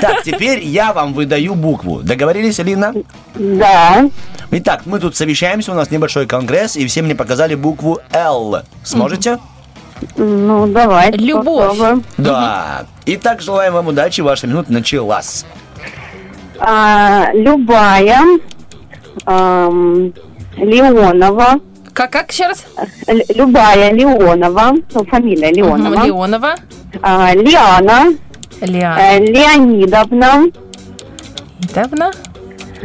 Так, 0.00 0.22
теперь 0.22 0.60
я 0.64 0.92
вам 0.92 1.14
выдаю 1.14 1.54
букву. 1.54 2.00
Договорились, 2.02 2.58
Лина? 2.58 2.92
Да. 3.34 4.08
Итак, 4.50 4.82
мы 4.86 4.98
тут 4.98 5.14
совещаемся, 5.14 5.72
у 5.72 5.74
нас 5.74 5.90
небольшой 5.90 6.26
конгресс, 6.26 6.76
и 6.76 6.86
все 6.86 7.02
мне 7.02 7.14
показали 7.14 7.37
букву 7.56 7.98
«Л». 8.12 8.56
Сможете? 8.84 9.38
Ну, 10.16 10.66
давай. 10.66 11.10
Любовь. 11.12 11.68
попробуем. 11.78 12.04
Да. 12.18 12.86
Итак, 13.06 13.40
желаем 13.40 13.72
вам 13.74 13.88
удачи, 13.88 14.20
ваша 14.20 14.46
минута 14.46 14.72
началась. 14.72 15.44
А, 16.60 17.30
любая. 17.34 18.20
ам, 19.24 20.12
Леонова. 20.56 21.60
Как, 21.92 22.10
как 22.12 22.30
еще 22.32 22.46
раз? 22.46 22.64
Л- 23.06 23.20
любая 23.34 23.92
Леонова. 23.92 24.72
Ну, 24.94 25.04
фамилия 25.04 25.50
Леонова. 25.52 25.94
Мгм, 25.96 26.04
Леонова. 26.04 26.54
А, 27.02 27.34
Лиана. 27.34 28.12
Лиана. 28.60 28.98
э, 29.00 29.18
Леонидовна. 29.24 30.44
Недавно. 31.60 32.10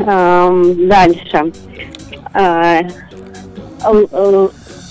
Ам, 0.07 0.87
дальше. 0.87 1.51
Л- 2.33 2.91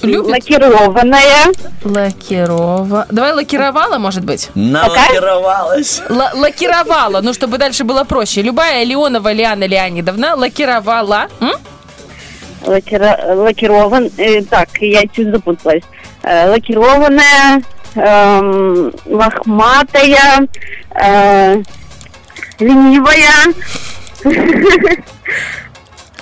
Любит? 0.03 0.31
Лакированная. 0.33 1.53
Лакирова. 1.85 3.07
Давай 3.11 3.33
лакировала, 3.33 3.99
может 3.99 4.25
быть? 4.25 4.51
Налакировалась. 4.55 6.03
Л- 6.09 6.41
лакировала, 6.41 7.21
ну, 7.21 7.33
чтобы 7.33 7.59
дальше 7.59 7.85
было 7.85 8.03
проще. 8.05 8.43
Любая 8.43 8.83
Леонова 8.85 9.33
Лиана 9.33 9.65
Леонидовна 9.65 10.35
лакировала. 10.35 11.29
М? 11.41 11.53
Лакира- 12.67 13.35
Лакирован. 13.37 14.11
э, 14.19 14.43
так, 14.43 14.69
я 14.81 15.03
чуть 15.07 15.31
запуталась. 15.31 15.83
Э, 16.25 16.49
лакированная, 16.51 17.63
эм, 17.95 18.93
лохматая, 19.07 20.49
э, 21.01 21.63
ленивая. 22.59 23.53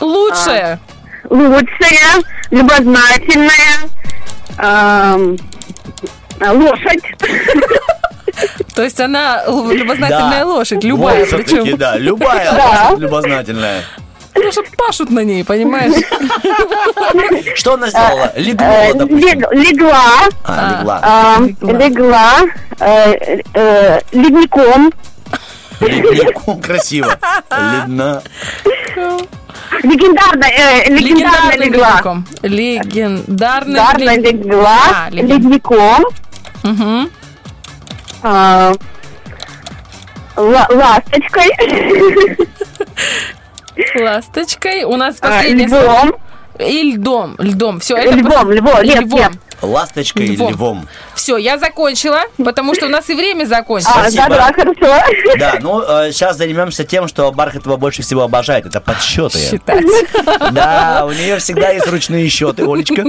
Лучшая. 0.01 0.81
Лучшая, 1.29 2.23
любознательная, 2.51 3.89
эм, 4.59 5.39
лошадь. 6.41 7.03
То 8.75 8.83
есть 8.83 9.01
она 9.01 9.45
любознательная 9.47 10.41
Да. 10.41 10.47
лошадь, 10.47 10.85
любая. 10.85 11.21
Вот 11.27 11.31
причем. 11.45 11.77
да, 11.77 11.97
любая 11.99 12.53
Да. 12.53 12.85
лошадь 12.89 12.99
любознательная. 13.01 13.83
Потому 14.33 14.53
что 14.53 14.63
пашут 14.77 15.11
на 15.11 15.21
ней, 15.25 15.45
понимаешь? 15.45 15.93
Что 17.57 17.75
она 17.75 17.89
сделала? 17.91 18.33
Э, 18.35 18.41
Легнула, 18.41 18.95
допустим. 18.95 19.19
лег- 19.41 19.53
легла. 19.53 20.21
А, 20.45 20.79
легла. 20.79 21.01
э, 21.03 21.89
легла. 21.89 22.41
э, 22.79 23.41
э, 23.55 24.01
ледником. 24.13 24.93
Ледником 25.81 26.61
красиво. 26.63 27.19
Ледна. 27.51 28.23
Э, 29.73 29.87
легендарно 29.87 30.45
Легендарным 30.89 31.61
легла. 31.61 31.89
ледником. 31.91 32.27
Легендарным 32.43 33.75
Легендарно 33.77 34.17
лед- 34.21 34.33
легла. 34.45 34.79
А, 35.07 35.11
леген- 35.11 35.27
Ледником. 35.29 36.05
Мгм. 36.63 37.11
а, 38.23 38.73
ла- 40.37 40.69
ласточкой. 40.71 41.49
Ласточкой. 43.99 44.85
У 44.85 44.97
нас 44.97 45.17
а, 45.21 45.29
последнее 45.29 45.69
слово. 45.69 45.83
Львом. 45.85 46.13
И 46.59 46.93
льдом. 46.93 47.37
Льдом. 47.39 47.81
Все, 47.81 47.97
это 47.97 48.15
Львом, 48.17 48.51
львом, 48.53 48.83
львом. 48.83 49.33
Ласточкой 49.63 50.27
и 50.27 50.37
Львом. 50.37 50.51
львом. 50.53 50.89
Все, 51.21 51.37
я 51.37 51.59
закончила, 51.59 52.23
потому 52.43 52.75
что 52.75 52.87
у 52.87 52.89
нас 52.89 53.11
и 53.11 53.15
время 53.15 53.43
А, 53.43 53.47
закончилось. 53.47 53.95
Спасибо. 53.95 54.29
да, 54.31 54.37
да, 54.49 54.53
хорошо. 54.55 55.37
Да, 55.39 55.55
ну 55.61 55.81
сейчас 56.11 56.39
займемся 56.39 56.85
тем, 56.85 57.09
что 57.09 57.31
Бархатова 57.31 57.77
больше 57.77 58.01
всего 58.01 58.23
обожает. 58.23 58.65
Это 58.65 58.81
подсчеты. 58.81 59.39
Считать. 59.39 59.85
Да, 60.53 61.05
у 61.07 61.13
нее 61.13 61.37
всегда 61.37 61.69
есть 61.73 61.87
ручные 61.89 62.27
счеты, 62.31 62.65
Олечка. 62.65 63.05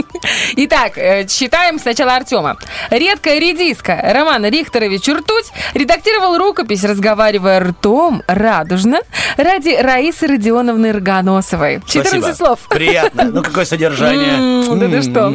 Итак, 0.57 0.97
э, 0.97 1.25
читаем 1.25 1.79
сначала 1.79 2.15
Артема. 2.15 2.57
Редкая 2.89 3.39
редиска 3.39 3.97
Роман 4.03 4.43
Рихтерович 4.45 5.07
Ртуть 5.07 5.45
редактировал 5.73 6.37
рукопись, 6.37 6.83
разговаривая 6.83 7.61
ртом 7.61 8.23
радужно 8.27 8.99
ради 9.37 9.69
Раисы 9.81 10.27
Родионовны 10.27 10.91
Рогоносовой. 10.91 11.81
14 11.87 12.21
Спасибо. 12.21 12.35
слов. 12.35 12.59
Приятно. 12.67 13.23
Ну, 13.23 13.41
какое 13.41 13.63
содержание. 13.63 14.65
Да 14.75 14.87
ты 14.89 15.01
что? 15.01 15.29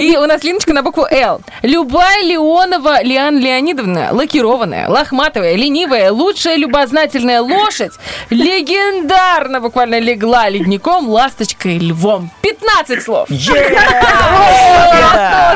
И 0.00 0.16
у 0.16 0.24
нас 0.26 0.42
Линочка 0.42 0.72
на 0.72 0.82
букву 0.82 1.06
Л. 1.10 1.42
Любая 1.62 2.21
Леонова 2.22 3.02
Лиан 3.02 3.38
Леонидовна, 3.38 4.08
лакированная, 4.12 4.88
лохматовая, 4.88 5.56
ленивая, 5.56 6.12
лучшая 6.12 6.56
любознательная 6.56 7.40
лошадь, 7.40 7.92
легендарно 8.30 9.60
буквально 9.60 9.98
легла 9.98 10.48
ледником, 10.48 11.08
ласточкой, 11.08 11.78
львом. 11.78 12.30
15 12.42 13.02
слов. 13.02 13.28
Одно 13.30 13.40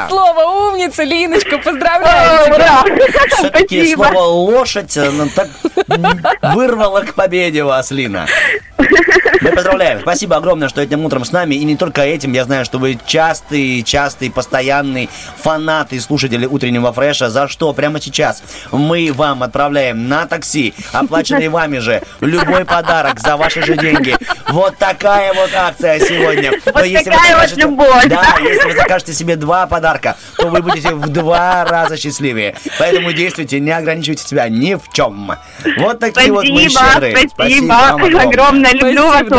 слово, 0.09 0.70
умница, 0.70 1.05
Линочка, 1.05 1.59
поздравляю 1.59 2.47
тебя. 2.47 2.82
Все-таки 3.36 3.94
слово 3.94 4.20
лошадь 4.20 4.97
э, 4.97 5.10
ну, 5.10 5.28
так 5.34 5.48
вырвало 6.55 7.02
к 7.02 7.14
победе 7.14 7.64
вас, 7.64 7.90
Лина. 7.90 8.26
Мы 9.40 9.52
поздравляем. 9.52 10.01
Спасибо 10.01 10.36
огромное, 10.36 10.68
что 10.68 10.80
этим 10.80 11.05
утром 11.05 11.24
с 11.24 11.32
нами. 11.32 11.55
И 11.55 11.64
не 11.64 11.76
только 11.76 12.02
этим. 12.02 12.32
Я 12.32 12.44
знаю, 12.44 12.64
что 12.64 12.78
вы 12.78 12.98
частый, 13.06 13.82
частый, 13.82 14.30
постоянный 14.30 15.09
фанат 15.38 15.93
и 15.93 16.01
слушатели 16.01 16.47
утреннего 16.57 16.93
фреша. 16.93 17.31
За 17.31 17.49
что 17.49 17.73
прямо 17.73 18.01
сейчас 18.01 18.43
мы 18.73 19.12
вам 19.12 19.43
отправляем 19.43 20.09
на 20.09 20.27
такси, 20.27 20.74
оплаченный 20.93 21.49
вами 21.49 21.78
же, 21.78 22.03
любой 22.20 22.65
подарок 22.65 23.20
за 23.20 23.37
ваши 23.37 23.62
же 23.62 23.77
деньги. 23.77 24.16
Вот 24.49 24.77
такая 24.78 25.33
вот 25.35 25.51
акция 25.55 26.01
сегодня. 26.01 26.53
Вот 26.73 26.85
если 26.85 27.11
вы 27.11 27.16
такая 27.16 27.35
вот 27.37 27.49
закажете- 27.49 27.61
любовь, 27.61 28.05
Да, 28.07 28.24
если 28.41 28.65
вы 28.69 28.74
закажете 28.74 29.12
себе 29.12 29.37
два 29.37 29.66
подарка, 29.66 30.16
то 30.37 30.49
вы 30.49 30.62
будете 30.62 30.95
в 30.95 31.09
два 31.09 31.65
раза 31.65 31.97
счастливее. 31.97 32.57
Поэтому 32.78 33.12
действуйте, 33.12 33.61
не 33.61 33.70
ограничивайте 33.70 34.27
себя 34.27 34.49
ни 34.49 34.74
в 34.74 34.83
чем. 34.93 35.33
Вот 35.78 35.99
такие 36.01 36.33
вот 36.33 36.45
мы 36.49 36.69
Спасибо, 36.70 36.93
щедрые. 36.93 37.28
спасибо. 37.28 37.66
вам 37.66 38.05
Огромное, 38.16 38.73
люблю 38.73 39.07
вас 39.09 39.24
Спасибо, 39.27 39.37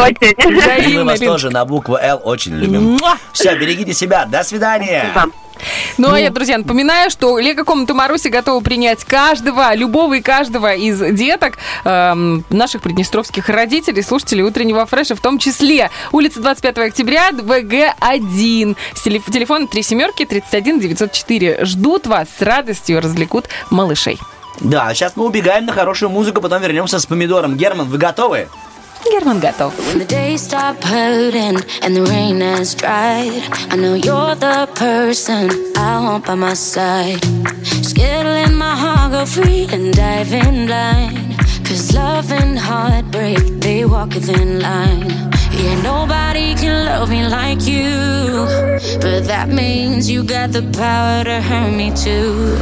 очень. 0.78 0.92
И 0.92 0.98
мы 0.98 1.04
вас 1.06 1.20
тоже 1.20 1.50
на 1.50 1.66
букву 1.66 1.98
Л 2.00 2.22
очень 2.24 2.56
любим. 2.56 3.00
Все, 3.34 3.56
берегите 3.56 3.94
себя. 3.94 4.26
До 4.26 4.44
свидания. 4.44 5.06
Ну, 5.98 6.12
а 6.12 6.20
я, 6.20 6.30
друзья, 6.30 6.58
напоминаю, 6.58 7.10
что 7.10 7.38
Лего-комнату 7.40 7.94
Маруси 7.96 8.28
готова 8.28 8.62
принять 8.64 9.04
каждого, 9.04 9.74
любого 9.76 10.16
и 10.16 10.22
каждого 10.22 10.74
из 10.74 11.00
деток 11.16 11.58
эм, 11.84 12.44
наших 12.50 12.82
приднестровских 12.82 13.50
родителей, 13.50 14.02
слушателей 14.04 14.44
утреннего 14.44 14.86
фреша, 14.86 15.16
в 15.16 15.22
том 15.22 15.40
числе 15.40 15.90
улица 16.12 16.40
25 16.42 16.78
октября, 16.78 17.32
ВГ-1. 17.32 18.76
С 18.96 19.02
телеф- 19.02 19.26
Телефон 19.32 19.68
3 19.68 19.84
семерки 19.84 20.26
31 20.26 20.80
904. 20.80 21.66
Ждут 21.66 22.08
вас 22.08 22.28
с 22.38 22.42
радостью, 22.42 23.02
развлекут 23.02 23.46
малышей. 23.70 24.20
Да, 24.60 24.92
сейчас 24.94 25.16
мы 25.16 25.26
убегаем 25.26 25.66
на 25.66 25.74
хорошую 25.74 26.10
музыку, 26.10 26.42
потом 26.42 26.62
вернемся 26.62 27.00
с 27.00 27.06
помидором. 27.06 27.56
Герман, 27.58 27.88
вы 27.88 27.98
готовы? 27.98 28.48
Герман 29.11 29.41
готов. 29.41 29.73
When 29.89 29.99
the 29.99 30.05
days 30.05 30.43
stop 30.43 30.83
hurting 30.83 31.59
and 31.83 31.97
the 31.97 32.05
rain 32.05 32.41
has 32.41 32.75
dried, 32.75 33.43
I 33.71 33.77
know 33.77 33.95
you're 33.95 34.35
the 34.35 34.69
person 34.75 35.51
I 35.77 36.01
want 36.05 36.25
by 36.27 36.35
my 36.35 36.55
side. 36.55 37.21
Skittling 37.89 38.55
my 38.57 38.75
heart 38.83 39.13
go 39.13 39.27
free 39.27 39.67
and 39.75 39.93
dive 39.93 40.33
in 40.33 40.67
blind. 40.67 41.37
Cause 41.67 41.93
love 41.95 42.31
and 42.33 42.59
heartbreak, 42.59 43.39
they 43.61 43.85
walk 43.85 44.15
a 44.17 44.21
thin 44.21 44.61
line. 44.61 45.11
Yeah, 45.53 45.81
nobody 45.83 46.55
can 46.55 46.87
love 46.87 47.11
me 47.11 47.27
like 47.27 47.63
you. 47.67 48.47
But 49.01 49.27
that 49.27 49.49
means 49.49 50.11
you 50.11 50.25
got 50.25 50.53
the 50.53 50.63
power 50.73 51.25
to 51.25 51.41
hurt 51.41 51.73
me 51.73 51.93
too. 51.95 52.57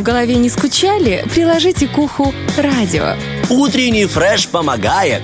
В 0.00 0.02
голове 0.02 0.36
не 0.36 0.48
скучали, 0.48 1.26
приложите 1.34 1.86
к 1.86 1.98
уху 1.98 2.32
радио. 2.56 3.16
Утренний 3.50 4.06
фреш 4.06 4.48
помогает. 4.48 5.22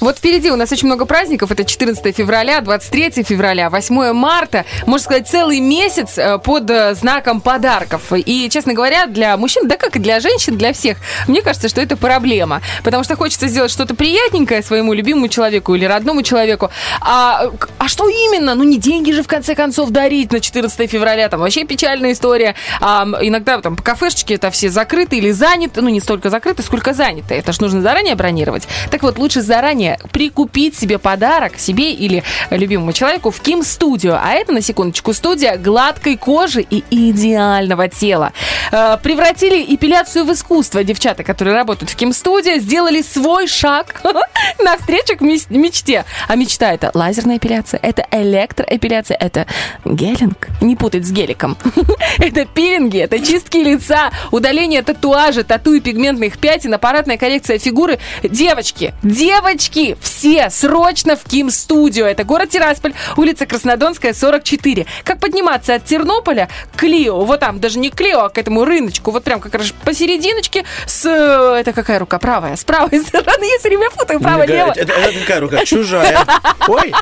Вот 0.00 0.18
впереди 0.18 0.50
у 0.50 0.56
нас 0.56 0.72
очень 0.72 0.86
много 0.86 1.06
праздников. 1.06 1.50
Это 1.50 1.64
14 1.64 2.14
февраля, 2.14 2.60
23 2.60 3.22
февраля, 3.22 3.70
8 3.70 4.12
марта. 4.12 4.64
Можно 4.86 5.04
сказать, 5.04 5.28
целый 5.28 5.60
месяц 5.60 6.18
э, 6.18 6.38
под 6.38 6.70
э, 6.70 6.94
знаком 6.94 7.40
подарков. 7.40 8.12
И, 8.12 8.48
честно 8.50 8.74
говоря, 8.74 9.06
для 9.06 9.36
мужчин, 9.36 9.66
да 9.68 9.76
как 9.76 9.96
и 9.96 9.98
для 9.98 10.20
женщин, 10.20 10.58
для 10.58 10.72
всех, 10.72 10.98
мне 11.28 11.40
кажется, 11.42 11.68
что 11.68 11.80
это 11.80 11.96
проблема. 11.96 12.60
Потому 12.84 13.04
что 13.04 13.16
хочется 13.16 13.48
сделать 13.48 13.70
что-то 13.70 13.94
приятненькое 13.94 14.62
своему 14.62 14.92
любимому 14.92 15.28
человеку 15.28 15.74
или 15.74 15.84
родному 15.84 16.22
человеку. 16.22 16.70
А, 17.00 17.50
а 17.86 17.88
что 17.88 18.08
именно? 18.08 18.56
Ну, 18.56 18.64
не 18.64 18.78
деньги 18.78 19.12
же, 19.12 19.22
в 19.22 19.28
конце 19.28 19.54
концов, 19.54 19.90
дарить 19.90 20.32
на 20.32 20.40
14 20.40 20.90
февраля. 20.90 21.28
Там 21.28 21.38
вообще 21.38 21.62
печальная 21.62 22.14
история. 22.14 22.56
А, 22.80 23.06
иногда 23.20 23.60
там 23.60 23.76
кафешечки 23.76 24.32
это 24.32 24.50
все 24.50 24.70
закрыты 24.70 25.18
или 25.18 25.30
заняты. 25.30 25.82
Ну, 25.82 25.88
не 25.88 26.00
столько 26.00 26.28
закрыты, 26.28 26.64
сколько 26.64 26.94
заняты. 26.94 27.34
Это 27.34 27.52
ж 27.52 27.60
нужно 27.60 27.82
заранее 27.82 28.16
бронировать. 28.16 28.66
Так 28.90 29.04
вот, 29.04 29.18
лучше 29.18 29.40
заранее 29.40 30.00
прикупить 30.10 30.76
себе 30.76 30.98
подарок 30.98 31.60
себе 31.60 31.92
или 31.92 32.24
любимому 32.50 32.92
человеку 32.92 33.30
в 33.30 33.38
Ким 33.40 33.62
Студио. 33.62 34.18
А 34.20 34.32
это, 34.32 34.50
на 34.50 34.62
секундочку, 34.62 35.12
студия 35.12 35.56
гладкой 35.56 36.16
кожи 36.16 36.62
и 36.62 36.82
идеального 36.90 37.86
тела. 37.88 38.32
Э, 38.72 38.96
Превратили 39.00 39.64
эпиляцию 39.76 40.24
в 40.24 40.32
искусство. 40.32 40.82
Девчата, 40.82 41.22
которые 41.22 41.54
работают 41.54 41.90
в 41.92 41.94
Ким 41.94 42.12
Студио, 42.12 42.56
сделали 42.56 43.02
свой 43.02 43.46
шаг 43.46 44.02
навстречу 44.58 45.16
к 45.16 45.20
мечте. 45.20 46.04
А 46.26 46.34
мечта 46.34 46.72
это 46.72 46.90
лазерная 46.92 47.36
эпиляция, 47.36 47.75
это 47.82 48.06
электроэпиляция, 48.10 49.16
это 49.16 49.46
гелинг. 49.84 50.48
Не 50.60 50.76
путать 50.76 51.04
с 51.06 51.10
геликом. 51.10 51.56
это 52.18 52.44
пилинги, 52.46 52.98
это 52.98 53.18
чистки 53.18 53.58
лица, 53.58 54.10
удаление 54.30 54.82
татуажа, 54.82 55.44
тату 55.44 55.74
и 55.74 55.80
пигментных 55.80 56.38
пятен, 56.38 56.74
аппаратная 56.74 57.18
коррекция 57.18 57.58
фигуры. 57.58 57.98
Девочки, 58.22 58.94
девочки, 59.02 59.96
все 60.00 60.50
срочно 60.50 61.16
в 61.16 61.24
Ким 61.24 61.50
Студио. 61.50 62.06
Это 62.06 62.24
город 62.24 62.50
Тирасполь, 62.50 62.94
улица 63.16 63.46
Краснодонская, 63.46 64.12
44. 64.14 64.86
Как 65.04 65.20
подниматься 65.20 65.74
от 65.74 65.84
Тернополя 65.84 66.48
к 66.74 66.78
Клио? 66.80 67.24
Вот 67.24 67.40
там, 67.40 67.60
даже 67.60 67.78
не 67.78 67.90
Клио, 67.90 68.20
а 68.24 68.28
к 68.28 68.38
этому 68.38 68.64
рыночку. 68.64 69.10
Вот 69.10 69.24
прям 69.24 69.40
как 69.40 69.54
раз 69.54 69.72
посерединочке 69.84 70.64
с... 70.86 71.04
э, 71.06 71.60
Это 71.60 71.72
какая 71.72 71.98
рука? 71.98 72.18
Правая. 72.18 72.56
С 72.56 72.64
правой 72.64 73.00
стороны. 73.06 73.44
Я 73.44 73.58
все 73.58 73.68
время 73.68 73.90
путаю 73.90 74.20
право-лево. 74.20 74.72
Это, 74.76 74.92
это 74.92 75.18
какая 75.20 75.40
рука? 75.40 75.64
Чужая. 75.64 76.18
Ой. 76.68 76.92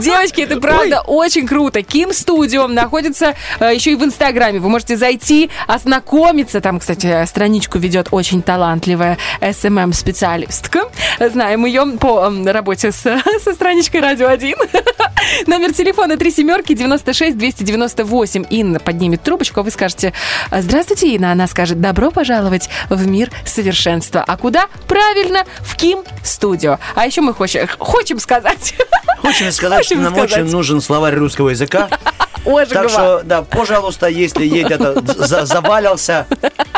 Девочки, 0.00 0.42
это 0.42 0.60
правда 0.60 1.00
очень 1.02 1.46
круто. 1.46 1.82
Ким 1.82 2.12
Студио 2.12 2.66
находится 2.66 3.34
э, 3.60 3.74
еще 3.74 3.92
и 3.92 3.94
в 3.94 4.04
Инстаграме. 4.04 4.58
Вы 4.58 4.68
можете 4.68 4.96
зайти, 4.96 5.50
ознакомиться. 5.66 6.60
Там, 6.60 6.80
кстати, 6.80 7.24
страничку 7.26 7.78
ведет 7.78 8.08
очень 8.10 8.42
талантливая 8.42 9.18
SMM-специалистка. 9.40 10.90
Знаем 11.20 11.64
ее 11.64 11.86
по 11.98 12.26
м, 12.26 12.46
работе 12.46 12.92
с, 12.92 13.02
со 13.42 13.54
страничкой 13.54 14.00
Радио 14.00 14.28
1. 14.28 14.54
Номер 15.46 15.72
телефона 15.72 16.16
3 16.16 16.30
семерки 16.30 16.74
96 16.74 17.36
298. 17.36 18.46
Инна 18.50 18.80
поднимет 18.80 19.22
трубочку, 19.22 19.60
а 19.60 19.62
вы 19.62 19.70
скажете 19.70 20.12
«Здравствуйте, 20.50 21.14
Инна». 21.14 21.32
Она 21.32 21.46
скажет 21.46 21.80
«Добро 21.80 22.10
пожаловать 22.10 22.68
в 22.90 23.06
мир 23.06 23.30
совершенства». 23.44 24.24
А 24.26 24.36
куда? 24.36 24.66
Правильно, 24.88 25.44
в 25.60 25.76
Ким 25.76 26.00
Студио. 26.22 26.78
А 26.94 27.06
еще 27.06 27.20
мы 27.20 27.32
хочем, 27.34 27.68
хотим 27.78 28.18
сказать... 28.18 28.74
Хочем 29.22 29.52
сказать, 29.52 29.84
что 29.84 29.96
нам 29.96 30.12
сказать. 30.14 30.32
очень 30.32 30.50
нужен 30.50 30.80
словарь 30.80 31.14
русского 31.14 31.50
языка. 31.50 31.88
Ожегова. 32.46 32.66
Так 32.66 32.88
что, 32.90 33.22
да, 33.24 33.42
пожалуйста, 33.42 34.06
если 34.08 34.44
едет 34.44 34.72
это, 34.80 35.00
за- 35.26 35.46
завалился, 35.46 36.26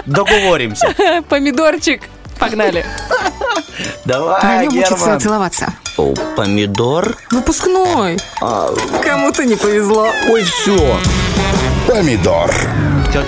договоримся. 0.06 0.94
Помидорчик. 1.28 2.02
Погнали. 2.38 2.84
Давай, 4.04 4.42
На 4.42 4.62
нем 4.62 4.76
учатся 4.78 5.04
Герман. 5.04 5.20
целоваться. 5.20 5.72
О, 5.96 6.14
помидор? 6.36 7.16
Выпускной. 7.30 8.18
Кому-то 9.02 9.44
не 9.44 9.56
повезло. 9.56 10.08
Ой, 10.28 10.44
все. 10.44 10.98
Помидор. 11.86 12.50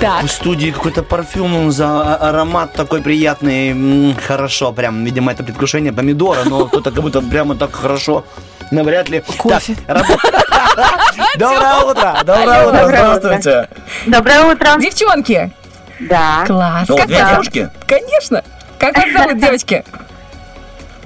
Как 0.01 0.25
в 0.25 0.29
студии 0.31 0.71
какой-то 0.71 1.03
парфюм, 1.03 1.55
он 1.57 1.73
за 1.73 1.87
а- 1.87 2.29
аромат 2.31 2.75
такой 2.75 3.01
приятный. 3.01 4.15
Хорошо, 4.27 4.73
прям, 4.73 5.05
видимо, 5.05 5.33
это 5.33 5.43
предвкушение 5.43 5.93
помидора, 5.93 6.45
но 6.45 6.67
кто-то 6.67 6.91
как 6.91 7.03
будто 7.03 7.21
прямо 7.23 7.55
так 7.57 7.75
хорошо. 7.75 8.25
Навряд 8.71 9.09
ли. 9.09 9.23
Кофе. 9.39 9.77
Доброе 11.37 11.77
утро! 11.85 12.19
Доброе 12.25 12.67
утро! 12.67 12.85
Здравствуйте! 12.87 13.69
Доброе 14.07 14.45
утро. 14.45 14.77
Девчонки. 14.79 15.51
Да. 16.01 16.45
Класс. 16.47 16.89
О, 16.91 16.97
Как 16.97 17.07
две 17.07 17.23
вас- 17.23 17.31
девушки. 17.31 17.71
Конечно. 17.87 18.45
Как 18.79 18.97
вас 18.97 19.07
зовут, 19.13 19.39
девочки? 19.41 19.85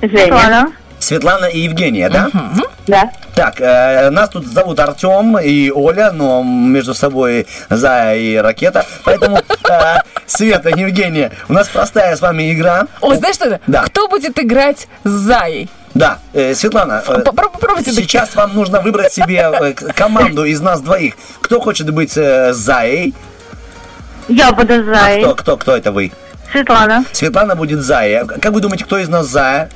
Женя. 0.03 0.73
Светлана 0.99 1.47
и 1.47 1.61
Евгения, 1.61 2.09
да? 2.09 2.29
Да. 2.87 3.11
Так, 3.35 3.61
э, 3.61 4.11
нас 4.11 4.29
тут 4.29 4.47
зовут 4.47 4.79
Артем 4.79 5.39
и 5.39 5.71
Оля, 5.71 6.13
но 6.13 6.43
между 6.45 6.95
собой 6.95 7.47
Зая 7.71 8.19
и 8.19 8.37
Ракета. 8.37 8.85
Поэтому, 9.05 9.39
э, 9.71 9.97
Света, 10.27 10.69
Евгения, 10.69 11.33
у 11.49 11.55
нас 11.55 11.69
простая 11.69 12.15
с 12.15 12.21
вами 12.21 12.53
игра. 12.53 12.87
О, 13.01 13.15
знаешь 13.15 13.37
что 13.37 13.47
это? 13.47 13.61
Да. 13.67 13.83
Кто 13.83 14.07
будет 14.09 14.39
играть 14.39 14.87
с 15.05 15.11
Заей? 15.11 15.69
Да, 15.95 16.19
э, 16.33 16.55
Светлана, 16.55 17.03
э, 17.07 17.21
Попробуйте. 17.21 17.93
сейчас 17.93 18.35
вам 18.35 18.55
нужно 18.55 18.81
выбрать 18.81 19.13
себе 19.13 19.51
э, 19.53 19.73
команду 19.73 20.45
из 20.45 20.61
нас 20.61 20.81
двоих. 20.81 21.15
Кто 21.41 21.61
хочет 21.61 21.91
быть 21.91 22.13
Заей? 22.13 23.15
Я 24.29 24.53
буду 24.53 24.75
А 24.75 24.95
Заей. 24.95 25.23
кто, 25.23 25.35
кто, 25.35 25.57
кто 25.57 25.77
это 25.77 25.93
вы? 25.93 26.13
Светлана. 26.51 27.05
Светлана 27.13 27.57
будет 27.57 27.81
Зая. 27.81 28.25
Как 28.27 28.53
вы 28.53 28.61
думаете, 28.61 28.85
кто 28.85 28.99
из 28.99 29.09
нас 29.09 29.27
Зая? 29.27 29.71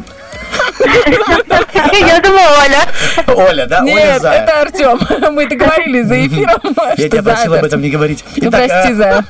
Я 1.93 2.21
думаю, 2.21 2.49
Оля. 2.65 3.47
Оля, 3.49 3.67
да? 3.67 3.83
Оля 3.83 3.93
Нет, 3.93 4.23
Зая. 4.23 4.43
это 4.43 4.61
Артем. 4.61 5.01
Мы 5.35 5.47
договорились 5.47 6.07
за 6.07 6.27
эфиром, 6.27 6.61
Я 6.77 6.95
что 6.95 7.09
тебя 7.09 7.23
Зая 7.23 7.35
просил 7.35 7.55
об 7.55 7.65
этом 7.65 7.81
не 7.81 7.91
говорить. 7.91 8.25
Ну, 8.37 8.51
прости, 8.51 8.93
э, 8.93 8.95
Зая. 8.95 9.25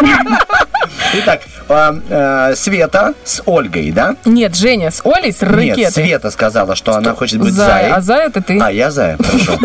Итак, 1.14 1.40
э, 1.68 1.92
э, 2.10 2.54
Света 2.56 3.14
с 3.24 3.42
Ольгой, 3.46 3.90
да? 3.92 4.16
Нет, 4.24 4.56
Женя 4.56 4.90
с 4.90 5.00
Олей, 5.04 5.32
с 5.32 5.42
ракетой. 5.42 5.76
Нет, 5.76 5.92
Света 5.94 6.30
сказала, 6.30 6.74
что 6.74 6.94
она 6.94 7.14
хочет 7.14 7.38
быть 7.40 7.52
Зая, 7.54 7.82
Заей. 7.82 7.92
а 7.92 8.00
Зая 8.00 8.28
это 8.28 8.42
ты. 8.42 8.58
А, 8.60 8.70
я 8.70 8.90
Зая, 8.90 9.16
хорошо. 9.16 9.58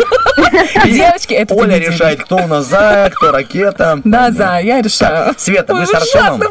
Девочки, 0.86 1.34
это 1.34 1.54
Оля 1.54 1.78
решает, 1.78 2.24
кто 2.24 2.38
у 2.38 2.48
нас 2.48 2.66
Зая, 2.66 3.10
кто 3.10 3.32
Ракета. 3.32 4.00
Да, 4.04 4.32
Зая, 4.32 4.64
я 4.64 4.82
решаю. 4.82 5.34
Света, 5.38 5.74
вы 5.76 5.86
с 5.86 5.94
Артемом. 5.94 6.42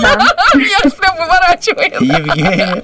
Я 0.00 0.78
аж 0.84 0.92
прям 0.92 1.16
выворачивает. 1.16 2.00
Евгения, 2.00 2.82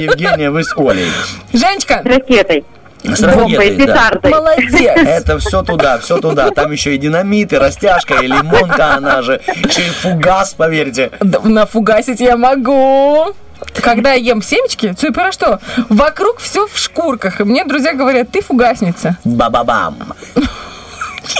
Евгения, 0.00 0.50
вы 0.50 0.64
с 0.64 0.72
Олей. 0.76 1.10
Женечка. 1.54 2.02
Ракетой. 2.04 2.64
С 3.04 3.20
Бомбой, 3.20 3.56
ракетой, 3.56 3.76
да. 3.76 3.84
петардой. 3.84 4.30
Молодец. 4.30 4.92
Это 4.96 5.38
все 5.38 5.62
туда, 5.62 5.98
все 5.98 6.18
туда. 6.18 6.50
Там 6.50 6.72
еще 6.72 6.94
и 6.94 6.98
динамит, 6.98 7.52
и 7.52 7.56
растяжка, 7.56 8.14
и 8.14 8.26
лимонка, 8.26 8.94
она 8.94 9.22
же. 9.22 9.40
Еще 9.46 9.82
и 9.82 9.90
фугас, 9.90 10.54
поверьте. 10.54 11.10
Да, 11.20 11.40
Нафугасить 11.40 12.20
я 12.20 12.36
могу. 12.36 13.34
Когда 13.82 14.12
я 14.12 14.32
ем 14.32 14.42
семечки, 14.42 14.94
ты 14.98 15.12
про 15.12 15.32
что? 15.32 15.60
Вокруг 15.88 16.38
все 16.38 16.66
в 16.66 16.76
шкурках. 16.76 17.40
И 17.40 17.44
мне 17.44 17.64
друзья 17.64 17.92
говорят, 17.92 18.30
ты 18.30 18.42
фугасница. 18.42 19.16
Ба-ба-бам. 19.24 20.14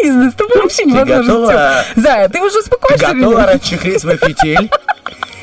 Бизнес, 0.02 0.32
ты 0.34 0.44
вообще 0.58 0.84
невозможно. 0.84 1.22
готова? 1.22 1.84
Зая, 1.96 2.28
ты 2.28 2.40
уже 2.40 2.58
или 2.58 3.20
готова 3.20 3.46
расчехлить 3.46 4.00
свой 4.00 4.16
фитиль? 4.16 4.70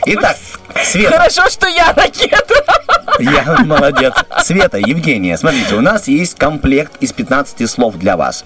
Итак, 0.05 0.37
Света. 0.83 1.17
Хорошо, 1.17 1.49
что 1.49 1.67
я 1.67 1.93
ракета. 1.93 2.55
Я 3.19 3.63
молодец. 3.65 4.13
Света, 4.43 4.77
Евгения, 4.77 5.37
смотрите, 5.37 5.75
у 5.75 5.81
нас 5.81 6.07
есть 6.07 6.35
комплект 6.35 6.93
из 7.01 7.11
15 7.13 7.69
слов 7.69 7.97
для 7.97 8.17
вас. 8.17 8.43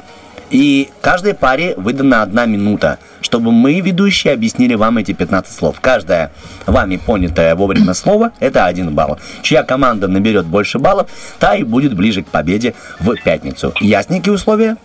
И 0.52 0.90
каждой 1.02 1.34
паре 1.34 1.74
выдана 1.76 2.22
одна 2.22 2.46
минута, 2.46 3.00
чтобы 3.22 3.52
мы, 3.52 3.80
ведущие, 3.80 4.34
объяснили 4.34 4.76
вам 4.76 4.98
эти 4.98 5.12
15 5.12 5.52
слов. 5.52 5.80
Каждое 5.82 6.32
вами 6.68 6.98
понятое 6.98 7.56
вовремя 7.56 7.94
слово– 7.94 8.32
это 8.40 8.66
один 8.66 8.94
балл. 8.94 9.18
Чья 9.42 9.64
команда 9.64 10.08
наберет 10.08 10.46
больше 10.46 10.78
баллов, 10.78 11.10
та 11.40 11.56
и 11.56 11.64
будет 11.64 11.96
ближе 11.96 12.22
к 12.22 12.28
победе 12.28 12.76
в 13.00 13.16
пятницу. 13.24 13.74
Ясненькие 13.80 14.34
условия? 14.34 14.78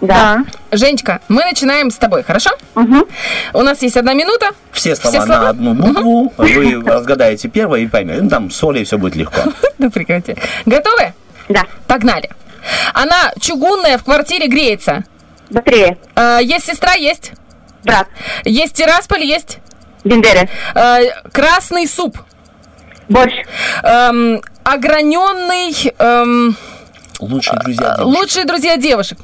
Да. 0.00 0.44
Женечка, 0.70 1.20
мы 1.28 1.42
начинаем 1.44 1.90
с 1.90 1.96
тобой, 1.96 2.22
хорошо? 2.22 2.50
У 2.74 3.62
нас 3.62 3.82
есть 3.82 3.96
одна 3.96 4.14
минута. 4.14 4.50
Все 4.72 4.94
слова, 4.94 5.16
Все 5.16 5.26
слова? 5.26 5.42
на 5.42 5.48
одну 5.50 5.74
букву. 5.74 6.32
Вы 6.36 6.82
разгадаете 6.84 7.48
первое 7.48 7.80
и 7.80 7.86
поймете. 7.86 8.22
Ну, 8.22 8.28
там 8.30 8.50
с 8.50 8.62
Олей 8.62 8.84
все 8.84 8.98
будет 8.98 9.16
легко. 9.16 9.40
Да 9.78 9.90
прекрати. 9.90 10.36
Готовы? 10.66 11.12
Да. 11.48 11.62
Погнали. 11.86 12.30
Она 12.94 13.32
чугунная, 13.40 13.96
в 13.98 14.04
квартире 14.04 14.48
греется. 14.48 15.04
Быстрее. 15.50 15.98
Э, 16.16 16.38
есть 16.42 16.66
сестра, 16.66 16.94
есть. 16.94 17.32
Брат. 17.84 18.08
Есть 18.44 18.74
Тирасполь, 18.74 19.22
есть. 19.24 19.58
Бендеры. 20.04 20.48
Э, 20.74 21.06
красный 21.32 21.86
суп. 21.88 22.18
Борщ. 23.08 23.32
Эм, 23.82 24.42
ограненный... 24.64 25.74
эм, 25.98 26.56
Лучшие 27.20 27.58
друзья. 27.60 27.96
лучшие 28.00 28.44
друзья 28.44 28.76
девушек. 28.76 29.18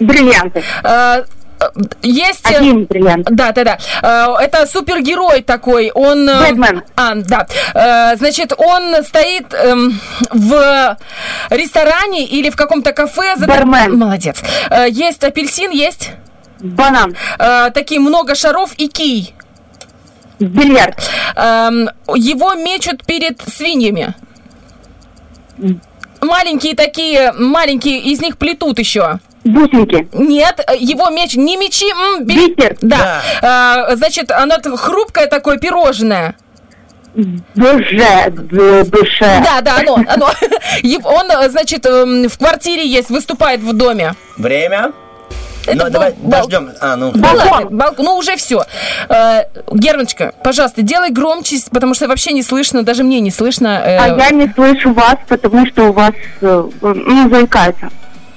Бриллианты. 0.00 0.62
Э, 0.84 1.24
Есть... 2.02 2.50
э, 2.50 2.56
Один 2.56 2.84
бриллиант. 2.84 3.28
Да, 3.30 3.52
да, 3.52 3.64
да. 3.64 3.78
Э, 4.02 4.44
Это 4.44 4.66
супергерой 4.66 5.42
такой. 5.42 5.90
Он... 5.94 6.28
э, 6.28 6.40
Бэтмен. 6.50 6.82
А, 6.96 7.14
да. 7.14 7.46
Э, 7.74 8.16
Значит, 8.16 8.52
он 8.58 9.02
стоит 9.04 9.54
эм, 9.54 9.98
в 10.30 10.96
ресторане 11.50 12.26
или 12.26 12.50
в 12.50 12.56
каком-то 12.56 12.92
кафе. 12.92 13.36
за- 13.36 13.46
Бармен. 13.46 13.96
Молодец. 13.98 14.42
Э, 14.70 14.86
Есть 14.90 15.24
апельсин, 15.24 15.70
есть... 15.70 16.10
Банан. 16.60 17.14
Э, 17.38 17.70
Такие 17.72 18.00
много 18.00 18.34
шаров 18.34 18.72
и 18.78 18.88
кий. 18.88 19.34
Бильярд. 20.38 20.98
Эм, 21.36 21.88
Его 22.14 22.54
мечут 22.54 23.04
перед 23.06 23.40
свиньями. 23.40 24.14
Маленькие 26.20 26.74
такие, 26.74 27.32
маленькие, 27.32 27.98
из 28.00 28.20
них 28.20 28.36
плетут 28.36 28.78
еще. 28.78 29.18
Бусинки. 29.46 30.08
Нет, 30.12 30.60
э, 30.66 30.76
его 30.78 31.08
меч, 31.10 31.34
не 31.36 31.56
мечи, 31.56 31.86
м, 31.90 32.24
бе- 32.24 32.34
Бисер. 32.48 32.76
Да. 32.80 33.22
А, 33.42 33.96
значит, 33.96 34.30
оно 34.30 34.56
хрупкое 34.76 35.26
такое 35.26 35.58
пирожное. 35.58 36.34
Душе. 37.54 38.28
Душе. 38.30 39.42
Да, 39.44 39.60
да, 39.62 39.78
оно, 39.78 39.98
оно. 40.06 40.26
Он, 41.04 41.30
э, 41.30 41.48
значит, 41.48 41.86
эм, 41.86 42.28
в 42.28 42.36
квартире 42.38 42.86
есть, 42.86 43.08
выступает 43.10 43.60
в 43.60 43.72
доме. 43.72 44.14
Время. 44.36 44.92
Это 45.66 45.86
ну, 45.86 45.90
давай 45.90 46.12
бал- 46.18 46.42
дождем. 46.42 46.70
А, 46.80 46.94
ну. 46.96 47.12
Ладно, 47.14 47.70
балкон, 47.70 48.04
ну 48.04 48.16
уже 48.16 48.36
все. 48.36 48.64
Германочка, 49.72 50.32
пожалуйста, 50.44 50.82
делай 50.82 51.10
громче, 51.10 51.56
потому 51.72 51.94
что 51.94 52.06
вообще 52.06 52.32
не 52.32 52.42
слышно, 52.42 52.82
даже 52.84 53.02
мне 53.02 53.18
не 53.20 53.30
слышно. 53.32 53.82
э, 53.84 53.96
А 53.98 54.08
я 54.16 54.30
не 54.30 54.52
слышу 54.54 54.92
вас, 54.92 55.16
потому 55.26 55.66
что 55.66 55.84
у 55.84 55.92
вас, 55.92 56.12
э, 56.42 56.64
ну, 56.82 57.30
заикается. 57.30 57.88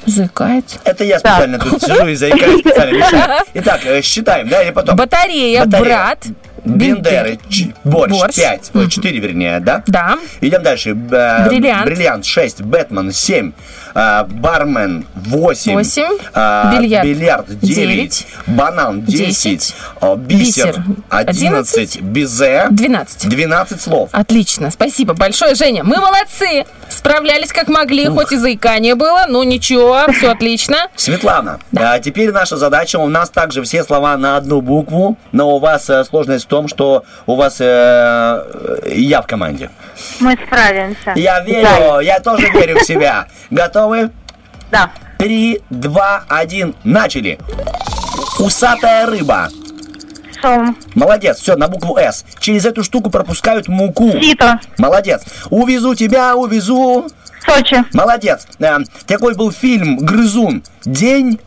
Заикается? 0.06 0.80
Это 0.84 1.04
я 1.04 1.20
специально 1.20 1.60
тут 1.60 1.82
сижу 1.82 2.08
и 2.08 2.16
заикаюсь, 2.16 2.62
специально 2.62 2.98
мешаю. 2.98 3.42
Итак, 3.54 3.82
э, 3.86 4.02
считаем, 4.02 4.48
да, 4.50 4.64
или 4.64 4.72
потом? 4.72 4.96
Батарея, 4.96 5.66
брат. 5.66 6.26
Бендеры, 6.66 7.40
ч- 7.50 7.74
борщ, 7.86 8.12
Борщ. 8.12 8.36
5, 8.36 8.72
4 8.90 9.20
вернее, 9.20 9.60
да? 9.62 9.82
Да. 9.88 10.18
Идем 10.42 10.62
дальше. 10.62 10.94
Бриллиант. 10.94 11.86
Бриллиант 11.86 12.26
6, 12.26 12.62
Бэтмен 12.62 13.12
7, 13.14 13.54
э, 13.96 14.24
бармен 14.26 15.06
8, 15.16 15.74
Восемь. 15.74 16.18
э, 16.34 16.72
Бильярд. 16.78 17.06
бильярд 17.08 17.60
9, 17.60 17.60
Девять. 17.62 18.28
банан 18.48 19.02
10, 19.04 19.28
Десять. 19.28 19.76
э, 20.02 20.16
бисер 20.16 20.68
Бисер. 20.68 20.84
11, 21.10 22.02
безе 22.02 22.68
12. 22.72 23.30
12 23.30 23.82
слов. 23.82 24.10
Отлично, 24.12 24.72
спасибо 24.72 25.14
большое, 25.14 25.56
Женя. 25.56 25.84
Мы 25.84 25.98
молодцы. 25.98 26.66
Справлялись 26.90 27.54
как 27.54 27.68
могли, 27.68 28.08
хоть 28.08 28.32
и 28.32 28.36
заикание 28.38 28.96
было, 28.96 29.26
но 29.30 29.44
ничего, 29.44 30.06
все 30.12 30.32
отлично. 30.32 30.88
Светлана, 30.96 31.60
а 31.76 32.00
теперь 32.00 32.32
наша 32.32 32.58
задача, 32.58 32.98
у 32.98 33.08
нас 33.08 33.30
также 33.30 33.62
все 33.64 33.84
слова 33.84 34.18
на 34.18 34.38
одну 34.38 34.62
букву, 34.62 35.16
но 35.32 35.52
у 35.56 35.60
вас 35.60 35.88
э, 35.90 36.04
сложность 36.04 36.46
в 36.46 36.48
том, 36.48 36.68
что 36.68 37.04
у 37.28 37.36
вас 37.36 37.58
э, 37.60 38.84
я 38.96 39.22
в 39.22 39.28
команде. 39.28 39.70
Мы 40.20 40.38
справимся. 40.48 41.14
Я 41.16 41.42
верю, 41.42 42.00
я 42.00 42.20
тоже 42.20 42.50
верю 42.50 42.80
в 42.80 42.84
себя. 42.84 43.28
Готовы? 43.80 44.12
Да. 44.72 44.92
Три, 45.18 45.62
два, 45.70 46.26
один, 46.28 46.76
начали. 46.84 47.40
Усатая 48.38 49.06
рыба. 49.06 49.48
Сом. 50.42 50.78
Молодец, 50.96 51.40
все, 51.40 51.56
на 51.56 51.70
букву 51.70 51.98
С. 51.98 52.26
Через 52.40 52.66
эту 52.66 52.84
штуку 52.84 53.10
пропускают 53.10 53.70
муку. 53.70 54.12
Сито. 54.22 54.60
Молодец. 54.78 55.24
Увезу 55.50 55.96
тебя, 55.96 56.36
увезу. 56.36 57.08
Сочи. 57.46 57.86
Молодец. 57.94 58.46
Э, 58.60 58.80
такой 59.08 59.34
был 59.36 59.50
фильм 59.54 59.98
«Грызун». 60.00 60.62
День... 60.84 61.40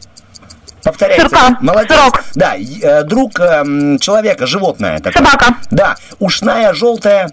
Повторяйте. 0.82 1.28
Сурка. 1.28 1.59
Молодец. 1.60 1.96
Срок. 1.96 2.24
Да, 2.34 2.56
э, 2.56 3.04
друг 3.04 3.38
эм, 3.40 3.98
человека, 3.98 4.46
животное. 4.46 4.98
такое. 5.00 5.22
Собака. 5.22 5.56
Да, 5.70 5.96
ушная, 6.18 6.72
желтая. 6.72 7.30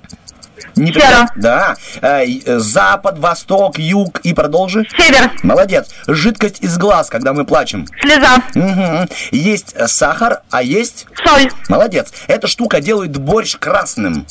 Не 0.80 0.94
Сера. 0.94 1.30
Да. 1.36 1.76
Э, 2.02 2.24
э, 2.26 2.60
запад, 2.60 3.20
восток, 3.20 3.78
юг 3.80 4.20
и 4.22 4.34
продолжи. 4.34 4.86
Север. 4.98 5.32
Молодец. 5.44 5.90
Жидкость 6.08 6.62
из 6.62 6.78
глаз, 6.78 7.10
когда 7.10 7.34
мы 7.34 7.46
плачем. 7.46 7.86
Слеза. 8.02 8.38
Мгм. 8.56 9.10
Есть 9.32 9.74
э, 9.76 9.88
сахар, 9.88 10.42
а 10.50 10.64
есть... 10.64 11.06
Соль. 11.26 11.50
Молодец. 11.68 12.12
Эта 12.28 12.48
штука 12.48 12.80
делает 12.80 13.18
борщ 13.18 13.58
красным. 13.58 14.26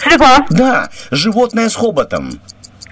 Свекла. 0.00 0.46
Да, 0.50 0.88
животное 1.10 1.68
с 1.68 1.74
хоботом. 1.74 2.40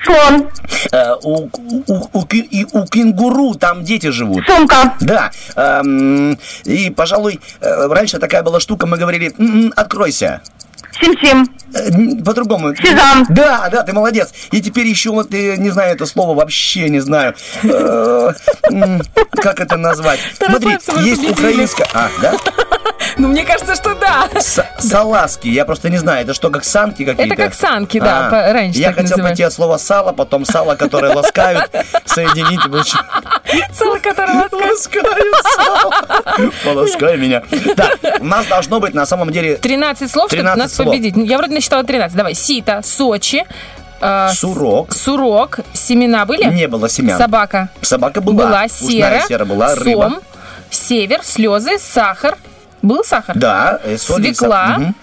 Слон. 0.05 0.49
Э, 0.93 1.15
у, 1.23 1.49
у- 1.87 2.09
у 2.13 2.27
и 2.33 2.65
у 2.73 2.85
кенгуру 2.87 3.55
там 3.55 3.83
дети 3.83 4.11
живут. 4.11 4.45
Сумка. 4.47 4.95
Да. 5.01 5.31
эм, 5.57 6.39
и, 6.65 6.91
пожалуй, 6.91 7.41
раньше 7.61 8.19
такая 8.19 8.43
была 8.43 8.61
штука, 8.61 8.87
мы 8.87 8.99
говорили, 8.99 9.35
«М-м, 9.39 9.73
откройся. 9.75 10.43
Сим-сим. 11.01 11.49
Э, 11.75 12.23
По-другому. 12.25 12.75
Сезам. 12.75 13.27
Да, 13.29 13.69
да, 13.71 13.83
ты 13.83 13.93
молодец. 13.93 14.33
И 14.51 14.61
теперь 14.61 14.87
еще 14.87 15.11
вот, 15.11 15.33
э, 15.33 15.57
не 15.57 15.71
знаю 15.71 15.95
это 15.95 16.07
слово, 16.07 16.35
вообще 16.35 16.89
не 16.89 17.01
знаю. 17.01 17.35
Э, 17.63 18.33
Как 19.33 19.61
это 19.61 19.77
назвать? 19.77 20.21
Смотри, 20.45 20.79
есть 21.03 21.29
украинская... 21.29 21.87
А, 21.93 22.09
да? 22.21 22.35
Ну, 23.19 23.29
мне 23.29 23.45
кажется, 23.45 23.75
что 23.75 23.95
да. 23.95 24.29
Саласки, 24.79 25.49
я 25.49 25.65
просто 25.65 25.89
не 25.89 25.97
знаю, 25.97 26.23
это 26.23 26.35
что, 26.35 26.51
как 26.51 26.65
санки 26.65 27.05
какие-то? 27.05 27.35
Это 27.35 27.43
как 27.45 27.55
санки, 27.55 27.99
да, 27.99 28.29
А, 28.29 28.53
раньше 28.53 28.79
Я 28.79 28.93
хотел 28.93 29.19
пойти 29.19 29.43
от 29.43 29.53
слова 29.53 29.79
сало, 29.79 30.13
потом 30.13 30.45
сало, 30.45 30.75
которое 30.77 31.15
ласкают, 31.15 31.71
соединить. 32.05 32.61
Сало, 33.73 33.99
которое 33.99 34.49
Ласкают 34.53 35.35
сало. 35.57 35.93
Полоскай 36.65 37.17
меня. 37.17 37.43
Так, 37.77 37.99
у 38.21 38.25
нас 38.25 38.47
должно 38.47 38.81
быть 38.81 38.95
на 38.95 39.07
самом 39.07 39.31
деле 39.31 39.57
13 39.57 40.11
слов, 40.11 40.29
чтобы 40.29 40.43
13 40.43 40.59
нас 40.59 40.75
слов. 40.75 40.86
Победить. 40.91 41.17
Я 41.17 41.39
вроде 41.39 41.55
насчитала 41.55 41.85
13. 41.85 42.17
Давай. 42.17 42.35
Сито, 42.35 42.81
Сочи. 42.85 43.45
э, 44.01 44.29
сурок. 44.35 44.93
Сурок. 44.93 45.61
Семена 45.73 46.25
были? 46.27 46.45
Не 46.45 46.69
было 46.69 46.89
семян. 46.89 47.19
Собака. 47.19 47.69
Собака 47.83 48.21
была. 48.21 48.47
Была 48.47 48.69
сера. 48.69 49.23
сера 49.29 49.45
была, 49.45 49.75
сом, 49.75 49.85
рыба. 49.85 50.13
Север, 50.71 51.21
слезы, 51.23 51.79
сахар. 51.79 52.37
Был 52.83 53.03
сахар? 53.05 53.37
Да, 53.37 53.81
э, 53.85 53.97
соль 53.99 54.27
и 54.27 54.31
са- 54.31 54.35
Свекла. 54.37 54.67
Мгм. 54.79 54.95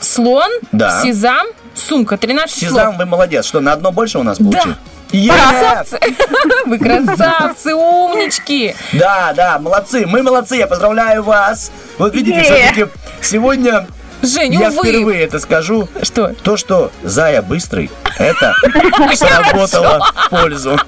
Слон, 0.00 0.50
Да. 0.72 1.02
сезам, 1.02 1.46
сумка. 1.74 2.16
13 2.18 2.58
Сезам, 2.58 2.86
слов. 2.88 2.96
вы 2.98 3.06
молодец. 3.06 3.46
Что, 3.46 3.60
на 3.60 3.72
одно 3.72 3.90
больше 3.90 4.18
у 4.18 4.22
нас 4.22 4.38
Да. 4.38 4.44
получилось? 4.44 4.76
Е! 5.12 5.30
Красавцы! 5.32 5.98
Вы 6.66 6.78
красавцы, 6.78 7.72
умнички! 7.74 8.74
Да, 8.94 9.32
да, 9.36 9.58
молодцы, 9.60 10.06
мы 10.06 10.22
молодцы, 10.24 10.56
я 10.56 10.66
поздравляю 10.66 11.22
вас. 11.22 11.70
Вот 11.98 12.12
видите, 12.14 12.38
Е! 12.38 12.42
все-таки 12.42 12.86
сегодня 13.22 13.86
Жень, 14.24 14.54
я 14.54 14.68
увы. 14.70 14.88
впервые 14.88 15.22
это 15.22 15.38
скажу. 15.38 15.88
Что? 16.02 16.34
То, 16.42 16.56
что 16.56 16.90
Зая 17.02 17.42
быстрый, 17.42 17.90
это 18.18 18.54
сработало 19.14 20.06
в 20.14 20.30
пользу. 20.30 20.78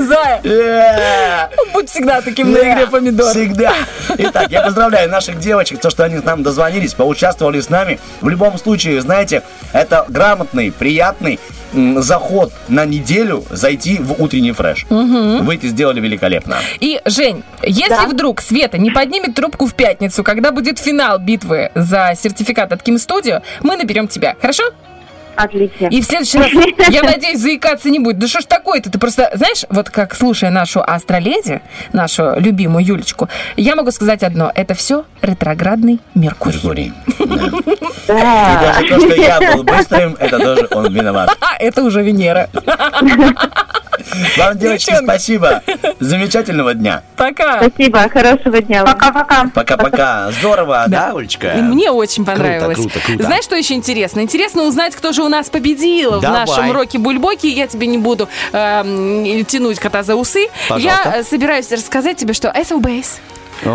Зая, 0.00 0.40
Э, 0.44 1.48
будь 1.72 1.90
всегда 1.90 2.20
таким 2.20 2.52
на 2.52 2.58
игре 2.58 2.86
помидор. 2.86 3.30
Всегда. 3.30 3.72
Итак, 4.18 4.50
я 4.50 4.62
поздравляю 4.62 5.10
наших 5.10 5.38
девочек, 5.38 5.80
то, 5.80 5.90
что 5.90 6.04
они 6.04 6.20
к 6.20 6.24
нам 6.24 6.42
дозвонились, 6.42 6.94
поучаствовали 6.94 7.60
с 7.60 7.68
нами. 7.68 7.98
В 8.20 8.28
любом 8.28 8.58
случае, 8.58 9.00
знаете, 9.00 9.42
это 9.72 10.04
грамотный, 10.08 10.72
приятный 10.72 11.38
заход 11.96 12.52
на 12.68 12.84
неделю 12.84 13.44
зайти 13.50 13.96
в 13.98 14.22
утренний 14.22 14.52
фреш. 14.52 14.84
Мгм. 14.90 15.44
Вы 15.44 15.54
это 15.54 15.68
сделали 15.68 16.00
великолепно. 16.00 16.56
И, 16.80 17.00
Жень, 17.06 17.42
если 17.62 18.06
вдруг 18.10 18.42
Света 18.42 18.76
не 18.76 18.90
поднимет 18.90 19.34
трубку 19.34 19.66
в 19.66 19.74
пятницу, 19.74 20.22
когда 20.22 20.50
будет 20.50 20.78
финал 20.78 21.18
битвы 21.18 21.70
за 21.74 22.12
сертификат 22.14 22.72
от 22.72 22.82
Ким 22.82 22.98
Студио, 22.98 23.40
мы 23.62 23.76
наберем 23.76 24.06
тебя, 24.06 24.36
хорошо? 24.40 24.64
Отлично. 25.36 25.86
И 25.86 26.00
в 26.00 26.04
следующий 26.04 26.38
раз, 26.38 26.50
я 26.88 27.02
надеюсь, 27.02 27.40
заикаться 27.40 27.90
не 27.90 27.98
будет. 27.98 28.18
Да 28.18 28.26
что 28.26 28.40
ж 28.40 28.44
такое-то? 28.44 28.90
Ты 28.90 28.98
просто, 28.98 29.30
знаешь, 29.34 29.64
вот 29.68 29.90
как 29.90 30.14
слушая 30.14 30.50
нашу 30.50 30.82
астроледи, 30.82 31.60
нашу 31.92 32.34
любимую 32.38 32.84
Юлечку, 32.84 33.28
я 33.56 33.76
могу 33.76 33.90
сказать 33.90 34.22
одно. 34.22 34.50
Это 34.54 34.74
все 34.74 35.04
ретроградный 35.20 36.00
Меркурий. 36.14 36.54
Меркурий. 36.56 36.92
И 37.18 38.06
даже 38.06 38.88
то, 38.88 39.00
что 39.00 39.14
я 39.14 39.54
был 39.54 39.62
быстрым, 39.62 40.16
это 40.18 40.38
тоже 40.38 40.68
он 40.70 40.92
виноват. 40.92 41.36
Это 41.58 41.82
уже 41.82 42.02
Венера. 42.02 42.48
Вам, 44.36 44.58
девочки, 44.58 44.94
спасибо. 45.02 45.62
Замечательного 46.00 46.74
дня. 46.74 47.02
Пока. 47.16 47.62
Спасибо, 47.62 48.08
хорошего 48.08 48.60
дня. 48.60 48.84
Пока-пока. 48.84 49.50
Пока-пока. 49.54 50.30
Здорово, 50.32 50.84
да, 50.88 51.12
Олечка? 51.14 51.52
И 51.52 51.62
Мне 51.62 51.90
очень 51.90 52.24
понравилось. 52.24 52.76
Круто, 52.76 52.94
круто, 52.94 53.06
круто. 53.06 53.24
Знаешь, 53.24 53.44
что 53.44 53.56
еще 53.56 53.74
интересно? 53.74 54.20
Интересно 54.20 54.64
узнать, 54.64 54.94
кто 54.96 55.12
же 55.12 55.21
у 55.22 55.28
нас 55.28 55.50
победил 55.50 56.20
Давай. 56.20 56.44
в 56.44 56.48
нашем 56.48 56.72
роке 56.72 56.98
Бульбоки. 56.98 57.46
Я 57.46 57.66
тебе 57.66 57.86
не 57.86 57.98
буду 57.98 58.28
эм, 58.52 59.44
тянуть 59.44 59.78
кота 59.78 60.02
за 60.02 60.16
усы. 60.16 60.48
Пожалуйста. 60.68 61.08
Я 61.08 61.20
э, 61.20 61.24
собираюсь 61.24 61.70
рассказать 61.72 62.16
тебе, 62.16 62.34
что 62.34 62.48
Ace 62.48 62.70
of 62.70 62.80
Base 62.80 63.18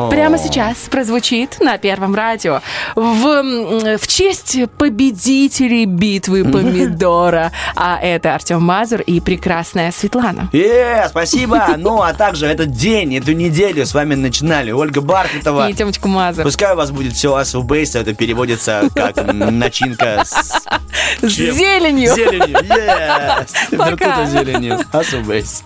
прямо 0.10 0.38
сейчас 0.38 0.78
прозвучит 0.90 1.60
на 1.60 1.78
Первом 1.78 2.16
радио 2.16 2.62
в, 2.96 3.98
в 3.98 4.08
честь 4.08 4.58
победителей 4.78 5.86
битвы 5.86 6.44
помидора. 6.44 7.52
А 7.76 8.00
это 8.02 8.36
Артем 8.36 8.62
Мазур 8.62 9.02
и 9.02 9.20
прекрасная 9.20 9.92
Светлана. 9.92 10.50
Э, 10.54 11.08
спасибо! 11.10 11.76
Ну, 11.78 12.02
а 12.02 12.14
также 12.14 12.48
этот 12.48 12.72
день, 12.72 13.16
эту 13.16 13.34
неделю 13.34 13.86
с 13.86 13.94
вами 13.94 14.16
начинали 14.16 14.72
Ольга 14.72 15.02
Бархатова. 15.02 15.70
И 15.70 15.74
Темочка 15.74 16.08
Мазур. 16.08 16.44
Пускай 16.44 16.74
у 16.74 16.78
вас 16.78 16.92
будет 16.92 17.14
все 17.14 17.36
асу 17.36 17.64
бейса, 17.64 18.00
это 18.00 18.14
переводится 18.14 18.90
как 18.94 19.16
начинка 19.34 20.24
с... 20.26 20.66
С 21.22 21.32
зеленью. 21.32 22.14
Зеленью, 22.14 22.58
yes. 22.62 23.78
Пока. 23.78 24.26
зеленью. 24.26 24.80
Асу 24.92 25.22
бейс. 25.22 25.64